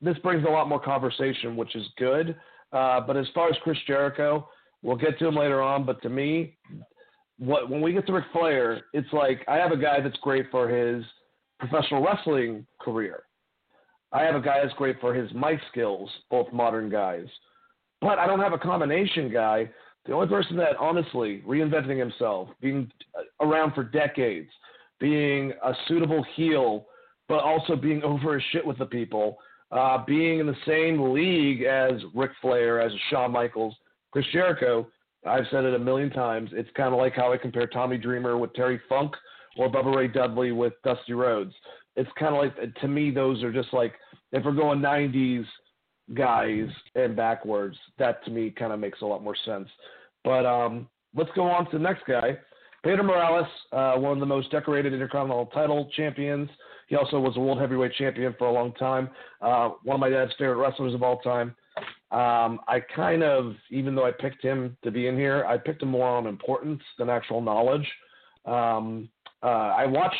this 0.01 0.17
brings 0.17 0.45
a 0.45 0.49
lot 0.49 0.67
more 0.67 0.81
conversation, 0.81 1.55
which 1.55 1.75
is 1.75 1.85
good. 1.97 2.35
Uh, 2.73 2.99
but 3.01 3.15
as 3.15 3.27
far 3.33 3.49
as 3.49 3.55
Chris 3.63 3.77
Jericho, 3.87 4.49
we'll 4.81 4.97
get 4.97 5.17
to 5.19 5.27
him 5.27 5.35
later 5.35 5.61
on. 5.61 5.85
But 5.85 6.01
to 6.01 6.09
me, 6.09 6.57
what 7.37 7.69
when 7.69 7.81
we 7.81 7.93
get 7.93 8.05
to 8.07 8.13
Ric 8.13 8.25
Flair, 8.31 8.81
it's 8.93 9.11
like 9.11 9.43
I 9.47 9.55
have 9.55 9.71
a 9.71 9.77
guy 9.77 9.99
that's 10.01 10.17
great 10.17 10.49
for 10.51 10.67
his 10.67 11.03
professional 11.59 12.03
wrestling 12.03 12.65
career. 12.79 13.23
I 14.11 14.23
have 14.23 14.35
a 14.35 14.41
guy 14.41 14.59
that's 14.61 14.75
great 14.75 15.01
for 15.01 15.13
his 15.13 15.31
mic 15.33 15.59
skills, 15.71 16.09
both 16.29 16.51
modern 16.53 16.89
guys. 16.89 17.25
But 17.99 18.19
I 18.19 18.27
don't 18.27 18.39
have 18.39 18.53
a 18.53 18.59
combination 18.59 19.31
guy. 19.31 19.69
The 20.05 20.13
only 20.13 20.27
person 20.27 20.57
that 20.57 20.75
honestly 20.77 21.41
reinventing 21.47 21.97
himself, 21.97 22.49
being 22.61 22.91
around 23.41 23.73
for 23.73 23.83
decades, 23.83 24.49
being 24.99 25.53
a 25.63 25.73
suitable 25.87 26.23
heel, 26.35 26.85
but 27.27 27.39
also 27.39 27.75
being 27.75 28.03
over 28.03 28.37
as 28.37 28.43
shit 28.51 28.65
with 28.65 28.77
the 28.77 28.85
people, 28.85 29.37
uh, 29.71 30.03
being 30.05 30.39
in 30.39 30.45
the 30.45 30.55
same 30.67 31.13
league 31.13 31.63
as 31.63 31.93
Ric 32.13 32.31
Flair, 32.41 32.81
as 32.81 32.91
Shawn 33.09 33.31
Michaels, 33.31 33.75
Chris 34.11 34.25
Jericho. 34.31 34.87
I've 35.25 35.45
said 35.51 35.63
it 35.63 35.73
a 35.73 35.79
million 35.79 36.09
times. 36.09 36.49
It's 36.53 36.69
kind 36.75 36.93
of 36.93 36.99
like 36.99 37.13
how 37.13 37.31
I 37.31 37.37
compare 37.37 37.67
Tommy 37.67 37.97
Dreamer 37.97 38.37
with 38.37 38.53
Terry 38.53 38.79
Funk 38.89 39.13
or 39.57 39.69
Bubba 39.69 39.95
Ray 39.95 40.07
Dudley 40.07 40.51
with 40.51 40.73
Dusty 40.83 41.13
Rhodes. 41.13 41.53
It's 41.95 42.09
kind 42.17 42.35
of 42.35 42.41
like 42.41 42.75
to 42.75 42.87
me 42.87 43.11
those 43.11 43.43
are 43.43 43.53
just 43.53 43.73
like 43.73 43.93
if 44.31 44.43
we're 44.43 44.51
going 44.51 44.79
90s 44.79 45.45
guys 46.13 46.67
and 46.95 47.15
backwards, 47.15 47.77
that 47.97 48.23
to 48.25 48.31
me 48.31 48.49
kind 48.49 48.73
of 48.73 48.79
makes 48.79 49.01
a 49.01 49.05
lot 49.05 49.23
more 49.23 49.35
sense. 49.45 49.69
But 50.23 50.45
um, 50.45 50.87
let's 51.15 51.31
go 51.35 51.43
on 51.43 51.65
to 51.71 51.77
the 51.77 51.83
next 51.83 52.03
guy. 52.07 52.37
Pedro 52.83 53.03
Morales, 53.05 53.47
uh, 53.71 53.93
one 53.93 54.13
of 54.13 54.19
the 54.19 54.25
most 54.25 54.51
decorated 54.51 54.93
Intercontinental 54.93 55.45
title 55.47 55.89
champions. 55.95 56.49
He 56.87 56.97
also 56.97 57.19
was 57.19 57.37
a 57.37 57.39
World 57.39 57.59
Heavyweight 57.59 57.93
Champion 57.93 58.35
for 58.37 58.47
a 58.47 58.51
long 58.51 58.73
time. 58.73 59.09
Uh, 59.41 59.69
one 59.83 59.95
of 59.95 60.01
my 60.01 60.09
dad's 60.09 60.33
favorite 60.37 60.57
wrestlers 60.57 60.93
of 60.93 61.01
all 61.01 61.19
time. 61.19 61.55
Um, 62.13 62.59
I 62.67 62.79
kind 62.95 63.23
of, 63.23 63.55
even 63.71 63.95
though 63.95 64.05
I 64.05 64.11
picked 64.11 64.43
him 64.43 64.77
to 64.83 64.91
be 64.91 65.07
in 65.07 65.15
here, 65.15 65.45
I 65.45 65.57
picked 65.57 65.81
him 65.81 65.89
more 65.89 66.07
on 66.07 66.27
importance 66.27 66.83
than 66.99 67.09
actual 67.09 67.41
knowledge. 67.41 67.91
Um, 68.45 69.09
uh, 69.41 69.73
I 69.77 69.87
watched 69.87 70.15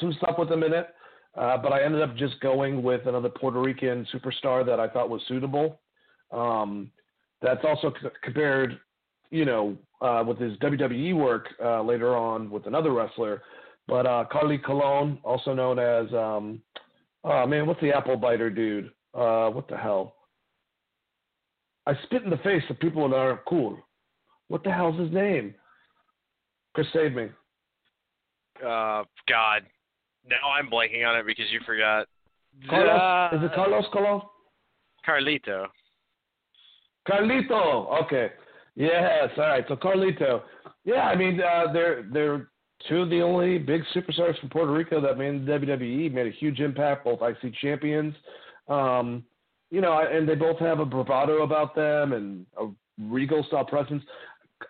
some 0.00 0.12
stuff 0.14 0.34
with 0.38 0.50
him 0.50 0.64
in 0.64 0.72
it, 0.72 0.88
uh, 1.38 1.56
but 1.58 1.72
I 1.72 1.84
ended 1.84 2.02
up 2.02 2.16
just 2.16 2.40
going 2.40 2.82
with 2.82 3.06
another 3.06 3.28
Puerto 3.28 3.60
Rican 3.60 4.04
superstar 4.12 4.66
that 4.66 4.80
I 4.80 4.88
thought 4.88 5.08
was 5.08 5.22
suitable. 5.28 5.78
Um, 6.32 6.90
that's 7.40 7.64
also 7.64 7.92
c- 8.02 8.08
compared, 8.24 8.80
you 9.30 9.44
know, 9.44 9.76
uh, 10.00 10.24
with 10.26 10.38
his 10.38 10.56
WWE 10.58 11.14
work 11.14 11.46
uh, 11.62 11.80
later 11.80 12.16
on 12.16 12.50
with 12.50 12.66
another 12.66 12.92
wrestler. 12.92 13.42
But 13.86 14.04
uh, 14.04 14.24
Carly 14.32 14.58
Colon, 14.58 15.18
also 15.22 15.54
known 15.54 15.78
as, 15.78 16.12
um, 16.12 16.60
oh 17.22 17.46
man, 17.46 17.68
what's 17.68 17.80
the 17.80 17.92
apple 17.92 18.16
biter 18.16 18.50
dude? 18.50 18.90
Uh, 19.14 19.48
what 19.50 19.68
the 19.68 19.76
hell? 19.76 20.16
I 21.90 21.94
spit 22.04 22.22
in 22.22 22.30
the 22.30 22.36
face 22.38 22.62
of 22.70 22.78
people 22.78 23.08
that 23.08 23.16
aren't 23.16 23.44
cool. 23.46 23.76
What 24.46 24.62
the 24.62 24.70
hell's 24.70 24.98
his 24.98 25.12
name? 25.12 25.54
Chris, 26.72 26.86
save 26.92 27.14
me. 27.14 27.24
Uh, 28.58 29.02
God. 29.28 29.62
Now 30.28 30.52
I'm 30.56 30.70
blanking 30.70 31.04
on 31.04 31.18
it 31.18 31.26
because 31.26 31.46
you 31.50 31.58
forgot. 31.66 32.06
Carlos, 32.68 33.40
is 33.40 33.44
it 33.44 33.54
Carlos 33.56 33.84
Colon? 33.92 34.20
Carlito. 35.04 35.66
Carlito. 37.08 38.04
Okay. 38.04 38.28
Yes. 38.76 39.30
All 39.36 39.44
right. 39.44 39.64
So 39.66 39.74
Carlito. 39.74 40.42
Yeah. 40.84 41.02
I 41.06 41.16
mean, 41.16 41.40
uh, 41.40 41.72
they're 41.72 42.04
they're 42.12 42.50
two 42.88 42.98
of 43.02 43.10
the 43.10 43.20
only 43.20 43.58
big 43.58 43.82
superstars 43.96 44.38
from 44.38 44.50
Puerto 44.50 44.72
Rico 44.72 45.00
that 45.00 45.18
made 45.18 45.44
the 45.44 45.52
WWE 45.52 46.12
made 46.12 46.28
a 46.28 46.36
huge 46.38 46.60
impact. 46.60 47.04
Both 47.04 47.20
IC 47.20 47.52
champions. 47.60 48.14
Um, 48.68 49.24
you 49.70 49.80
know, 49.80 49.98
and 49.98 50.28
they 50.28 50.34
both 50.34 50.58
have 50.58 50.80
a 50.80 50.84
bravado 50.84 51.42
about 51.42 51.74
them 51.74 52.12
and 52.12 52.46
a 52.58 52.68
regal 52.98 53.44
style 53.44 53.64
presence. 53.64 54.02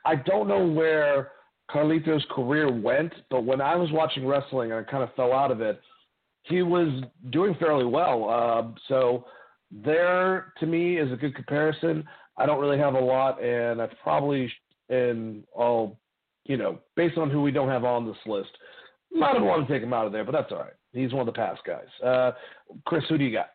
I 0.04 0.16
don't 0.16 0.46
know 0.46 0.66
where 0.66 1.32
Carlito's 1.70 2.24
career 2.30 2.70
went, 2.70 3.12
but 3.30 3.44
when 3.44 3.60
I 3.60 3.76
was 3.76 3.90
watching 3.92 4.26
wrestling 4.26 4.72
and 4.72 4.86
I 4.86 4.90
kind 4.90 5.02
of 5.02 5.14
fell 5.14 5.32
out 5.32 5.50
of 5.50 5.60
it, 5.60 5.80
he 6.44 6.62
was 6.62 7.02
doing 7.30 7.54
fairly 7.58 7.84
well. 7.84 8.28
Uh, 8.28 8.78
so 8.88 9.24
there, 9.70 10.52
to 10.60 10.66
me, 10.66 10.98
is 10.98 11.12
a 11.12 11.16
good 11.16 11.34
comparison. 11.34 12.04
I 12.36 12.46
don't 12.46 12.60
really 12.60 12.78
have 12.78 12.94
a 12.94 13.00
lot, 13.00 13.42
and 13.42 13.80
I 13.80 13.88
probably, 14.02 14.50
and 14.88 15.44
all, 15.52 15.98
you 16.44 16.56
know, 16.56 16.78
based 16.96 17.18
on 17.18 17.30
who 17.30 17.42
we 17.42 17.50
don't 17.50 17.68
have 17.68 17.84
on 17.84 18.06
this 18.06 18.16
list, 18.26 18.50
might 19.12 19.34
have 19.34 19.42
wanted 19.42 19.66
to 19.66 19.72
take 19.72 19.82
him 19.82 19.92
out 19.92 20.06
of 20.06 20.12
there, 20.12 20.24
but 20.24 20.32
that's 20.32 20.50
all 20.52 20.58
right. 20.58 20.72
He's 20.92 21.12
one 21.12 21.20
of 21.20 21.26
the 21.26 21.38
past 21.38 21.60
guys. 21.66 21.86
Uh, 22.04 22.32
Chris, 22.84 23.04
who 23.08 23.18
do 23.18 23.24
you 23.24 23.32
got? 23.32 23.50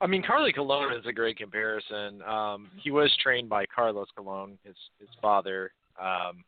I 0.00 0.06
mean, 0.06 0.22
Carly 0.22 0.52
Colon 0.52 0.92
is 0.94 1.04
a 1.06 1.12
great 1.12 1.36
comparison. 1.36 2.22
Um, 2.22 2.70
he 2.82 2.90
was 2.90 3.14
trained 3.22 3.48
by 3.48 3.66
Carlos 3.66 4.08
Colon, 4.16 4.58
his 4.64 4.76
his 4.98 5.08
father. 5.20 5.72
Um, 6.00 6.42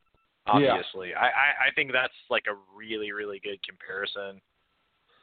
obviously, 0.46 1.10
yeah. 1.10 1.20
I, 1.20 1.26
I 1.26 1.68
I 1.68 1.74
think 1.74 1.92
that's 1.92 2.14
like 2.30 2.44
a 2.48 2.56
really 2.76 3.12
really 3.12 3.40
good 3.44 3.58
comparison. 3.66 4.40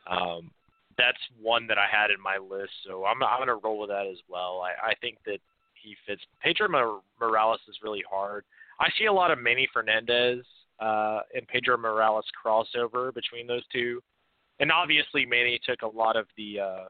Um, 0.07 0.51
that's 0.97 1.17
one 1.41 1.65
that 1.67 1.77
I 1.77 1.87
had 1.89 2.11
in 2.11 2.21
my 2.21 2.37
list, 2.37 2.73
so 2.85 3.05
I'm 3.05 3.23
I'm 3.23 3.39
gonna 3.39 3.55
roll 3.55 3.79
with 3.79 3.89
that 3.89 4.05
as 4.05 4.19
well. 4.27 4.61
I 4.61 4.91
I 4.91 4.93
think 5.01 5.17
that 5.25 5.39
he 5.73 5.95
fits. 6.05 6.21
Pedro 6.41 7.01
Morales 7.19 7.61
is 7.67 7.77
really 7.83 8.03
hard. 8.09 8.43
I 8.79 8.89
see 8.97 9.05
a 9.05 9.13
lot 9.13 9.31
of 9.31 9.39
Manny 9.39 9.67
Fernandez 9.73 10.45
uh, 10.79 11.21
and 11.33 11.47
Pedro 11.47 11.77
Morales 11.77 12.25
crossover 12.45 13.13
between 13.13 13.47
those 13.47 13.63
two, 13.71 14.01
and 14.59 14.71
obviously 14.71 15.25
Manny 15.25 15.59
took 15.65 15.81
a 15.81 15.87
lot 15.87 16.15
of 16.15 16.27
the 16.37 16.59
uh, 16.59 16.85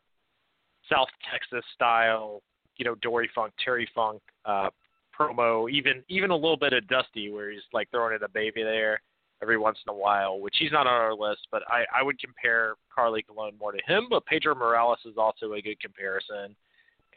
South 0.91 1.07
Texas 1.31 1.63
style, 1.73 2.41
you 2.77 2.85
know, 2.85 2.95
Dory 2.95 3.29
Funk, 3.33 3.53
Terry 3.63 3.89
Funk 3.93 4.21
uh, 4.45 4.69
promo, 5.17 5.69
even 5.69 6.03
even 6.07 6.31
a 6.31 6.35
little 6.35 6.57
bit 6.57 6.73
of 6.73 6.87
Dusty 6.87 7.29
where 7.29 7.51
he's 7.51 7.61
like 7.73 7.89
throwing 7.91 8.15
in 8.15 8.23
a 8.23 8.29
baby 8.29 8.63
there 8.63 9.01
every 9.41 9.57
once 9.57 9.77
in 9.87 9.93
a 9.93 9.95
while, 9.95 10.39
which 10.39 10.55
he's 10.59 10.71
not 10.71 10.87
on 10.87 10.93
our 10.93 11.13
list, 11.13 11.47
but 11.51 11.63
I, 11.67 11.85
I 11.97 12.03
would 12.03 12.19
compare 12.19 12.75
Carly 12.93 13.23
Colon 13.23 13.53
more 13.59 13.71
to 13.71 13.79
him, 13.87 14.07
but 14.09 14.25
Pedro 14.25 14.53
Morales 14.53 14.99
is 15.05 15.15
also 15.17 15.53
a 15.53 15.61
good 15.61 15.79
comparison. 15.79 16.55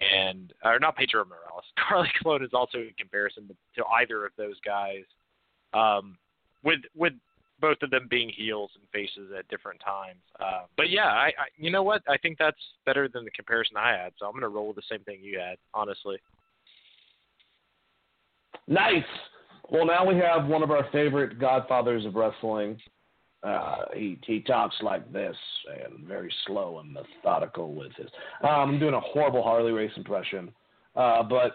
And 0.00 0.52
or 0.64 0.78
not 0.80 0.96
Pedro 0.96 1.24
Morales. 1.24 1.64
Carly 1.88 2.08
Colon 2.22 2.42
is 2.42 2.50
also 2.52 2.78
a 2.78 2.94
comparison 2.98 3.46
to, 3.48 3.54
to 3.76 3.84
either 4.00 4.24
of 4.24 4.32
those 4.36 4.56
guys. 4.64 5.04
Um, 5.74 6.16
with 6.64 6.80
with 6.94 7.12
both 7.62 7.78
of 7.80 7.90
them 7.90 8.08
being 8.10 8.28
heels 8.28 8.70
and 8.74 8.84
faces 8.92 9.30
at 9.38 9.48
different 9.48 9.80
times. 9.80 10.20
Uh, 10.38 10.66
but 10.76 10.90
yeah, 10.90 11.06
I, 11.06 11.28
I 11.28 11.46
you 11.56 11.70
know 11.70 11.82
what? 11.82 12.02
I 12.08 12.18
think 12.18 12.36
that's 12.38 12.58
better 12.84 13.08
than 13.08 13.24
the 13.24 13.30
comparison 13.30 13.76
I 13.78 13.92
had. 13.92 14.12
So 14.18 14.26
I'm 14.26 14.38
to 14.38 14.48
roll 14.48 14.66
with 14.66 14.76
the 14.76 14.82
same 14.90 15.02
thing 15.04 15.20
you 15.22 15.38
had, 15.38 15.56
honestly. 15.72 16.18
Nice. 18.66 19.04
Well, 19.70 19.86
now 19.86 20.04
we 20.04 20.16
have 20.16 20.46
one 20.46 20.62
of 20.62 20.70
our 20.70 20.86
favorite 20.92 21.38
godfathers 21.38 22.04
of 22.04 22.16
wrestling. 22.16 22.78
Uh, 23.42 23.86
he 23.94 24.18
he 24.24 24.40
talks 24.40 24.76
like 24.82 25.10
this 25.12 25.36
and 25.84 26.06
very 26.06 26.32
slow 26.46 26.80
and 26.80 26.92
methodical 26.92 27.74
with 27.74 27.92
his. 27.96 28.08
Um, 28.42 28.70
I'm 28.70 28.78
doing 28.78 28.94
a 28.94 29.00
horrible 29.00 29.42
Harley 29.42 29.72
Race 29.72 29.90
impression, 29.96 30.52
uh, 30.94 31.22
but 31.22 31.52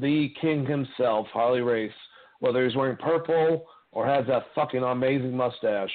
the 0.00 0.32
king 0.40 0.66
himself, 0.66 1.26
Harley 1.32 1.60
Race, 1.60 1.92
whether 2.40 2.66
he's 2.66 2.76
wearing 2.76 2.96
purple 2.96 3.66
or 3.92 4.06
has 4.06 4.26
that 4.26 4.44
fucking 4.54 4.82
amazing 4.82 5.36
mustache. 5.36 5.90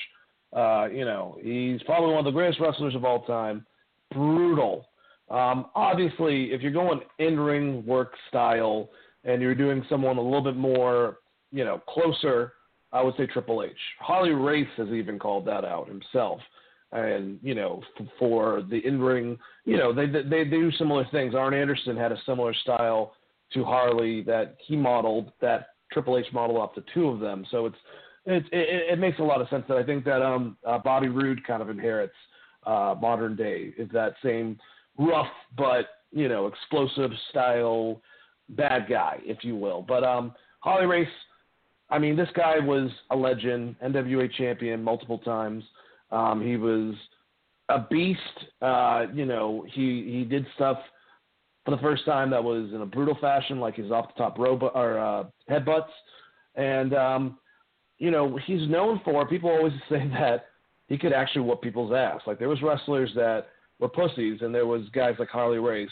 Uh, 0.55 0.87
you 0.91 1.05
know, 1.05 1.37
he's 1.41 1.81
probably 1.83 2.09
one 2.09 2.19
of 2.19 2.25
the 2.25 2.31
greatest 2.31 2.59
wrestlers 2.59 2.95
of 2.95 3.03
all 3.03 3.23
time. 3.23 3.65
Brutal. 4.13 4.87
Um, 5.29 5.67
obviously, 5.75 6.53
if 6.53 6.61
you're 6.61 6.71
going 6.71 7.01
in 7.19 7.39
ring 7.39 7.85
work 7.85 8.13
style 8.29 8.89
and 9.23 9.41
you're 9.41 9.55
doing 9.55 9.83
someone 9.89 10.17
a 10.17 10.21
little 10.21 10.43
bit 10.43 10.55
more, 10.55 11.17
you 11.51 11.65
know, 11.65 11.81
closer, 11.89 12.53
I 12.93 13.01
would 13.01 13.15
say 13.17 13.25
Triple 13.25 13.63
H. 13.63 13.71
Harley 13.99 14.31
Race 14.31 14.67
has 14.77 14.89
even 14.89 15.19
called 15.19 15.45
that 15.47 15.65
out 15.65 15.87
himself. 15.87 16.39
And 16.91 17.39
you 17.41 17.55
know, 17.55 17.81
f- 17.99 18.07
for 18.19 18.63
the 18.69 18.85
in-ring, 18.85 19.37
you 19.65 19.77
know, 19.77 19.91
they, 19.91 20.05
they 20.05 20.21
they 20.23 20.43
do 20.45 20.71
similar 20.73 21.05
things. 21.11 21.33
Arn 21.35 21.53
Anderson 21.53 21.97
had 21.97 22.11
a 22.11 22.21
similar 22.25 22.53
style 22.53 23.13
to 23.53 23.63
Harley 23.65 24.21
that 24.23 24.55
he 24.65 24.75
modeled 24.75 25.31
that 25.41 25.69
Triple 25.95 26.19
H 26.19 26.27
model 26.31 26.61
off 26.61 26.75
the 26.75 26.83
two 26.93 27.07
of 27.07 27.19
them. 27.19 27.45
So 27.49 27.65
it's 27.65 27.77
it, 28.25 28.43
it, 28.51 28.93
it 28.93 28.99
makes 28.99 29.17
a 29.17 29.23
lot 29.23 29.41
of 29.41 29.49
sense 29.49 29.63
that 29.67 29.77
I 29.77 29.83
think 29.83 30.05
that 30.05 30.21
um, 30.21 30.57
uh, 30.67 30.77
Bobby 30.77 31.07
Roode 31.07 31.43
kind 31.47 31.61
of 31.61 31.69
inherits 31.69 32.13
uh, 32.67 32.95
modern 33.01 33.35
day 33.35 33.73
is 33.77 33.89
that 33.93 34.15
same 34.23 34.59
rough 34.97 35.31
but 35.57 35.85
you 36.11 36.27
know 36.27 36.47
explosive 36.47 37.11
style 37.29 38.01
bad 38.49 38.87
guy, 38.89 39.19
if 39.23 39.43
you 39.43 39.55
will. 39.55 39.81
But 39.81 40.03
um, 40.03 40.33
Harley 40.59 40.85
Race, 40.85 41.07
I 41.89 41.99
mean, 41.99 42.15
this 42.15 42.29
guy 42.35 42.59
was 42.59 42.89
a 43.11 43.15
legend, 43.15 43.75
NWA 43.83 44.31
champion 44.33 44.83
multiple 44.83 45.19
times. 45.19 45.63
Um, 46.11 46.45
he 46.45 46.57
was 46.57 46.95
a 47.69 47.79
beast. 47.89 48.19
Uh, 48.61 49.05
you 49.13 49.25
know, 49.25 49.65
he 49.73 50.11
he 50.11 50.23
did 50.23 50.45
stuff 50.55 50.77
for 51.65 51.71
the 51.71 51.81
first 51.81 52.05
time 52.05 52.29
that 52.29 52.43
was 52.43 52.71
in 52.73 52.81
a 52.81 52.85
brutal 52.85 53.17
fashion, 53.19 53.59
like 53.59 53.75
his 53.75 53.91
off 53.91 54.07
the 54.15 54.23
top 54.23 54.37
rope 54.37 54.61
or 54.61 54.99
uh, 54.99 55.23
headbutts. 55.49 55.89
And 56.55 56.93
um, 56.93 57.37
you 57.97 58.11
know, 58.11 58.37
he's 58.45 58.69
known 58.69 59.01
for. 59.03 59.27
People 59.27 59.49
always 59.49 59.73
say 59.89 60.07
that 60.19 60.45
he 60.87 60.97
could 60.97 61.13
actually 61.13 61.41
whoop 61.41 61.61
people's 61.61 61.93
ass. 61.93 62.21
Like 62.27 62.39
there 62.39 62.49
was 62.49 62.61
wrestlers 62.61 63.11
that 63.15 63.47
were 63.79 63.89
pussies, 63.89 64.39
and 64.41 64.53
there 64.53 64.67
was 64.67 64.83
guys 64.93 65.15
like 65.19 65.29
Harley 65.29 65.59
Race 65.59 65.89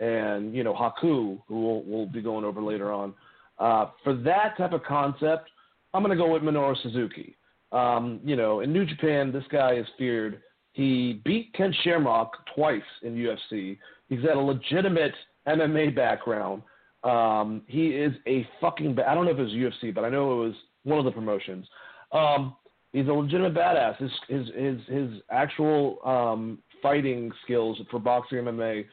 and 0.00 0.54
you 0.54 0.64
know 0.64 0.74
Haku, 0.74 1.40
who 1.46 1.60
we'll, 1.60 1.82
we'll 1.84 2.06
be 2.06 2.22
going 2.22 2.44
over 2.44 2.60
later 2.60 2.92
on. 2.92 3.14
Uh, 3.58 3.86
for 4.02 4.14
that 4.14 4.56
type 4.58 4.72
of 4.72 4.82
concept, 4.82 5.48
I'm 5.92 6.02
going 6.02 6.16
to 6.16 6.22
go 6.22 6.30
with 6.30 6.42
Minoru 6.42 6.76
Suzuki. 6.82 7.36
Um, 7.72 8.20
you 8.24 8.36
know, 8.36 8.60
in 8.60 8.72
New 8.72 8.84
Japan, 8.84 9.32
this 9.32 9.44
guy 9.50 9.74
is 9.74 9.86
feared. 9.96 10.42
He 10.72 11.20
beat 11.24 11.52
Ken 11.54 11.72
Shamrock 11.82 12.32
twice 12.54 12.82
in 13.02 13.14
UFC. 13.14 13.78
He's 14.08 14.20
got 14.20 14.36
a 14.36 14.40
legitimate 14.40 15.14
MMA 15.46 15.94
background. 15.94 16.62
Um, 17.02 17.62
he 17.66 17.88
is 17.88 18.12
a 18.26 18.46
fucking. 18.60 18.94
Ba- 18.94 19.08
I 19.08 19.14
don't 19.14 19.26
know 19.26 19.32
if 19.32 19.38
it 19.38 19.42
was 19.42 19.52
UFC, 19.52 19.94
but 19.94 20.04
I 20.04 20.08
know 20.08 20.32
it 20.32 20.46
was 20.46 20.54
one 20.84 20.98
of 20.98 21.04
the 21.04 21.10
promotions. 21.10 21.66
Um, 22.12 22.56
he's 22.92 23.08
a 23.08 23.12
legitimate 23.12 23.54
badass. 23.54 23.96
His 23.98 24.10
his 24.28 24.46
his, 24.56 24.80
his 24.88 25.20
actual 25.30 25.98
um, 26.04 26.58
fighting 26.82 27.30
skills 27.44 27.78
for 27.90 27.98
boxing 27.98 28.38
MMA 28.38 28.84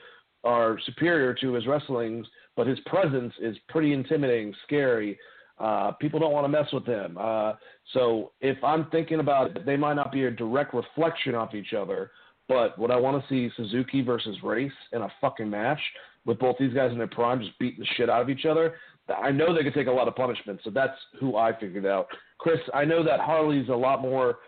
are 0.43 0.79
superior 0.85 1.33
to 1.35 1.53
his 1.53 1.67
wrestling's, 1.67 2.25
but 2.55 2.67
his 2.67 2.79
presence 2.81 3.33
is 3.41 3.55
pretty 3.69 3.93
intimidating, 3.93 4.53
scary. 4.65 5.17
Uh, 5.59 5.91
people 5.91 6.19
don't 6.19 6.31
want 6.31 6.43
to 6.43 6.49
mess 6.49 6.67
with 6.73 6.85
him. 6.85 7.15
Uh, 7.19 7.53
so 7.93 8.31
if 8.41 8.61
I'm 8.63 8.89
thinking 8.89 9.19
about 9.19 9.55
it, 9.55 9.65
they 9.65 9.77
might 9.77 9.93
not 9.93 10.11
be 10.11 10.25
a 10.25 10.31
direct 10.31 10.73
reflection 10.73 11.35
off 11.35 11.53
each 11.53 11.73
other, 11.73 12.09
but 12.51 12.77
what 12.77 12.91
I 12.91 12.97
want 12.97 13.21
to 13.21 13.29
see 13.29 13.49
Suzuki 13.55 14.01
versus 14.01 14.35
Race 14.43 14.73
in 14.91 15.01
a 15.01 15.07
fucking 15.21 15.49
match 15.49 15.79
with 16.25 16.37
both 16.37 16.57
these 16.59 16.73
guys 16.73 16.91
in 16.91 16.97
their 16.97 17.07
prime 17.07 17.39
just 17.39 17.57
beating 17.59 17.79
the 17.79 17.85
shit 17.95 18.09
out 18.09 18.21
of 18.21 18.29
each 18.29 18.45
other? 18.45 18.75
I 19.07 19.31
know 19.31 19.55
they 19.55 19.63
could 19.63 19.73
take 19.73 19.87
a 19.87 19.91
lot 19.91 20.09
of 20.09 20.15
punishment, 20.15 20.59
so 20.65 20.69
that's 20.69 20.97
who 21.17 21.37
I 21.37 21.57
figured 21.57 21.85
out. 21.85 22.07
Chris, 22.39 22.59
I 22.73 22.83
know 22.83 23.05
that 23.05 23.21
Harley's 23.21 23.69
a 23.69 23.73
lot 23.73 24.01
more 24.01 24.39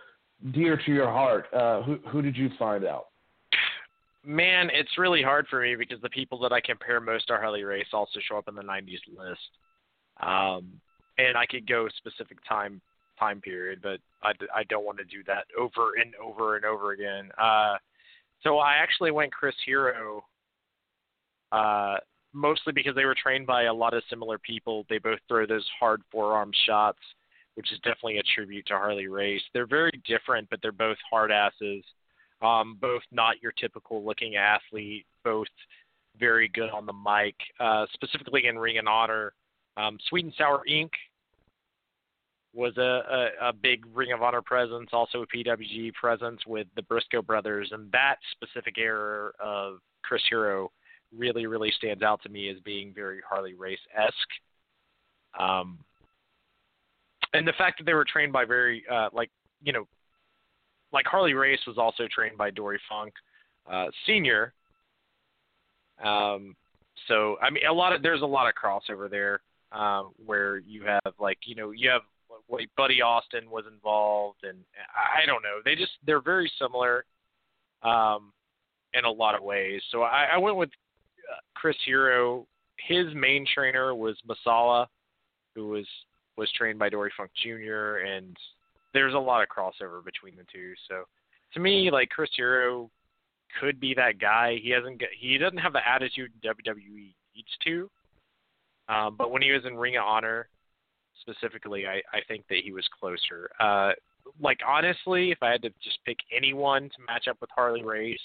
dear 0.52 0.78
to 0.86 0.92
your 0.92 1.10
heart. 1.10 1.46
Uh, 1.54 1.82
who 1.84 1.98
who 2.10 2.22
did 2.22 2.36
you 2.36 2.50
find 2.60 2.84
out? 2.84 3.06
Man, 4.26 4.70
it's 4.74 4.98
really 4.98 5.22
hard 5.22 5.48
for 5.50 5.62
me 5.62 5.76
because 5.76 6.02
the 6.02 6.10
people 6.10 6.38
that 6.40 6.52
I 6.52 6.60
compare 6.60 7.00
most 7.00 7.28
to 7.28 7.38
Harley 7.38 7.64
Race 7.64 7.88
also 7.94 8.20
show 8.28 8.38
up 8.38 8.50
in 8.50 8.56
the 8.56 8.62
90s 8.62 9.00
list. 9.18 9.40
Um, 10.22 10.74
and 11.18 11.38
I 11.38 11.46
could 11.46 11.68
go 11.68 11.88
specific 11.98 12.38
time 12.48 12.82
time 13.18 13.40
period, 13.40 13.80
but 13.82 14.00
I, 14.24 14.32
I 14.54 14.64
don't 14.66 14.86
want 14.86 14.98
to 14.98 15.06
do 15.06 15.24
that 15.28 15.46
over 15.58 15.94
and 16.02 16.14
over 16.16 16.56
and 16.58 16.66
over 16.66 16.92
again. 16.92 17.32
Uh, 17.42 17.78
so 18.44 18.60
I 18.60 18.76
actually 18.76 19.12
went 19.12 19.32
Chris 19.32 19.56
Hero, 19.66 20.24
uh, 21.52 21.96
mostly 22.34 22.74
because 22.74 22.96
they 22.96 23.06
were 23.06 23.16
trained 23.16 23.48
by 23.48 23.64
a 23.64 23.74
lot 23.74 23.94
of 23.94 24.04
similar 24.10 24.38
people. 24.38 24.86
They 24.90 24.98
both 24.98 25.20
throw 25.28 25.46
those 25.46 25.68
hard 25.80 26.02
forearm 26.12 26.52
shots, 26.66 27.00
which 27.56 27.72
is 27.72 27.80
definitely 27.80 28.18
a 28.18 28.24
tribute 28.36 28.66
to 28.68 28.74
Harley 28.74 29.08
Race. 29.08 29.42
They're 29.54 29.68
very 29.68 30.02
different, 30.06 30.50
but 30.50 30.60
they're 30.62 30.72
both 30.72 30.98
hard 31.10 31.32
asses. 31.32 31.84
Um, 32.42 32.78
both 32.82 33.04
not 33.12 33.42
your 33.42 33.54
typical 33.54 34.06
looking 34.06 34.36
athlete, 34.36 35.06
both 35.24 35.48
very 36.20 36.50
good 36.50 36.70
on 36.70 36.86
the 36.86 36.94
mic, 36.94 37.36
uh, 37.60 37.86
specifically 37.94 38.48
in 38.48 38.60
Ring 38.60 38.78
of 38.78 38.88
Honor. 38.88 39.34
Um, 39.78 39.98
Sweet 40.10 40.26
and 40.26 40.34
Sour 40.38 40.64
Inc. 40.70 40.90
was 42.54 42.78
a, 42.78 42.82
a, 43.42 43.50
a 43.50 43.54
big 43.54 43.86
Ring 43.94 44.12
of 44.12 44.22
Honor 44.22 44.42
presence, 44.42 44.90
also 44.94 45.24
a 45.24 45.28
PWG 45.28 45.94
presence 45.94 46.40
with 46.46 46.68
the 46.76 46.84
Briscoe 46.84 47.22
brothers, 47.22 47.70
and 47.72 47.92
that 47.92 48.18
specific 48.32 48.78
era 48.78 49.32
of 49.44 49.80
Chris 50.04 50.22
Hero 50.30 50.72
really, 51.16 51.48
really 51.48 51.72
stands 51.78 52.04
out 52.04 52.22
to 52.24 52.30
me 52.30 52.50
as 52.50 52.58
being 52.64 52.94
very 52.94 53.20
Harley 53.28 53.54
Race 53.56 53.80
esque. 53.96 55.40
Um, 55.40 55.80
and 57.34 57.48
the 57.48 57.54
fact 57.58 57.80
that 57.80 57.86
they 57.86 57.94
were 57.94 58.06
trained 58.06 58.32
by 58.32 58.46
very, 58.46 58.84
uh, 58.92 59.10
like, 59.14 59.32
you 59.64 59.74
know, 59.74 59.88
like 60.92 61.08
Harley 61.08 61.34
Race 61.34 61.60
was 61.66 61.80
also 61.80 62.04
trained 62.14 62.38
by 62.38 62.52
Dory 62.52 62.80
Funk 62.88 63.14
uh, 63.70 63.88
Senior. 64.06 64.54
Um, 66.04 66.56
so 67.08 67.38
I 67.42 67.50
mean, 67.50 67.66
a 67.66 67.74
lot 67.74 67.94
of 67.94 68.04
there's 68.04 68.22
a 68.22 68.26
lot 68.26 68.48
of 68.48 68.54
crossover 68.54 69.10
there 69.10 69.42
um, 69.72 70.12
where 70.24 70.60
you 70.60 70.84
have 70.84 71.14
like 71.20 71.40
you 71.46 71.56
know 71.56 71.72
you 71.72 71.90
have 71.90 72.02
like 72.54 72.70
Buddy 72.78 73.02
Austin 73.02 73.50
was 73.50 73.66
involved, 73.72 74.44
and 74.44 74.58
I 74.96 75.26
don't 75.26 75.44
know. 75.44 75.60
They 75.66 75.76
just 75.76 75.92
they're 76.06 76.22
very 76.22 76.52
similar 76.60 77.06
um, 77.82 78.32
in 78.94 79.06
a 79.06 79.12
lot 79.12 79.36
of 79.36 79.44
ways. 79.44 79.82
So 79.92 80.04
I, 80.04 80.30
I 80.34 80.38
went 80.38 80.58
with 80.58 80.70
uh, 81.32 81.40
Chris 81.56 81.78
Hero. 81.86 82.48
His 82.88 83.08
main 83.16 83.46
trainer 83.54 83.96
was 83.96 84.18
Masala, 84.28 84.88
who 85.56 85.68
was 85.70 85.86
was 86.38 86.52
trained 86.58 86.80
by 86.80 86.90
Dory 86.90 87.12
Funk 87.18 87.32
Jr. 87.44 87.98
and 87.98 88.36
there's 88.94 89.14
a 89.14 89.20
lot 89.20 89.42
of 89.42 89.50
crossover 89.50 90.04
between 90.04 90.36
the 90.36 90.46
two. 90.52 90.74
So 90.88 91.04
to 91.54 91.60
me, 91.60 91.90
like 91.92 92.10
Chris 92.10 92.30
Hero 92.36 92.90
could 93.60 93.80
be 93.80 93.94
that 93.96 94.20
guy. 94.20 94.58
He 94.62 94.70
hasn't 94.70 95.00
got, 95.00 95.10
he 95.20 95.38
doesn't 95.38 95.58
have 95.58 95.74
the 95.74 95.88
attitude 95.88 96.32
WWE 96.44 97.14
needs 97.36 97.58
to. 97.66 97.90
Um, 98.90 99.16
but 99.18 99.32
when 99.32 99.42
he 99.42 99.52
was 99.52 99.64
in 99.66 99.76
Ring 99.76 99.98
of 99.98 100.04
Honor, 100.04 100.48
specifically, 101.24 101.88
I, 101.88 102.02
I 102.16 102.22
think 102.28 102.46
that 102.50 102.60
he 102.64 102.72
was 102.72 102.88
closer. 103.00 103.50
Uh, 103.60 103.92
like 104.40 104.60
honestly, 104.68 105.32
if 105.32 105.40
I 105.42 105.52
had 105.52 105.62
to 105.64 105.70
just 105.84 106.00
pick 106.06 106.18
anyone 106.36 106.84
to 106.84 107.06
match 107.08 107.28
up 107.28 107.38
with 107.42 107.50
Harley 107.56 107.84
Race, 107.84 108.20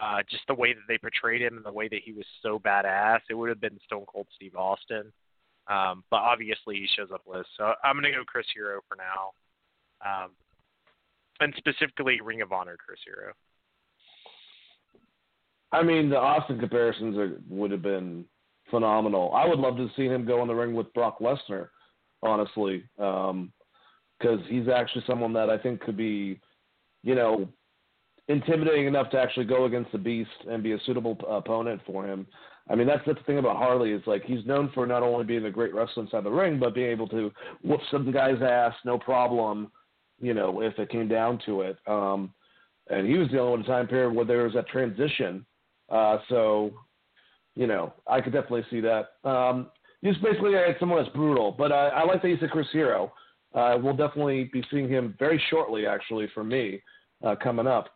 uh, 0.00 0.22
just 0.30 0.42
the 0.48 0.54
way 0.54 0.72
that 0.72 0.82
they 0.88 0.98
portrayed 0.98 1.42
him 1.42 1.56
and 1.56 1.64
the 1.64 1.72
way 1.72 1.88
that 1.88 2.00
he 2.04 2.12
was 2.12 2.24
so 2.42 2.58
badass, 2.58 3.20
it 3.28 3.34
would 3.34 3.48
have 3.48 3.60
been 3.60 3.78
Stone 3.84 4.06
Cold 4.10 4.26
Steve 4.34 4.56
Austin. 4.56 5.12
Um, 5.68 6.02
but 6.10 6.16
obviously 6.16 6.76
he 6.76 6.88
shows 6.96 7.10
up 7.12 7.22
list, 7.26 7.48
so 7.56 7.72
I'm 7.84 7.96
gonna 7.96 8.10
go 8.10 8.24
Chris 8.26 8.46
Hero 8.52 8.80
for 8.88 8.96
now, 8.96 9.30
um, 10.04 10.30
and 11.40 11.54
specifically 11.56 12.20
Ring 12.20 12.42
of 12.42 12.52
Honor 12.52 12.76
Chris 12.84 12.98
Hero. 13.04 13.32
I 15.70 15.82
mean, 15.82 16.10
the 16.10 16.18
Austin 16.18 16.58
comparisons 16.58 17.16
are, 17.16 17.40
would 17.48 17.70
have 17.70 17.82
been 17.82 18.24
phenomenal. 18.70 19.32
I 19.34 19.46
would 19.46 19.58
love 19.58 19.76
to 19.76 19.88
see 19.96 20.06
him 20.06 20.26
go 20.26 20.42
in 20.42 20.48
the 20.48 20.54
ring 20.54 20.74
with 20.74 20.92
Brock 20.94 21.20
Lesnar, 21.20 21.68
honestly, 22.22 22.84
because 22.96 23.30
um, 23.30 24.44
he's 24.48 24.68
actually 24.68 25.04
someone 25.06 25.32
that 25.34 25.50
I 25.50 25.58
think 25.58 25.80
could 25.80 25.96
be, 25.96 26.40
you 27.02 27.14
know, 27.14 27.48
intimidating 28.28 28.86
enough 28.86 29.10
to 29.10 29.18
actually 29.18 29.46
go 29.46 29.64
against 29.64 29.92
the 29.92 29.98
Beast 29.98 30.30
and 30.48 30.62
be 30.62 30.72
a 30.72 30.78
suitable 30.86 31.18
opponent 31.28 31.80
for 31.86 32.06
him. 32.06 32.26
I 32.70 32.76
mean, 32.76 32.86
that's, 32.86 33.02
that's 33.04 33.18
the 33.18 33.24
thing 33.24 33.38
about 33.38 33.56
Harley 33.56 33.90
is 33.90 34.02
like 34.06 34.22
he's 34.24 34.46
known 34.46 34.70
for 34.72 34.86
not 34.86 35.02
only 35.02 35.24
being 35.24 35.44
a 35.46 35.50
great 35.50 35.74
wrestler 35.74 36.04
inside 36.04 36.24
the 36.24 36.30
ring, 36.30 36.60
but 36.60 36.74
being 36.74 36.90
able 36.90 37.08
to 37.08 37.32
whoop 37.62 37.80
some 37.90 38.10
guy's 38.12 38.40
ass, 38.40 38.74
no 38.84 38.98
problem, 38.98 39.72
you 40.20 40.32
know, 40.32 40.62
if 40.62 40.78
it 40.78 40.90
came 40.90 41.08
down 41.08 41.40
to 41.46 41.62
it. 41.62 41.76
Um, 41.88 42.32
and 42.88 43.06
he 43.06 43.18
was 43.18 43.28
the 43.30 43.40
only 43.40 43.58
one 43.58 43.64
time 43.64 43.88
period 43.88 44.14
where 44.14 44.24
there 44.24 44.44
was 44.44 44.54
that 44.54 44.68
transition 44.68 45.44
uh, 45.92 46.18
so, 46.28 46.72
you 47.54 47.66
know, 47.66 47.92
I 48.06 48.20
could 48.20 48.32
definitely 48.32 48.64
see 48.70 48.80
that. 48.80 49.28
Um, 49.28 49.68
just 50.04 50.22
basically, 50.22 50.56
I 50.56 50.68
had 50.68 50.76
someone 50.80 51.02
that's 51.02 51.14
brutal, 51.14 51.54
but 51.56 51.72
I, 51.72 51.88
I 51.88 52.04
like 52.04 52.22
that 52.22 52.28
you 52.28 52.36
said 52.40 52.50
Chris 52.50 52.66
Hero. 52.72 53.12
Uh, 53.54 53.76
we'll 53.82 53.96
definitely 53.96 54.50
be 54.52 54.64
seeing 54.70 54.88
him 54.88 55.14
very 55.18 55.42
shortly, 55.50 55.86
actually, 55.86 56.28
for 56.34 56.42
me, 56.42 56.82
uh, 57.24 57.36
coming 57.42 57.66
up. 57.66 57.88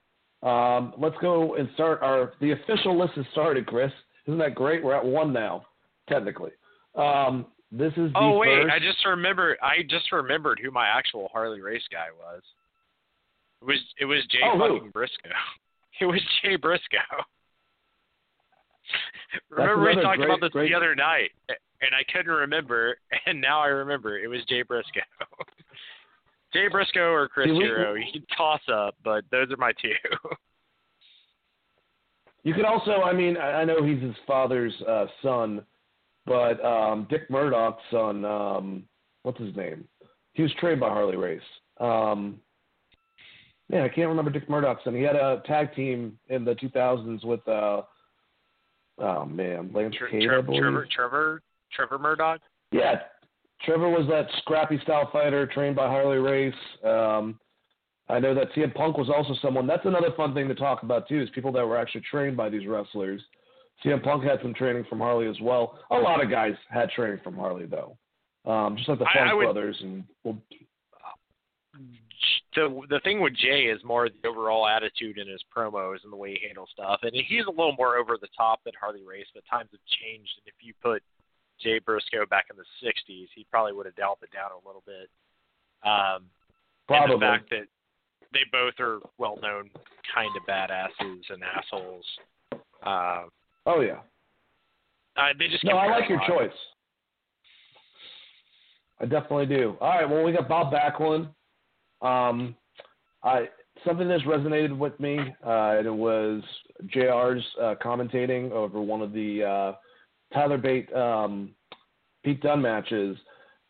Um, 0.43 0.93
let's 0.99 1.17
go 1.21 1.57
and 1.57 1.69
start 1.75 2.03
our. 2.03 2.35
The 2.41 2.53
official 2.53 2.99
list 2.99 3.15
has 3.15 3.25
started, 3.33 3.67
Chris. 3.67 3.91
Isn't 4.27 4.39
that 4.39 4.55
great? 4.55 4.85
We're 4.85 4.95
at 4.95 5.05
one 5.05 5.33
now, 5.33 5.67
technically. 6.09 6.51
Um, 6.95 7.47
this 7.73 7.93
is. 7.97 8.11
oh 8.15 8.39
wait, 8.39 8.63
first... 8.63 8.75
I 8.75 8.79
just 8.79 9.05
remembered. 9.07 9.59
I 9.63 9.77
just 9.89 10.13
remembered 10.13 10.61
who 10.63 10.71
my 10.71 10.87
actual 10.87 11.29
Harley 11.33 11.61
race 11.61 11.83
guy 11.91 12.07
was. 12.19 12.43
It 13.63 13.65
was 13.65 13.79
it 14.01 14.05
was 14.05 14.23
Jay 14.31 14.39
oh, 14.45 14.59
fucking 14.59 14.91
Briscoe. 14.91 15.31
It 15.99 16.05
was 16.05 16.21
Jay 16.43 16.57
Briscoe. 16.57 16.99
remember 19.49 19.83
we 19.83 19.95
talked 20.03 20.19
great, 20.19 20.29
about 20.29 20.43
this 20.43 20.51
great... 20.51 20.69
the 20.69 20.77
other 20.77 20.95
night, 20.95 21.31
and 21.81 21.91
I 21.95 22.05
couldn't 22.13 22.33
remember, 22.33 22.97
and 23.27 23.41
now 23.41 23.61
I 23.61 23.67
remember. 23.69 24.19
It 24.19 24.29
was 24.29 24.41
Jay 24.49 24.63
Briscoe. 24.63 25.01
Jay 26.53 26.69
Briscoe 26.69 27.13
or 27.13 27.29
Chris 27.29 27.49
we, 27.49 27.57
Hero. 27.57 27.95
You 27.95 28.13
can 28.13 28.25
toss 28.37 28.61
up, 28.73 28.95
but 29.05 29.25
those 29.31 29.51
are 29.51 29.57
my 29.57 29.73
two. 29.83 29.93
you 32.45 32.55
could 32.55 32.65
also, 32.65 33.03
I 33.03 33.13
mean, 33.13 33.37
I 33.37 33.65
know 33.65 33.83
he's 33.83 34.01
his 34.01 34.15
father's 34.27 34.73
uh, 34.89 35.07
son, 35.23 35.63
but 36.25 36.65
um, 36.65 37.07
Dick 37.11 37.29
Murdoch's 37.31 37.83
son, 37.91 38.25
um, 38.25 38.85
what's 39.23 39.41
his 39.41 39.55
name? 39.55 39.87
He 40.33 40.43
was 40.43 40.53
trained 40.61 40.81
by 40.81 40.89
Harley 40.89 41.17
Race. 41.17 41.41
Um, 41.79 42.41
yeah, 43.69 43.83
I 43.83 43.89
can't 43.89 44.09
remember 44.09 44.31
Dick 44.31 44.49
Murdoch's 44.49 44.85
son. 44.85 44.95
He 44.95 45.03
had 45.03 45.17
a 45.17 45.43
tag 45.47 45.75
team 45.75 46.19
in 46.29 46.45
the 46.45 46.55
2000s 46.55 47.25
with 47.25 47.47
uh, 47.49 47.83
Oh 48.99 49.27
man, 49.27 49.71
Lance 49.75 49.95
Tre- 49.97 50.11
Cade, 50.11 50.23
Trevor, 50.23 50.53
Trevor, 50.59 50.89
Trevor, 50.91 51.43
Trevor 51.77 51.99
Murdoch. 51.99 52.41
Yeah, 52.73 52.97
Trevor 53.65 53.89
was 53.89 54.07
that 54.09 54.27
scrappy 54.39 54.79
style 54.83 55.09
fighter 55.13 55.47
trained 55.47 55.77
by 55.77 55.87
Harley 55.87 56.19
Race. 56.19 56.55
Um, 56.85 57.39
I 58.09 58.19
know 58.21 58.35
that 58.35 58.53
CM 58.53 58.75
Punk 58.75 58.99
was 58.99 59.11
also 59.11 59.35
someone. 59.43 59.67
That's 59.67 59.85
another 59.85 60.11
fun 60.17 60.35
thing 60.35 60.49
to 60.49 60.55
talk 60.55 60.83
about 60.83 61.09
too, 61.09 61.21
is 61.21 61.29
people 61.31 61.53
that 61.53 61.67
were 61.67 61.77
actually 61.77 62.03
trained 62.11 62.37
by 62.37 62.49
these 62.49 62.67
wrestlers. 62.67 63.21
CM 63.85 64.03
Punk 64.03 64.25
had 64.25 64.41
some 64.43 64.55
training 64.55 64.85
from 64.89 65.01
Harley 65.01 65.29
as 65.29 65.41
well. 65.41 65.79
A 65.91 65.97
lot 65.97 66.23
of 66.23 66.31
guys 66.31 66.55
had 66.71 66.91
training 66.91 67.21
from 67.23 67.37
Harley 67.37 67.67
though, 67.67 67.97
um, 68.51 68.77
just 68.77 68.89
like 68.89 68.99
the 68.99 69.05
Funk 69.05 69.29
I, 69.29 69.31
I 69.31 69.35
would, 69.35 69.45
brothers 69.45 69.77
and. 69.81 70.05
Well, 70.25 70.39
the 72.55 72.81
the 72.89 73.01
thing 73.05 73.21
with 73.21 73.35
Jay 73.35 73.65
is 73.65 73.83
more 73.85 74.09
the 74.09 74.29
overall 74.29 74.67
attitude 74.67 75.19
in 75.19 75.29
his 75.29 75.43
promos 75.55 75.99
and 76.05 76.13
the 76.13 76.17
way 76.17 76.31
he 76.41 76.47
handles 76.47 76.71
stuff, 76.73 77.01
and 77.03 77.13
he's 77.13 77.45
a 77.47 77.51
little 77.51 77.75
more 77.77 77.97
over 77.97 78.17
the 78.21 78.29
top 78.37 78.61
than 78.65 78.73
Harley 78.81 79.05
Race. 79.05 79.27
But 79.35 79.45
times 79.51 79.69
have 79.73 79.81
changed, 80.01 80.31
and 80.39 80.47
if 80.47 80.55
you 80.63 80.73
put 80.83 81.03
Jay 81.63 81.79
Briscoe 81.79 82.27
back 82.29 82.47
in 82.51 82.57
the 82.57 82.65
'60s, 82.87 83.27
he 83.35 83.47
probably 83.51 83.73
would 83.73 83.87
have 83.87 83.97
dialed 83.97 84.19
it 84.23 84.31
down 84.33 84.51
a 84.53 84.67
little 84.67 84.83
bit. 84.87 85.09
Um, 85.85 86.25
Probably. 86.87 87.15
And 87.15 87.23
the 87.23 87.27
fact 87.27 87.51
that 87.51 87.67
they 88.33 88.41
both 88.53 88.75
are 88.81 89.01
well 89.19 89.39
known 89.43 89.71
kind 90.15 90.31
of 90.37 90.47
badasses 90.47 91.23
and 91.31 91.43
assholes. 91.43 92.05
Uh, 92.85 93.25
oh 93.67 93.81
yeah. 93.81 94.01
Uh, 95.17 95.33
they 95.39 95.49
just 95.49 95.65
no, 95.65 95.77
I 95.77 95.91
like 95.91 96.09
your 96.09 96.21
choice. 96.29 96.51
I 99.01 99.05
definitely 99.05 99.47
do. 99.47 99.77
All 99.81 99.89
right, 99.89 100.09
well, 100.09 100.23
we 100.23 100.33
got 100.33 100.49
Bob 100.49 100.73
Backlund. 100.73 101.29
Um, 102.03 102.55
I 103.23 103.49
something 103.85 104.09
that's 104.09 104.23
resonated 104.25 104.77
with 104.77 104.99
me, 105.01 105.19
uh, 105.45 105.77
and 105.79 105.87
it 105.87 105.95
was 105.95 106.43
Jr's 106.87 107.45
uh, 107.61 107.75
commentating 107.83 108.51
over 108.53 108.81
one 108.81 109.03
of 109.03 109.13
the 109.13 109.45
uh, 109.45 109.73
Tyler 110.33 110.59
Bate 110.59 110.93
um, 110.95 111.51
Pete 112.25 112.41
Dunne 112.43 112.63
matches, 112.63 113.17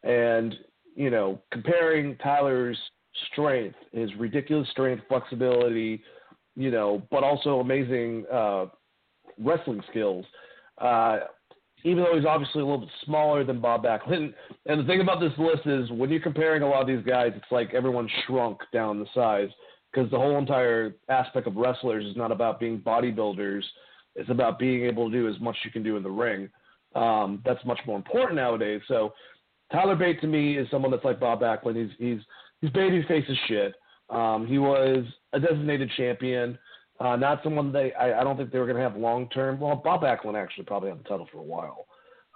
and 0.03 0.55
you 0.95 1.11
know, 1.11 1.41
comparing 1.53 2.17
Tyler's 2.19 2.79
strength, 3.33 3.77
his 3.93 4.11
ridiculous 4.19 4.69
strength, 4.71 5.03
flexibility, 5.09 6.03
you 6.55 6.71
know, 6.71 7.03
but 7.11 7.23
also 7.23 7.61
amazing 7.61 8.25
uh, 8.33 8.67
wrestling 9.39 9.83
skills. 9.91 10.25
Uh, 10.79 11.19
even 11.85 12.03
though 12.03 12.17
he's 12.17 12.27
obviously 12.27 12.61
a 12.61 12.65
little 12.65 12.81
bit 12.81 12.91
smaller 13.05 13.45
than 13.45 13.61
Bob 13.61 13.85
Backlund. 13.85 14.35
And 14.67 14.81
the 14.81 14.85
thing 14.85 15.01
about 15.01 15.21
this 15.21 15.33
list 15.39 15.67
is 15.67 15.89
when 15.93 16.11
you're 16.11 16.21
comparing 16.21 16.63
a 16.63 16.69
lot 16.69 16.81
of 16.81 16.89
these 16.89 17.05
guys, 17.07 17.31
it's 17.37 17.53
like 17.53 17.73
everyone 17.73 18.09
shrunk 18.27 18.59
down 18.73 18.99
the 18.99 19.07
size 19.15 19.49
because 19.93 20.11
the 20.11 20.19
whole 20.19 20.39
entire 20.39 20.97
aspect 21.09 21.47
of 21.47 21.55
wrestlers 21.55 22.05
is 22.05 22.17
not 22.17 22.33
about 22.33 22.59
being 22.59 22.81
bodybuilders. 22.81 23.63
It's 24.17 24.31
about 24.31 24.59
being 24.59 24.85
able 24.85 25.11
to 25.11 25.17
do 25.17 25.29
as 25.29 25.39
much 25.41 25.57
as 25.61 25.65
you 25.65 25.71
can 25.71 25.83
do 25.83 25.97
in 25.97 26.03
the 26.03 26.11
ring. 26.11 26.49
Um, 26.95 27.43
that's 27.45 27.65
much 27.65 27.81
more 27.87 27.97
important 27.97 28.37
nowadays. 28.37 28.81
So 28.89 29.13
Tyler 29.71 29.97
Bate 29.97 30.21
to 30.23 30.27
me 30.27 30.57
is 30.57 30.69
someone 30.71 30.91
that's 30.91 31.05
like 31.05 31.21
Bob 31.21 31.41
Backlund. 31.41 31.77
He's 31.77 31.91
he's 31.99 32.21
he's 32.61 32.71
babyface 32.71 33.29
as 33.31 33.37
shit. 33.49 33.75
Um, 34.09 34.47
he 34.47 34.59
was 34.59 35.05
a 35.33 35.41
designated 35.41 35.91
champion. 35.97 36.59
Uh, 36.99 37.17
not 37.17 37.43
someone 37.45 37.73
they 37.73 37.93
I, 37.95 38.21
I 38.21 38.25
don't 38.25 38.37
think 38.37 38.51
they 38.51 38.59
were 38.59 38.67
going 38.67 38.77
to 38.77 38.83
have 38.83 38.97
long 38.97 39.29
term. 39.29 39.61
Well, 39.61 39.77
Bob 39.77 40.03
Backlund 40.03 40.41
actually 40.41 40.65
probably 40.65 40.89
had 40.91 41.01
the 41.01 41.09
title 41.09 41.29
for 41.31 41.39
a 41.39 41.43
while. 41.43 41.87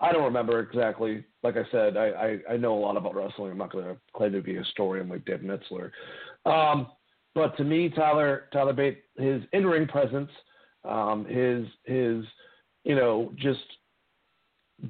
I 0.01 0.13
don't 0.13 0.25
remember 0.25 0.61
exactly. 0.61 1.25
Like 1.43 1.57
I 1.57 1.65
said, 1.71 1.97
I, 1.97 2.39
I, 2.49 2.55
I 2.55 2.57
know 2.57 2.77
a 2.77 2.81
lot 2.81 2.97
about 2.97 3.15
wrestling. 3.15 3.53
I'm 3.53 3.59
not 3.59 3.73
going 3.73 3.85
to 3.85 3.97
claim 4.15 4.33
to 4.33 4.41
be 4.41 4.57
a 4.57 4.61
historian 4.61 5.09
like 5.09 5.27
Dave 5.27 5.43
Meltzer. 5.43 5.93
Um, 6.47 6.87
but 7.35 7.57
to 7.59 7.65
me, 7.65 7.91
Tyler 7.91 8.49
Tyler 8.53 8.73
Bate, 8.73 9.03
his 9.17 9.43
in 9.53 9.67
ring 9.67 9.87
presence, 9.87 10.31
um, 10.85 11.25
his 11.27 11.67
his 11.85 12.25
you 12.85 12.95
know 12.95 13.33
just 13.37 13.61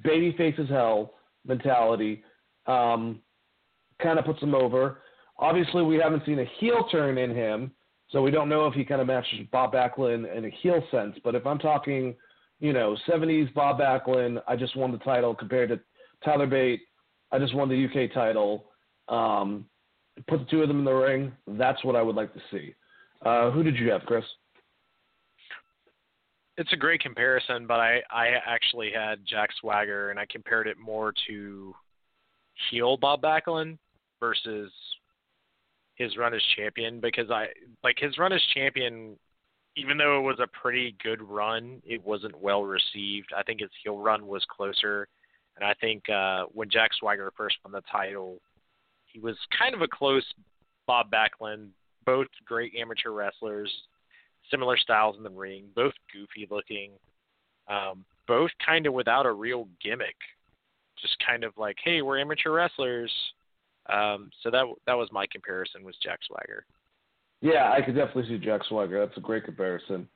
babyface 0.04 0.58
as 0.58 0.68
hell 0.68 1.14
mentality, 1.46 2.22
um, 2.66 3.20
kind 4.02 4.18
of 4.18 4.24
puts 4.24 4.42
him 4.42 4.54
over. 4.54 5.02
Obviously, 5.38 5.82
we 5.82 5.96
haven't 5.96 6.24
seen 6.26 6.38
a 6.38 6.44
heel 6.58 6.86
turn 6.90 7.18
in 7.18 7.30
him. 7.30 7.72
So 8.10 8.20
we 8.22 8.32
don't 8.32 8.48
know 8.48 8.66
if 8.66 8.74
he 8.74 8.84
kind 8.84 9.00
of 9.00 9.06
matches 9.06 9.46
Bob 9.52 9.72
Backlund 9.72 10.36
in 10.36 10.44
a 10.44 10.50
heel 10.50 10.82
sense. 10.90 11.16
But 11.22 11.36
if 11.36 11.46
I'm 11.46 11.58
talking, 11.58 12.16
you 12.58 12.72
know, 12.72 12.96
70s 13.08 13.54
Bob 13.54 13.78
Backlund, 13.78 14.42
I 14.48 14.56
just 14.56 14.76
won 14.76 14.90
the 14.90 14.98
title 14.98 15.34
compared 15.34 15.68
to 15.68 15.80
Tyler 16.24 16.46
Bate, 16.46 16.80
I 17.32 17.38
just 17.38 17.54
won 17.54 17.68
the 17.68 17.84
UK 17.84 18.12
title. 18.12 18.66
Um, 19.08 19.66
put 20.28 20.40
the 20.40 20.46
two 20.46 20.62
of 20.62 20.68
them 20.68 20.80
in 20.80 20.84
the 20.84 20.92
ring. 20.92 21.32
That's 21.46 21.82
what 21.84 21.96
I 21.96 22.02
would 22.02 22.16
like 22.16 22.34
to 22.34 22.40
see. 22.50 22.74
Uh, 23.24 23.50
who 23.50 23.62
did 23.62 23.76
you 23.76 23.90
have, 23.90 24.02
Chris? 24.02 24.24
It's 26.56 26.72
a 26.72 26.76
great 26.76 27.00
comparison, 27.00 27.66
but 27.66 27.80
I, 27.80 28.02
I 28.10 28.28
actually 28.46 28.90
had 28.94 29.20
Jack 29.26 29.50
Swagger, 29.60 30.10
and 30.10 30.18
I 30.18 30.26
compared 30.30 30.66
it 30.66 30.78
more 30.78 31.14
to 31.28 31.74
heel 32.70 32.96
Bob 32.96 33.22
Backlund 33.22 33.78
versus 34.18 34.70
his 35.94 36.16
run 36.16 36.34
as 36.34 36.42
champion 36.56 37.00
because 37.00 37.30
I 37.30 37.46
like 37.82 37.96
his 37.98 38.18
run 38.18 38.32
as 38.32 38.42
champion. 38.54 39.16
Even 39.76 39.96
though 39.96 40.18
it 40.18 40.22
was 40.22 40.40
a 40.40 40.48
pretty 40.48 40.96
good 41.02 41.22
run, 41.22 41.80
it 41.86 42.04
wasn't 42.04 42.38
well 42.40 42.64
received. 42.64 43.28
I 43.36 43.42
think 43.44 43.60
his 43.60 43.70
heel 43.82 43.98
run 43.98 44.26
was 44.26 44.44
closer, 44.50 45.06
and 45.56 45.64
I 45.64 45.74
think 45.74 46.08
uh, 46.10 46.44
when 46.52 46.68
Jack 46.68 46.90
Swagger 46.98 47.32
first 47.36 47.56
won 47.64 47.72
the 47.72 47.82
title, 47.90 48.40
he 49.06 49.20
was 49.20 49.36
kind 49.56 49.74
of 49.74 49.80
a 49.82 49.88
close 49.88 50.24
Bob 50.86 51.06
Backlund. 51.10 51.68
Both 52.04 52.26
great 52.44 52.72
amateur 52.74 53.10
wrestlers, 53.10 53.70
similar 54.50 54.76
styles 54.76 55.16
in 55.16 55.22
the 55.22 55.30
ring, 55.30 55.64
both 55.74 55.94
goofy 56.12 56.46
looking, 56.50 56.92
um, 57.68 58.04
both 58.26 58.50
kind 58.64 58.86
of 58.86 58.92
without 58.92 59.26
a 59.26 59.32
real 59.32 59.68
gimmick. 59.82 60.16
Just 61.00 61.16
kind 61.26 61.44
of 61.44 61.52
like, 61.56 61.76
hey, 61.82 62.02
we're 62.02 62.20
amateur 62.20 62.50
wrestlers. 62.50 63.12
Um, 63.92 64.30
so 64.42 64.50
that 64.50 64.64
that 64.86 64.94
was 64.96 65.08
my 65.12 65.26
comparison 65.32 65.82
was 65.82 65.96
Jack 66.02 66.20
Swagger. 66.26 66.64
Yeah, 67.40 67.72
I 67.72 67.80
could 67.80 67.96
definitely 67.96 68.28
see 68.28 68.44
Jack 68.44 68.62
Swagger. 68.68 69.04
That's 69.04 69.16
a 69.16 69.20
great 69.20 69.44
comparison. 69.44 70.06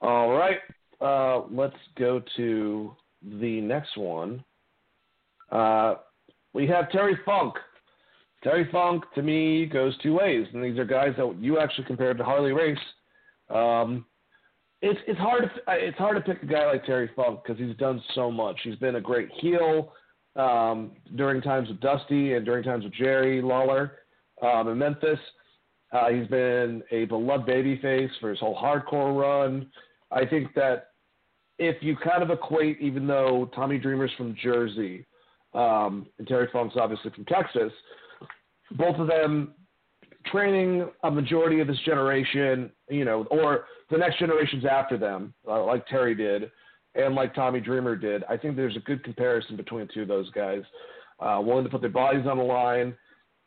All 0.00 0.30
right, 0.30 0.58
uh, 1.00 1.42
let's 1.50 1.76
go 1.98 2.22
to 2.36 2.94
the 3.40 3.60
next 3.60 3.96
one. 3.96 4.44
Uh, 5.50 5.94
we 6.52 6.66
have 6.66 6.90
Terry 6.90 7.18
Funk. 7.24 7.54
Terry 8.42 8.68
Funk 8.70 9.04
to 9.14 9.22
me 9.22 9.66
goes 9.66 9.96
two 10.02 10.14
ways, 10.14 10.46
and 10.52 10.62
these 10.62 10.78
are 10.78 10.84
guys 10.84 11.14
that 11.16 11.36
you 11.40 11.58
actually 11.58 11.84
compared 11.84 12.18
to 12.18 12.24
Harley 12.24 12.52
Race. 12.52 12.78
Um, 13.48 14.04
it's 14.82 15.00
it's 15.06 15.18
hard 15.18 15.42
to 15.42 15.48
it's 15.68 15.98
hard 15.98 16.16
to 16.16 16.22
pick 16.22 16.42
a 16.42 16.46
guy 16.46 16.66
like 16.66 16.84
Terry 16.84 17.10
Funk 17.16 17.40
because 17.42 17.58
he's 17.58 17.76
done 17.76 18.02
so 18.14 18.30
much. 18.30 18.58
He's 18.62 18.76
been 18.76 18.96
a 18.96 19.00
great 19.00 19.28
heel 19.40 19.92
um, 20.36 20.92
during 21.16 21.40
times 21.40 21.68
with 21.68 21.80
Dusty 21.80 22.34
and 22.34 22.44
during 22.44 22.62
times 22.62 22.84
with 22.84 22.92
Jerry 22.94 23.40
Lawler 23.40 23.92
um, 24.42 24.68
in 24.68 24.78
Memphis. 24.78 25.18
Uh, 25.92 26.10
he's 26.10 26.26
been 26.28 26.82
a 26.90 27.04
beloved 27.06 27.48
babyface 27.48 28.10
for 28.20 28.30
his 28.30 28.40
whole 28.40 28.56
hardcore 28.56 29.18
run. 29.18 29.70
I 30.10 30.26
think 30.26 30.52
that 30.54 30.90
if 31.58 31.82
you 31.82 31.96
kind 31.96 32.22
of 32.22 32.30
equate, 32.30 32.80
even 32.80 33.06
though 33.06 33.50
Tommy 33.54 33.78
Dreamer's 33.78 34.10
from 34.16 34.36
Jersey 34.42 35.06
um, 35.54 36.06
and 36.18 36.26
Terry 36.26 36.48
Funk's 36.52 36.76
obviously 36.78 37.12
from 37.12 37.24
Texas, 37.24 37.72
both 38.72 38.96
of 38.96 39.06
them 39.06 39.54
training 40.36 40.86
a 41.02 41.10
majority 41.10 41.60
of 41.60 41.66
this 41.66 41.78
generation, 41.86 42.70
you 42.90 43.06
know, 43.06 43.24
or 43.30 43.64
the 43.90 43.96
next 43.96 44.18
generations 44.18 44.64
after 44.70 44.98
them, 44.98 45.32
uh, 45.48 45.64
like 45.64 45.86
Terry 45.86 46.14
did, 46.14 46.50
and 46.94 47.14
like 47.14 47.34
Tommy 47.34 47.58
Dreamer 47.58 47.96
did. 47.96 48.22
I 48.28 48.36
think 48.36 48.54
there's 48.54 48.76
a 48.76 48.80
good 48.80 49.02
comparison 49.02 49.56
between 49.56 49.88
two 49.94 50.02
of 50.02 50.08
those 50.08 50.30
guys, 50.32 50.62
uh, 51.20 51.40
willing 51.42 51.64
to 51.64 51.70
put 51.70 51.80
their 51.80 51.90
bodies 51.90 52.26
on 52.26 52.36
the 52.36 52.44
line. 52.44 52.94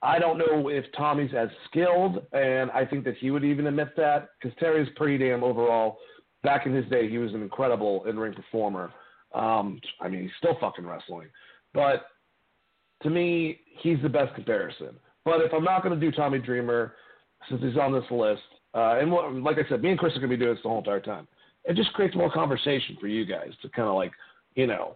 I 0.02 0.18
don't 0.18 0.40
know 0.40 0.70
if 0.70 0.86
Tommy's 0.98 1.32
as 1.38 1.49
skilled, 1.70 2.26
and 2.34 2.72
I 2.72 2.86
think 2.86 3.03
that 3.06 3.18
he 3.18 3.30
would 3.30 3.44
even 3.44 3.68
admit 3.68 3.90
that 3.98 4.30
because 4.41 4.57
Terry's 4.57 4.90
pretty 4.95 5.18
damn 5.18 5.44
overall. 5.44 5.99
Back 6.41 6.66
in 6.66 6.74
his 6.74 6.90
day, 6.90 7.07
he 7.07 7.20
was 7.20 7.34
an 7.34 7.44
incredible 7.44 8.06
in-ring 8.06 8.34
performer. 8.34 8.91
Um, 9.36 9.80
I 10.02 10.07
mean, 10.07 10.24
he's 10.24 10.32
still 10.40 10.57
fucking 10.60 10.88
wrestling, 10.88 11.28
but 11.74 12.07
to 13.03 13.11
me, 13.11 13.60
he's 13.80 13.98
the 14.02 14.10
best 14.10 14.34
comparison. 14.34 14.95
But 15.26 15.41
if 15.41 15.54
I'm 15.54 15.64
not 15.64 15.84
going 15.84 15.98
to 15.98 16.00
do 16.00 16.16
Tommy 16.16 16.40
Dreamer, 16.40 16.94
since 17.50 17.62
he's 17.62 17.78
on 17.78 17.94
this 17.94 18.04
list, 18.10 18.41
uh, 18.74 19.00
and 19.00 19.12
what, 19.12 19.34
like 19.34 19.58
I 19.58 19.68
said, 19.70 19.82
me 19.82 19.90
and 19.90 20.00
Chris 20.00 20.16
are 20.16 20.20
going 20.20 20.30
to 20.30 20.38
be 20.38 20.44
doing 20.44 20.56
this 20.56 20.64
the 20.64 20.70
whole 20.70 20.80
entire 20.80 21.00
time 21.00 21.28
it 21.66 21.76
just 21.76 21.94
creates 21.94 22.16
more 22.16 22.32
conversation 22.32 22.98
for 23.00 23.08
you 23.08 23.26
guys 23.26 23.52
to 23.62 23.70
kind 23.70 23.88
of 23.88 23.96
like, 23.96 24.12
you 24.56 24.68
know, 24.68 24.96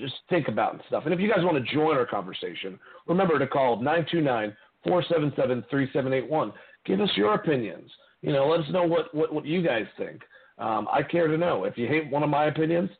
just 0.00 0.14
think 0.28 0.48
about 0.48 0.74
and 0.74 0.82
stuff. 0.88 1.04
And 1.04 1.14
if 1.14 1.20
you 1.20 1.28
guys 1.28 1.44
want 1.44 1.64
to 1.64 1.74
join 1.74 1.96
our 1.96 2.06
conversation, 2.06 2.78
remember 3.06 3.38
to 3.38 3.46
call 3.46 3.76
929 3.76 4.56
477 4.84 5.64
3781. 5.70 6.52
Give 6.84 7.00
us 7.00 7.10
your 7.16 7.34
opinions. 7.34 7.90
You 8.22 8.32
know, 8.32 8.46
let 8.48 8.60
us 8.60 8.66
know 8.70 8.84
what, 8.84 9.14
what, 9.14 9.32
what 9.32 9.46
you 9.46 9.62
guys 9.62 9.86
think. 9.98 10.20
Um, 10.58 10.88
I 10.92 11.02
care 11.02 11.28
to 11.28 11.36
know. 11.36 11.64
If 11.64 11.78
you 11.78 11.86
hate 11.86 12.10
one 12.10 12.22
of 12.22 12.30
my 12.30 12.46
opinions, 12.46 12.90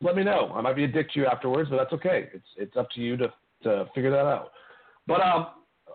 let 0.00 0.16
me 0.16 0.24
know. 0.24 0.52
I 0.54 0.60
might 0.60 0.76
be 0.76 0.84
a 0.84 0.88
dick 0.88 1.12
to 1.12 1.20
you 1.20 1.26
afterwards, 1.26 1.70
but 1.70 1.76
that's 1.76 1.92
okay. 1.92 2.28
It's 2.32 2.46
it's 2.56 2.76
up 2.76 2.90
to 2.92 3.00
you 3.00 3.16
to 3.18 3.32
to 3.64 3.86
figure 3.94 4.10
that 4.10 4.26
out. 4.26 4.50
But 5.06 5.20
um, 5.20 5.46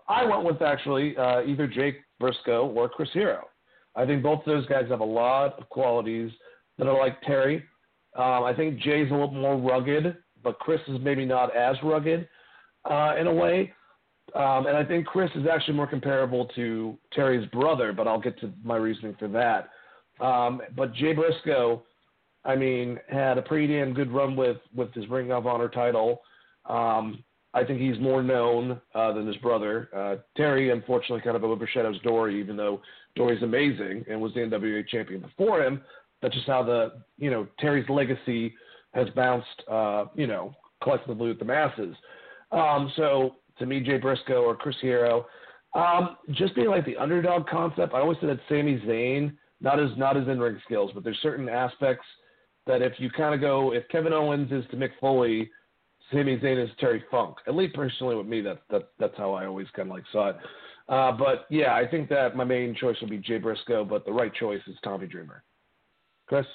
I 0.08 0.24
went 0.24 0.44
with 0.44 0.62
actually 0.62 1.16
uh, 1.16 1.42
either 1.42 1.66
Jay 1.66 1.96
Briscoe 2.18 2.66
or 2.68 2.88
Chris 2.88 3.10
Hero. 3.12 3.46
I 3.94 4.06
think 4.06 4.22
both 4.22 4.40
of 4.40 4.46
those 4.46 4.66
guys 4.66 4.84
have 4.90 5.00
a 5.00 5.04
lot 5.04 5.58
of 5.58 5.68
qualities 5.68 6.30
that 6.78 6.86
are 6.86 6.98
like 6.98 7.20
Terry. 7.22 7.64
Um, 8.16 8.44
I 8.44 8.54
think 8.54 8.78
Jay's 8.80 9.10
a 9.10 9.14
little 9.14 9.30
more 9.30 9.56
rugged, 9.56 10.16
but 10.42 10.58
Chris 10.60 10.80
is 10.88 10.98
maybe 11.02 11.24
not 11.24 11.54
as 11.54 11.76
rugged 11.82 12.28
uh, 12.88 13.14
in 13.18 13.26
a 13.26 13.34
way. 13.34 13.72
Um, 14.34 14.66
and 14.66 14.76
I 14.76 14.84
think 14.84 15.06
Chris 15.06 15.30
is 15.34 15.46
actually 15.50 15.74
more 15.74 15.86
comparable 15.86 16.46
to 16.54 16.98
Terry's 17.12 17.48
brother, 17.50 17.92
but 17.92 18.06
I'll 18.06 18.20
get 18.20 18.38
to 18.40 18.52
my 18.62 18.76
reasoning 18.76 19.16
for 19.18 19.28
that. 19.28 19.70
Um, 20.24 20.60
but 20.76 20.94
Jay 20.94 21.12
Briscoe, 21.12 21.82
I 22.44 22.54
mean, 22.54 22.98
had 23.08 23.38
a 23.38 23.42
pretty 23.42 23.66
damn 23.66 23.94
good 23.94 24.12
run 24.12 24.36
with 24.36 24.58
with 24.74 24.92
his 24.92 25.08
Ring 25.08 25.32
of 25.32 25.46
Honor 25.46 25.68
title. 25.68 26.20
Um, 26.66 27.24
I 27.54 27.64
think 27.64 27.80
he's 27.80 27.98
more 27.98 28.22
known 28.22 28.80
uh, 28.94 29.12
than 29.12 29.26
his 29.26 29.36
brother. 29.38 29.88
Uh, 29.94 30.16
Terry, 30.36 30.70
unfortunately, 30.70 31.22
kind 31.22 31.36
of 31.36 31.44
overshadows 31.44 31.98
Dory, 32.02 32.38
even 32.38 32.56
though 32.56 32.80
Dory's 33.16 33.42
amazing 33.42 34.04
and 34.08 34.20
was 34.20 34.34
the 34.34 34.40
NWA 34.40 34.86
champion 34.86 35.20
before 35.20 35.62
him. 35.62 35.80
That's 36.20 36.34
just 36.34 36.46
how 36.46 36.62
the 36.62 37.00
you 37.16 37.30
know 37.30 37.46
Terry's 37.58 37.88
legacy 37.88 38.54
has 38.92 39.08
bounced, 39.10 39.62
uh, 39.70 40.06
you 40.14 40.26
know, 40.26 40.54
collectively 40.82 41.28
with 41.28 41.38
the 41.38 41.44
masses. 41.44 41.94
Um, 42.52 42.92
so 42.96 43.36
to 43.58 43.66
me, 43.66 43.80
Jay 43.80 43.98
Briscoe 43.98 44.42
or 44.42 44.56
Chris 44.56 44.76
Hero, 44.80 45.26
um, 45.74 46.16
just 46.32 46.54
being 46.54 46.68
like 46.68 46.84
the 46.86 46.96
underdog 46.96 47.46
concept. 47.46 47.94
I 47.94 48.00
always 48.00 48.18
said 48.20 48.30
that 48.30 48.40
Sami 48.48 48.80
Zayn, 48.86 49.36
not 49.60 49.80
as 49.80 49.90
not 49.96 50.16
as 50.16 50.26
in 50.28 50.38
ring 50.38 50.60
skills, 50.64 50.90
but 50.94 51.04
there's 51.04 51.18
certain 51.22 51.48
aspects 51.48 52.06
that 52.66 52.82
if 52.82 52.94
you 52.98 53.10
kind 53.10 53.34
of 53.34 53.40
go, 53.40 53.72
if 53.72 53.88
Kevin 53.88 54.12
Owens 54.12 54.52
is 54.52 54.64
to 54.70 54.76
Mick 54.76 54.90
Foley, 55.00 55.50
Sami 56.10 56.38
Zayn 56.38 56.62
is 56.62 56.70
Terry 56.78 57.04
Funk. 57.10 57.36
At 57.46 57.54
least 57.54 57.74
personally 57.74 58.16
with 58.16 58.26
me, 58.26 58.40
that, 58.42 58.62
that 58.70 58.90
that's 58.98 59.16
how 59.16 59.32
I 59.32 59.46
always 59.46 59.66
kind 59.74 59.90
of 59.90 59.94
like 59.94 60.04
saw 60.12 60.30
it. 60.30 60.36
Uh, 60.88 61.12
but 61.12 61.46
yeah, 61.50 61.74
I 61.74 61.86
think 61.86 62.08
that 62.08 62.34
my 62.34 62.44
main 62.44 62.74
choice 62.74 62.96
would 63.00 63.10
be 63.10 63.18
Jay 63.18 63.38
Briscoe, 63.38 63.84
but 63.84 64.06
the 64.06 64.12
right 64.12 64.32
choice 64.32 64.62
is 64.66 64.76
Tommy 64.82 65.06
Dreamer. 65.06 65.42
Chris. 66.26 66.46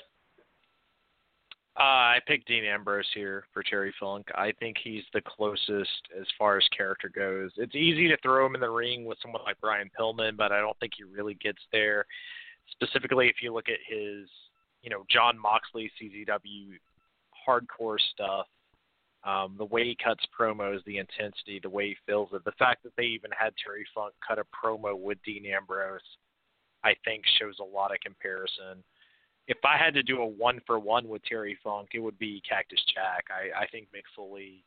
Uh, 1.76 1.82
I 1.82 2.20
picked 2.28 2.48
Dean 2.48 2.66
Ambrose 2.66 3.08
here 3.16 3.46
for 3.52 3.64
Terry 3.64 3.94
Funk. 4.00 4.28
I 4.36 4.54
think 4.60 4.78
he's 4.84 5.04
the 5.12 5.22
closest 5.22 6.08
as 6.20 6.28
far 6.38 6.58
as 6.58 6.64
character 6.76 7.10
goes. 7.10 7.50
It's 7.58 7.76
easy 7.76 8.08
to 8.10 8.18
throw 8.22 8.46
him 8.46 8.54
in 8.54 8.62
the 8.62 8.70
ring 8.70 9.06
with 9.06 9.18
someone 9.24 9.42
like 9.44 9.60
Brian 9.60 9.90
Pillman, 10.00 10.38
but 10.38 10.52
I 10.52 10.60
don't 10.60 10.80
think 10.80 10.94
he 10.96 11.04
really 11.04 11.34
gets 11.36 11.62
there. 11.72 12.06
Specifically, 12.72 13.28
if 13.28 13.38
you 13.42 13.52
look 13.52 13.70
at 13.70 13.80
his, 13.88 14.30
you 14.84 14.92
know, 14.92 15.04
John 15.10 15.38
Moxley 15.38 15.92
CZW 16.00 16.78
hardcore 17.48 17.98
stuff, 18.14 18.46
um, 19.26 19.56
the 19.58 19.66
way 19.66 19.86
he 19.86 19.98
cuts 20.04 20.24
promos, 20.38 20.84
the 20.86 20.98
intensity, 20.98 21.60
the 21.62 21.70
way 21.70 21.90
he 21.90 21.96
feels 22.06 22.30
it, 22.34 22.44
the 22.44 22.52
fact 22.54 22.84
that 22.84 22.92
they 22.98 23.04
even 23.04 23.32
had 23.38 23.54
Terry 23.64 23.86
Funk 23.96 24.14
cut 24.26 24.38
a 24.38 24.44
promo 24.44 25.00
with 25.00 25.18
Dean 25.24 25.46
Ambrose, 25.46 26.02
I 26.84 26.94
think 27.06 27.24
shows 27.40 27.56
a 27.60 27.64
lot 27.64 27.92
of 27.92 28.00
comparison. 28.02 28.84
If 29.48 29.58
I 29.64 29.78
had 29.78 29.94
to 29.94 30.04
do 30.04 30.22
a 30.22 30.28
one 30.28 30.60
for 30.68 30.78
one 30.78 31.08
with 31.08 31.24
Terry 31.24 31.58
Funk, 31.64 31.90
it 31.94 32.00
would 32.00 32.20
be 32.20 32.42
Cactus 32.48 32.84
Jack. 32.94 33.26
I, 33.30 33.64
I 33.64 33.68
think 33.68 33.88
Mick 33.96 34.04
Foley 34.16 34.64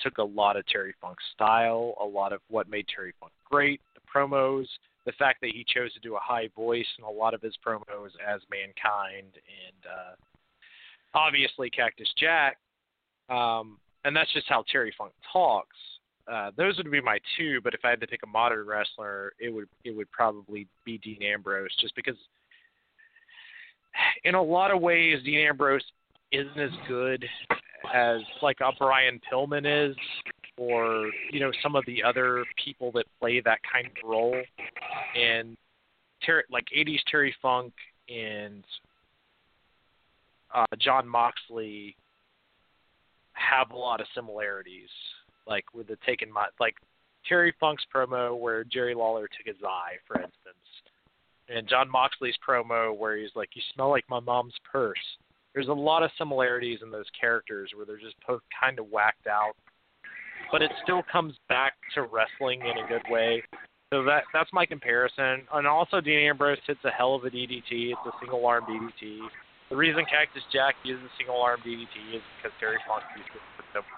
took 0.00 0.18
a 0.18 0.22
lot 0.22 0.56
of 0.56 0.66
Terry 0.66 0.94
Funk's 1.00 1.24
style, 1.32 1.94
a 2.00 2.04
lot 2.04 2.32
of 2.32 2.40
what 2.48 2.68
made 2.68 2.86
Terry 2.94 3.12
Funk 3.18 3.32
great, 3.50 3.80
the 3.94 4.00
promos, 4.12 4.66
the 5.06 5.12
fact 5.12 5.40
that 5.40 5.50
he 5.52 5.64
chose 5.66 5.92
to 5.94 6.00
do 6.00 6.16
a 6.16 6.20
high 6.20 6.48
voice 6.56 6.86
in 6.98 7.04
a 7.04 7.10
lot 7.10 7.34
of 7.34 7.42
his 7.42 7.56
promos 7.64 8.10
as 8.26 8.40
Mankind, 8.50 9.32
and 9.34 9.84
uh, 9.84 10.14
obviously 11.14 11.70
Cactus 11.70 12.12
Jack 12.18 12.58
um, 13.28 13.78
and 14.04 14.14
that's 14.14 14.32
just 14.32 14.46
how 14.48 14.64
Terry 14.70 14.94
Funk 14.96 15.12
talks. 15.32 15.76
Uh, 16.30 16.50
those 16.56 16.76
would 16.78 16.90
be 16.90 17.00
my 17.00 17.18
two, 17.36 17.60
but 17.62 17.74
if 17.74 17.80
I 17.84 17.90
had 17.90 18.00
to 18.00 18.06
pick 18.06 18.20
a 18.24 18.26
modern 18.26 18.66
wrestler, 18.66 19.32
it 19.38 19.52
would 19.52 19.68
it 19.84 19.94
would 19.94 20.10
probably 20.10 20.66
be 20.84 20.98
Dean 20.98 21.22
Ambrose, 21.22 21.74
just 21.80 21.94
because 21.94 22.16
in 24.24 24.34
a 24.34 24.42
lot 24.42 24.70
of 24.70 24.80
ways 24.80 25.22
Dean 25.24 25.46
Ambrose 25.46 25.84
isn't 26.32 26.58
as 26.58 26.70
good 26.88 27.24
as 27.92 28.20
like 28.42 28.58
a 28.60 28.72
Brian 28.78 29.20
Pillman 29.30 29.90
is, 29.90 29.96
or 30.56 31.10
you 31.30 31.40
know 31.40 31.50
some 31.62 31.76
of 31.76 31.84
the 31.86 32.02
other 32.02 32.44
people 32.62 32.90
that 32.92 33.04
play 33.20 33.40
that 33.40 33.58
kind 33.70 33.86
of 33.86 34.08
role. 34.08 34.40
And 35.14 35.56
Terry, 36.22 36.44
like 36.50 36.64
'80s 36.74 37.00
Terry 37.10 37.34
Funk 37.42 37.72
and 38.08 38.64
uh, 40.54 40.64
Jon 40.78 41.06
Moxley 41.06 41.96
have 43.48 43.70
a 43.70 43.76
lot 43.76 44.00
of 44.00 44.06
similarities, 44.14 44.88
like 45.46 45.64
with 45.74 45.88
the 45.88 45.96
taking 46.06 46.32
my 46.32 46.46
like 46.60 46.74
Terry 47.28 47.54
Funk's 47.58 47.84
promo 47.94 48.38
where 48.38 48.64
Jerry 48.64 48.94
Lawler 48.94 49.28
took 49.28 49.46
his 49.46 49.62
eye, 49.64 49.96
for 50.06 50.16
instance, 50.16 50.64
and 51.48 51.68
Jon 51.68 51.90
Moxley's 51.90 52.36
promo 52.46 52.96
where 52.96 53.16
he's 53.16 53.34
like, 53.34 53.50
"You 53.54 53.62
smell 53.74 53.90
like 53.90 54.04
my 54.08 54.20
mom's 54.20 54.54
purse." 54.70 54.98
There's 55.54 55.68
a 55.68 55.72
lot 55.72 56.02
of 56.02 56.10
similarities 56.18 56.80
in 56.82 56.90
those 56.90 57.08
characters 57.18 57.70
where 57.74 57.86
they're 57.86 57.98
just 57.98 58.16
both 58.26 58.42
kind 58.60 58.78
of 58.78 58.90
whacked 58.90 59.28
out, 59.28 59.54
but 60.50 60.62
it 60.62 60.72
still 60.82 61.02
comes 61.10 61.34
back 61.48 61.74
to 61.94 62.02
wrestling 62.02 62.60
in 62.60 62.84
a 62.84 62.88
good 62.88 63.08
way. 63.08 63.42
So 63.92 64.02
that 64.04 64.24
that's 64.32 64.52
my 64.52 64.66
comparison. 64.66 65.46
And 65.52 65.66
also, 65.66 66.00
Dean 66.00 66.18
Ambrose 66.28 66.58
hits 66.66 66.80
a 66.84 66.90
hell 66.90 67.14
of 67.14 67.24
a 67.24 67.30
DDT. 67.30 67.92
It's 67.92 68.00
a 68.06 68.12
single 68.20 68.44
arm 68.44 68.64
DDT. 68.64 69.20
The 69.74 69.78
reason 69.78 70.04
Cactus 70.08 70.44
Jack 70.52 70.76
uses 70.84 71.02
single 71.18 71.42
arm 71.42 71.58
DDT 71.66 72.14
is 72.14 72.22
because 72.38 72.54
Terry 72.60 72.78
Funk 72.86 73.02
used 73.18 73.28
it 73.34 73.42
for 73.58 73.64
double. 73.74 73.90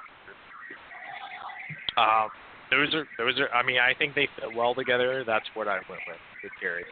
Um, 2.01 2.31
those 2.71 2.95
are 2.95 3.07
those 3.19 3.39
are. 3.39 3.51
I 3.53 3.63
mean, 3.63 3.77
I 3.79 3.93
think 3.93 4.15
they 4.15 4.27
fit 4.41 4.57
well 4.57 4.75
together. 4.75 5.23
That's 5.27 5.45
what 5.53 5.69
I 5.69 5.75
went 5.75 6.01
with 6.09 6.17
with 6.43 6.53
Terry. 6.63 6.83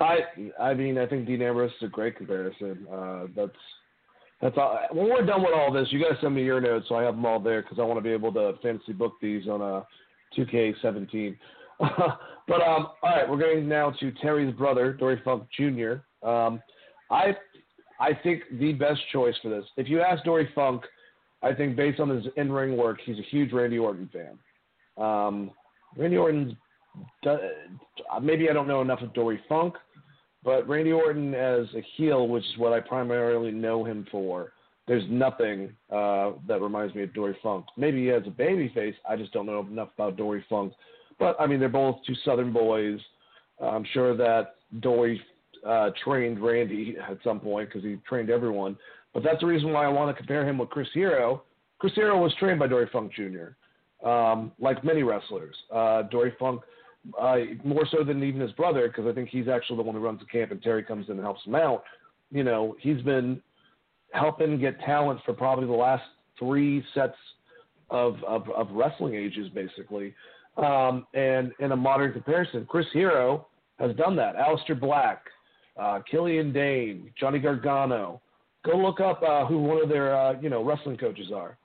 I 0.00 0.20
I 0.58 0.72
mean, 0.72 0.96
I 0.96 1.04
think 1.04 1.26
Dean 1.26 1.42
Ambrose 1.42 1.72
is 1.72 1.82
a 1.82 1.88
great 1.88 2.16
comparison. 2.16 2.86
Uh, 2.90 3.26
that's 3.36 3.52
that's 4.40 4.56
all. 4.56 4.78
When 4.92 5.10
we're 5.10 5.26
done 5.26 5.42
with 5.42 5.52
all 5.54 5.70
this, 5.70 5.88
you 5.90 6.00
guys 6.00 6.16
send 6.22 6.34
me 6.34 6.42
your 6.42 6.62
notes 6.62 6.86
so 6.88 6.94
I 6.94 7.02
have 7.02 7.16
them 7.16 7.26
all 7.26 7.38
there 7.38 7.60
because 7.60 7.78
I 7.78 7.82
want 7.82 7.98
to 7.98 8.02
be 8.02 8.12
able 8.12 8.32
to 8.32 8.54
fancy 8.62 8.94
book 8.94 9.12
these 9.20 9.46
on 9.46 9.60
a 9.60 9.86
2K17. 10.38 11.36
but 11.80 12.62
um, 12.62 12.88
all 13.02 13.10
right, 13.10 13.28
we're 13.28 13.36
going 13.36 13.68
now 13.68 13.90
to 14.00 14.10
Terry's 14.22 14.54
brother, 14.54 14.94
Dory 14.94 15.20
Funk 15.22 15.46
Jr. 15.54 15.96
Um, 16.26 16.62
I 17.10 17.36
I 18.00 18.10
think 18.22 18.42
the 18.58 18.72
best 18.72 19.00
choice 19.12 19.34
for 19.42 19.48
this. 19.48 19.64
If 19.76 19.88
you 19.88 20.00
ask 20.00 20.22
Dory 20.24 20.48
Funk, 20.54 20.82
I 21.42 21.54
think 21.54 21.76
based 21.76 22.00
on 22.00 22.08
his 22.08 22.26
in 22.36 22.50
ring 22.52 22.76
work, 22.76 22.98
he's 23.04 23.18
a 23.18 23.28
huge 23.30 23.52
Randy 23.52 23.78
Orton 23.78 24.10
fan. 24.12 24.38
Um, 25.02 25.50
Randy 25.96 26.16
Orton's 26.16 26.54
maybe 28.22 28.50
I 28.50 28.52
don't 28.52 28.68
know 28.68 28.80
enough 28.82 29.02
of 29.02 29.12
Dory 29.14 29.40
Funk, 29.48 29.74
but 30.42 30.68
Randy 30.68 30.92
Orton 30.92 31.34
as 31.34 31.66
a 31.74 31.84
heel, 31.96 32.28
which 32.28 32.44
is 32.44 32.58
what 32.58 32.72
I 32.72 32.80
primarily 32.80 33.50
know 33.50 33.84
him 33.84 34.06
for. 34.10 34.52
There's 34.88 35.04
nothing 35.08 35.72
uh, 35.90 36.32
that 36.46 36.60
reminds 36.60 36.94
me 36.94 37.02
of 37.02 37.12
Dory 37.12 37.36
Funk. 37.42 37.66
Maybe 37.76 38.10
as 38.10 38.22
a 38.26 38.30
babyface, 38.30 38.94
I 39.08 39.16
just 39.16 39.32
don't 39.32 39.46
know 39.46 39.60
enough 39.60 39.88
about 39.94 40.16
Dory 40.16 40.44
Funk. 40.48 40.72
But 41.18 41.36
I 41.40 41.46
mean, 41.46 41.60
they're 41.60 41.68
both 41.68 41.96
two 42.06 42.14
Southern 42.24 42.52
boys. 42.52 43.00
I'm 43.60 43.86
sure 43.92 44.16
that 44.16 44.56
Dory 44.80 45.20
uh, 45.66 45.90
trained 46.04 46.42
Randy 46.42 46.96
at 46.98 47.18
some 47.24 47.40
point 47.40 47.68
because 47.68 47.82
he 47.82 47.96
trained 48.08 48.30
everyone. 48.30 48.76
But 49.12 49.22
that's 49.22 49.40
the 49.40 49.46
reason 49.46 49.72
why 49.72 49.84
I 49.84 49.88
want 49.88 50.14
to 50.14 50.18
compare 50.18 50.46
him 50.46 50.58
with 50.58 50.70
Chris 50.70 50.88
Hero. 50.92 51.42
Chris 51.78 51.94
Hero 51.94 52.20
was 52.20 52.34
trained 52.38 52.58
by 52.58 52.66
Dory 52.66 52.88
Funk 52.92 53.12
Jr., 53.14 54.06
um, 54.06 54.52
like 54.58 54.84
many 54.84 55.02
wrestlers. 55.02 55.56
Uh, 55.72 56.02
Dory 56.02 56.34
Funk, 56.38 56.60
uh, 57.20 57.36
more 57.64 57.86
so 57.90 58.04
than 58.04 58.22
even 58.22 58.40
his 58.40 58.52
brother, 58.52 58.88
because 58.88 59.06
I 59.06 59.12
think 59.12 59.28
he's 59.28 59.48
actually 59.48 59.76
the 59.76 59.82
one 59.82 59.94
who 59.94 60.00
runs 60.00 60.20
the 60.20 60.26
camp 60.26 60.50
and 60.50 60.62
Terry 60.62 60.82
comes 60.82 61.06
in 61.06 61.12
and 61.12 61.22
helps 61.22 61.44
him 61.44 61.54
out. 61.54 61.84
You 62.30 62.44
know, 62.44 62.76
he's 62.80 63.00
been 63.02 63.40
helping 64.12 64.58
get 64.58 64.80
talent 64.80 65.20
for 65.24 65.32
probably 65.32 65.66
the 65.66 65.72
last 65.72 66.04
three 66.38 66.84
sets 66.94 67.16
of, 67.90 68.16
of, 68.26 68.48
of 68.50 68.68
wrestling 68.72 69.14
ages, 69.14 69.48
basically. 69.54 70.14
Um, 70.56 71.06
and 71.14 71.52
in 71.60 71.72
a 71.72 71.76
modern 71.76 72.12
comparison, 72.12 72.66
Chris 72.68 72.86
Hero 72.92 73.46
has 73.78 73.94
done 73.96 74.16
that. 74.16 74.36
Aleister 74.36 74.78
Black, 74.78 75.24
uh, 75.76 76.00
Killian 76.10 76.52
Dain, 76.52 77.10
Johnny 77.18 77.38
Gargano. 77.38 78.20
Go 78.64 78.76
look 78.76 79.00
up 79.00 79.22
uh, 79.22 79.46
who 79.46 79.58
one 79.58 79.82
of 79.82 79.88
their 79.88 80.16
uh, 80.16 80.40
you 80.40 80.50
know 80.50 80.64
wrestling 80.64 80.96
coaches 80.96 81.30
are. 81.34 81.56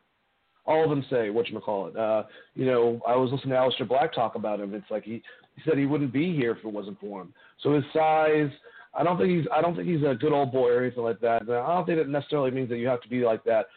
All 0.65 0.83
of 0.83 0.89
them 0.89 1.03
say 1.09 1.31
what 1.31 1.49
you 1.49 1.59
call 1.59 1.87
it. 1.87 1.97
Uh, 1.97 2.23
you 2.53 2.65
know, 2.65 3.01
I 3.07 3.15
was 3.15 3.31
listening 3.31 3.51
to 3.51 3.55
Aleister 3.55 3.87
Black 3.87 4.13
talk 4.13 4.35
about 4.35 4.59
him. 4.59 4.75
It's 4.75 4.89
like 4.91 5.03
he, 5.03 5.23
he 5.55 5.61
said 5.65 5.77
he 5.77 5.87
wouldn't 5.87 6.13
be 6.13 6.35
here 6.35 6.51
if 6.51 6.59
it 6.59 6.71
wasn't 6.71 6.99
for 6.99 7.21
him. 7.21 7.33
So 7.63 7.73
his 7.73 7.83
size, 7.91 8.51
I 8.93 9.03
don't 9.03 9.17
think 9.17 9.29
he's 9.31 9.47
I 9.53 9.61
don't 9.61 9.75
think 9.75 9.87
he's 9.87 10.03
a 10.03 10.13
good 10.13 10.33
old 10.33 10.51
boy 10.51 10.69
or 10.69 10.83
anything 10.83 11.03
like 11.03 11.19
that. 11.21 11.41
I 11.43 11.73
don't 11.73 11.85
think 11.85 11.97
that 11.97 12.09
necessarily 12.09 12.51
means 12.51 12.69
that 12.69 12.77
you 12.77 12.87
have 12.87 13.01
to 13.01 13.09
be 13.09 13.23
like 13.23 13.43
that. 13.45 13.67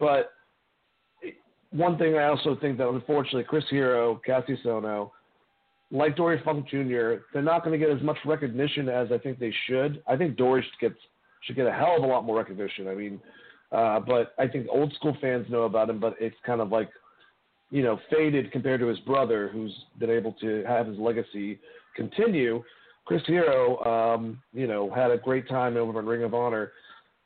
But 0.00 0.32
one 1.70 1.96
thing 1.96 2.16
I 2.16 2.24
also 2.24 2.56
think 2.60 2.78
that 2.78 2.88
unfortunately 2.88 3.44
Chris 3.44 3.64
Hero, 3.70 4.20
Kassius 4.26 4.64
Ohno, 4.64 5.10
like 5.92 6.16
Dory 6.16 6.40
Funk 6.42 6.68
Jr., 6.68 7.16
they're 7.32 7.42
not 7.42 7.64
going 7.64 7.78
to 7.78 7.86
get 7.86 7.94
as 7.94 8.02
much 8.02 8.16
recognition 8.24 8.88
as 8.88 9.12
I 9.12 9.18
think 9.18 9.38
they 9.38 9.54
should. 9.68 10.02
I 10.08 10.16
think 10.16 10.36
Dory 10.36 10.62
should 10.62 10.80
get 10.80 10.98
should 11.42 11.56
get 11.56 11.66
a 11.66 11.72
hell 11.72 11.96
of 11.98 12.02
a 12.02 12.06
lot 12.06 12.24
more 12.24 12.38
recognition. 12.38 12.88
I 12.88 12.94
mean, 12.94 13.20
uh, 13.72 14.00
but 14.00 14.34
I 14.38 14.48
think 14.48 14.66
old 14.70 14.92
school 14.94 15.16
fans 15.20 15.46
know 15.50 15.62
about 15.62 15.90
him, 15.90 16.00
but 16.00 16.14
it's 16.18 16.36
kind 16.46 16.60
of 16.60 16.70
like 16.70 16.88
you 17.70 17.82
know 17.82 18.00
faded 18.10 18.50
compared 18.50 18.80
to 18.80 18.86
his 18.86 18.98
brother, 19.00 19.50
who's 19.52 19.72
been 19.98 20.10
able 20.10 20.32
to 20.40 20.64
have 20.66 20.86
his 20.86 20.98
legacy 20.98 21.60
continue. 21.94 22.64
Chris 23.04 23.22
Hero, 23.26 23.84
um, 23.84 24.40
you 24.54 24.66
know, 24.66 24.90
had 24.94 25.10
a 25.10 25.18
great 25.18 25.48
time 25.48 25.76
over 25.76 26.00
in 26.00 26.06
Ring 26.06 26.22
of 26.22 26.34
Honor. 26.34 26.72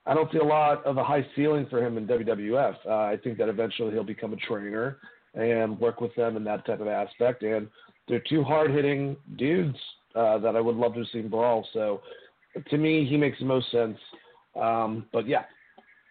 I 0.07 0.15
don't 0.15 0.31
see 0.33 0.39
a 0.39 0.45
lot 0.45 0.85
of 0.85 0.97
a 0.97 1.05
high 1.05 1.27
ceiling 1.37 1.67
for 1.69 1.85
him 1.85 1.99
in 1.99 2.07
WWF. 2.07 2.77
Uh, 2.87 2.91
I 2.91 3.19
think 3.23 3.39
that 3.39 3.49
eventually 3.49 3.93
he'll 3.93 4.05
become 4.05 4.33
a 4.33 4.37
trainer 4.37 4.99
and 5.35 5.79
work 5.79 6.01
with 6.01 6.15
them 6.15 6.37
in 6.37 6.45
that 6.45 6.65
type 6.65 6.81
of 6.81 6.89
aspect. 6.89 7.43
And 7.43 7.69
they're 8.09 8.23
two 8.29 8.43
hard 8.43 8.71
hitting 8.71 9.17
dudes 9.37 9.79
uh, 10.15 10.39
that 10.39 10.57
I 10.57 10.61
would 10.61 10.77
love 10.77 10.95
to 10.95 11.05
see 11.13 11.21
brawl. 11.23 11.67
So 11.73 12.01
to 12.71 12.79
me, 12.79 13.07
he 13.07 13.17
makes 13.17 13.39
the 13.39 13.45
most 13.45 13.71
sense. 13.71 13.99
Um, 14.61 15.07
but 15.13 15.27
yeah, 15.27 15.45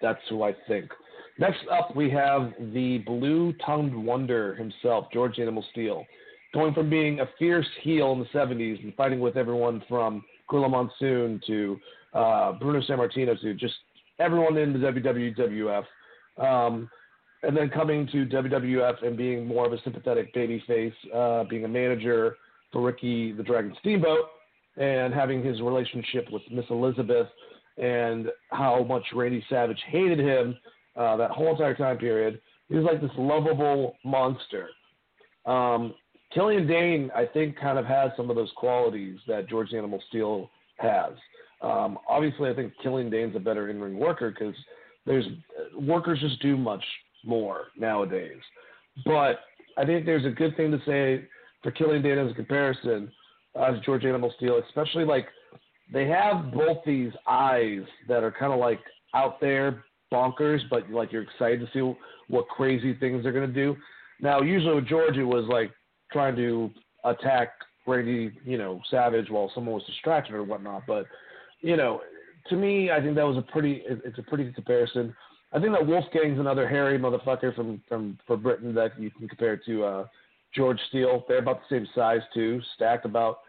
that's 0.02 0.20
who 0.30 0.44
I 0.44 0.56
think. 0.68 0.92
Next 1.38 1.60
up, 1.72 1.96
we 1.96 2.10
have 2.12 2.54
the 2.74 3.00
blue-tongued 3.00 3.94
wonder 3.94 4.56
himself, 4.56 5.08
George 5.12 5.40
Animal 5.40 5.66
Steele, 5.72 6.06
going 6.54 6.74
from 6.74 6.90
being 6.90 7.20
a 7.20 7.26
fierce 7.38 7.68
heel 7.82 8.14
in 8.14 8.20
the 8.20 8.26
70s 8.26 8.82
and 8.84 8.94
fighting 8.96 9.20
with 9.20 9.36
everyone 9.36 9.84
from 9.90 10.24
Gorilla 10.48 10.70
Monsoon 10.70 11.42
to 11.48 11.78
uh, 12.14 12.54
Bruno 12.54 12.82
Sammartino 12.82 13.40
to 13.42 13.54
just 13.54 13.74
everyone 14.20 14.58
in 14.58 14.72
the 14.72 14.80
WWF. 14.80 15.84
Um, 16.38 16.90
and 17.44 17.56
then 17.56 17.70
coming 17.70 18.08
to 18.12 18.26
WWF 18.26 19.06
and 19.06 19.18
being 19.18 19.46
more 19.46 19.66
of 19.66 19.74
a 19.74 19.82
sympathetic 19.84 20.34
babyface, 20.34 20.94
uh, 21.14 21.44
being 21.50 21.66
a 21.66 21.68
manager 21.68 22.38
for 22.72 22.82
Ricky 22.82 23.32
the 23.32 23.44
Dragon 23.44 23.76
Steamboat, 23.80 24.30
and 24.78 25.14
having 25.14 25.44
his 25.44 25.62
relationship 25.62 26.28
with 26.32 26.42
Miss 26.52 26.66
Elizabeth, 26.70 27.28
and 27.78 28.28
how 28.50 28.84
much 28.84 29.04
Randy 29.14 29.44
Savage 29.50 29.80
hated 29.90 30.20
him 30.20 30.56
uh, 30.96 31.18
that 31.18 31.32
whole 31.32 31.52
entire 31.52 31.76
time 31.76 31.98
period. 31.98 32.42
He 32.70 32.76
was 32.76 32.86
like 32.86 33.02
this 33.02 33.12
lovable 33.18 33.96
monster. 34.04 34.70
Um, 35.46 35.94
Killian 36.34 36.68
Dain, 36.68 37.12
I 37.16 37.26
think, 37.26 37.58
kind 37.60 37.78
of 37.78 37.86
has 37.86 38.12
some 38.18 38.30
of 38.30 38.36
those 38.36 38.52
qualities 38.56 39.20
that 39.28 39.48
George 39.48 39.74
Animal 39.74 40.02
Steele 40.10 40.50
has. 40.78 41.12
Um, 41.62 41.98
obviously, 42.10 42.50
I 42.50 42.54
think 42.54 42.74
Killian 42.82 43.10
Dain's 43.10 43.36
a 43.36 43.40
better 43.40 43.70
in-ring 43.70 43.98
worker 43.98 44.32
because 44.32 44.56
there's 45.06 45.26
workers 45.80 46.20
just 46.20 46.42
do 46.42 46.58
much 46.58 46.84
more 47.26 47.68
nowadays. 47.78 48.42
But 49.06 49.40
I 49.78 49.86
think 49.86 50.06
there's 50.06 50.26
a 50.26 50.30
good 50.30 50.56
thing 50.56 50.72
to 50.72 50.80
say 50.86 51.28
for 51.64 51.72
Killian 51.72 52.02
Dain 52.02 52.18
as 52.18 52.32
a 52.32 52.36
comparison 52.36 53.12
uh, 53.58 53.64
as 53.64 53.80
George 53.86 54.06
Animal 54.06 54.34
Steele, 54.38 54.62
especially 54.68 55.06
like 55.06 55.28
they 55.92 56.08
have 56.08 56.52
both 56.52 56.78
these 56.86 57.12
eyes 57.28 57.82
that 58.08 58.24
are 58.24 58.32
kind 58.32 58.54
of 58.54 58.60
like 58.60 58.80
out 59.14 59.40
there 59.40 59.84
bonkers, 60.12 60.60
but 60.70 60.90
like 60.90 61.12
you're 61.12 61.24
excited 61.24 61.60
to 61.60 61.68
see 61.74 61.98
what 62.28 62.48
crazy 62.48 62.94
things 62.94 63.24
they're 63.24 63.32
gonna 63.32 63.48
do. 63.48 63.76
Now, 64.22 64.42
usually 64.42 64.76
with 64.76 64.88
George, 64.88 65.18
it 65.18 65.24
was 65.24 65.46
like 65.50 65.72
trying 66.12 66.36
to 66.38 66.72
attack 67.04 67.50
Randy, 67.86 68.32
you 68.46 68.58
know, 68.58 68.82
Savage 68.90 69.30
while 69.30 69.52
someone 69.54 69.76
was 69.76 69.86
distracted 69.86 70.34
or 70.34 70.44
whatnot. 70.44 70.84
But 70.88 71.06
you 71.62 71.76
know, 71.76 72.02
to 72.50 72.56
me, 72.56 72.92
I 72.92 73.02
think 73.02 73.16
that 73.16 73.26
was 73.26 73.38
a 73.38 73.52
pretty 73.52 73.84
it's 73.86 74.18
a 74.18 74.24
pretty 74.24 74.46
good 74.46 74.56
comparison. 74.56 75.16
I 75.56 75.60
think 75.60 75.72
that 75.72 75.88
Wolfgang's 75.88 76.38
another 76.38 76.68
hairy 76.68 77.00
motherfucker 77.00 77.56
from 77.56 77.82
from 77.88 78.18
for 78.28 78.36
Britain 78.36 78.76
that 78.76 79.00
you 79.00 79.10
can 79.10 79.30
compare 79.30 79.56
to 79.66 79.84
uh, 79.86 80.06
George 80.54 80.80
Steele. 80.90 81.24
They're 81.30 81.38
about 81.38 81.62
the 81.62 81.78
same 81.78 81.88
size 81.96 82.20
too, 82.34 82.62
stacked 82.76 83.06
about 83.06 83.40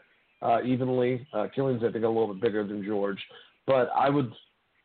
uh, 0.41 0.62
evenly. 0.62 1.27
Uh, 1.33 1.49
Killian's 1.53 1.83
I 1.83 1.91
think 1.91 2.05
a 2.05 2.09
little 2.09 2.33
bit 2.33 2.41
bigger 2.41 2.65
than 2.65 2.85
George, 2.85 3.19
but 3.66 3.91
I 3.97 4.09
would 4.09 4.33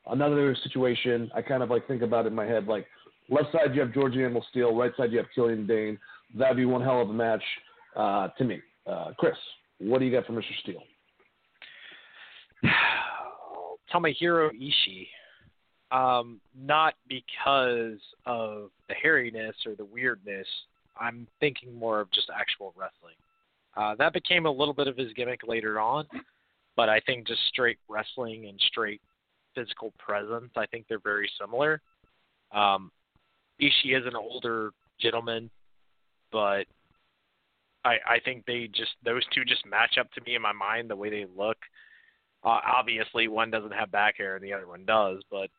another 0.08 0.58
situation 0.64 1.30
I 1.36 1.44
kind 1.44 1.62
of 1.62 1.70
like 1.70 1.88
think 1.88 2.02
about 2.02 2.26
in 2.26 2.34
my 2.34 2.46
head 2.46 2.66
like 2.66 2.88
left 3.30 3.52
side 3.52 3.76
you 3.76 3.82
have 3.82 3.94
George 3.94 4.16
Animal 4.16 4.44
Steele, 4.50 4.76
right 4.76 4.92
side 4.98 5.12
you 5.12 5.20
have 5.20 5.28
Killian 5.36 5.68
Dain. 5.68 6.00
That'd 6.36 6.58
be 6.58 6.66
one 6.66 6.82
hell 6.82 7.04
of 7.04 7.10
a 7.12 7.14
match 7.14 7.44
uh, 7.96 8.30
to 8.30 8.44
me. 8.44 8.62
Uh, 8.88 9.12
Chris, 9.20 9.36
what 9.78 10.00
do 10.00 10.06
you 10.06 10.12
got 10.12 10.26
for 10.26 10.34
Mr. 10.34 10.46
Steele? 10.64 10.82
Tomohiro 13.94 14.50
Ishii. 14.50 15.08
Um, 15.92 16.40
not 16.58 16.94
because 17.08 18.00
of 18.26 18.70
the 18.88 18.96
hairiness 19.04 19.56
or 19.66 19.76
the 19.76 19.86
weirdness. 19.86 20.48
I'm 21.00 21.28
thinking 21.40 21.76
more 21.76 22.00
of 22.00 22.12
just 22.12 22.30
actual 22.34 22.74
wrestling. 22.78 23.16
Uh, 23.76 23.96
that 23.96 24.14
became 24.14 24.46
a 24.46 24.52
little 24.52 24.74
bit 24.74 24.88
of 24.88 24.98
his 24.98 25.12
gimmick 25.14 25.42
later 25.48 25.80
on, 25.80 26.06
but 26.76 26.90
I 26.90 27.00
think 27.02 27.28
just 27.28 27.42
straight 27.50 27.78
wrestling 27.90 28.48
and 28.48 28.60
straight 28.68 29.02
physical 29.56 29.94
presence, 29.98 30.52
I 30.56 30.66
think 30.68 30.86
they're 30.88 31.00
very 31.00 31.30
similar. 31.40 31.82
Um, 32.52 32.92
Ishii 33.62 33.98
is 33.98 34.06
an 34.06 34.16
older 34.16 34.72
gentleman, 35.00 35.50
but 36.32 36.66
I 37.84 37.98
I 38.06 38.20
think 38.24 38.46
they 38.46 38.68
just 38.68 38.92
those 39.04 39.24
two 39.34 39.46
just 39.46 39.66
match 39.66 39.98
up 40.00 40.12
to 40.14 40.22
me 40.22 40.36
in 40.36 40.42
my 40.42 40.52
mind 40.52 40.90
the 40.90 40.96
way 40.96 41.10
they 41.10 41.26
look. 41.38 41.58
Uh, 42.44 42.60
obviously, 42.66 43.28
one 43.28 43.52
doesn't 43.52 43.74
have 43.74 43.92
back 43.92 44.18
hair 44.18 44.36
and 44.36 44.44
the 44.44 44.54
other 44.54 44.68
one 44.68 44.84
does, 44.86 45.22
but 45.30 45.50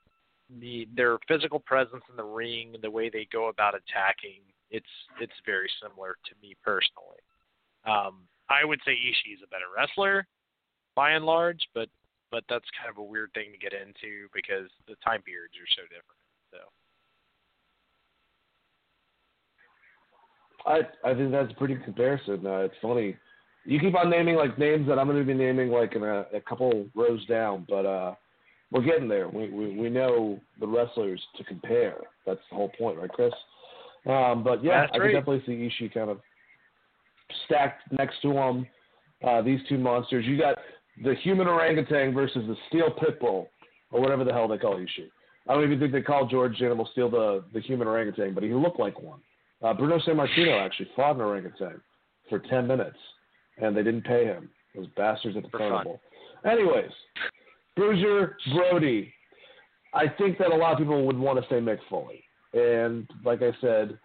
the 0.61 0.89
their 0.95 1.19
physical 1.29 1.59
presence 1.59 2.03
in 2.11 2.17
the 2.17 2.25
ring, 2.25 2.73
and 2.75 2.83
the 2.83 2.91
way 2.91 3.09
they 3.09 3.27
go 3.33 3.49
about 3.49 3.75
attacking, 3.75 4.41
it's 4.71 4.87
it's 5.21 5.33
very 5.47 5.71
similar 5.83 6.17
to 6.27 6.35
me 6.43 6.57
personally. 6.65 7.21
Um, 7.85 8.29
I 8.49 8.65
would 8.65 8.81
say 8.85 8.93
Ishii 8.93 9.35
is 9.35 9.41
a 9.45 9.49
better 9.49 9.71
wrestler 9.77 10.27
by 10.95 11.13
and 11.13 11.25
large, 11.25 11.61
but 11.75 11.89
but 12.31 12.45
that's 12.49 12.65
kind 12.79 12.91
of 12.91 12.99
a 12.99 13.03
weird 13.03 13.31
thing 13.35 13.53
to 13.53 13.59
get 13.59 13.73
into 13.73 14.29
because 14.35 14.69
the 14.89 14.97
time 15.05 15.23
periods 15.23 15.55
are 15.55 15.69
so 15.77 15.83
different. 15.89 16.21
So. 16.51 16.59
I 20.67 21.11
I 21.11 21.15
think 21.15 21.33
that's 21.33 21.53
a 21.53 21.57
pretty 21.57 21.77
comparison. 21.77 22.47
Uh, 22.47 22.61
it's 22.61 22.75
funny. 22.81 23.17
You 23.65 23.79
keep 23.79 23.95
on 23.95 24.11
naming 24.11 24.37
like 24.37 24.59
names 24.59 24.89
that 24.89 24.99
I'm 24.99 25.07
going 25.07 25.19
to 25.21 25.25
be 25.25 25.35
naming 25.35 25.71
like 25.71 25.95
in 25.95 26.03
a, 26.03 26.27
a 26.35 26.41
couple 26.41 26.87
rows 26.95 27.25
down, 27.27 27.65
but 27.69 27.87
uh, 27.87 28.15
we're 28.73 28.83
getting 28.83 29.09
there. 29.09 29.29
We, 29.29 29.51
we 29.51 29.77
we 29.77 29.91
know 29.91 30.41
the 30.59 30.67
wrestlers 30.67 31.21
to 31.37 31.45
compare. 31.45 31.97
That's 32.27 32.41
the 32.51 32.57
whole 32.57 32.71
point, 32.79 32.99
right, 32.99 33.11
Chris? 33.11 33.33
Um, 34.07 34.43
but 34.43 34.65
yeah, 34.65 34.87
I 34.93 34.99
can 34.99 35.13
definitely 35.13 35.43
see 35.47 35.71
Ishii 35.85 35.95
kind 35.95 36.11
of 36.11 36.19
stacked 37.45 37.93
next 37.93 38.21
to 38.23 38.33
him. 38.33 38.67
Uh, 39.27 39.43
these 39.43 39.61
two 39.69 39.79
monsters. 39.79 40.25
You 40.27 40.39
got 40.39 40.57
the 41.05 41.15
human 41.23 41.47
orangutan 41.47 42.13
versus 42.13 42.45
the 42.49 42.57
steel 42.69 42.91
pit 42.91 43.21
bull, 43.21 43.49
or 43.93 44.01
whatever 44.01 44.25
the 44.25 44.33
hell 44.33 44.49
they 44.49 44.59
call 44.59 44.77
Ishii. 44.77 45.11
I 45.49 45.55
don't 45.55 45.65
even 45.65 45.79
think 45.79 45.93
they 45.93 46.03
call 46.03 46.27
George 46.27 46.61
Animal 46.63 46.89
Steele 46.93 47.11
the 47.11 47.45
the 47.53 47.61
human 47.61 47.87
orangutan, 47.87 48.35
but 48.35 48.43
he 48.43 48.53
looked 48.55 48.81
like 48.81 49.01
one. 49.01 49.21
Uh, 49.63 49.75
Bruno 49.75 49.99
Sammartino 50.01 50.65
actually 50.65 50.89
fought 50.97 51.17
an 51.17 51.21
orangutan 51.21 51.81
for 52.29 52.39
ten 52.41 52.67
minutes, 52.67 52.99
and 53.59 53.77
they 53.77 53.83
didn't 53.83 54.05
pay 54.05 54.25
him. 54.25 54.49
Those 54.75 54.87
bastards 54.97 55.37
at 55.37 55.43
the 55.45 55.51
carnival. 55.51 56.01
Anyways, 56.45 56.91
Bruiser 57.77 58.37
Brody. 58.55 59.13
I 59.95 60.09
think 60.09 60.39
that 60.39 60.51
a 60.51 60.57
lot 60.57 60.73
of 60.73 60.79
people 60.79 61.07
would 61.07 61.19
want 61.19 61.39
to 61.39 61.49
say 61.49 61.61
Mick 61.61 61.79
Foley, 61.91 62.25
and 62.55 63.09
like 63.25 63.43
I 63.43 63.53
said, 63.61 63.99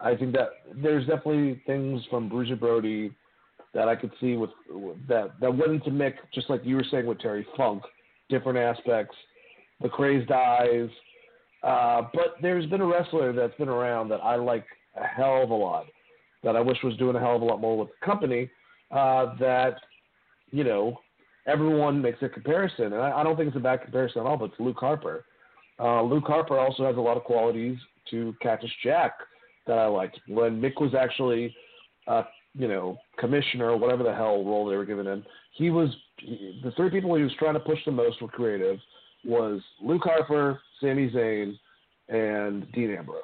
I 0.00 0.14
think 0.14 0.34
that 0.34 0.48
there's 0.74 1.06
definitely 1.06 1.62
things 1.66 2.02
from 2.10 2.28
Bruiser 2.28 2.56
Brody 2.56 3.12
that 3.74 3.88
I 3.88 3.96
could 3.96 4.12
see 4.20 4.36
with 4.36 4.50
that 5.08 5.38
that 5.40 5.56
went 5.56 5.72
into 5.72 5.90
Mick, 5.90 6.14
just 6.34 6.50
like 6.50 6.62
you 6.64 6.76
were 6.76 6.84
saying 6.90 7.06
with 7.06 7.18
Terry 7.20 7.46
Funk, 7.56 7.82
different 8.28 8.58
aspects, 8.58 9.16
the 9.80 9.88
crazed 9.88 10.30
eyes. 10.30 10.88
Uh, 11.62 12.02
but 12.14 12.36
there's 12.42 12.66
been 12.66 12.80
a 12.80 12.86
wrestler 12.86 13.32
that's 13.32 13.56
been 13.56 13.68
around 13.68 14.08
that 14.08 14.20
I 14.22 14.36
like 14.36 14.66
a 14.96 15.04
hell 15.04 15.42
of 15.42 15.50
a 15.50 15.54
lot, 15.54 15.86
that 16.44 16.56
I 16.56 16.60
wish 16.60 16.78
was 16.84 16.96
doing 16.96 17.16
a 17.16 17.20
hell 17.20 17.36
of 17.36 17.42
a 17.42 17.44
lot 17.44 17.60
more 17.60 17.78
with 17.78 17.88
the 17.88 18.06
company. 18.06 18.50
Uh, 18.90 19.34
that 19.38 19.76
you 20.50 20.62
know 20.62 20.98
everyone 21.46 22.02
makes 22.02 22.22
a 22.22 22.28
comparison, 22.28 22.92
and 22.92 22.96
I, 22.96 23.20
I 23.20 23.22
don't 23.22 23.36
think 23.36 23.48
it's 23.48 23.56
a 23.56 23.60
bad 23.60 23.82
comparison 23.82 24.20
at 24.20 24.26
all. 24.26 24.36
But 24.36 24.50
it's 24.50 24.60
Luke 24.60 24.78
Harper. 24.78 25.24
Uh, 25.78 26.02
Luke 26.02 26.24
Harper 26.26 26.58
also 26.58 26.84
has 26.84 26.96
a 26.96 27.00
lot 27.00 27.16
of 27.16 27.24
qualities 27.24 27.78
to 28.10 28.34
Cactus 28.40 28.70
Jack 28.82 29.12
that 29.66 29.78
I 29.78 29.86
liked. 29.86 30.18
When 30.28 30.60
Mick 30.60 30.80
was 30.80 30.94
actually, 30.94 31.54
uh, 32.06 32.22
you 32.54 32.68
know, 32.68 32.98
commissioner 33.18 33.70
or 33.70 33.76
whatever 33.76 34.02
the 34.02 34.14
hell 34.14 34.44
role 34.44 34.66
they 34.66 34.76
were 34.76 34.84
giving 34.86 35.06
him, 35.06 35.24
he 35.52 35.70
was 35.70 35.90
he, 36.18 36.60
the 36.64 36.70
three 36.72 36.90
people 36.90 37.14
he 37.14 37.22
was 37.22 37.34
trying 37.38 37.54
to 37.54 37.60
push 37.60 37.78
the 37.84 37.92
most 37.92 38.22
were 38.22 38.28
creative 38.28 38.78
was 39.24 39.60
Luke 39.82 40.02
Harper, 40.04 40.60
Sami 40.80 41.10
Zayn, 41.10 41.58
and 42.08 42.70
Dean 42.72 42.94
Ambrose. 42.94 43.20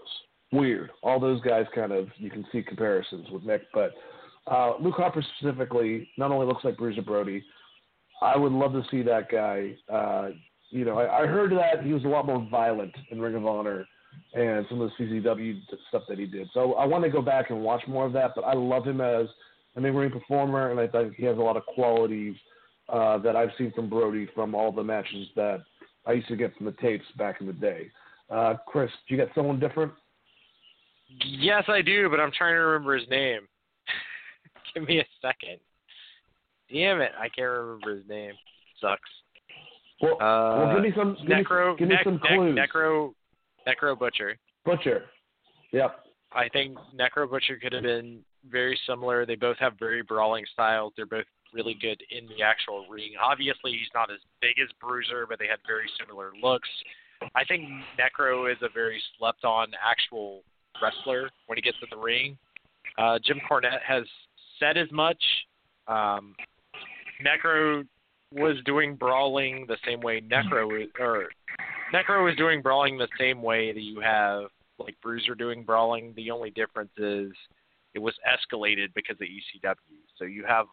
Weird. 0.50 0.90
All 1.02 1.18
those 1.18 1.40
guys 1.42 1.64
kind 1.74 1.92
of 1.92 2.08
you 2.16 2.30
can 2.30 2.44
see 2.52 2.62
comparisons 2.62 3.30
with 3.30 3.42
Mick, 3.42 3.60
but 3.72 3.92
uh, 4.46 4.74
Luke 4.80 4.96
Harper 4.96 5.24
specifically 5.38 6.08
not 6.18 6.30
only 6.30 6.46
looks 6.46 6.64
like 6.64 6.76
Bruiser 6.76 7.02
Brody. 7.02 7.42
I 8.22 8.36
would 8.36 8.52
love 8.52 8.72
to 8.72 8.82
see 8.90 9.02
that 9.02 9.30
guy. 9.30 9.74
Uh, 9.92 10.30
you 10.70 10.84
know, 10.84 10.98
I, 10.98 11.22
I 11.22 11.26
heard 11.26 11.52
that 11.52 11.84
he 11.84 11.92
was 11.92 12.04
a 12.04 12.08
lot 12.08 12.26
more 12.26 12.46
violent 12.50 12.94
in 13.10 13.20
Ring 13.20 13.34
of 13.34 13.46
Honor 13.46 13.86
and 14.34 14.64
some 14.68 14.80
of 14.80 14.90
the 14.98 15.04
CZW 15.04 15.60
stuff 15.88 16.02
that 16.08 16.18
he 16.18 16.26
did. 16.26 16.48
So 16.54 16.74
I 16.74 16.86
want 16.86 17.04
to 17.04 17.10
go 17.10 17.20
back 17.20 17.50
and 17.50 17.62
watch 17.62 17.82
more 17.86 18.06
of 18.06 18.12
that. 18.14 18.32
But 18.34 18.42
I 18.42 18.54
love 18.54 18.86
him 18.86 19.00
as 19.00 19.26
an 19.76 19.84
in-ring 19.84 20.10
performer, 20.10 20.70
and 20.70 20.80
I 20.80 20.86
think 20.86 21.14
he 21.14 21.24
has 21.24 21.36
a 21.36 21.40
lot 21.40 21.56
of 21.56 21.66
qualities 21.66 22.36
uh, 22.88 23.18
that 23.18 23.36
I've 23.36 23.50
seen 23.58 23.72
from 23.72 23.88
Brody 23.88 24.28
from 24.34 24.54
all 24.54 24.72
the 24.72 24.82
matches 24.82 25.28
that 25.36 25.62
I 26.06 26.12
used 26.12 26.28
to 26.28 26.36
get 26.36 26.56
from 26.56 26.66
the 26.66 26.72
tapes 26.72 27.04
back 27.16 27.40
in 27.40 27.46
the 27.46 27.52
day. 27.52 27.90
Uh, 28.30 28.54
Chris, 28.66 28.90
do 29.08 29.14
you 29.14 29.20
got 29.22 29.34
someone 29.34 29.60
different? 29.60 29.92
Yes, 31.24 31.64
I 31.68 31.82
do, 31.82 32.08
but 32.08 32.20
I'm 32.20 32.32
trying 32.32 32.54
to 32.54 32.60
remember 32.60 32.96
his 32.96 33.08
name. 33.08 33.40
Give 34.74 34.86
me 34.86 35.00
a 35.00 35.04
second. 35.20 35.58
Damn 36.72 37.00
it, 37.00 37.12
I 37.18 37.28
can't 37.28 37.48
remember 37.50 37.96
his 37.96 38.08
name. 38.08 38.32
Sucks. 38.80 39.00
Well, 40.00 40.14
Uh, 40.14 40.64
well 40.66 40.74
give 40.74 40.82
me 40.82 40.92
some 40.96 41.16
give 41.26 41.46
Necro, 41.46 41.72
me, 41.72 41.78
give 41.78 41.88
me 41.88 41.96
some 42.02 42.18
clues. 42.18 42.56
Necro, 42.58 43.12
Necro 43.66 43.98
Butcher. 43.98 44.36
Butcher. 44.64 45.04
Yep. 45.72 46.04
I 46.32 46.48
think 46.48 46.76
Necro 46.98 47.28
Butcher 47.30 47.56
could 47.60 47.72
have 47.72 47.82
been 47.82 48.20
very 48.50 48.78
similar. 48.88 49.26
They 49.26 49.36
both 49.36 49.58
have 49.58 49.74
very 49.78 50.02
brawling 50.02 50.44
styles. 50.52 50.92
They're 50.96 51.06
both 51.06 51.26
really 51.52 51.76
good 51.80 52.02
in 52.10 52.26
the 52.28 52.42
actual 52.42 52.86
ring. 52.88 53.12
Obviously, 53.22 53.72
he's 53.72 53.90
not 53.94 54.10
as 54.10 54.18
big 54.40 54.58
as 54.62 54.68
Bruiser, 54.80 55.26
but 55.28 55.38
they 55.38 55.46
had 55.46 55.58
very 55.66 55.88
similar 56.00 56.32
looks. 56.42 56.68
I 57.34 57.44
think 57.44 57.68
Necro 58.00 58.50
is 58.50 58.58
a 58.62 58.68
very 58.72 59.00
slept 59.18 59.44
on 59.44 59.68
actual 59.88 60.42
wrestler 60.82 61.30
when 61.46 61.56
he 61.58 61.62
gets 61.62 61.76
in 61.82 61.88
the 61.96 62.02
ring. 62.02 62.36
Uh, 62.98 63.18
Jim 63.24 63.40
Cornette 63.48 63.82
has 63.86 64.04
said 64.58 64.76
as 64.76 64.90
much. 64.90 65.22
Um, 65.86 66.34
Necro 67.24 67.86
was 68.32 68.56
doing 68.64 68.96
brawling 68.96 69.66
the 69.66 69.76
same 69.86 70.00
way 70.00 70.20
Necro 70.20 70.82
is, 70.82 70.88
or 70.98 71.28
Necro 71.92 72.30
is 72.30 72.36
doing 72.36 72.62
brawling 72.62 72.98
the 72.98 73.08
same 73.18 73.42
way 73.42 73.72
that 73.72 73.82
you 73.82 74.00
have 74.00 74.44
like 74.78 74.96
Bruiser 75.02 75.34
doing 75.34 75.62
brawling. 75.64 76.12
The 76.16 76.30
only 76.30 76.50
difference 76.50 76.92
is 76.96 77.32
it 77.94 77.98
was 77.98 78.14
escalated 78.26 78.94
because 78.94 79.16
of 79.20 79.26
ECW. 79.26 79.76
So 80.18 80.24
you 80.24 80.44
have 80.46 80.66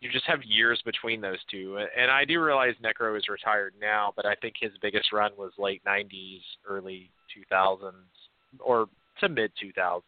you 0.00 0.10
just 0.10 0.26
have 0.26 0.42
years 0.44 0.80
between 0.84 1.20
those 1.20 1.38
two. 1.50 1.78
And 1.96 2.10
I 2.10 2.24
do 2.24 2.40
realize 2.40 2.74
Necro 2.82 3.16
is 3.16 3.28
retired 3.28 3.74
now, 3.80 4.12
but 4.14 4.26
I 4.26 4.34
think 4.36 4.54
his 4.60 4.70
biggest 4.80 5.12
run 5.12 5.32
was 5.36 5.52
late 5.58 5.82
90s, 5.84 6.40
early 6.68 7.10
2000s, 7.52 7.92
or 8.60 8.86
to 9.20 9.28
mid 9.28 9.50
2000s. 9.62 10.00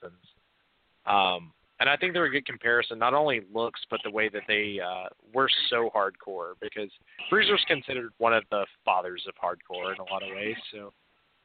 Um, 1.07 1.53
and 1.81 1.89
I 1.89 1.97
think 1.97 2.13
they're 2.13 2.27
a 2.27 2.31
good 2.31 2.47
comparison, 2.47 2.99
not 2.99 3.15
only 3.15 3.41
looks, 3.53 3.81
but 3.91 4.01
the 4.05 4.11
way 4.11 4.29
that 4.29 4.43
they 4.47 4.79
uh, 4.81 5.09
were 5.35 5.49
so 5.71 5.91
hardcore. 5.95 6.53
Because 6.61 6.91
Bruiser's 7.31 7.65
considered 7.67 8.13
one 8.19 8.35
of 8.35 8.45
the 8.51 8.67
fathers 8.85 9.27
of 9.27 9.35
hardcore 9.35 9.95
in 9.95 10.01
a 10.01 10.13
lot 10.13 10.23
of 10.23 10.29
ways. 10.35 10.57
So 10.73 10.93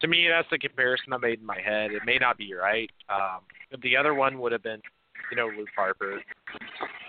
to 0.02 0.08
me, 0.08 0.28
that's 0.30 0.50
the 0.52 0.60
comparison 0.60 1.14
I 1.14 1.18
made 1.18 1.40
in 1.40 1.46
my 1.46 1.60
head. 1.60 1.92
It 1.92 2.02
may 2.06 2.18
not 2.18 2.38
be 2.38 2.54
right. 2.54 2.92
Um, 3.10 3.42
the 3.82 3.96
other 3.96 4.14
one 4.14 4.40
would 4.40 4.52
have 4.52 4.64
been, 4.64 4.82
you 5.32 5.38
know, 5.38 5.50
Luke 5.58 5.70
Harper. 5.76 6.22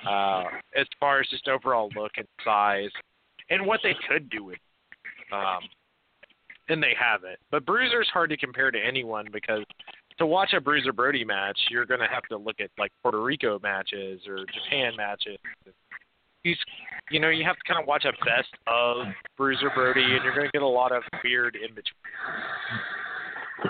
Uh, 0.09 0.45
as 0.79 0.87
far 1.01 1.21
as 1.21 1.27
just 1.29 1.49
overall 1.49 1.91
look 1.97 2.13
and 2.17 2.29
size, 2.45 2.91
and 3.51 3.67
what 3.67 3.81
they 3.83 3.95
could 4.09 4.31
do 4.31 4.45
with, 4.45 4.59
um, 5.33 5.61
and 6.69 6.81
they 6.81 6.95
haven't. 6.99 7.39
But 7.51 7.67
Bruiser's 7.67 8.09
hard 8.13 8.31
to 8.31 8.37
compare 8.37 8.71
to 8.71 8.79
anyone 8.79 9.27
because 9.33 9.65
to 10.19 10.27
watch 10.27 10.53
a 10.57 10.61
Bruiser 10.61 10.93
Brody 10.93 11.25
match, 11.25 11.59
you're 11.71 11.87
going 11.87 12.01
to 12.01 12.07
have 12.07 12.23
to 12.25 12.37
look 12.37 12.61
at 12.61 12.71
like 12.79 12.93
Puerto 13.03 13.23
Rico 13.23 13.59
matches 13.63 14.21
or 14.27 14.39
Japan 14.47 14.93
matches. 14.97 15.39
He's, 16.43 16.57
you 17.11 17.21
know, 17.21 17.29
you 17.29 17.45
have 17.45 17.57
to 17.57 17.63
kind 17.67 17.81
of 17.81 17.87
watch 17.87 18.05
a 18.05 18.13
best 18.25 18.49
of 18.67 19.07
Bruiser 19.37 19.71
Brody, 19.75 20.03
and 20.03 20.23
you're 20.25 20.35
going 20.35 20.47
to 20.47 20.53
get 20.53 20.63
a 20.63 20.67
lot 20.67 20.93
of 20.93 21.03
weird 21.25 21.57
in 21.57 21.75
between. 21.75 21.95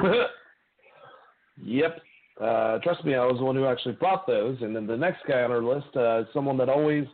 yep. 1.63 2.01
Uh, 2.41 2.79
trust 2.81 3.05
me, 3.05 3.15
I 3.15 3.25
was 3.25 3.39
the 3.39 3.45
one 3.45 3.57
who 3.57 3.67
actually 3.67 3.95
brought 3.95 4.27
those. 4.27 4.59
And 4.61 4.77
then 4.77 4.87
the 4.87 4.97
next 4.97 5.21
guy 5.27 5.41
on 5.41 5.51
our 5.51 5.63
list 5.63 5.89
uh, 5.97 6.21
is 6.21 6.27
someone 6.35 6.59
that 6.59 6.69
always 6.69 7.07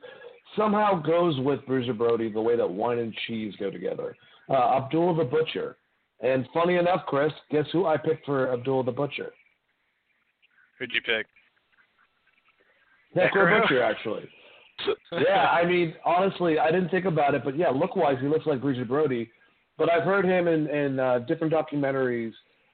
somehow 0.56 1.00
goes 1.00 1.38
with 1.40 1.64
Bruiser 1.66 1.94
Brody 1.94 2.30
the 2.30 2.40
way 2.40 2.56
that 2.56 2.68
wine 2.68 2.98
and 2.98 3.14
cheese 3.26 3.54
go 3.58 3.70
together. 3.70 4.16
Uh, 4.50 4.78
Abdul 4.78 5.16
the 5.16 5.24
Butcher. 5.24 5.76
And 6.22 6.46
funny 6.54 6.76
enough, 6.76 7.02
Chris, 7.06 7.32
guess 7.50 7.66
who 7.72 7.86
I 7.86 7.96
picked 7.96 8.24
for 8.24 8.52
Abdul 8.52 8.84
the 8.84 8.92
Butcher? 8.92 9.32
Who'd 10.78 10.92
you 10.92 11.00
pick? 11.02 11.26
Necro 13.16 13.60
Butcher, 13.60 13.82
actually. 13.82 14.28
yeah, 15.12 15.48
I 15.48 15.64
mean, 15.66 15.94
honestly, 16.04 16.58
I 16.58 16.70
didn't 16.70 16.88
think 16.90 17.04
about 17.04 17.34
it, 17.34 17.42
but 17.44 17.56
yeah, 17.56 17.68
look 17.68 17.94
wise, 17.96 18.16
he 18.20 18.28
looks 18.28 18.46
like 18.46 18.60
Bruiser 18.60 18.84
Brody. 18.84 19.30
But 19.78 19.90
I've 19.90 20.04
heard 20.04 20.24
him 20.24 20.48
in, 20.48 20.68
in 20.68 20.98
uh, 20.98 21.20
different 21.20 21.52
documentaries 21.52 22.32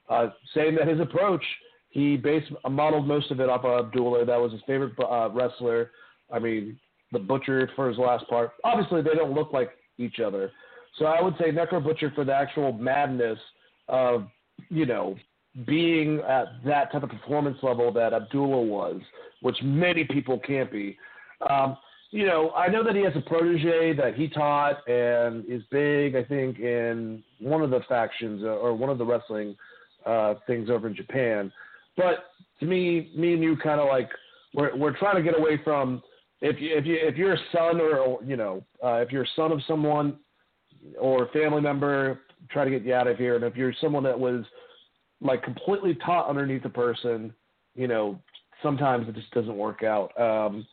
uh, 0.08 0.28
saying 0.54 0.76
that 0.76 0.88
his 0.88 1.00
approach, 1.00 1.42
he 1.90 2.16
based 2.16 2.50
modeled 2.68 3.06
most 3.06 3.30
of 3.30 3.40
it 3.40 3.48
off 3.48 3.64
of 3.64 3.86
Abdullah. 3.86 4.24
That 4.24 4.40
was 4.40 4.52
his 4.52 4.60
favorite 4.66 4.92
uh, 5.00 5.30
wrestler. 5.30 5.90
I 6.32 6.38
mean, 6.38 6.78
the 7.12 7.18
Butcher 7.18 7.70
for 7.74 7.88
his 7.88 7.98
last 7.98 8.28
part. 8.28 8.52
Obviously, 8.64 9.02
they 9.02 9.14
don't 9.14 9.32
look 9.32 9.52
like 9.52 9.70
each 9.98 10.20
other, 10.20 10.50
so 10.98 11.06
I 11.06 11.22
would 11.22 11.34
say 11.38 11.50
Necro 11.50 11.82
Butcher 11.82 12.12
for 12.14 12.24
the 12.24 12.34
actual 12.34 12.72
madness 12.72 13.38
of, 13.88 14.28
you 14.68 14.86
know, 14.86 15.16
being 15.66 16.20
at 16.20 16.46
that 16.64 16.92
type 16.92 17.02
of 17.02 17.10
performance 17.10 17.58
level 17.62 17.92
that 17.92 18.12
Abdullah 18.12 18.62
was, 18.62 19.00
which 19.42 19.56
many 19.62 20.04
people 20.04 20.38
can't 20.38 20.70
be. 20.70 20.96
Um, 21.48 21.76
you 22.10 22.26
know, 22.26 22.50
I 22.52 22.68
know 22.68 22.82
that 22.84 22.94
he 22.96 23.02
has 23.02 23.12
a 23.16 23.20
protege 23.20 23.92
that 23.94 24.14
he 24.14 24.28
taught 24.28 24.88
and 24.88 25.44
is 25.46 25.62
big, 25.70 26.16
I 26.16 26.24
think, 26.24 26.58
in 26.58 27.22
one 27.38 27.62
of 27.62 27.70
the 27.70 27.80
factions 27.88 28.42
or 28.42 28.74
one 28.74 28.88
of 28.88 28.98
the 28.98 29.04
wrestling 29.04 29.56
uh, 30.06 30.34
things 30.46 30.70
over 30.70 30.88
in 30.88 30.96
Japan. 30.96 31.52
But 31.96 32.30
to 32.60 32.66
me, 32.66 33.12
me 33.14 33.34
and 33.34 33.42
you 33.42 33.56
kind 33.56 33.80
of 33.80 33.88
like 33.88 34.08
we're 34.54 34.74
we're 34.76 34.96
trying 34.96 35.16
to 35.16 35.22
get 35.22 35.38
away 35.38 35.60
from 35.62 36.02
if 36.40 36.60
you 36.60 36.76
if 36.76 36.86
you 36.86 36.96
if 37.00 37.16
you're 37.16 37.34
a 37.34 37.38
son 37.52 37.80
or 37.80 38.18
you 38.24 38.36
know 38.36 38.64
uh, 38.82 38.94
if 38.96 39.12
you're 39.12 39.24
a 39.24 39.34
son 39.36 39.52
of 39.52 39.60
someone 39.68 40.16
or 40.98 41.28
family 41.32 41.60
member, 41.60 42.20
try 42.50 42.64
to 42.64 42.70
get 42.70 42.84
you 42.84 42.94
out 42.94 43.06
of 43.06 43.18
here. 43.18 43.36
And 43.36 43.44
if 43.44 43.56
you're 43.56 43.74
someone 43.80 44.04
that 44.04 44.18
was 44.18 44.44
like 45.20 45.42
completely 45.42 45.96
taught 46.04 46.28
underneath 46.28 46.64
a 46.64 46.70
person, 46.70 47.34
you 47.74 47.88
know, 47.88 48.18
sometimes 48.62 49.08
it 49.08 49.14
just 49.14 49.30
doesn't 49.32 49.56
work 49.56 49.82
out. 49.82 50.18
Um, 50.20 50.66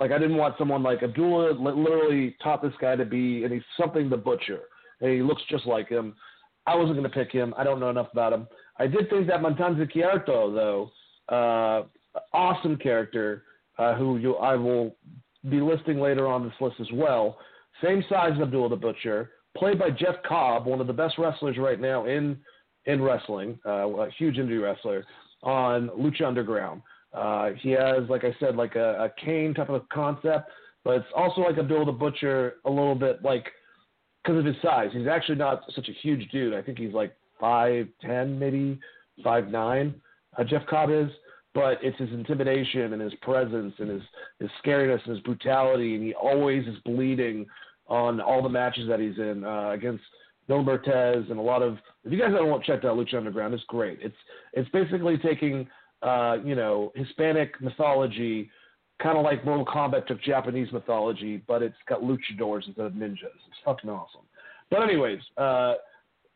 like 0.00 0.10
I 0.10 0.18
didn't 0.18 0.36
want 0.36 0.56
someone 0.58 0.82
like 0.82 1.02
Abdullah 1.02 1.52
literally 1.52 2.36
taught 2.42 2.62
this 2.62 2.72
guy 2.80 2.96
to 2.96 3.04
be, 3.04 3.44
and 3.44 3.52
he's 3.52 3.62
something 3.78 4.08
the 4.08 4.16
butcher, 4.16 4.60
and 5.00 5.10
he 5.10 5.22
looks 5.22 5.42
just 5.48 5.66
like 5.66 5.88
him. 5.88 6.14
I 6.66 6.74
wasn't 6.74 6.96
going 6.96 7.08
to 7.08 7.14
pick 7.14 7.32
him. 7.32 7.54
I 7.56 7.64
don't 7.64 7.80
know 7.80 7.90
enough 7.90 8.08
about 8.12 8.32
him. 8.32 8.46
I 8.78 8.86
did 8.86 9.10
think 9.10 9.26
that 9.26 9.40
Matanza 9.40 9.90
Cueto, 9.90 10.52
though, 10.52 10.90
uh, 11.34 12.18
awesome 12.32 12.76
character, 12.76 13.44
uh, 13.78 13.94
who 13.94 14.18
you, 14.18 14.36
I 14.36 14.54
will 14.56 14.96
be 15.48 15.60
listing 15.60 16.00
later 16.00 16.26
on 16.26 16.44
this 16.44 16.54
list 16.60 16.76
as 16.80 16.86
well. 16.92 17.38
Same 17.82 18.04
size 18.08 18.32
as 18.36 18.42
Abdullah 18.42 18.70
the 18.70 18.76
Butcher, 18.76 19.30
played 19.56 19.78
by 19.78 19.90
Jeff 19.90 20.16
Cobb, 20.26 20.66
one 20.66 20.80
of 20.80 20.86
the 20.86 20.92
best 20.92 21.18
wrestlers 21.18 21.58
right 21.58 21.80
now 21.80 22.06
in 22.06 22.38
in 22.86 23.00
wrestling, 23.00 23.58
uh, 23.64 23.88
a 23.88 24.10
huge 24.18 24.36
indie 24.36 24.60
wrestler 24.60 25.04
on 25.42 25.88
Lucha 25.90 26.26
Underground. 26.26 26.82
Uh, 27.12 27.50
he 27.60 27.70
has, 27.70 28.08
like 28.08 28.24
I 28.24 28.34
said, 28.40 28.56
like 28.56 28.74
a, 28.74 29.04
a 29.04 29.24
Kane 29.24 29.54
type 29.54 29.68
of 29.68 29.88
concept, 29.90 30.50
but 30.82 30.96
it's 30.96 31.06
also 31.14 31.42
like 31.42 31.58
Abdullah 31.58 31.84
the 31.84 31.92
Butcher 31.92 32.54
a 32.64 32.70
little 32.70 32.94
bit 32.94 33.22
like 33.22 33.46
because 34.22 34.38
of 34.38 34.44
his 34.44 34.56
size. 34.62 34.88
He's 34.92 35.06
actually 35.06 35.38
not 35.38 35.62
such 35.74 35.88
a 35.88 35.92
huge 35.92 36.28
dude. 36.30 36.54
I 36.54 36.62
think 36.62 36.78
he's 36.78 36.94
like 36.94 37.14
five 37.38 37.86
ten, 38.00 38.38
maybe 38.38 38.80
five 39.22 39.48
nine. 39.48 39.94
Uh, 40.38 40.44
Jeff 40.44 40.66
Cobb 40.66 40.90
is, 40.90 41.08
but 41.54 41.78
it's 41.82 41.98
his 41.98 42.10
intimidation 42.10 42.94
and 42.94 43.02
his 43.02 43.14
presence 43.20 43.74
and 43.78 43.90
his 43.90 44.02
his 44.40 44.50
scariness 44.64 45.04
and 45.04 45.16
his 45.16 45.24
brutality, 45.24 45.94
and 45.94 46.02
he 46.02 46.14
always 46.14 46.66
is 46.66 46.76
bleeding 46.84 47.46
on 47.92 48.22
all 48.22 48.42
the 48.42 48.48
matches 48.48 48.88
that 48.88 48.98
he's 48.98 49.18
in 49.18 49.44
uh, 49.44 49.70
against 49.70 50.02
Mil 50.48 50.64
Muertes 50.64 51.30
and 51.30 51.38
a 51.38 51.42
lot 51.42 51.62
of. 51.62 51.76
If 52.04 52.12
you 52.12 52.18
guys 52.18 52.32
haven't 52.32 52.64
checked 52.64 52.86
out 52.86 52.96
Lucha 52.96 53.14
Underground, 53.14 53.52
it's 53.52 53.62
great. 53.68 53.98
It's 54.00 54.16
it's 54.54 54.68
basically 54.70 55.18
taking 55.18 55.68
uh, 56.02 56.38
you 56.42 56.54
know 56.54 56.90
Hispanic 56.96 57.60
mythology, 57.60 58.50
kind 59.00 59.18
of 59.18 59.24
like 59.24 59.44
Mortal 59.44 59.66
Kombat 59.66 60.06
took 60.06 60.22
Japanese 60.22 60.72
mythology, 60.72 61.42
but 61.46 61.62
it's 61.62 61.76
got 61.86 62.00
luchadors 62.00 62.66
instead 62.66 62.86
of 62.86 62.92
ninjas. 62.94 63.38
It's 63.46 63.60
fucking 63.62 63.90
awesome. 63.90 64.22
But 64.70 64.82
anyways, 64.82 65.20
uh, 65.36 65.74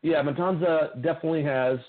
yeah, 0.03 0.21
Matanza 0.21 0.93
definitely 1.01 1.43
has 1.43 1.79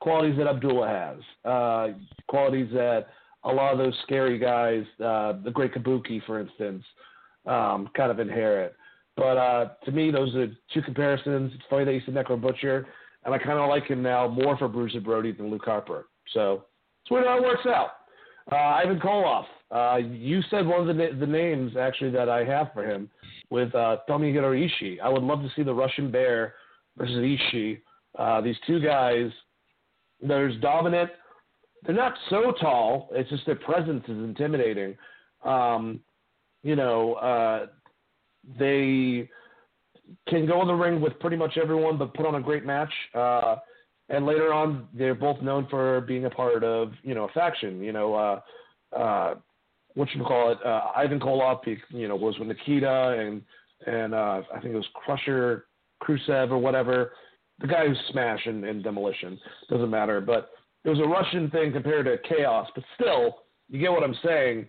qualities 0.00 0.38
that 0.38 0.46
Abdullah 0.46 0.88
has, 0.88 1.18
uh, 1.44 1.88
qualities 2.28 2.70
that 2.72 3.08
a 3.44 3.52
lot 3.52 3.72
of 3.72 3.78
those 3.78 3.94
scary 4.04 4.38
guys, 4.38 4.84
uh, 5.04 5.34
the 5.44 5.50
Great 5.52 5.74
Kabuki, 5.74 6.24
for 6.24 6.40
instance, 6.40 6.82
um, 7.44 7.90
kind 7.94 8.10
of 8.10 8.20
inherit. 8.20 8.74
But 9.18 9.36
uh, 9.36 9.68
to 9.84 9.90
me, 9.90 10.12
those 10.12 10.32
are 10.36 10.46
two 10.72 10.80
comparisons. 10.82 11.50
It's 11.52 11.64
funny 11.68 11.84
that 11.84 11.92
you 11.92 12.00
said 12.06 12.14
Necro 12.14 12.40
Butcher, 12.40 12.86
and 13.24 13.34
I 13.34 13.38
kind 13.38 13.58
of 13.58 13.68
like 13.68 13.84
him 13.84 14.00
now 14.00 14.28
more 14.28 14.56
for 14.56 14.68
Bruiser 14.68 15.00
Brody 15.00 15.32
than 15.32 15.50
Luke 15.50 15.64
Harper. 15.64 16.06
So 16.32 16.66
it's 17.02 17.26
how 17.26 17.36
it 17.36 17.42
works 17.42 17.66
out. 17.66 17.88
Uh, 18.52 18.54
Ivan 18.54 19.00
Koloff, 19.00 19.44
uh, 19.72 19.96
you 19.96 20.40
said 20.50 20.64
one 20.64 20.88
of 20.88 20.96
the, 20.96 21.10
the 21.18 21.26
names 21.26 21.76
actually 21.76 22.10
that 22.12 22.28
I 22.28 22.44
have 22.44 22.68
for 22.72 22.88
him 22.88 23.10
with 23.50 23.74
uh, 23.74 23.96
Tomohiro 24.08 24.54
Ishii. 24.56 25.00
I 25.00 25.08
would 25.08 25.24
love 25.24 25.42
to 25.42 25.50
see 25.56 25.64
the 25.64 25.74
Russian 25.74 26.12
Bear 26.12 26.54
versus 26.96 27.16
Ishii. 27.16 27.80
Uh, 28.16 28.40
these 28.40 28.56
two 28.68 28.80
guys, 28.80 29.30
there's 30.22 30.58
dominant. 30.60 31.10
They're 31.84 31.94
not 31.94 32.14
so 32.30 32.52
tall. 32.60 33.10
It's 33.12 33.28
just 33.30 33.44
their 33.46 33.56
presence 33.56 34.04
is 34.04 34.16
intimidating. 34.16 34.96
Um, 35.44 36.00
you 36.62 36.76
know, 36.76 37.14
uh, 37.14 37.66
they 38.58 39.28
can 40.28 40.46
go 40.46 40.62
in 40.62 40.68
the 40.68 40.74
ring 40.74 41.00
with 41.00 41.18
pretty 41.20 41.36
much 41.36 41.58
everyone, 41.60 41.98
but 41.98 42.14
put 42.14 42.26
on 42.26 42.36
a 42.36 42.40
great 42.40 42.64
match. 42.64 42.92
Uh, 43.14 43.56
and 44.08 44.24
later 44.24 44.52
on, 44.52 44.88
they're 44.94 45.14
both 45.14 45.42
known 45.42 45.66
for 45.68 46.00
being 46.02 46.24
a 46.24 46.30
part 46.30 46.64
of 46.64 46.92
you 47.02 47.14
know 47.14 47.24
a 47.24 47.32
faction. 47.32 47.82
You 47.82 47.92
know, 47.92 48.14
uh, 48.14 48.96
uh, 48.96 49.34
what 49.94 50.08
you 50.14 50.22
call 50.24 50.52
it? 50.52 50.58
Uh, 50.64 50.92
Ivan 50.96 51.20
Koloff, 51.20 51.60
you 51.90 52.08
know, 52.08 52.16
was 52.16 52.38
with 52.38 52.48
Nikita 52.48 53.16
and 53.18 53.42
and 53.86 54.14
uh, 54.14 54.42
I 54.54 54.60
think 54.60 54.74
it 54.74 54.76
was 54.76 54.88
Crusher 54.94 55.66
Khrushchev 56.00 56.50
or 56.50 56.58
whatever. 56.58 57.12
The 57.60 57.66
guy 57.66 57.86
who's 57.86 57.98
Smash 58.10 58.46
and, 58.46 58.64
and 58.64 58.82
Demolition 58.82 59.38
doesn't 59.68 59.90
matter, 59.90 60.20
but 60.20 60.50
it 60.84 60.88
was 60.88 61.00
a 61.00 61.06
Russian 61.06 61.50
thing 61.50 61.72
compared 61.72 62.06
to 62.06 62.16
Chaos. 62.28 62.68
But 62.74 62.84
still, 62.94 63.38
you 63.68 63.80
get 63.80 63.92
what 63.92 64.04
I'm 64.04 64.16
saying. 64.24 64.68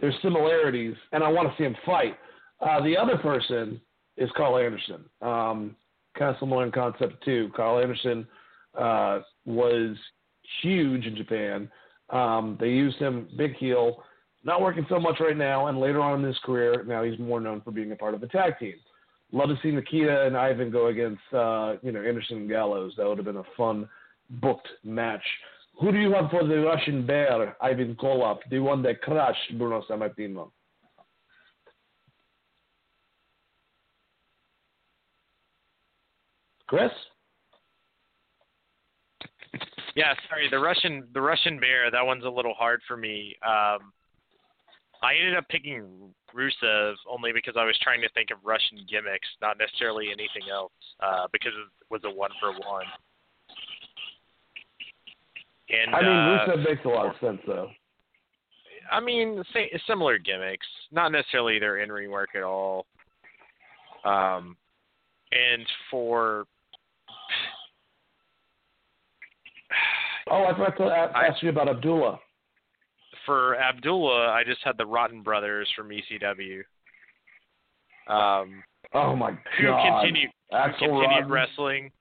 There's 0.00 0.14
similarities, 0.22 0.94
and 1.12 1.22
I 1.22 1.28
want 1.28 1.48
to 1.48 1.54
see 1.56 1.64
him 1.64 1.76
fight. 1.84 2.16
Uh, 2.60 2.82
the 2.82 2.96
other 2.96 3.16
person 3.16 3.80
is 4.16 4.30
Karl 4.36 4.58
Anderson. 4.58 5.04
Um, 5.22 5.76
kind 6.18 6.30
of 6.30 6.36
similar 6.40 6.64
in 6.64 6.72
concept 6.72 7.24
too. 7.24 7.50
Karl 7.54 7.80
Anderson 7.80 8.26
uh, 8.78 9.20
was 9.44 9.96
huge 10.62 11.06
in 11.06 11.16
Japan. 11.16 11.70
Um, 12.10 12.56
they 12.60 12.68
used 12.68 12.98
him 12.98 13.28
big 13.36 13.54
heel, 13.56 14.02
not 14.44 14.60
working 14.60 14.84
so 14.88 14.98
much 14.98 15.20
right 15.20 15.36
now, 15.36 15.68
and 15.68 15.78
later 15.78 16.00
on 16.00 16.20
in 16.20 16.26
his 16.26 16.38
career, 16.44 16.84
now 16.86 17.02
he's 17.04 17.18
more 17.18 17.40
known 17.40 17.60
for 17.60 17.70
being 17.70 17.92
a 17.92 17.96
part 17.96 18.14
of 18.14 18.20
the 18.20 18.26
tag 18.26 18.58
team. 18.58 18.74
Love 19.32 19.48
to 19.48 19.56
see 19.62 19.70
Nikita 19.70 20.26
and 20.26 20.36
Ivan 20.36 20.70
go 20.72 20.88
against 20.88 21.22
uh, 21.32 21.76
you 21.82 21.92
know 21.92 22.02
Anderson 22.02 22.38
and 22.38 22.48
Gallows. 22.48 22.94
That 22.96 23.06
would 23.06 23.18
have 23.18 23.26
been 23.26 23.36
a 23.36 23.44
fun 23.56 23.88
booked 24.42 24.68
match. 24.82 25.22
Who 25.80 25.92
do 25.92 25.98
you 25.98 26.12
have 26.12 26.30
for 26.30 26.44
the 26.46 26.58
Russian 26.58 27.06
bear, 27.06 27.56
Ivan 27.62 27.94
Koloff, 27.94 28.38
the 28.50 28.58
one 28.58 28.82
that 28.82 29.00
crushed 29.00 29.56
Bruno 29.56 29.82
Sammartino? 29.88 30.50
Chris? 36.70 36.92
Yeah, 39.96 40.14
sorry. 40.28 40.48
The 40.48 40.58
Russian 40.60 41.08
the 41.12 41.20
Russian 41.20 41.58
bear. 41.58 41.90
That 41.90 42.06
one's 42.06 42.24
a 42.24 42.28
little 42.28 42.54
hard 42.54 42.80
for 42.86 42.96
me. 42.96 43.34
Um, 43.44 43.90
I 45.02 45.14
ended 45.18 45.36
up 45.36 45.48
picking 45.48 45.84
Rusev 46.32 46.94
only 47.10 47.32
because 47.32 47.54
I 47.58 47.64
was 47.64 47.76
trying 47.82 48.00
to 48.02 48.08
think 48.10 48.30
of 48.30 48.38
Russian 48.44 48.86
gimmicks, 48.88 49.26
not 49.42 49.58
necessarily 49.58 50.06
anything 50.12 50.48
else, 50.48 50.70
uh, 51.00 51.26
because 51.32 51.50
it 51.50 51.86
was 51.90 52.02
a 52.04 52.10
one 52.10 52.30
for 52.38 52.52
one. 52.52 52.86
And 55.70 55.92
I 55.92 56.00
mean, 56.02 56.08
uh, 56.08 56.54
Rusev 56.54 56.68
makes 56.68 56.84
a 56.84 56.88
lot 56.88 57.06
of 57.06 57.14
sense 57.20 57.40
though. 57.48 57.68
I 58.92 59.00
mean, 59.00 59.42
similar 59.88 60.18
gimmicks, 60.18 60.66
not 60.92 61.10
necessarily 61.10 61.58
their 61.58 61.78
in 61.78 61.90
ring 61.90 62.12
work 62.12 62.30
at 62.36 62.44
all. 62.44 62.86
Um, 64.04 64.56
and 65.32 65.66
for 65.90 66.46
Oh, 70.30 70.44
I 70.44 70.52
forgot 70.52 70.76
to 70.78 70.84
a- 70.84 71.10
I- 71.12 71.26
ask 71.26 71.42
you 71.42 71.48
about 71.50 71.68
Abdullah. 71.68 72.18
for 73.26 73.56
Abdullah, 73.56 74.30
I 74.32 74.44
just 74.44 74.60
had 74.64 74.78
the 74.78 74.86
Rotten 74.86 75.22
Brothers 75.22 75.68
from 75.76 75.90
ECW. 75.90 76.62
Um, 78.06 78.62
Oh 78.92 79.14
my 79.14 79.32
who 79.58 79.64
god. 79.66 80.00
continued 80.02 80.30
who 80.50 80.86
continued 80.88 81.28
wrestling. 81.30 81.92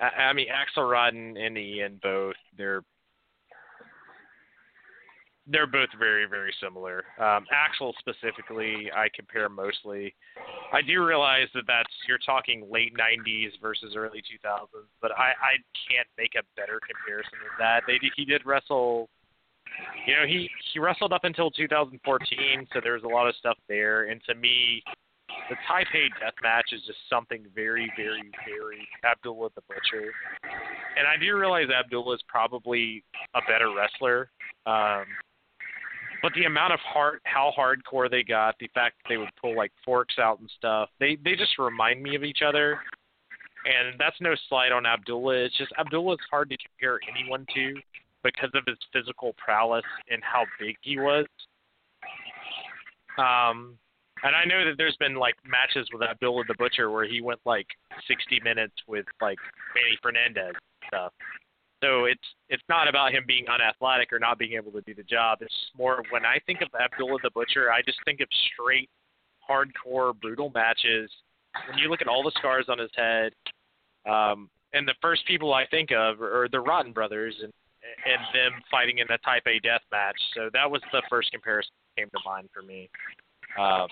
I, 0.00 0.24
I 0.24 0.32
mean, 0.32 0.46
Axl 0.48 0.88
Rotten 0.88 1.36
and 1.36 1.56
Ian 1.58 1.98
both. 2.02 2.36
They're 2.56 2.82
they're 5.50 5.66
both 5.66 5.88
very 5.98 6.26
very 6.26 6.54
similar. 6.62 7.04
Um, 7.18 7.46
Axel 7.52 7.94
specifically, 7.98 8.90
I 8.94 9.08
compare 9.14 9.48
mostly. 9.48 10.14
I 10.72 10.82
do 10.82 11.04
realize 11.04 11.48
that 11.54 11.64
that's 11.66 11.92
you're 12.08 12.18
talking 12.18 12.68
late 12.70 12.94
'90s 12.94 13.50
versus 13.60 13.94
early 13.96 14.22
2000s, 14.22 14.66
but 15.02 15.12
I 15.12 15.32
I 15.40 15.52
can't 15.88 16.08
make 16.16 16.32
a 16.38 16.42
better 16.56 16.80
comparison 16.86 17.38
than 17.42 17.54
that. 17.58 17.82
They 17.86 17.98
he 18.16 18.24
did 18.24 18.46
wrestle. 18.46 19.08
You 20.06 20.14
know, 20.14 20.26
he 20.26 20.48
he 20.72 20.78
wrestled 20.78 21.12
up 21.12 21.24
until 21.24 21.50
2014, 21.50 22.66
so 22.72 22.80
there 22.82 22.94
was 22.94 23.04
a 23.04 23.08
lot 23.08 23.28
of 23.28 23.34
stuff 23.36 23.56
there. 23.68 24.04
And 24.04 24.20
to 24.28 24.34
me, 24.34 24.82
the 25.48 25.56
Taipei 25.68 26.08
death 26.20 26.34
match 26.42 26.70
is 26.72 26.82
just 26.86 26.98
something 27.08 27.44
very, 27.54 27.90
very, 27.96 28.30
very 28.46 28.88
Abdullah 29.04 29.50
the 29.54 29.62
Butcher. 29.68 30.12
And 30.96 31.06
I 31.06 31.16
do 31.22 31.36
realize 31.36 31.68
Abdullah 31.70 32.14
is 32.14 32.22
probably 32.28 33.04
a 33.34 33.40
better 33.48 33.72
wrestler. 33.74 34.30
Um, 34.66 35.06
but 36.22 36.32
the 36.34 36.44
amount 36.44 36.72
of 36.72 36.80
hard, 36.80 37.20
how 37.24 37.52
hardcore 37.56 38.10
they 38.10 38.22
got, 38.22 38.56
the 38.58 38.68
fact 38.74 38.96
that 38.98 39.08
they 39.08 39.16
would 39.16 39.30
pull 39.40 39.56
like 39.56 39.72
forks 39.84 40.18
out 40.18 40.40
and 40.40 40.50
stuff, 40.56 40.88
they 40.98 41.16
they 41.24 41.34
just 41.34 41.58
remind 41.58 42.02
me 42.02 42.14
of 42.14 42.24
each 42.24 42.40
other. 42.46 42.78
And 43.64 43.98
that's 43.98 44.16
no 44.20 44.34
slight 44.48 44.72
on 44.72 44.86
Abdullah. 44.86 45.44
It's 45.44 45.56
just 45.58 45.72
Abdullah 45.78 46.14
is 46.14 46.20
hard 46.30 46.48
to 46.50 46.56
compare 46.56 46.98
anyone 47.14 47.44
to 47.54 47.74
because 48.22 48.50
of 48.54 48.62
his 48.66 48.78
physical 48.92 49.34
prowess 49.36 49.84
and 50.10 50.22
how 50.24 50.44
big 50.58 50.76
he 50.80 50.98
was. 50.98 51.26
Um, 53.18 53.76
and 54.22 54.36
I 54.36 54.44
know 54.44 54.64
that 54.64 54.76
there's 54.76 54.96
been 54.96 55.14
like 55.14 55.34
matches 55.44 55.88
with 55.92 56.02
Abdullah 56.02 56.44
the 56.46 56.54
Butcher 56.58 56.90
where 56.90 57.06
he 57.06 57.20
went 57.20 57.40
like 57.44 57.66
60 58.06 58.40
minutes 58.44 58.74
with 58.86 59.06
like 59.20 59.38
Manny 59.74 59.98
Fernandez 60.02 60.54
and 60.54 60.88
stuff. 60.88 61.12
So 61.82 62.04
it's 62.04 62.20
it's 62.48 62.62
not 62.68 62.88
about 62.88 63.12
him 63.12 63.24
being 63.26 63.46
unathletic 63.48 64.12
or 64.12 64.18
not 64.18 64.38
being 64.38 64.52
able 64.52 64.72
to 64.72 64.82
do 64.82 64.94
the 64.94 65.02
job. 65.02 65.38
It's 65.40 65.54
more 65.76 66.02
when 66.10 66.24
I 66.26 66.38
think 66.46 66.60
of 66.60 66.68
Abdullah 66.78 67.18
the 67.22 67.30
Butcher, 67.30 67.72
I 67.72 67.80
just 67.82 67.98
think 68.04 68.20
of 68.20 68.28
straight, 68.52 68.90
hardcore, 69.48 70.18
brutal 70.20 70.50
matches. 70.54 71.10
When 71.68 71.78
you 71.78 71.88
look 71.88 72.00
at 72.00 72.08
all 72.08 72.22
the 72.22 72.32
scars 72.38 72.66
on 72.68 72.78
his 72.78 72.90
head, 72.94 73.32
um, 74.08 74.50
and 74.72 74.86
the 74.86 74.94
first 75.00 75.26
people 75.26 75.52
I 75.54 75.66
think 75.66 75.90
of 75.90 76.20
are 76.20 76.48
the 76.50 76.60
Rotten 76.60 76.92
Brothers 76.92 77.34
and 77.42 77.52
and 77.82 78.20
them 78.34 78.60
fighting 78.70 78.98
in 78.98 79.06
the 79.08 79.14
A 79.14 79.58
death 79.60 79.80
match. 79.90 80.16
So 80.34 80.50
that 80.52 80.70
was 80.70 80.82
the 80.92 81.02
first 81.08 81.30
comparison 81.32 81.72
that 81.96 82.02
came 82.02 82.10
to 82.10 82.20
mind 82.24 82.48
for 82.52 82.62
me. 82.62 82.90
Uh, 83.58 83.86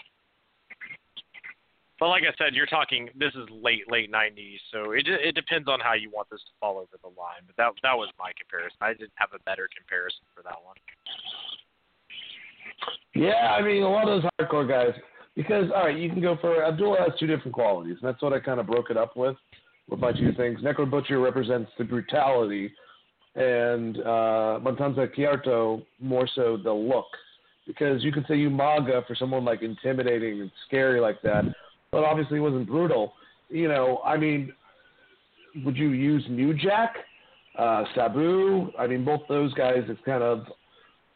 but 1.98 2.08
like 2.08 2.22
I 2.22 2.32
said, 2.38 2.54
you're 2.54 2.66
talking. 2.66 3.08
This 3.18 3.34
is 3.34 3.48
late 3.50 3.90
late 3.90 4.12
'90s, 4.12 4.58
so 4.72 4.92
it 4.92 5.06
it 5.08 5.34
depends 5.34 5.68
on 5.68 5.80
how 5.80 5.94
you 5.94 6.10
want 6.10 6.28
this 6.30 6.40
to 6.40 6.52
fall 6.60 6.78
over 6.78 6.96
the 7.02 7.08
line. 7.08 7.42
But 7.46 7.56
that 7.56 7.72
that 7.82 7.96
was 7.96 8.08
my 8.18 8.32
comparison. 8.38 8.78
I 8.80 8.92
didn't 8.92 9.16
have 9.16 9.30
a 9.34 9.42
better 9.44 9.68
comparison 9.76 10.22
for 10.34 10.42
that 10.42 10.58
one. 10.64 10.76
Yeah, 13.14 13.56
I 13.58 13.62
mean 13.62 13.82
a 13.82 13.90
lot 13.90 14.08
of 14.08 14.22
those 14.22 14.30
hardcore 14.40 14.68
guys. 14.68 14.94
Because 15.34 15.70
all 15.74 15.84
right, 15.84 15.96
you 15.96 16.10
can 16.10 16.20
go 16.20 16.36
for 16.40 16.64
Abdullah 16.64 16.98
has 16.98 17.18
two 17.18 17.26
different 17.26 17.52
qualities, 17.52 17.96
and 18.00 18.08
that's 18.08 18.22
what 18.22 18.32
I 18.32 18.40
kind 18.40 18.60
of 18.60 18.66
broke 18.66 18.90
it 18.90 18.96
up 18.96 19.16
with 19.16 19.36
with 19.88 20.00
my 20.00 20.12
two 20.12 20.32
things. 20.32 20.60
Necro 20.60 20.88
Butcher 20.88 21.20
represents 21.20 21.70
the 21.78 21.84
brutality, 21.84 22.72
and 23.34 23.98
uh, 23.98 24.58
Matanza 24.62 25.12
Cueto 25.14 25.82
more 26.00 26.28
so 26.34 26.56
the 26.56 26.72
look. 26.72 27.06
Because 27.66 28.02
you 28.02 28.12
can 28.12 28.24
say 28.26 28.34
Umaga 28.34 29.06
for 29.06 29.14
someone 29.14 29.44
like 29.44 29.62
intimidating 29.62 30.40
and 30.40 30.50
scary 30.66 31.00
like 31.00 31.20
that, 31.22 31.44
but 31.90 32.04
obviously 32.04 32.38
it 32.38 32.40
wasn't 32.40 32.66
brutal. 32.66 33.12
You 33.48 33.68
know, 33.68 34.00
I 34.04 34.16
mean, 34.16 34.52
would 35.64 35.76
you 35.76 35.90
use 35.90 36.24
New 36.28 36.54
Jack, 36.54 36.96
uh, 37.58 37.84
Sabu? 37.94 38.70
I 38.78 38.86
mean, 38.86 39.04
both 39.04 39.22
those 39.28 39.52
guys. 39.54 39.84
It's 39.88 40.00
kind 40.04 40.22
of 40.22 40.44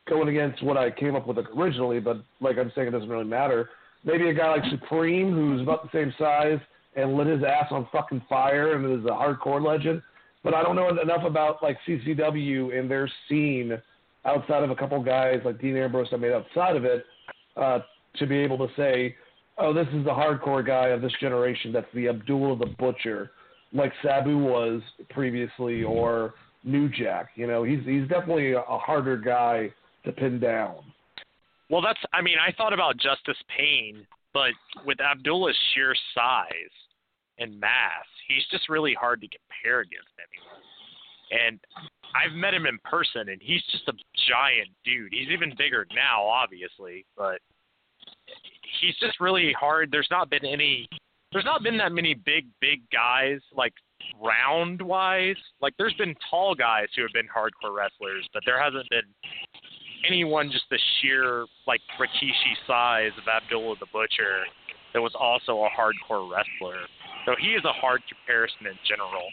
going 0.08 0.28
against 0.28 0.62
what 0.62 0.76
I 0.76 0.90
came 0.90 1.14
up 1.14 1.26
with 1.26 1.38
originally, 1.56 2.00
but 2.00 2.24
like 2.40 2.58
I'm 2.58 2.72
saying, 2.74 2.88
it 2.88 2.92
doesn't 2.92 3.08
really 3.08 3.24
matter. 3.24 3.70
Maybe 4.04 4.28
a 4.28 4.34
guy 4.34 4.50
like 4.50 4.64
Supreme, 4.70 5.32
who's 5.32 5.62
about 5.62 5.84
the 5.84 5.96
same 5.96 6.12
size 6.18 6.58
and 6.96 7.14
lit 7.14 7.26
his 7.26 7.42
ass 7.44 7.66
on 7.70 7.86
fucking 7.92 8.22
fire 8.28 8.74
and 8.74 9.00
is 9.00 9.06
a 9.06 9.10
hardcore 9.10 9.64
legend. 9.64 10.02
But 10.42 10.54
I 10.54 10.62
don't 10.62 10.74
know 10.74 10.88
enough 10.88 11.24
about 11.24 11.62
like 11.62 11.78
CZW 11.86 12.76
and 12.76 12.90
their 12.90 13.10
scene 13.28 13.78
outside 14.24 14.62
of 14.62 14.70
a 14.70 14.76
couple 14.76 15.02
guys 15.02 15.40
like 15.44 15.60
Dean 15.60 15.76
Ambrose 15.76 16.08
I 16.12 16.16
made 16.16 16.32
outside 16.32 16.76
of 16.76 16.84
it 16.84 17.04
uh, 17.56 17.80
to 18.16 18.26
be 18.26 18.38
able 18.38 18.58
to 18.58 18.68
say, 18.76 19.16
oh, 19.58 19.72
this 19.72 19.86
is 19.88 20.04
the 20.04 20.10
hardcore 20.10 20.66
guy 20.66 20.88
of 20.88 21.02
this 21.02 21.12
generation. 21.20 21.72
That's 21.72 21.86
the 21.94 22.08
Abdullah 22.08 22.58
the 22.58 22.74
Butcher, 22.78 23.30
like 23.72 23.92
Sabu 24.02 24.38
was 24.38 24.82
previously, 25.10 25.82
or 25.82 26.34
New 26.64 26.88
Jack. 26.88 27.30
You 27.34 27.46
know, 27.46 27.64
he's 27.64 27.80
he's 27.84 28.08
definitely 28.08 28.52
a, 28.52 28.60
a 28.60 28.78
harder 28.78 29.16
guy 29.16 29.70
to 30.04 30.12
pin 30.12 30.40
down. 30.40 30.76
Well, 31.70 31.82
that's. 31.82 32.00
I 32.12 32.22
mean, 32.22 32.36
I 32.38 32.52
thought 32.52 32.72
about 32.72 32.96
Justice 32.96 33.38
Pain, 33.56 34.06
but 34.34 34.52
with 34.84 35.00
Abdullah's 35.00 35.56
sheer 35.74 35.94
size 36.14 36.74
and 37.38 37.58
mass, 37.58 38.06
he's 38.28 38.44
just 38.50 38.68
really 38.68 38.94
hard 38.94 39.20
to 39.22 39.28
compare 39.28 39.80
against 39.80 40.12
anyone. 40.18 40.62
And 41.32 41.58
I've 42.14 42.36
met 42.36 42.52
him 42.52 42.66
in 42.66 42.78
person, 42.84 43.30
and 43.30 43.40
he's 43.40 43.62
just 43.70 43.88
a 43.88 43.92
giant 44.28 44.68
dude. 44.84 45.12
He's 45.12 45.30
even 45.30 45.54
bigger 45.56 45.86
now, 45.94 46.22
obviously, 46.22 47.06
but 47.16 47.40
he's 48.80 48.96
just 48.98 49.20
really 49.20 49.54
hard. 49.58 49.90
There's 49.90 50.08
not 50.10 50.30
been 50.30 50.44
any. 50.44 50.88
There's 51.32 51.44
not 51.44 51.62
been 51.62 51.78
that 51.78 51.92
many 51.92 52.14
big, 52.14 52.46
big 52.60 52.82
guys 52.92 53.40
like 53.54 53.72
round 54.20 54.82
wise. 54.82 55.36
Like 55.62 55.74
there's 55.78 55.94
been 55.94 56.14
tall 56.28 56.54
guys 56.54 56.88
who 56.94 57.02
have 57.02 57.12
been 57.14 57.26
hardcore 57.26 57.74
wrestlers, 57.74 58.28
but 58.34 58.42
there 58.44 58.62
hasn't 58.62 58.88
been 58.90 59.08
anyone 60.06 60.50
just 60.50 60.64
the 60.70 60.78
sheer 61.00 61.46
like 61.66 61.80
Rikishi 61.98 62.54
size 62.66 63.12
of 63.16 63.24
Abdullah 63.28 63.76
the 63.80 63.86
Butcher 63.92 64.44
that 64.92 65.00
was 65.00 65.12
also 65.18 65.64
a 65.64 65.70
hardcore 65.70 66.30
wrestler. 66.30 66.84
So 67.24 67.34
he 67.40 67.52
is 67.52 67.64
a 67.64 67.72
hard 67.72 68.02
comparison 68.08 68.66
in 68.66 68.76
general. 68.86 69.24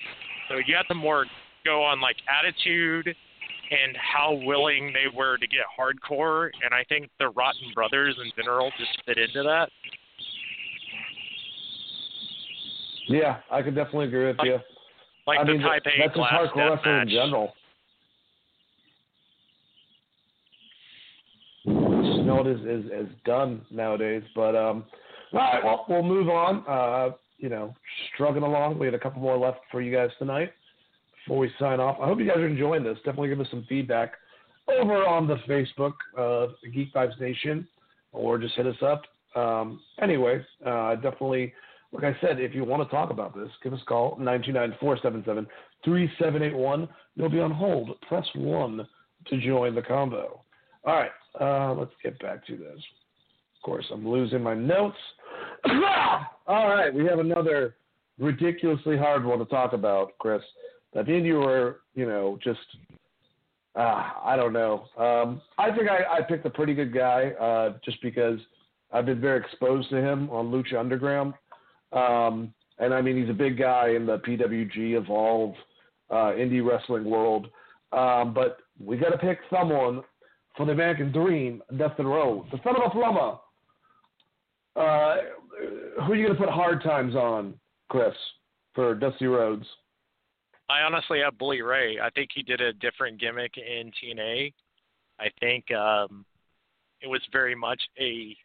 So 0.48 0.56
you 0.66 0.76
have 0.76 0.88
to 0.88 0.96
more 0.96 1.26
go 1.66 1.84
on 1.84 2.00
like 2.00 2.16
attitude 2.30 3.16
and 3.72 3.96
how 3.98 4.34
willing 4.34 4.94
they 4.94 5.16
were 5.16 5.38
to 5.38 5.48
get 5.48 5.62
hardcore, 5.78 6.50
and 6.64 6.74
I 6.74 6.84
think 6.90 7.10
the 7.20 7.30
Rotten 7.30 7.72
Brothers 7.74 8.18
in 8.24 8.32
general 8.36 8.72
just 8.78 8.92
fit 9.06 9.18
into 9.18 9.44
that. 9.44 9.70
Yeah, 13.08 13.38
I 13.52 13.62
could 13.62 13.76
definitely 13.76 14.08
agree 14.08 14.28
with 14.28 14.38
you. 14.44 14.60
Like 15.28 15.40
I 15.40 15.44
the 15.44 15.54
mean, 15.54 15.62
Taipei 15.62 15.92
that's 16.00 16.16
just 16.16 16.18
hardcore 16.18 16.76
wrestling 16.76 17.02
in 17.02 17.10
general. 17.10 17.54
You 21.66 22.24
know, 22.24 22.42
it 22.42 22.48
is, 22.48 22.60
is 22.62 22.92
is 22.92 23.08
done 23.26 23.62
nowadays. 23.72 24.24
But 24.36 24.56
um, 24.56 24.86
all 25.34 25.40
right, 25.40 25.64
well, 25.64 25.86
we'll 25.90 26.04
move 26.04 26.30
on. 26.30 26.64
Uh, 26.68 27.16
you 27.38 27.50
know, 27.50 27.74
struggling 28.14 28.44
along. 28.44 28.80
We 28.80 28.88
had 28.88 28.96
a 28.96 29.00
couple 29.00 29.22
more 29.22 29.38
left 29.38 29.60
for 29.72 29.82
you 29.82 29.96
guys 29.96 30.10
tonight 30.20 30.52
before 31.30 31.42
we 31.42 31.52
sign 31.60 31.80
off. 31.80 31.98
I 32.02 32.08
hope 32.08 32.18
you 32.18 32.26
guys 32.26 32.38
are 32.38 32.48
enjoying 32.48 32.84
this. 32.84 32.98
Definitely 33.06 33.30
give 33.30 33.40
us 33.40 33.46
some 33.52 33.64
feedback 33.70 34.14
over 34.68 35.06
on 35.06 35.28
the 35.28 35.36
Facebook, 35.48 35.94
uh, 36.18 36.48
Geek 36.74 36.92
Vibes 36.92 37.22
Nation, 37.22 37.68
or 38.12 38.40
just 38.40 38.56
hit 38.56 38.66
us 38.66 38.82
up. 38.82 39.04
Um, 39.36 39.80
anyway, 40.02 40.44
uh, 40.66 40.96
definitely, 40.96 41.54
like 41.92 42.04
I 42.04 42.18
said, 42.20 42.40
if 42.40 42.56
you 42.56 42.64
want 42.64 42.82
to 42.82 42.90
talk 42.90 43.12
about 43.12 43.36
this, 43.36 43.52
give 43.64 43.74
us 43.74 43.80
a 43.84 43.86
call, 43.86 44.18
929-477-3781. 44.18 46.90
You'll 47.14 47.30
be 47.30 47.40
on 47.40 47.52
hold. 47.52 47.92
Press 48.08 48.26
1 48.34 48.88
to 49.28 49.40
join 49.40 49.76
the 49.76 49.84
combo. 49.84 50.42
All 50.84 50.96
right, 50.96 51.12
uh, 51.40 51.76
let's 51.76 51.94
get 52.02 52.18
back 52.18 52.44
to 52.48 52.58
this. 52.58 52.84
Of 53.58 53.64
course, 53.64 53.86
I'm 53.94 54.08
losing 54.08 54.42
my 54.42 54.56
notes. 54.56 54.98
All 56.48 56.70
right, 56.70 56.92
we 56.92 57.06
have 57.06 57.20
another 57.20 57.76
ridiculously 58.18 58.98
hard 58.98 59.24
one 59.24 59.38
to 59.38 59.46
talk 59.46 59.74
about, 59.74 60.18
Chris. 60.18 60.42
I 60.98 61.04
think 61.04 61.26
you 61.26 61.36
were, 61.36 61.82
you 61.94 62.06
know, 62.06 62.40
just 62.44 62.60
uh, 63.76 64.04
I 64.24 64.36
don't 64.36 64.54
know. 64.54 64.86
Um, 64.98 65.42
I 65.58 65.72
think 65.72 65.90
I, 65.90 66.18
I 66.18 66.22
picked 66.22 66.46
a 66.46 66.50
pretty 66.50 66.74
good 66.74 66.94
guy 66.94 67.32
uh, 67.40 67.78
just 67.86 68.02
because 68.02 68.40
I've 68.92 69.06
been 69.06 69.22
very 69.22 69.40
exposed 69.40 69.90
to 69.92 69.98
him 69.98 70.30
on 70.32 70.52
Lucha 70.52 70.80
Underground. 70.80 71.34
Um, 71.92 72.54
and 72.80 72.94
I 72.94 73.02
mean, 73.02 73.20
he's 73.20 73.30
a 73.30 73.34
big 73.34 73.58
guy 73.58 73.90
in 73.90 74.06
the 74.06 74.18
PWG 74.20 74.98
Evolve 74.98 75.54
uh, 76.10 76.34
indie 76.34 76.66
wrestling 76.66 77.06
world. 77.06 77.48
Um, 77.92 78.34
but 78.34 78.58
we 78.84 78.98
got 78.98 79.10
to 79.10 79.18
pick 79.18 79.40
someone 79.50 80.02
for 80.56 80.66
the 80.66 80.72
American 80.72 81.12
Dream, 81.12 81.62
Dustin 81.78 82.08
Rhodes, 82.08 82.50
the 82.52 82.60
son 82.64 82.76
of 82.76 82.82
a 82.86 82.90
plumber. 82.90 83.38
Uh, 84.76 85.16
who 86.06 86.14
are 86.14 86.16
you 86.16 86.26
going 86.26 86.38
to 86.38 86.44
put 86.44 86.50
hard 86.50 86.82
times 86.84 87.16
on, 87.16 87.54
Chris, 87.90 88.14
for 88.74 88.96
Dusty 88.96 89.26
Rhodes? 89.26 89.66
I 90.70 90.82
honestly 90.82 91.20
have 91.24 91.38
Bully 91.38 91.62
Ray. 91.62 92.00
I 92.00 92.10
think 92.12 92.30
he 92.34 92.44
did 92.44 92.62
a 92.62 92.74
different 92.74 93.20
gimmick 93.20 93.54
in 93.58 93.92
TNA. 93.92 94.54
I 95.20 95.28
think 95.40 95.72
um, 95.72 96.26
it 97.02 97.08
was 97.08 97.22
very 97.32 97.56
much 97.56 97.82
a 98.00 98.38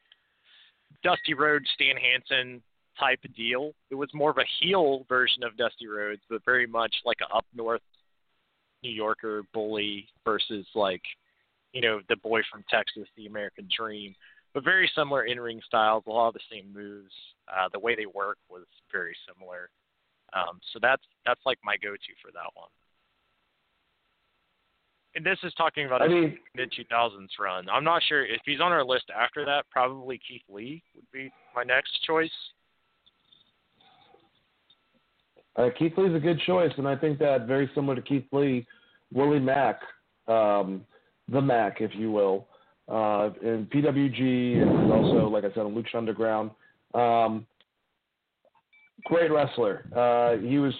Dusty 1.02 1.34
Rhodes, 1.34 1.66
Stan 1.74 1.96
Hansen 1.96 2.62
type 2.98 3.20
deal. 3.36 3.72
It 3.90 3.94
was 3.94 4.08
more 4.14 4.30
of 4.30 4.38
a 4.38 4.44
heel 4.60 5.04
version 5.08 5.44
of 5.44 5.56
Dusty 5.56 5.86
Rhodes, 5.86 6.22
but 6.30 6.44
very 6.44 6.66
much 6.66 6.94
like 7.04 7.18
a 7.20 7.34
up 7.34 7.44
north 7.54 7.82
New 8.82 8.90
Yorker 8.90 9.42
bully 9.52 10.06
versus 10.24 10.66
like, 10.74 11.02
you 11.72 11.80
know, 11.80 12.00
the 12.08 12.16
boy 12.16 12.40
from 12.50 12.64
Texas, 12.70 13.08
the 13.16 13.26
American 13.26 13.68
Dream. 13.76 14.14
But 14.54 14.64
very 14.64 14.90
similar 14.94 15.24
in 15.24 15.40
ring 15.40 15.60
styles, 15.66 16.04
a 16.06 16.10
lot 16.10 16.28
of 16.28 16.34
the 16.34 16.40
same 16.50 16.72
moves. 16.72 17.12
Uh, 17.48 17.68
the 17.72 17.78
way 17.78 17.96
they 17.96 18.06
work 18.06 18.38
was 18.48 18.64
very 18.92 19.16
similar. 19.28 19.68
Um, 20.34 20.60
so 20.72 20.78
that's 20.82 21.02
that's 21.24 21.40
like 21.46 21.58
my 21.64 21.76
go-to 21.76 22.12
for 22.22 22.32
that 22.32 22.50
one. 22.54 22.68
And 25.16 25.24
this 25.24 25.38
is 25.44 25.54
talking 25.54 25.86
about 25.86 26.02
I 26.02 26.06
a 26.06 26.08
mean- 26.08 26.38
mid 26.56 26.72
2000s 26.72 27.28
run. 27.38 27.68
I'm 27.68 27.84
not 27.84 28.02
sure 28.08 28.24
if 28.26 28.40
he's 28.44 28.60
on 28.60 28.72
our 28.72 28.84
list 28.84 29.04
after 29.16 29.44
that. 29.44 29.64
Probably 29.70 30.20
Keith 30.26 30.42
Lee 30.48 30.82
would 30.96 31.04
be 31.12 31.30
my 31.54 31.62
next 31.62 32.02
choice. 32.04 32.32
Uh, 35.56 35.68
Keith 35.78 35.92
Lee's 35.96 36.14
a 36.14 36.18
good 36.18 36.40
choice, 36.40 36.72
and 36.78 36.88
I 36.88 36.96
think 36.96 37.18
that 37.20 37.46
very 37.46 37.70
similar 37.76 37.94
to 37.94 38.02
Keith 38.02 38.24
Lee, 38.32 38.66
Willie 39.12 39.38
Mack, 39.38 39.82
um, 40.26 40.84
the 41.28 41.40
Mac, 41.40 41.80
if 41.80 41.92
you 41.94 42.10
will, 42.10 42.48
uh, 42.88 43.30
in 43.40 43.66
PWG 43.72 44.62
and 44.62 44.92
also, 44.92 45.28
like 45.28 45.44
I 45.44 45.48
said, 45.50 45.60
on 45.60 45.74
Lucha 45.74 45.94
Underground. 45.94 46.50
Um, 46.92 47.46
great 49.04 49.30
wrestler. 49.30 49.86
Uh, 49.94 50.40
he 50.44 50.58
was 50.58 50.74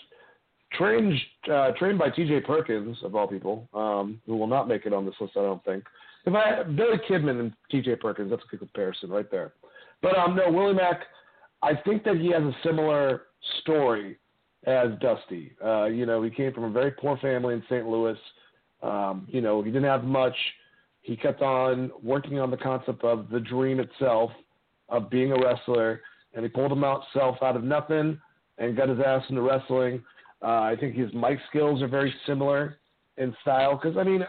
trained 0.72 1.14
uh, 1.52 1.70
trained 1.78 1.98
by 1.98 2.10
T.J. 2.10 2.40
Perkins 2.40 2.96
of 3.02 3.14
all 3.14 3.26
people, 3.26 3.68
um, 3.74 4.20
who 4.26 4.36
will 4.36 4.46
not 4.46 4.68
make 4.68 4.86
it 4.86 4.92
on 4.92 5.04
this 5.04 5.14
list, 5.20 5.34
I 5.36 5.42
don't 5.42 5.64
think. 5.64 5.84
If 6.26 6.34
I 6.34 6.62
Billy 6.62 6.98
Kidman 7.08 7.40
and 7.40 7.52
T.J. 7.70 7.96
Perkins, 7.96 8.30
that's 8.30 8.42
a 8.42 8.50
good 8.50 8.60
comparison 8.60 9.10
right 9.10 9.30
there. 9.30 9.52
But 10.02 10.16
um, 10.18 10.36
no, 10.36 10.50
Willie 10.50 10.74
Mack, 10.74 11.02
I 11.62 11.72
think 11.84 12.04
that 12.04 12.16
he 12.16 12.30
has 12.32 12.42
a 12.42 12.54
similar 12.62 13.22
story 13.60 14.18
as 14.66 14.88
Dusty. 15.00 15.52
Uh, 15.64 15.84
you 15.86 16.06
know, 16.06 16.22
he 16.22 16.30
came 16.30 16.52
from 16.52 16.64
a 16.64 16.70
very 16.70 16.90
poor 16.90 17.16
family 17.18 17.54
in 17.54 17.62
St. 17.68 17.86
Louis. 17.86 18.18
Um, 18.82 19.26
you 19.30 19.40
know, 19.40 19.62
he 19.62 19.70
didn't 19.70 19.88
have 19.88 20.04
much. 20.04 20.36
He 21.02 21.16
kept 21.16 21.42
on 21.42 21.90
working 22.02 22.38
on 22.38 22.50
the 22.50 22.56
concept 22.56 23.04
of 23.04 23.28
the 23.30 23.40
dream 23.40 23.80
itself 23.80 24.30
of 24.88 25.10
being 25.10 25.32
a 25.32 25.36
wrestler, 25.36 26.00
and 26.34 26.44
he 26.44 26.48
pulled 26.48 26.70
himself 26.70 27.36
out 27.42 27.56
of 27.56 27.64
nothing 27.64 28.20
and 28.58 28.76
got 28.76 28.88
his 28.88 28.98
ass 29.04 29.22
into 29.28 29.42
wrestling. 29.42 30.02
Uh, 30.42 30.60
I 30.60 30.76
think 30.78 30.94
his 30.94 31.12
mic 31.14 31.38
skills 31.48 31.82
are 31.82 31.88
very 31.88 32.14
similar 32.26 32.78
in 33.16 33.34
style. 33.42 33.78
Because 33.80 33.96
I 33.96 34.04
mean, 34.04 34.24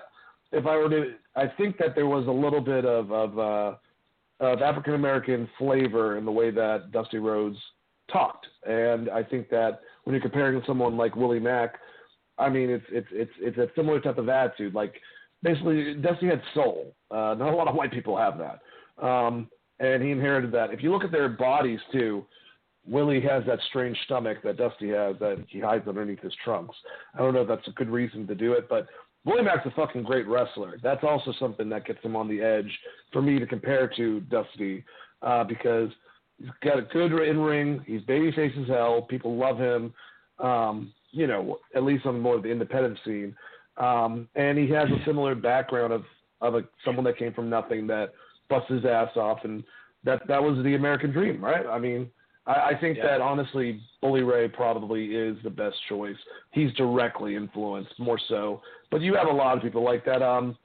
if 0.52 0.66
I 0.66 0.78
were 0.78 0.90
to, 0.90 1.14
I 1.36 1.46
think 1.58 1.78
that 1.78 1.96
there 1.96 2.08
was 2.08 2.28
a 2.28 2.32
little 2.32 2.62
bit 2.62 2.86
of 2.86 3.12
of, 3.12 3.40
uh, 3.40 3.76
of 4.40 4.62
African 4.62 4.94
American 4.94 5.50
flavor 5.58 6.18
in 6.18 6.26
the 6.26 6.32
way 6.32 6.52
that 6.52 6.92
Dusty 6.92 7.18
Rhodes 7.18 7.58
talked, 8.12 8.46
and 8.68 9.10
I 9.10 9.24
think 9.24 9.50
that 9.50 9.82
when 10.04 10.14
you're 10.14 10.22
comparing 10.22 10.62
someone 10.66 10.96
like 10.96 11.16
Willie 11.16 11.40
Mack, 11.40 11.76
I 12.38 12.50
mean, 12.50 12.70
it's 12.70 12.86
it's 12.90 13.08
it's 13.12 13.32
it's 13.40 13.58
a 13.58 13.68
similar 13.76 14.00
type 14.00 14.18
of 14.18 14.30
attitude. 14.30 14.74
Like 14.74 14.94
basically, 15.44 15.96
Dusty 15.96 16.28
had 16.28 16.42
soul. 16.54 16.96
Uh, 17.12 17.36
not 17.38 17.54
a 17.54 17.56
lot 17.56 17.68
of 17.68 17.76
white 17.76 17.92
people 17.92 18.18
have 18.18 18.38
that, 18.38 19.06
um, 19.06 19.50
and 19.80 20.02
he 20.02 20.12
inherited 20.12 20.52
that. 20.54 20.72
If 20.72 20.82
you 20.82 20.92
look 20.92 21.04
at 21.04 21.12
their 21.12 21.30
bodies 21.30 21.80
too, 21.92 22.26
Willie 22.88 23.22
has 23.22 23.44
that 23.48 23.60
strange 23.70 23.98
stomach 24.06 24.38
that 24.44 24.58
Dusty 24.58 24.90
has 24.90 25.16
that 25.20 25.44
he 25.48 25.60
hides 25.60 25.88
underneath 25.88 26.22
his 26.22 26.34
trunks. 26.44 26.76
I 27.14 27.20
don't 27.20 27.34
know 27.34 27.42
if 27.42 27.48
that's 27.48 27.68
a 27.68 27.72
good 27.72 27.90
reason 27.90 28.28
to 28.28 28.36
do 28.36 28.54
it, 28.54 28.70
but 28.70 28.88
Willie 29.26 29.44
Mack's 29.44 29.66
a 29.66 29.72
fucking 29.72 30.04
great 30.04 30.28
wrestler. 30.28 30.78
That's 30.84 31.04
also 31.04 31.34
something 31.40 31.68
that 31.70 31.86
gets 31.86 32.04
him 32.04 32.16
on 32.16 32.28
the 32.28 32.42
edge 32.42 32.72
for 33.12 33.22
me 33.22 33.40
to 33.40 33.48
compare 33.48 33.92
to 33.98 34.20
Dusty 34.22 34.84
uh, 35.24 35.44
because 35.44 35.90
he's 36.38 36.50
got 36.64 36.78
a 36.78 36.84
good 36.84 37.12
in 37.12 37.40
ring. 37.40 37.84
He's 37.88 38.02
babyface 38.02 38.62
as 38.62 38.68
hell. 38.68 39.02
People 39.02 39.36
love 39.36 39.58
him. 39.58 39.94
Um, 40.38 40.94
you 41.12 41.28
know, 41.28 41.58
at 41.76 41.84
least 41.84 42.06
on 42.06 42.20
more 42.20 42.36
of 42.36 42.44
the 42.44 42.50
independent 42.50 43.00
scene. 43.04 43.36
Um, 43.78 44.28
and 44.36 44.58
he 44.58 44.70
has 44.70 44.90
a 44.90 45.06
similar 45.06 45.34
background 45.34 45.92
of 45.92 46.04
of 46.42 46.56
a, 46.56 46.62
someone 46.84 47.06
that 47.06 47.18
came 47.18 47.34
from 47.34 47.50
nothing 47.50 47.88
that 47.88 48.14
busts 48.50 48.70
his 48.70 48.86
ass 48.86 49.10
off, 49.16 49.40
and 49.44 49.64
that 50.04 50.22
that 50.28 50.42
was 50.42 50.64
the 50.64 50.76
American 50.76 51.12
dream, 51.12 51.44
right? 51.44 51.66
I 51.66 51.80
mean, 51.80 52.10
I, 52.48 52.52
I 52.72 52.78
think 52.80 52.98
Yeah. 52.98 53.08
that 53.08 53.22
honestly, 53.22 53.82
Bully 54.02 54.22
Ray 54.24 54.48
probably 54.48 55.16
is 55.16 55.38
the 55.44 55.50
best 55.50 55.78
choice. 55.90 56.16
He's 56.52 56.72
directly 56.74 57.36
influenced 57.36 57.98
more 58.00 58.20
so, 58.30 58.62
but 58.92 59.02
you 59.02 59.16
have 59.16 59.28
a 59.28 59.34
lot 59.34 59.58
of 59.58 59.64
people 59.64 59.84
like 59.84 60.06
that. 60.06 60.22
Um, 60.22 60.58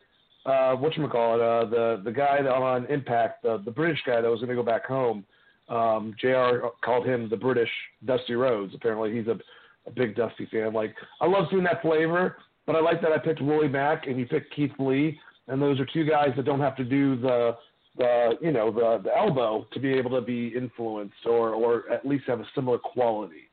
uh, 0.46 0.74
what 0.74 0.96
you 0.96 1.06
call 1.08 1.34
it? 1.36 1.40
Uh, 1.40 1.64
the 1.70 2.00
the 2.04 2.12
guy 2.12 2.38
on 2.38 2.86
Impact, 2.86 3.42
the 3.42 3.58
the 3.64 3.70
British 3.70 4.00
guy 4.06 4.20
that 4.20 4.30
was 4.30 4.40
going 4.40 4.48
to 4.50 4.54
go 4.54 4.62
back 4.62 4.86
home. 4.86 5.24
Um, 5.68 6.14
Jr. 6.20 6.66
called 6.84 7.06
him 7.06 7.28
the 7.28 7.36
British 7.36 7.70
Dusty 8.04 8.34
Rhodes. 8.34 8.74
Apparently, 8.74 9.14
he's 9.16 9.28
a, 9.28 9.38
a 9.86 9.90
big 9.94 10.16
Dusty 10.16 10.46
fan. 10.50 10.72
Like 10.72 10.94
I 11.20 11.26
love 11.26 11.46
seeing 11.50 11.62
that 11.64 11.80
flavor, 11.82 12.36
but 12.66 12.74
I 12.74 12.80
like 12.80 13.00
that 13.02 13.12
I 13.12 13.18
picked 13.18 13.40
Willie 13.40 13.68
Mack 13.68 14.06
and 14.06 14.18
you 14.18 14.26
picked 14.26 14.54
Keith 14.54 14.72
Lee, 14.78 15.18
and 15.46 15.60
those 15.62 15.78
are 15.78 15.86
two 15.92 16.04
guys 16.04 16.30
that 16.36 16.44
don't 16.44 16.58
have 16.60 16.76
to 16.76 16.84
do 16.84 17.16
the 17.20 17.56
the 17.96 18.32
you 18.40 18.52
know 18.52 18.70
the 18.70 19.02
the 19.02 19.16
elbow 19.16 19.66
to 19.72 19.80
be 19.80 19.92
able 19.92 20.10
to 20.10 20.20
be 20.20 20.48
influenced 20.48 21.26
or 21.26 21.50
or 21.50 21.90
at 21.90 22.06
least 22.06 22.24
have 22.26 22.40
a 22.40 22.46
similar 22.54 22.78
quality. 22.78 23.48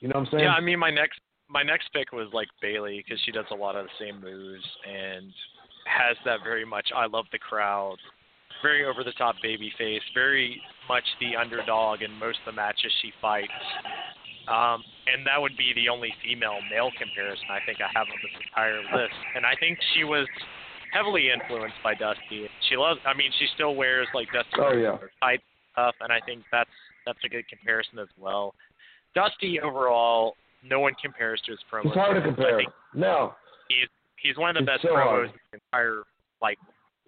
You 0.00 0.08
know 0.08 0.18
what 0.18 0.26
I'm 0.26 0.32
saying? 0.32 0.44
Yeah, 0.44 0.52
I 0.52 0.60
mean 0.60 0.78
my 0.78 0.90
next 0.90 1.20
my 1.48 1.62
next 1.62 1.92
pick 1.92 2.12
was 2.12 2.28
like 2.32 2.48
Bayley 2.60 3.02
because 3.04 3.20
she 3.24 3.32
does 3.32 3.46
a 3.50 3.54
lot 3.54 3.76
of 3.76 3.86
the 3.86 4.04
same 4.04 4.20
moves 4.20 4.64
and 4.86 5.32
has 5.86 6.16
that 6.24 6.40
very 6.42 6.64
much 6.64 6.88
I 6.94 7.06
love 7.06 7.26
the 7.30 7.38
crowd, 7.38 7.96
very 8.62 8.84
over 8.84 9.04
the 9.04 9.12
top 9.12 9.36
baby 9.42 9.72
face, 9.78 10.02
very 10.14 10.60
much 10.88 11.04
the 11.20 11.36
underdog 11.36 12.02
in 12.02 12.12
most 12.12 12.38
of 12.46 12.52
the 12.52 12.56
matches 12.56 12.92
she 13.02 13.12
fights. 13.20 13.50
Um, 14.48 14.82
and 15.06 15.26
that 15.26 15.40
would 15.40 15.56
be 15.56 15.72
the 15.74 15.88
only 15.88 16.14
female 16.22 16.58
male 16.70 16.90
comparison 16.98 17.46
I 17.50 17.58
think 17.66 17.78
I 17.80 17.90
have 17.94 18.06
on 18.06 18.18
this 18.22 18.34
entire 18.46 18.82
list. 18.94 19.18
And 19.34 19.46
I 19.46 19.54
think 19.58 19.78
she 19.94 20.04
was 20.04 20.26
heavily 20.92 21.30
influenced 21.30 21.76
by 21.82 21.94
Dusty. 21.94 22.48
She 22.68 22.76
loves 22.76 23.00
I 23.06 23.14
mean 23.16 23.30
she 23.38 23.46
still 23.54 23.74
wears 23.74 24.06
like 24.14 24.28
Dusty 24.32 24.58
Oh, 24.58 24.72
yeah. 24.72 24.96
tight 25.22 25.40
stuff 25.72 25.94
and 26.00 26.12
I 26.12 26.20
think 26.26 26.42
that's 26.52 26.70
that's 27.06 27.18
a 27.24 27.28
good 27.28 27.46
comparison 27.48 27.98
as 27.98 28.08
well. 28.18 28.54
Dusty 29.14 29.60
overall, 29.60 30.34
no 30.64 30.80
one 30.80 30.92
compares 31.02 31.40
to 31.46 31.52
his 31.52 31.60
promos. 31.72 31.86
it's 31.86 31.94
hard 31.94 32.16
to 32.16 32.22
compare. 32.22 32.60
No, 32.94 33.34
he's 33.68 33.88
he's 34.22 34.36
one 34.36 34.56
of 34.56 34.64
the 34.64 34.72
It's 34.72 34.82
best 34.82 34.88
so 34.92 34.96
promos 34.96 35.08
hard. 35.08 35.24
in 35.26 35.32
the 35.52 35.58
entire 35.72 36.02
like 36.42 36.58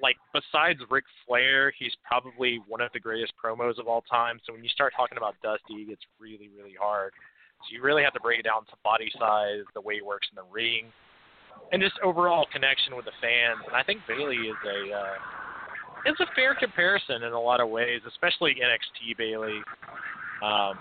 like 0.01 0.17
besides 0.33 0.79
Ric 0.91 1.05
Flair, 1.27 1.73
he's 1.77 1.93
probably 2.07 2.61
one 2.69 2.81
of 2.81 2.91
the 2.93 3.01
greatest 3.01 3.33
promos 3.43 3.79
of 3.81 3.89
all 3.89 4.03
time. 4.03 4.39
So 4.47 4.53
when 4.53 4.63
you 4.63 4.71
start 4.71 4.93
talking 4.97 5.19
about 5.19 5.35
Dusty, 5.43 5.83
it 5.83 5.89
gets 5.89 6.03
really 6.21 6.49
really 6.57 6.75
hard. 6.79 7.13
So 7.67 7.75
you 7.75 7.83
really 7.83 8.05
have 8.05 8.13
to 8.15 8.21
break 8.21 8.39
it 8.39 8.45
down 8.45 8.65
to 8.67 8.73
body 8.85 9.11
size, 9.19 9.65
the 9.75 9.81
way 9.81 9.97
he 9.97 10.03
works 10.03 10.29
in 10.31 10.37
the 10.37 10.47
ring, 10.53 10.93
and 11.73 11.83
just 11.83 11.95
overall 12.03 12.47
connection 12.53 12.97
with 12.97 13.05
the 13.05 13.13
fans. 13.21 13.61
And 13.67 13.77
I 13.77 13.83
think 13.83 14.01
Bayley 14.09 14.37
is 14.37 14.57
a 14.65 14.93
uh, 14.95 15.15
is 16.07 16.17
a 16.21 16.27
fair 16.35 16.55
comparison 16.55 17.23
in 17.25 17.33
a 17.33 17.41
lot 17.41 17.61
of 17.61 17.69
ways, 17.69 18.01
especially 18.07 18.55
NXT 18.55 19.17
Bayley. 19.19 19.61
Um, 20.43 20.79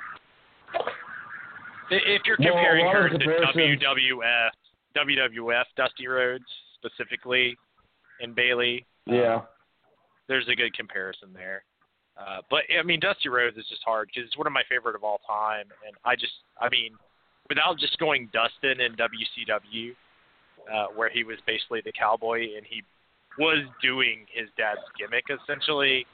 If 1.90 2.24
you're 2.26 2.36
comparing 2.36 2.86
of 2.86 2.92
her 2.94 3.10
to 3.10 3.18
WWF, 3.18 4.50
WWF 4.96 5.64
Dusty 5.78 6.08
Rhodes 6.08 6.44
specifically, 6.76 7.58
and 8.20 8.36
Bayley, 8.36 8.86
uh, 9.10 9.14
Yeah. 9.14 9.42
there's 10.28 10.48
a 10.50 10.56
good 10.56 10.74
comparison 10.76 11.32
there. 11.34 11.64
Uh, 12.18 12.42
but 12.50 12.64
I 12.78 12.84
mean, 12.84 13.00
Dusty 13.00 13.30
Rhodes 13.30 13.58
is 13.58 13.66
just 13.70 13.84
hard 13.86 14.10
because 14.10 14.28
it's 14.28 14.38
one 14.38 14.48
of 14.48 14.54
my 14.54 14.64
favorite 14.68 14.96
of 14.96 15.04
all 15.04 15.20
time, 15.28 15.72
and 15.86 15.96
I 16.04 16.16
just, 16.16 16.34
I 16.60 16.68
mean, 16.70 16.98
without 17.48 17.78
just 17.78 17.98
going 18.00 18.30
Dustin 18.34 18.82
in 18.82 18.96
WCW, 18.96 19.96
uh, 20.74 20.88
where 20.96 21.10
he 21.10 21.24
was 21.24 21.38
basically 21.46 21.82
the 21.84 21.92
cowboy 21.92 22.56
and 22.56 22.66
he 22.68 22.84
was 23.40 23.66
doing 23.82 24.26
his 24.34 24.50
dad's 24.58 24.82
gimmick 24.98 25.26
essentially, 25.30 26.06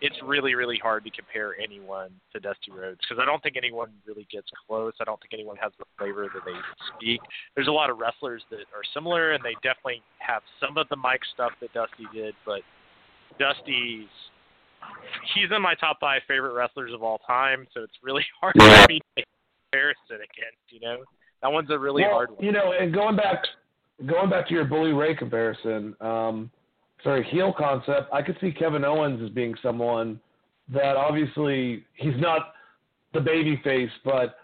it's 0.00 0.16
really, 0.24 0.54
really 0.54 0.78
hard 0.78 1.04
to 1.04 1.10
compare 1.10 1.54
anyone 1.60 2.10
to 2.32 2.38
Dusty 2.38 2.70
Rhodes 2.70 3.00
because 3.00 3.20
I 3.20 3.24
don't 3.26 3.42
think 3.42 3.56
anyone 3.56 3.90
really 4.06 4.26
gets 4.30 4.46
close. 4.66 4.92
I 5.00 5.04
don't 5.04 5.20
think 5.20 5.34
anyone 5.34 5.56
has 5.56 5.72
the 5.78 5.84
flavor 5.98 6.28
that 6.32 6.42
they 6.46 6.54
speak. 6.94 7.20
There's 7.56 7.66
a 7.66 7.72
lot 7.72 7.90
of 7.90 7.98
wrestlers 7.98 8.42
that 8.50 8.60
are 8.74 8.86
similar, 8.94 9.32
and 9.32 9.42
they 9.44 9.54
definitely 9.54 10.02
have 10.20 10.42
some 10.60 10.78
of 10.78 10.88
the 10.88 10.96
mic 10.96 11.20
stuff 11.34 11.50
that 11.60 11.72
Dusty 11.72 12.06
did, 12.14 12.34
but 12.46 12.60
Dusty's 13.38 14.06
he's 15.34 15.50
in 15.54 15.60
my 15.62 15.74
top 15.74 15.98
five 16.00 16.22
favorite 16.28 16.52
wrestlers 16.54 16.92
of 16.94 17.02
all 17.02 17.18
time, 17.26 17.66
so 17.74 17.82
it's 17.82 17.98
really 18.02 18.24
hard 18.40 18.54
Yeah. 18.58 18.82
for 18.82 18.92
me 18.92 18.98
to 19.00 19.04
make 19.16 19.24
a 19.26 19.70
comparison 19.72 20.16
against. 20.16 20.62
You 20.70 20.80
know, 20.80 20.98
that 21.42 21.50
one's 21.50 21.70
a 21.70 21.78
really 21.78 22.02
well, 22.02 22.12
hard 22.12 22.30
one. 22.30 22.44
You 22.44 22.52
know, 22.52 22.72
and 22.78 22.92
going 22.94 23.16
back, 23.16 23.42
going 24.06 24.30
back 24.30 24.48
to 24.48 24.54
your 24.54 24.64
Bully 24.64 24.92
Ray 24.92 25.14
comparison, 25.14 25.94
um, 26.00 26.50
sorry, 27.02 27.24
heel 27.24 27.52
concept. 27.56 28.12
I 28.12 28.22
could 28.22 28.36
see 28.40 28.52
Kevin 28.52 28.84
Owens 28.84 29.22
as 29.22 29.30
being 29.30 29.54
someone 29.62 30.20
that 30.72 30.96
obviously 30.96 31.84
he's 31.94 32.18
not 32.18 32.52
the 33.14 33.20
baby 33.20 33.60
face, 33.64 33.90
but 34.04 34.36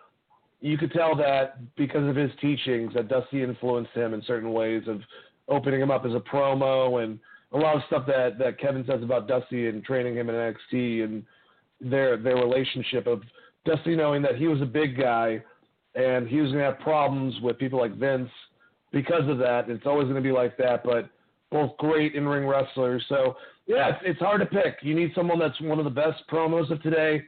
you 0.61 0.79
could 0.79 0.93
tell 0.93 1.15
that 1.17 1.75
because 1.77 2.09
of 2.09 2.17
his 2.17 2.31
teachings 2.41 2.95
that 2.95 3.09
Dusty 3.09 3.43
influenced 3.43 3.93
him 3.93 4.15
in 4.15 4.23
certain 4.27 4.53
ways 4.53 4.83
of 4.87 5.03
opening 5.49 5.81
him 5.81 5.91
up 5.91 6.07
as 6.07 6.13
a 6.15 6.21
promo 6.21 7.05
and 7.05 7.19
a 7.53 7.59
lot 7.59 7.77
of 7.77 7.83
stuff 7.87 8.07
that 8.07 8.39
that 8.39 8.59
Kevin 8.59 8.85
says 8.87 9.03
about 9.03 9.29
Dusty 9.29 9.69
and 9.69 9.85
training 9.85 10.17
him 10.17 10.31
in 10.31 10.35
NXT 10.35 11.05
and 11.05 11.23
their 11.81 12.17
their 12.17 12.37
relationship 12.37 13.07
of 13.07 13.23
Dusty 13.67 13.95
knowing 13.95 14.23
that 14.23 14.37
he 14.37 14.47
was 14.49 14.63
a 14.63 14.67
big 14.67 14.99
guy 14.99 15.43
and 15.95 16.27
he 16.27 16.41
was 16.41 16.51
to 16.53 16.59
have 16.59 16.79
problems 16.81 17.35
with 17.43 17.59
people 17.59 17.79
like 17.79 17.95
Vince 17.97 18.31
because 18.95 19.29
of 19.29 19.37
that. 19.39 19.69
It's 19.69 19.85
always 19.85 20.05
going 20.05 20.15
to 20.15 20.23
be 20.23 20.33
like 20.33 20.57
that, 20.57 20.83
but 20.83 21.11
both 21.51 21.77
great 21.77 22.15
in-ring 22.15 22.47
wrestlers. 22.47 23.05
So 23.11 23.37
yeah, 23.67 23.91
it's, 23.91 23.99
it's 24.05 24.21
hard 24.21 24.41
to 24.41 24.47
pick. 24.47 24.77
You 24.81 24.95
need 24.95 25.11
someone 25.15 25.39
that's 25.39 25.61
one 25.61 25.79
of 25.79 25.85
the 25.85 25.91
best 25.91 26.23
promos 26.33 26.71
of 26.71 26.81
today, 26.83 27.25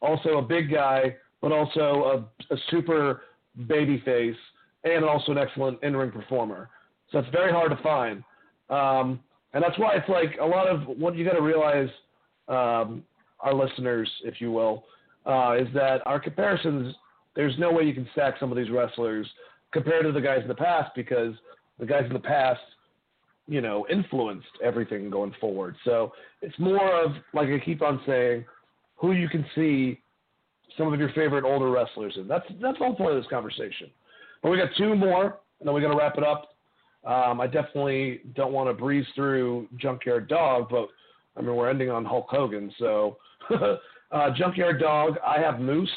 also 0.00 0.38
a 0.38 0.42
big 0.42 0.72
guy, 0.72 1.14
but 1.40 1.52
also 1.52 2.26
a, 2.50 2.54
a 2.54 2.58
super 2.70 3.22
baby 3.68 4.02
face, 4.04 4.36
and 4.84 5.04
also 5.04 5.32
an 5.32 5.38
excellent 5.38 5.78
in-ring 5.82 6.10
performer. 6.10 6.70
So 7.12 7.18
it's 7.18 7.28
very 7.30 7.52
hard 7.52 7.70
to 7.70 7.82
find. 7.82 8.24
Um, 8.70 9.20
and 9.52 9.62
that's 9.62 9.78
why 9.78 9.94
it's 9.94 10.08
like 10.08 10.38
a 10.40 10.46
lot 10.46 10.66
of 10.68 10.82
what 10.98 11.16
you 11.16 11.24
got 11.24 11.34
to 11.34 11.42
realize, 11.42 11.88
um, 12.48 13.04
our 13.40 13.54
listeners, 13.54 14.10
if 14.24 14.40
you 14.40 14.52
will, 14.52 14.84
uh, 15.26 15.56
is 15.58 15.68
that 15.74 16.06
our 16.06 16.18
comparisons. 16.20 16.94
There's 17.36 17.56
no 17.58 17.72
way 17.72 17.84
you 17.84 17.94
can 17.94 18.08
stack 18.12 18.34
some 18.40 18.50
of 18.50 18.58
these 18.58 18.70
wrestlers 18.70 19.26
compared 19.72 20.04
to 20.04 20.12
the 20.12 20.20
guys 20.20 20.40
in 20.42 20.48
the 20.48 20.54
past 20.54 20.90
because 20.94 21.34
the 21.78 21.86
guys 21.86 22.04
in 22.06 22.12
the 22.12 22.18
past, 22.18 22.60
you 23.48 23.60
know, 23.60 23.86
influenced 23.90 24.48
everything 24.62 25.10
going 25.10 25.34
forward. 25.40 25.76
So 25.84 26.12
it's 26.42 26.58
more 26.58 27.02
of 27.02 27.12
like 27.32 27.48
I 27.48 27.58
keep 27.64 27.82
on 27.82 28.00
saying, 28.06 28.44
who 28.96 29.12
you 29.12 29.28
can 29.28 29.44
see 29.54 30.00
some 30.76 30.92
of 30.92 31.00
your 31.00 31.10
favorite 31.10 31.44
older 31.44 31.70
wrestlers 31.70 32.14
in. 32.16 32.28
That's 32.28 32.44
that's 32.60 32.78
all 32.80 32.94
part 32.94 33.12
of 33.12 33.22
this 33.22 33.30
conversation. 33.30 33.90
But 34.42 34.50
we 34.50 34.56
got 34.56 34.68
two 34.76 34.94
more, 34.94 35.38
and 35.58 35.66
then 35.66 35.74
we're 35.74 35.80
gonna 35.80 35.96
wrap 35.96 36.16
it 36.16 36.24
up. 36.24 36.54
Um, 37.04 37.40
I 37.40 37.46
definitely 37.46 38.20
don't 38.34 38.52
want 38.52 38.68
to 38.68 38.74
breeze 38.74 39.06
through 39.14 39.68
Junkyard 39.76 40.28
Dog, 40.28 40.68
but 40.70 40.88
I 41.36 41.40
mean 41.40 41.56
we're 41.56 41.70
ending 41.70 41.90
on 41.90 42.04
Hulk 42.04 42.26
Hogan, 42.28 42.70
so 42.78 43.16
uh, 44.12 44.30
Junkyard 44.36 44.80
Dog. 44.80 45.16
I 45.26 45.40
have 45.40 45.60
Moose 45.60 45.90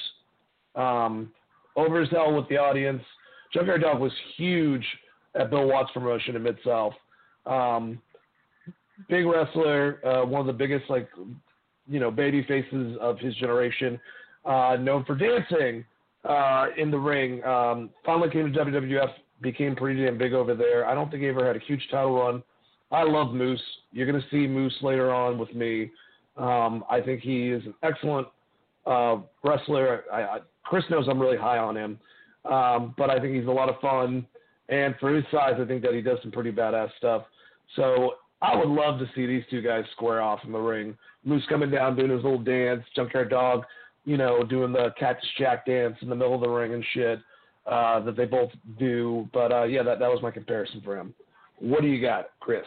um, 0.75 1.31
over 1.75 2.01
as 2.01 2.09
hell 2.09 2.33
with 2.33 2.47
the 2.49 2.57
audience. 2.57 3.03
Junkyard 3.53 3.81
Dog 3.81 3.99
was 3.99 4.11
huge 4.37 4.85
at 5.35 5.49
Bill 5.49 5.67
Watts 5.67 5.91
promotion 5.93 6.35
in 6.35 6.43
Mid 6.43 6.57
South. 6.65 6.93
Um, 7.45 8.01
big 9.09 9.25
wrestler, 9.25 9.99
uh, 10.05 10.25
one 10.25 10.41
of 10.41 10.47
the 10.47 10.53
biggest 10.53 10.89
like 10.89 11.09
you 11.87 11.99
know 11.99 12.11
baby 12.11 12.43
faces 12.47 12.97
of 13.01 13.19
his 13.19 13.35
generation. 13.35 13.99
Uh, 14.45 14.77
known 14.79 15.05
for 15.05 15.15
dancing 15.15 15.85
uh, 16.25 16.67
in 16.77 16.91
the 16.91 16.97
ring. 16.97 17.43
Um, 17.43 17.89
finally 18.05 18.29
came 18.29 18.51
to 18.51 18.59
WWF, 18.59 19.09
became 19.41 19.75
pretty 19.75 20.03
damn 20.03 20.17
big 20.17 20.33
over 20.33 20.53
there. 20.53 20.85
I 20.85 20.93
don't 20.93 21.09
think 21.09 21.23
he 21.23 21.29
ever 21.29 21.45
had 21.45 21.55
a 21.55 21.59
huge 21.59 21.85
title 21.89 22.17
run. 22.17 22.43
I 22.91 23.03
love 23.03 23.33
Moose. 23.33 23.61
You're 23.91 24.11
to 24.11 24.21
see 24.29 24.47
Moose 24.47 24.75
later 24.81 25.13
on 25.13 25.37
with 25.37 25.53
me. 25.55 25.91
Um, 26.37 26.83
I 26.89 27.01
think 27.01 27.21
he 27.21 27.49
is 27.49 27.63
an 27.65 27.73
excellent 27.83 28.27
uh, 28.85 29.17
wrestler. 29.43 30.03
I, 30.11 30.21
I, 30.23 30.39
Chris 30.63 30.83
knows 30.89 31.07
I'm 31.09 31.19
really 31.19 31.37
high 31.37 31.57
on 31.57 31.75
him, 31.75 31.99
um, 32.45 32.93
but 32.97 33.09
I 33.09 33.19
think 33.19 33.35
he's 33.35 33.47
a 33.47 33.51
lot 33.51 33.69
of 33.69 33.79
fun. 33.79 34.25
And 34.69 34.95
for 34.99 35.13
his 35.13 35.25
size, 35.31 35.55
I 35.59 35.65
think 35.65 35.81
that 35.83 35.93
he 35.93 36.01
does 36.01 36.19
some 36.21 36.31
pretty 36.31 36.51
badass 36.51 36.89
stuff. 36.97 37.23
So 37.75 38.15
I 38.41 38.55
would 38.55 38.69
love 38.69 38.99
to 38.99 39.05
see 39.15 39.25
these 39.25 39.43
two 39.49 39.61
guys 39.61 39.83
square 39.93 40.21
off 40.21 40.39
in 40.43 40.51
the 40.51 40.59
ring. 40.59 40.97
Moose 41.23 41.43
coming 41.49 41.71
down, 41.71 41.95
doing 41.95 42.11
his 42.11 42.23
little 42.23 42.41
dance, 42.41 42.83
Junkyard 42.95 43.29
Dog, 43.29 43.63
you 44.05 44.17
know, 44.17 44.43
doing 44.43 44.73
the 44.73 44.93
Cactus 44.99 45.29
Jack 45.37 45.65
dance 45.65 45.95
in 46.01 46.09
the 46.09 46.15
middle 46.15 46.35
of 46.35 46.41
the 46.41 46.49
ring 46.49 46.73
and 46.73 46.83
shit 46.93 47.19
uh, 47.65 47.99
that 48.01 48.17
they 48.17 48.25
both 48.25 48.51
do. 48.77 49.29
But 49.33 49.51
uh, 49.51 49.63
yeah, 49.63 49.83
that 49.83 49.99
that 49.99 50.09
was 50.09 50.21
my 50.21 50.31
comparison 50.31 50.81
for 50.83 50.97
him. 50.97 51.13
What 51.59 51.81
do 51.81 51.87
you 51.87 52.01
got, 52.01 52.29
Chris? 52.39 52.63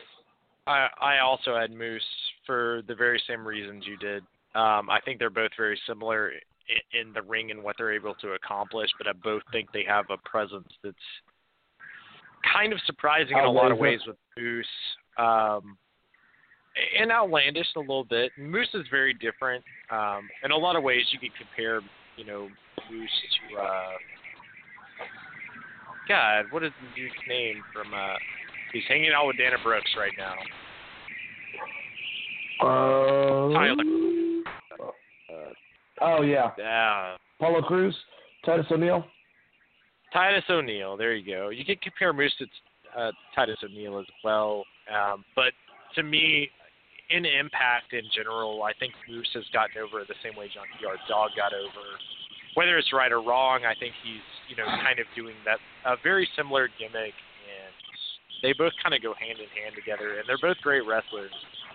I 0.66 0.88
I 1.00 1.18
also 1.18 1.56
had 1.56 1.70
Moose 1.70 2.02
for 2.46 2.82
the 2.88 2.94
very 2.94 3.22
same 3.28 3.46
reasons 3.46 3.84
you 3.86 3.96
did. 3.98 4.22
Um, 4.54 4.88
I 4.88 5.00
think 5.04 5.18
they're 5.18 5.28
both 5.28 5.50
very 5.56 5.78
similar 5.86 6.32
in, 6.92 7.12
the 7.12 7.22
ring 7.22 7.50
and 7.50 7.62
what 7.62 7.76
they're 7.78 7.92
able 7.92 8.14
to 8.16 8.32
accomplish, 8.32 8.90
but 8.98 9.06
I 9.06 9.12
both 9.12 9.42
think 9.52 9.72
they 9.72 9.84
have 9.86 10.06
a 10.10 10.16
presence 10.28 10.68
that's 10.82 10.96
kind 12.52 12.72
of 12.72 12.78
surprising 12.86 13.36
in 13.38 13.44
a 13.44 13.50
lot 13.50 13.72
of 13.72 13.78
ways 13.78 14.00
with 14.06 14.16
Moose. 14.36 14.66
Um, 15.18 15.76
and 16.98 17.10
outlandish 17.10 17.66
a 17.76 17.80
little 17.80 18.04
bit. 18.04 18.30
Moose 18.38 18.68
is 18.74 18.84
very 18.90 19.14
different. 19.14 19.64
Um, 19.90 20.28
in 20.44 20.50
a 20.50 20.56
lot 20.56 20.76
of 20.76 20.82
ways, 20.82 21.04
you 21.10 21.18
could 21.18 21.36
compare, 21.38 21.80
you 22.16 22.24
know, 22.24 22.48
Moose 22.90 23.10
to 23.50 23.56
uh, 23.58 23.92
God. 26.08 26.44
What 26.50 26.62
is 26.62 26.72
the 26.80 27.00
dude's 27.00 27.14
name 27.28 27.62
from? 27.72 27.94
Uh, 27.94 28.16
he's 28.72 28.82
hanging 28.88 29.12
out 29.16 29.26
with 29.26 29.38
Dana 29.38 29.56
Brooks 29.62 29.90
right 29.98 30.12
now. 30.18 30.34
Uh, 32.60 33.52
Tyler. 33.54 33.84
Oh 36.00 36.22
yeah, 36.22 36.50
Yeah. 36.58 37.16
Apollo 37.38 37.62
Crews, 37.62 37.96
Titus 38.44 38.66
O'Neil. 38.70 39.04
Titus 40.12 40.44
O'Neil. 40.48 40.96
There 40.96 41.14
you 41.14 41.26
go. 41.26 41.50
You 41.50 41.64
can 41.64 41.76
compare 41.82 42.12
Moose 42.12 42.34
to 42.38 42.46
uh, 42.98 43.12
Titus 43.34 43.58
O'Neil 43.62 43.98
as 43.98 44.06
well. 44.24 44.64
Um, 44.88 45.24
but 45.34 45.52
to 45.94 46.02
me, 46.02 46.48
in 47.10 47.24
Impact 47.24 47.92
in 47.92 48.02
general, 48.14 48.62
I 48.62 48.72
think 48.78 48.94
Moose 49.08 49.28
has 49.34 49.44
gotten 49.52 49.82
over 49.82 50.04
the 50.06 50.14
same 50.22 50.36
way 50.36 50.48
Junkyard 50.48 50.98
Dog 51.08 51.30
got 51.36 51.52
over. 51.52 51.84
Whether 52.54 52.78
it's 52.78 52.92
right 52.92 53.12
or 53.12 53.20
wrong, 53.20 53.64
I 53.68 53.74
think 53.78 53.92
he's 54.02 54.24
you 54.48 54.56
know 54.56 54.64
kind 54.64 54.98
of 54.98 55.06
doing 55.14 55.36
that 55.44 55.58
a 55.84 55.96
very 56.02 56.28
similar 56.36 56.68
gimmick, 56.78 57.12
and 57.12 57.72
they 58.42 58.54
both 58.56 58.72
kind 58.82 58.94
of 58.94 59.02
go 59.02 59.12
hand 59.14 59.38
in 59.38 59.50
hand 59.52 59.76
together, 59.76 60.18
and 60.18 60.24
they're 60.26 60.40
both 60.40 60.56
great 60.62 60.86
wrestlers. 60.86 61.32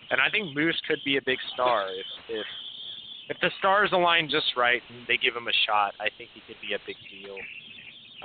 And 0.10 0.20
I 0.20 0.30
think 0.30 0.56
Moose 0.56 0.80
could 0.88 1.00
be 1.06 1.18
a 1.18 1.22
big 1.22 1.38
star 1.54 1.88
if 1.94 2.10
if 2.28 2.46
if 3.32 3.40
the 3.40 3.50
stars 3.60 3.90
align 3.94 4.28
just 4.28 4.52
right 4.58 4.84
and 4.92 5.08
they 5.08 5.16
give 5.16 5.34
him 5.34 5.48
a 5.48 5.56
shot. 5.66 5.96
I 6.04 6.12
think 6.20 6.36
he 6.36 6.44
could 6.44 6.60
be 6.60 6.76
a 6.76 6.82
big 6.84 7.00
deal. 7.08 7.40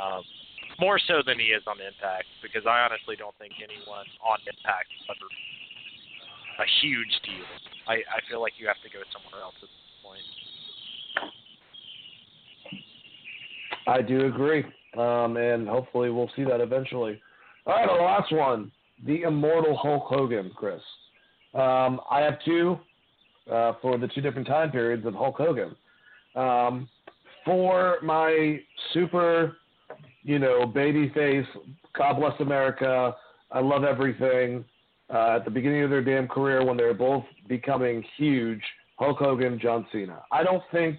Um, 0.03 0.27
more 0.83 0.99
so 0.99 1.23
than 1.25 1.39
he 1.39 1.55
is 1.55 1.63
on 1.71 1.79
Impact, 1.81 2.27
because 2.43 2.67
I 2.67 2.83
honestly 2.83 3.15
don't 3.15 3.35
think 3.39 3.55
anyone 3.63 4.05
on 4.19 4.39
Impact 4.43 4.91
is 4.91 5.07
ever 5.07 5.31
a 6.59 6.67
huge 6.83 7.15
deal. 7.23 7.47
I, 7.87 8.03
I 8.11 8.19
feel 8.29 8.43
like 8.43 8.59
you 8.59 8.67
have 8.67 8.83
to 8.83 8.91
go 8.91 8.99
somewhere 9.15 9.41
else 9.47 9.55
at 9.63 9.71
this 9.71 9.95
point. 10.03 10.27
I 13.87 14.03
do 14.03 14.27
agree, 14.27 14.67
um, 14.99 15.37
and 15.39 15.69
hopefully 15.69 16.11
we'll 16.11 16.31
see 16.35 16.43
that 16.43 16.61
eventually. 16.61 17.23
All 17.65 17.75
right, 17.75 17.89
our 17.89 18.03
last 18.03 18.33
one, 18.33 18.73
the 19.07 19.23
immortal 19.23 19.77
Hulk 19.77 20.05
Hogan, 20.09 20.51
Chris. 20.55 20.83
Um, 21.55 22.01
I 22.11 22.21
have 22.21 22.43
two 22.45 22.81
uh, 23.51 23.73
for 23.81 23.99
the 23.99 24.09
two 24.09 24.21
different 24.21 24.47
time 24.47 24.71
periods 24.71 25.07
of 25.07 25.15
Hulk 25.15 25.37
Hogan. 25.37 25.77
Um, 26.35 26.89
for 27.45 27.99
my 28.03 28.61
super, 28.93 29.57
you 30.23 30.39
know, 30.39 30.67
baby 30.67 31.11
face, 31.15 31.47
God 31.97 32.21
bless 32.21 32.39
America, 32.41 33.15
I 33.51 33.61
love 33.61 33.85
everything. 33.85 34.65
Uh, 35.09 35.37
at 35.37 35.45
the 35.45 35.51
beginning 35.51 35.85
of 35.85 35.91
their 35.91 36.03
damn 36.03 36.27
career, 36.27 36.65
when 36.65 36.77
they 36.77 36.83
were 36.83 36.93
both 36.93 37.25
becoming 37.49 38.05
huge, 38.17 38.61
Hulk 38.97 39.19
Hogan, 39.19 39.61
John 39.61 39.87
Cena. 39.93 40.23
I 40.33 40.43
don't 40.43 40.63
think 40.73 40.99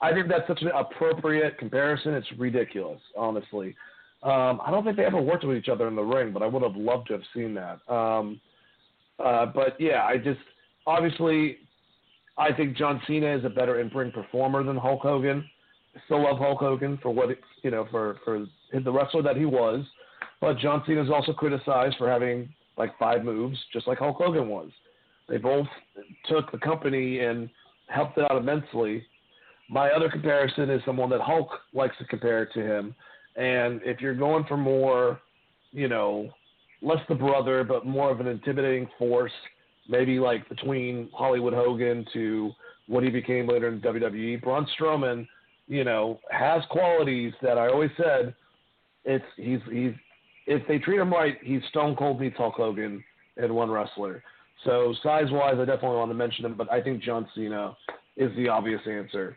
I 0.00 0.12
think 0.12 0.28
that's 0.28 0.46
such 0.46 0.62
an 0.62 0.68
appropriate 0.68 1.58
comparison. 1.58 2.14
It's 2.14 2.26
ridiculous, 2.36 3.00
honestly. 3.16 3.74
Um, 4.22 4.60
I 4.64 4.70
don't 4.70 4.84
think 4.84 4.96
they 4.96 5.04
ever 5.04 5.20
worked 5.20 5.44
with 5.44 5.56
each 5.56 5.68
other 5.68 5.88
in 5.88 5.96
the 5.96 6.02
ring, 6.02 6.32
but 6.32 6.42
I 6.42 6.46
would 6.46 6.62
have 6.62 6.76
loved 6.76 7.08
to 7.08 7.14
have 7.14 7.22
seen 7.34 7.54
that. 7.54 7.80
Um, 7.92 8.40
uh, 9.18 9.46
but 9.46 9.80
yeah, 9.80 10.04
I 10.04 10.16
just 10.16 10.40
obviously 10.88 11.58
I 12.38 12.52
think 12.52 12.76
John 12.76 13.00
Cena 13.06 13.36
is 13.36 13.44
a 13.44 13.50
better 13.50 13.80
in-ring 13.80 14.10
performer 14.10 14.62
than 14.62 14.76
Hulk 14.76 15.02
Hogan. 15.02 15.44
I 15.94 16.00
still 16.06 16.22
love 16.22 16.38
Hulk 16.38 16.60
Hogan 16.60 16.98
for 17.02 17.10
what 17.10 17.28
you 17.62 17.70
know 17.70 17.86
for 17.90 18.18
for 18.24 18.46
the 18.72 18.92
wrestler 18.92 19.22
that 19.22 19.36
he 19.36 19.44
was, 19.44 19.84
but 20.40 20.58
John 20.58 20.82
Cena 20.86 21.02
is 21.02 21.10
also 21.10 21.32
criticized 21.32 21.96
for 21.98 22.08
having 22.08 22.48
like 22.76 22.96
five 22.98 23.24
moves, 23.24 23.58
just 23.72 23.86
like 23.86 23.98
Hulk 23.98 24.16
Hogan 24.16 24.48
was. 24.48 24.70
They 25.28 25.36
both 25.36 25.66
took 26.26 26.50
the 26.52 26.58
company 26.58 27.20
and 27.20 27.50
helped 27.88 28.16
it 28.16 28.30
out 28.30 28.38
immensely. 28.38 29.04
My 29.68 29.90
other 29.90 30.08
comparison 30.08 30.70
is 30.70 30.80
someone 30.86 31.10
that 31.10 31.20
Hulk 31.20 31.50
likes 31.74 31.96
to 31.98 32.04
compare 32.04 32.46
to 32.46 32.60
him, 32.60 32.94
and 33.36 33.80
if 33.84 34.00
you're 34.00 34.14
going 34.14 34.44
for 34.44 34.56
more, 34.56 35.20
you 35.72 35.88
know, 35.88 36.30
less 36.80 37.00
the 37.08 37.14
brother, 37.14 37.64
but 37.64 37.84
more 37.84 38.10
of 38.10 38.20
an 38.20 38.28
intimidating 38.28 38.88
force, 38.98 39.32
maybe 39.88 40.18
like 40.18 40.48
between 40.48 41.08
Hollywood 41.12 41.54
Hogan 41.54 42.06
to 42.12 42.52
what 42.86 43.02
he 43.02 43.10
became 43.10 43.48
later 43.48 43.68
in 43.68 43.80
WWE, 43.80 44.42
Braun 44.42 44.66
Strowman, 44.78 45.26
you 45.66 45.84
know, 45.84 46.20
has 46.30 46.62
qualities 46.70 47.32
that 47.42 47.58
I 47.58 47.68
always 47.68 47.90
said 47.96 48.34
it's 49.04 49.24
he's 49.36 49.60
he's 49.70 49.92
if 50.46 50.66
they 50.66 50.78
treat 50.78 50.98
him 50.98 51.12
right, 51.12 51.36
he's 51.42 51.60
Stone 51.70 51.96
Cold 51.96 52.20
meets 52.20 52.36
Hulk 52.36 52.54
Hogan 52.54 53.04
in 53.36 53.54
one 53.54 53.70
wrestler. 53.70 54.22
So 54.64 54.94
size 55.02 55.30
wise, 55.30 55.56
I 55.58 55.64
definitely 55.64 55.98
want 55.98 56.10
to 56.10 56.14
mention 56.14 56.44
him, 56.44 56.54
but 56.56 56.70
I 56.72 56.82
think 56.82 57.02
John 57.02 57.28
Cena 57.34 57.76
is 58.16 58.34
the 58.36 58.48
obvious 58.48 58.80
answer. 58.88 59.36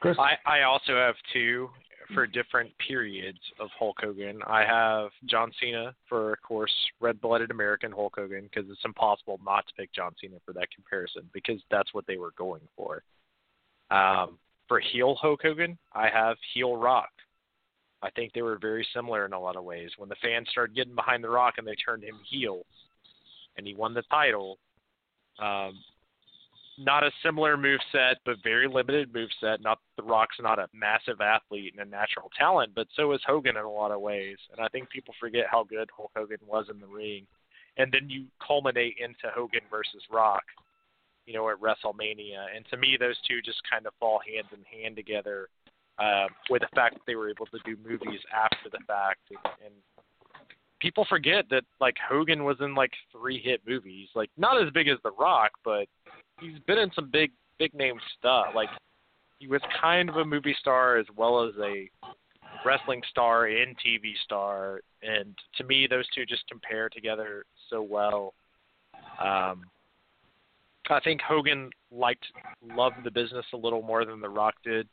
Chris? 0.00 0.16
I, 0.18 0.36
I 0.46 0.62
also 0.62 0.94
have 0.94 1.14
two 1.32 1.68
for 2.14 2.26
different 2.26 2.70
periods 2.86 3.38
of 3.58 3.68
Hulk 3.78 3.96
Hogan. 4.00 4.40
I 4.46 4.64
have 4.64 5.10
John 5.26 5.52
Cena 5.60 5.94
for, 6.08 6.32
of 6.32 6.42
course, 6.42 6.72
red 7.00 7.20
blooded 7.20 7.50
American 7.50 7.92
Hulk 7.92 8.14
Hogan 8.16 8.44
because 8.44 8.70
it's 8.70 8.84
impossible 8.84 9.40
not 9.44 9.66
to 9.66 9.74
pick 9.74 9.92
John 9.92 10.12
Cena 10.20 10.36
for 10.44 10.52
that 10.52 10.70
comparison 10.74 11.22
because 11.32 11.60
that's 11.70 11.94
what 11.94 12.06
they 12.06 12.16
were 12.16 12.32
going 12.36 12.62
for. 12.76 13.02
Um, 13.90 14.38
for 14.68 14.80
heel 14.80 15.16
Hulk 15.20 15.40
Hogan, 15.42 15.78
I 15.92 16.08
have 16.08 16.36
heel 16.54 16.76
Rock. 16.76 17.10
I 18.02 18.10
think 18.10 18.32
they 18.32 18.42
were 18.42 18.58
very 18.58 18.86
similar 18.94 19.26
in 19.26 19.32
a 19.32 19.40
lot 19.40 19.56
of 19.56 19.64
ways. 19.64 19.90
When 19.98 20.08
the 20.08 20.16
fans 20.22 20.48
started 20.50 20.76
getting 20.76 20.94
behind 20.94 21.22
The 21.22 21.28
Rock 21.28 21.54
and 21.58 21.66
they 21.66 21.74
turned 21.74 22.02
him 22.02 22.18
heel, 22.28 22.62
and 23.56 23.66
he 23.66 23.74
won 23.74 23.94
the 23.94 24.02
title, 24.02 24.58
um, 25.38 25.74
not 26.80 27.04
a 27.04 27.10
similar 27.22 27.56
move 27.56 27.80
set, 27.92 28.18
but 28.24 28.36
very 28.42 28.66
limited 28.66 29.12
move 29.12 29.28
set. 29.38 29.60
Not 29.60 29.78
the 29.96 30.02
Rock's 30.02 30.36
not 30.40 30.58
a 30.58 30.68
massive 30.72 31.20
athlete 31.20 31.74
and 31.76 31.86
a 31.86 31.90
natural 31.90 32.30
talent, 32.38 32.72
but 32.74 32.86
so 32.96 33.12
is 33.12 33.20
Hogan 33.26 33.56
in 33.56 33.64
a 33.64 33.70
lot 33.70 33.90
of 33.90 34.00
ways. 34.00 34.38
And 34.50 34.64
I 34.64 34.68
think 34.68 34.88
people 34.88 35.14
forget 35.20 35.44
how 35.50 35.64
good 35.64 35.90
Hulk 35.94 36.10
Hogan 36.16 36.38
was 36.46 36.66
in 36.70 36.80
the 36.80 36.86
ring. 36.86 37.26
And 37.76 37.92
then 37.92 38.08
you 38.08 38.24
culminate 38.44 38.96
into 38.98 39.32
Hogan 39.34 39.60
versus 39.70 40.02
Rock, 40.10 40.42
you 41.26 41.34
know, 41.34 41.48
at 41.50 41.60
WrestleMania. 41.60 42.46
And 42.56 42.64
to 42.70 42.76
me, 42.76 42.96
those 42.98 43.16
two 43.28 43.42
just 43.42 43.60
kind 43.70 43.86
of 43.86 43.92
fall 44.00 44.20
hand 44.26 44.46
in 44.52 44.64
hand 44.64 44.96
together. 44.96 45.48
Uh, 45.98 46.28
with 46.48 46.62
the 46.62 46.74
fact 46.74 46.94
that 46.94 47.02
they 47.06 47.14
were 47.14 47.28
able 47.28 47.44
to 47.44 47.58
do 47.66 47.76
movies 47.86 48.20
after 48.32 48.70
the 48.72 48.82
fact, 48.86 49.20
and, 49.28 49.38
and 49.66 49.74
people 50.80 51.06
forget 51.08 51.44
that 51.50 51.62
like 51.80 51.96
Hogan 52.08 52.44
was 52.44 52.56
in 52.60 52.74
like 52.74 52.92
three 53.12 53.40
hit 53.40 53.60
movies, 53.66 54.08
like 54.14 54.30
not 54.36 54.60
as 54.60 54.72
big 54.72 54.88
as 54.88 54.98
The 55.04 55.12
Rock, 55.12 55.52
but 55.64 55.86
he's 56.40 56.58
been 56.66 56.78
in 56.78 56.90
some 56.94 57.10
big 57.10 57.30
big 57.58 57.72
name 57.74 57.98
stuff. 58.18 58.46
Like 58.54 58.70
he 59.38 59.46
was 59.46 59.60
kind 59.80 60.08
of 60.08 60.16
a 60.16 60.24
movie 60.24 60.56
star 60.58 60.96
as 60.96 61.06
well 61.16 61.44
as 61.46 61.54
a 61.62 61.88
wrestling 62.64 63.02
star 63.10 63.46
and 63.46 63.76
TV 63.78 64.12
star, 64.24 64.80
and 65.02 65.34
to 65.56 65.64
me, 65.64 65.86
those 65.88 66.06
two 66.14 66.26
just 66.26 66.42
compare 66.48 66.88
together 66.88 67.44
so 67.68 67.82
well. 67.82 68.34
Um, 69.22 69.64
I 70.88 70.98
think 71.04 71.20
Hogan 71.20 71.70
liked 71.92 72.24
loved 72.74 73.04
the 73.04 73.10
business 73.10 73.46
a 73.54 73.56
little 73.56 73.82
more 73.82 74.04
than 74.04 74.20
The 74.20 74.28
Rock 74.28 74.54
did. 74.64 74.88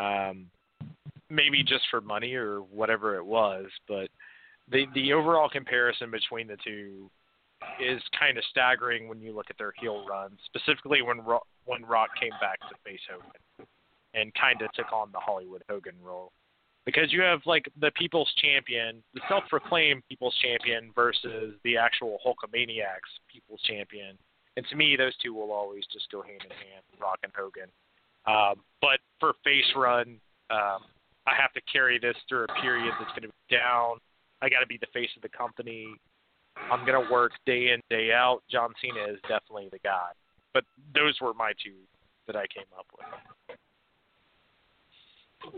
Um, 0.00 0.46
maybe 1.28 1.62
just 1.62 1.84
for 1.90 2.00
money 2.00 2.34
or 2.34 2.60
whatever 2.60 3.16
it 3.16 3.24
was, 3.24 3.66
but 3.88 4.08
the 4.70 4.86
the 4.94 5.12
overall 5.12 5.48
comparison 5.48 6.10
between 6.10 6.46
the 6.46 6.56
two 6.64 7.10
is 7.80 8.02
kind 8.18 8.36
of 8.36 8.44
staggering 8.50 9.08
when 9.08 9.20
you 9.20 9.34
look 9.34 9.46
at 9.48 9.58
their 9.58 9.72
heel 9.80 10.04
runs, 10.08 10.38
specifically 10.44 11.02
when 11.02 11.20
Ro- 11.20 11.46
when 11.64 11.84
Rock 11.84 12.10
came 12.20 12.32
back 12.40 12.58
to 12.60 12.74
face 12.84 13.00
Hogan 13.10 13.68
and 14.14 14.32
kind 14.34 14.62
of 14.62 14.72
took 14.72 14.92
on 14.92 15.10
the 15.12 15.20
Hollywood 15.20 15.62
Hogan 15.68 15.94
role. 16.02 16.32
Because 16.84 17.12
you 17.12 17.20
have 17.22 17.40
like 17.46 17.68
the 17.80 17.90
People's 17.96 18.32
Champion, 18.38 19.02
the 19.12 19.20
self-proclaimed 19.28 20.02
People's 20.08 20.36
Champion 20.40 20.92
versus 20.94 21.54
the 21.64 21.76
actual 21.76 22.18
Hulkamaniacs 22.24 23.10
People's 23.32 23.60
Champion, 23.62 24.16
and 24.56 24.66
to 24.68 24.76
me, 24.76 24.96
those 24.96 25.16
two 25.22 25.34
will 25.34 25.52
always 25.52 25.84
just 25.92 26.10
go 26.10 26.22
hand 26.22 26.42
in 26.44 26.50
hand, 26.50 26.84
Rock 27.00 27.18
and 27.22 27.32
Hogan. 27.36 27.68
Um, 28.26 28.62
but 28.80 29.00
for 29.20 29.34
face 29.44 29.64
run, 29.74 30.20
um, 30.50 30.86
I 31.26 31.34
have 31.40 31.52
to 31.54 31.60
carry 31.70 31.98
this 31.98 32.16
through 32.28 32.44
a 32.44 32.60
period 32.62 32.92
that's 32.98 33.10
going 33.10 33.22
to 33.22 33.28
be 33.28 33.56
down. 33.56 33.98
I 34.42 34.48
got 34.48 34.60
to 34.60 34.66
be 34.66 34.78
the 34.78 34.86
face 34.92 35.10
of 35.16 35.22
the 35.22 35.28
company. 35.28 35.88
I'm 36.70 36.86
gonna 36.86 37.10
work 37.10 37.32
day 37.44 37.72
in 37.72 37.80
day 37.90 38.12
out. 38.12 38.40
John 38.50 38.72
Cena 38.80 39.04
is 39.12 39.20
definitely 39.22 39.68
the 39.70 39.78
guy. 39.80 40.10
But 40.54 40.64
those 40.94 41.18
were 41.20 41.34
my 41.34 41.52
two 41.62 41.74
that 42.26 42.36
I 42.36 42.46
came 42.46 42.64
up 42.76 42.86
with. 42.96 43.04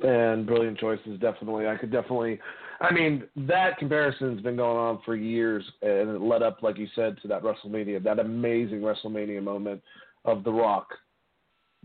And 0.05 0.44
brilliant 0.46 0.78
choices, 0.78 1.20
definitely. 1.20 1.66
I 1.68 1.76
could 1.76 1.92
definitely. 1.92 2.40
I 2.80 2.92
mean, 2.92 3.24
that 3.36 3.78
comparison's 3.78 4.40
been 4.42 4.56
going 4.56 4.76
on 4.76 5.00
for 5.05 5.16
years, 5.16 5.64
and 5.82 6.10
it 6.10 6.20
led 6.20 6.42
up, 6.42 6.62
like 6.62 6.78
you 6.78 6.86
said, 6.94 7.16
to 7.22 7.28
that 7.28 7.42
WrestleMania, 7.42 8.02
that 8.05 8.18
amazing 8.18 8.80
WrestleMania 8.80 9.42
moment 9.42 9.82
of 10.24 10.44
The 10.44 10.52
Rock 10.52 10.88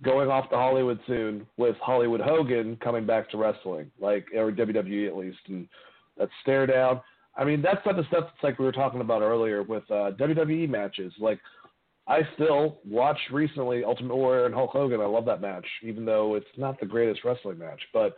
going 0.01 0.29
off 0.29 0.49
to 0.49 0.55
Hollywood 0.55 0.99
soon 1.07 1.45
with 1.57 1.75
Hollywood 1.77 2.21
Hogan 2.21 2.77
coming 2.77 3.05
back 3.05 3.29
to 3.31 3.37
wrestling, 3.37 3.91
like 3.99 4.27
or 4.35 4.51
WWE 4.51 5.07
at 5.07 5.15
least, 5.15 5.37
and 5.47 5.67
that 6.17 6.29
stare 6.41 6.67
down. 6.67 7.01
I 7.35 7.43
mean, 7.43 7.61
that's 7.61 7.83
type 7.83 7.97
of 7.97 8.05
stuff 8.07 8.25
that's 8.25 8.43
like 8.43 8.59
we 8.59 8.65
were 8.65 8.71
talking 8.71 9.01
about 9.01 9.21
earlier 9.21 9.63
with 9.63 9.83
uh, 9.89 10.11
WWE 10.19 10.69
matches. 10.69 11.11
Like, 11.19 11.39
I 12.07 12.19
still 12.35 12.79
watched 12.85 13.31
recently 13.31 13.83
Ultimate 13.83 14.15
Warrior 14.15 14.45
and 14.45 14.53
Hulk 14.53 14.71
Hogan. 14.71 15.01
I 15.01 15.05
love 15.05 15.25
that 15.25 15.41
match, 15.41 15.65
even 15.81 16.05
though 16.05 16.35
it's 16.35 16.45
not 16.57 16.79
the 16.79 16.85
greatest 16.85 17.23
wrestling 17.23 17.57
match, 17.57 17.81
but 17.93 18.17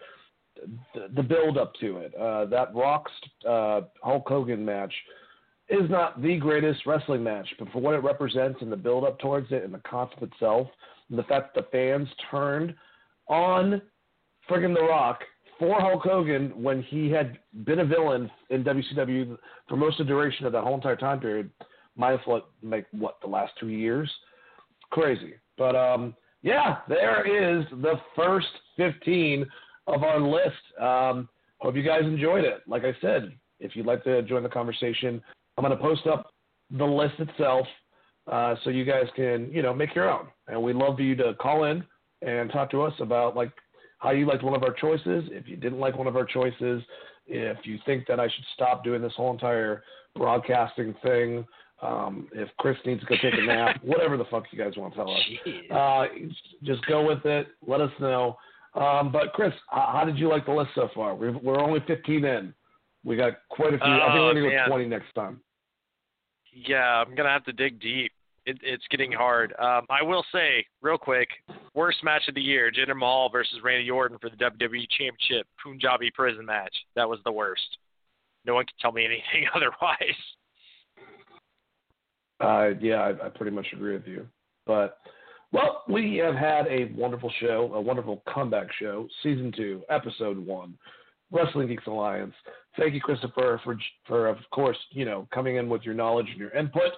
the, 0.94 1.10
the 1.16 1.24
build 1.24 1.58
up 1.58 1.74
to 1.82 1.98
it, 1.98 2.14
uh, 2.16 2.46
that 2.46 2.74
Rock's 2.74 3.12
uh, 3.48 3.82
Hulk 4.02 4.28
Hogan 4.28 4.66
match 4.66 4.94
is 5.70 5.90
not 5.90 6.22
the 6.22 6.38
greatest 6.38 6.86
wrestling 6.86 7.24
match, 7.24 7.48
but 7.58 7.70
for 7.72 7.80
what 7.80 7.96
it 7.96 8.04
represents 8.04 8.62
and 8.62 8.72
the 8.72 8.78
build 8.78 9.04
up 9.04 9.20
towards 9.20 9.52
it 9.52 9.64
and 9.64 9.74
the 9.74 9.82
concept 9.88 10.22
itself, 10.22 10.68
and 11.10 11.18
the 11.18 11.24
fact 11.24 11.56
that 11.56 11.62
the 11.62 11.68
fans 11.72 12.08
turned 12.30 12.74
on 13.28 13.82
friggin' 14.50 14.76
The 14.76 14.84
Rock 14.84 15.22
for 15.60 15.80
Hulk 15.80 16.04
Hogan 16.04 16.52
when 16.62 16.82
he 16.84 17.10
had 17.10 17.40
been 17.64 17.80
a 17.80 17.86
villain 17.86 18.30
in 18.50 18.64
WCW 18.64 19.38
for 19.70 19.76
most 19.76 20.00
of 20.00 20.08
the 20.08 20.12
duration 20.12 20.46
of 20.46 20.52
that 20.52 20.64
whole 20.64 20.76
entire 20.76 20.96
time 20.96 21.20
period, 21.20 21.50
minus 21.96 22.22
what 22.26 22.50
like 22.64 22.88
what 22.92 23.18
the 23.22 23.28
last 23.28 23.54
two 23.60 23.70
years, 23.70 24.12
crazy. 24.92 25.34
But 25.58 25.76
um, 25.76 26.16
yeah, 26.42 26.78
there 26.88 27.26
is 27.26 27.66
the 27.82 27.96
first 28.16 28.48
15 28.78 29.46
of 29.88 30.04
our 30.04 30.20
list. 30.20 30.56
Um, 30.80 31.30
hope 31.60 31.76
you 31.76 31.84
guys 31.84 32.04
enjoyed 32.04 32.44
it. 32.44 32.62
Like 32.68 32.84
I 32.84 32.94
said, 33.02 33.34
if 33.60 33.76
you'd 33.76 33.86
like 33.86 34.04
to 34.04 34.22
join 34.24 34.44
the 34.44 34.50
conversation, 34.50 35.22
I'm 35.58 35.64
going 35.64 35.76
to 35.76 35.82
post 35.82 36.06
up 36.08 36.32
the 36.72 36.86
list 36.86 37.16
itself 37.20 37.66
uh, 38.32 38.56
so 38.64 38.70
you 38.70 38.86
guys 38.86 39.06
can 39.16 39.50
you 39.52 39.62
know 39.62 39.74
make 39.74 39.96
your 39.96 40.10
own. 40.10 40.28
And 40.48 40.62
we'd 40.62 40.76
love 40.76 40.98
for 40.98 41.04
you 41.04 41.16
to 41.16 41.34
call 41.36 41.66
in 41.66 41.84
and 42.22 42.52
talk 42.52 42.72
to 42.72 42.82
us 42.82 42.94
about 43.00 43.36
like 43.36 43.52
how 44.06 44.12
you 44.12 44.26
liked 44.26 44.44
one 44.44 44.56
of 44.56 44.64
our 44.64 44.74
choices, 44.74 45.26
if 45.32 45.48
you 45.48 45.58
didn't 45.58 45.80
like 45.80 45.98
one 45.98 46.08
of 46.08 46.16
our 46.16 46.26
choices, 46.26 46.84
if 47.28 47.58
you 47.64 47.80
think 47.86 48.06
that 48.08 48.20
I 48.20 48.26
should 48.26 48.46
stop 48.54 48.84
doing 48.84 49.02
this 49.02 49.14
whole 49.18 49.32
entire 49.32 49.84
broadcasting 50.16 50.94
thing, 51.02 51.46
um, 51.82 52.28
if 52.34 52.48
Chris 52.60 52.78
needs 52.86 53.02
to 53.02 53.08
go 53.08 53.16
take 53.22 53.34
a 53.34 53.46
nap, 53.46 53.78
whatever 53.84 54.16
the 54.16 54.26
fuck 54.26 54.44
you 54.52 54.58
guys 54.58 54.74
want 54.78 54.94
to 54.94 54.98
tell 54.98 55.12
us. 55.12 55.22
Uh, 55.72 56.06
just 56.64 56.86
go 56.86 57.06
with 57.06 57.26
it. 57.26 57.48
Let 57.68 57.82
us 57.82 57.92
know. 58.00 58.38
Um, 58.76 59.12
but 59.12 59.34
Chris, 59.34 59.54
how, 59.70 59.90
how 59.92 60.06
did 60.06 60.18
you 60.18 60.30
like 60.30 60.46
the 60.46 60.52
list 60.52 60.70
so 60.76 60.90
far? 60.94 61.16
We're, 61.16 61.38
we're 61.40 61.60
only 61.60 61.80
15 61.88 62.24
in. 62.24 62.54
We 63.04 63.16
got 63.16 63.34
quite 63.50 63.74
a 63.74 63.78
few. 63.78 63.88
I 63.88 64.12
think 64.14 64.20
we're 64.20 64.34
going 64.34 64.52
to 64.52 64.58
go 64.58 64.68
20 64.68 64.86
next 64.86 65.14
time. 65.16 65.40
Yeah, 66.54 67.02
I'm 67.02 67.08
going 67.08 67.26
to 67.26 67.30
have 67.30 67.44
to 67.46 67.54
dig 67.54 67.80
deep 67.82 68.12
it, 68.46 68.58
it's 68.62 68.84
getting 68.90 69.12
hard. 69.12 69.54
Um, 69.60 69.86
I 69.90 70.04
will 70.04 70.24
say, 70.32 70.66
real 70.82 70.98
quick, 70.98 71.30
worst 71.74 72.04
match 72.04 72.24
of 72.28 72.36
the 72.36 72.42
year: 72.42 72.72
Jinder 72.72 72.96
Mahal 72.96 73.30
versus 73.30 73.60
Randy 73.64 73.90
Orton 73.90 74.18
for 74.20 74.30
the 74.30 74.38
WWE 74.38 74.88
Championship 74.98 75.48
Punjabi 75.64 76.12
Prison 76.14 76.46
match. 76.46 76.74
That 76.96 77.10
was 77.10 77.20
the 77.26 77.32
worst. 77.32 77.78
No 78.46 78.54
one 78.54 78.66
can 78.66 78.76
tell 78.80 78.92
me 78.92 79.06
anything 79.06 79.50
otherwise. 79.56 80.20
Uh, 82.40 82.78
yeah, 82.82 82.96
I, 82.96 83.28
I 83.28 83.30
pretty 83.30 83.52
much 83.56 83.68
agree 83.74 83.94
with 83.94 84.08
you. 84.08 84.28
But 84.66 84.98
Well, 85.52 85.84
we 85.88 86.18
have 86.18 86.36
had 86.36 86.68
a 86.68 86.92
wonderful 86.96 87.32
show, 87.40 87.72
a 87.74 87.82
wonderful 87.82 88.22
comeback 88.32 88.68
show, 88.80 89.08
season 89.24 89.54
two, 89.56 89.84
episode 89.90 90.38
one, 90.38 90.78
Wrestling 91.32 91.68
Geeks 91.68 91.88
Alliance. 91.88 92.34
Thank 92.78 92.94
you, 92.94 93.02
Christopher, 93.02 93.60
for 93.64 93.78
for 94.06 94.28
of 94.28 94.38
course, 94.52 94.78
you 94.92 95.06
know, 95.06 95.28
coming 95.34 95.56
in 95.56 95.70
with 95.70 95.84
your 95.84 95.96
knowledge 95.96 96.28
and 96.30 96.38
your 96.38 96.52
input, 96.52 96.92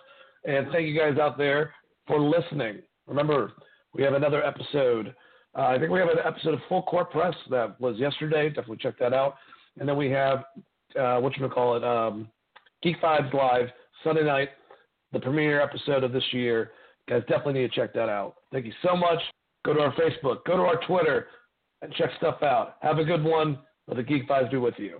and 0.48 0.68
thank 0.72 0.88
you 0.88 0.98
guys 0.98 1.20
out 1.20 1.38
there 1.38 1.74
for 2.08 2.20
listening. 2.20 2.80
Remember, 3.06 3.52
we 3.94 4.02
have 4.04 4.14
another 4.14 4.44
episode. 4.44 5.14
Uh, 5.56 5.68
I 5.68 5.78
think 5.78 5.92
we 5.92 6.00
have 6.00 6.10
an 6.10 6.18
episode 6.26 6.54
of 6.54 6.62
Full 6.70 6.84
Court 6.84 7.12
Press 7.12 7.36
that 7.50 7.80
was 7.80 7.98
yesterday. 7.98 8.48
Definitely 8.48 8.78
check 8.78 8.98
that 9.00 9.14
out. 9.14 9.36
And 9.80 9.88
then 9.88 9.98
we 9.98 10.10
have 10.10 10.40
uh, 11.00 11.20
what 11.20 11.36
you 11.36 11.42
gonna 11.42 11.54
call 11.54 11.76
it, 11.76 11.84
um, 11.84 12.30
Geek 12.82 13.00
Vibes 13.02 13.34
Live 13.34 13.68
Sunday 14.04 14.24
night, 14.24 14.50
the 15.12 15.20
premiere 15.20 15.62
episode 15.62 16.04
of 16.04 16.12
this 16.12 16.24
year. 16.32 16.72
Guys, 17.10 17.22
definitely 17.28 17.54
need 17.54 17.72
to 17.72 17.76
check 17.76 17.94
that 17.94 18.10
out. 18.10 18.36
Thank 18.52 18.66
you 18.66 18.74
so 18.84 18.96
much. 18.96 19.20
Go 19.66 19.74
to 19.74 19.82
our 19.82 19.94
Facebook, 19.94 20.46
go 20.46 20.58
to 20.58 20.64
our 20.64 20.80
Twitter, 20.88 21.28
and 21.82 21.94
check 21.94 22.10
stuff 22.18 22.42
out. 22.42 22.76
Have 22.82 23.00
a 23.00 23.04
good 23.04 23.24
one. 23.24 23.60
Let 23.88 23.98
the 23.98 24.04
Geek 24.04 24.28
Vibes 24.28 24.52
be 24.52 24.58
with 24.58 24.76
you. 24.78 25.00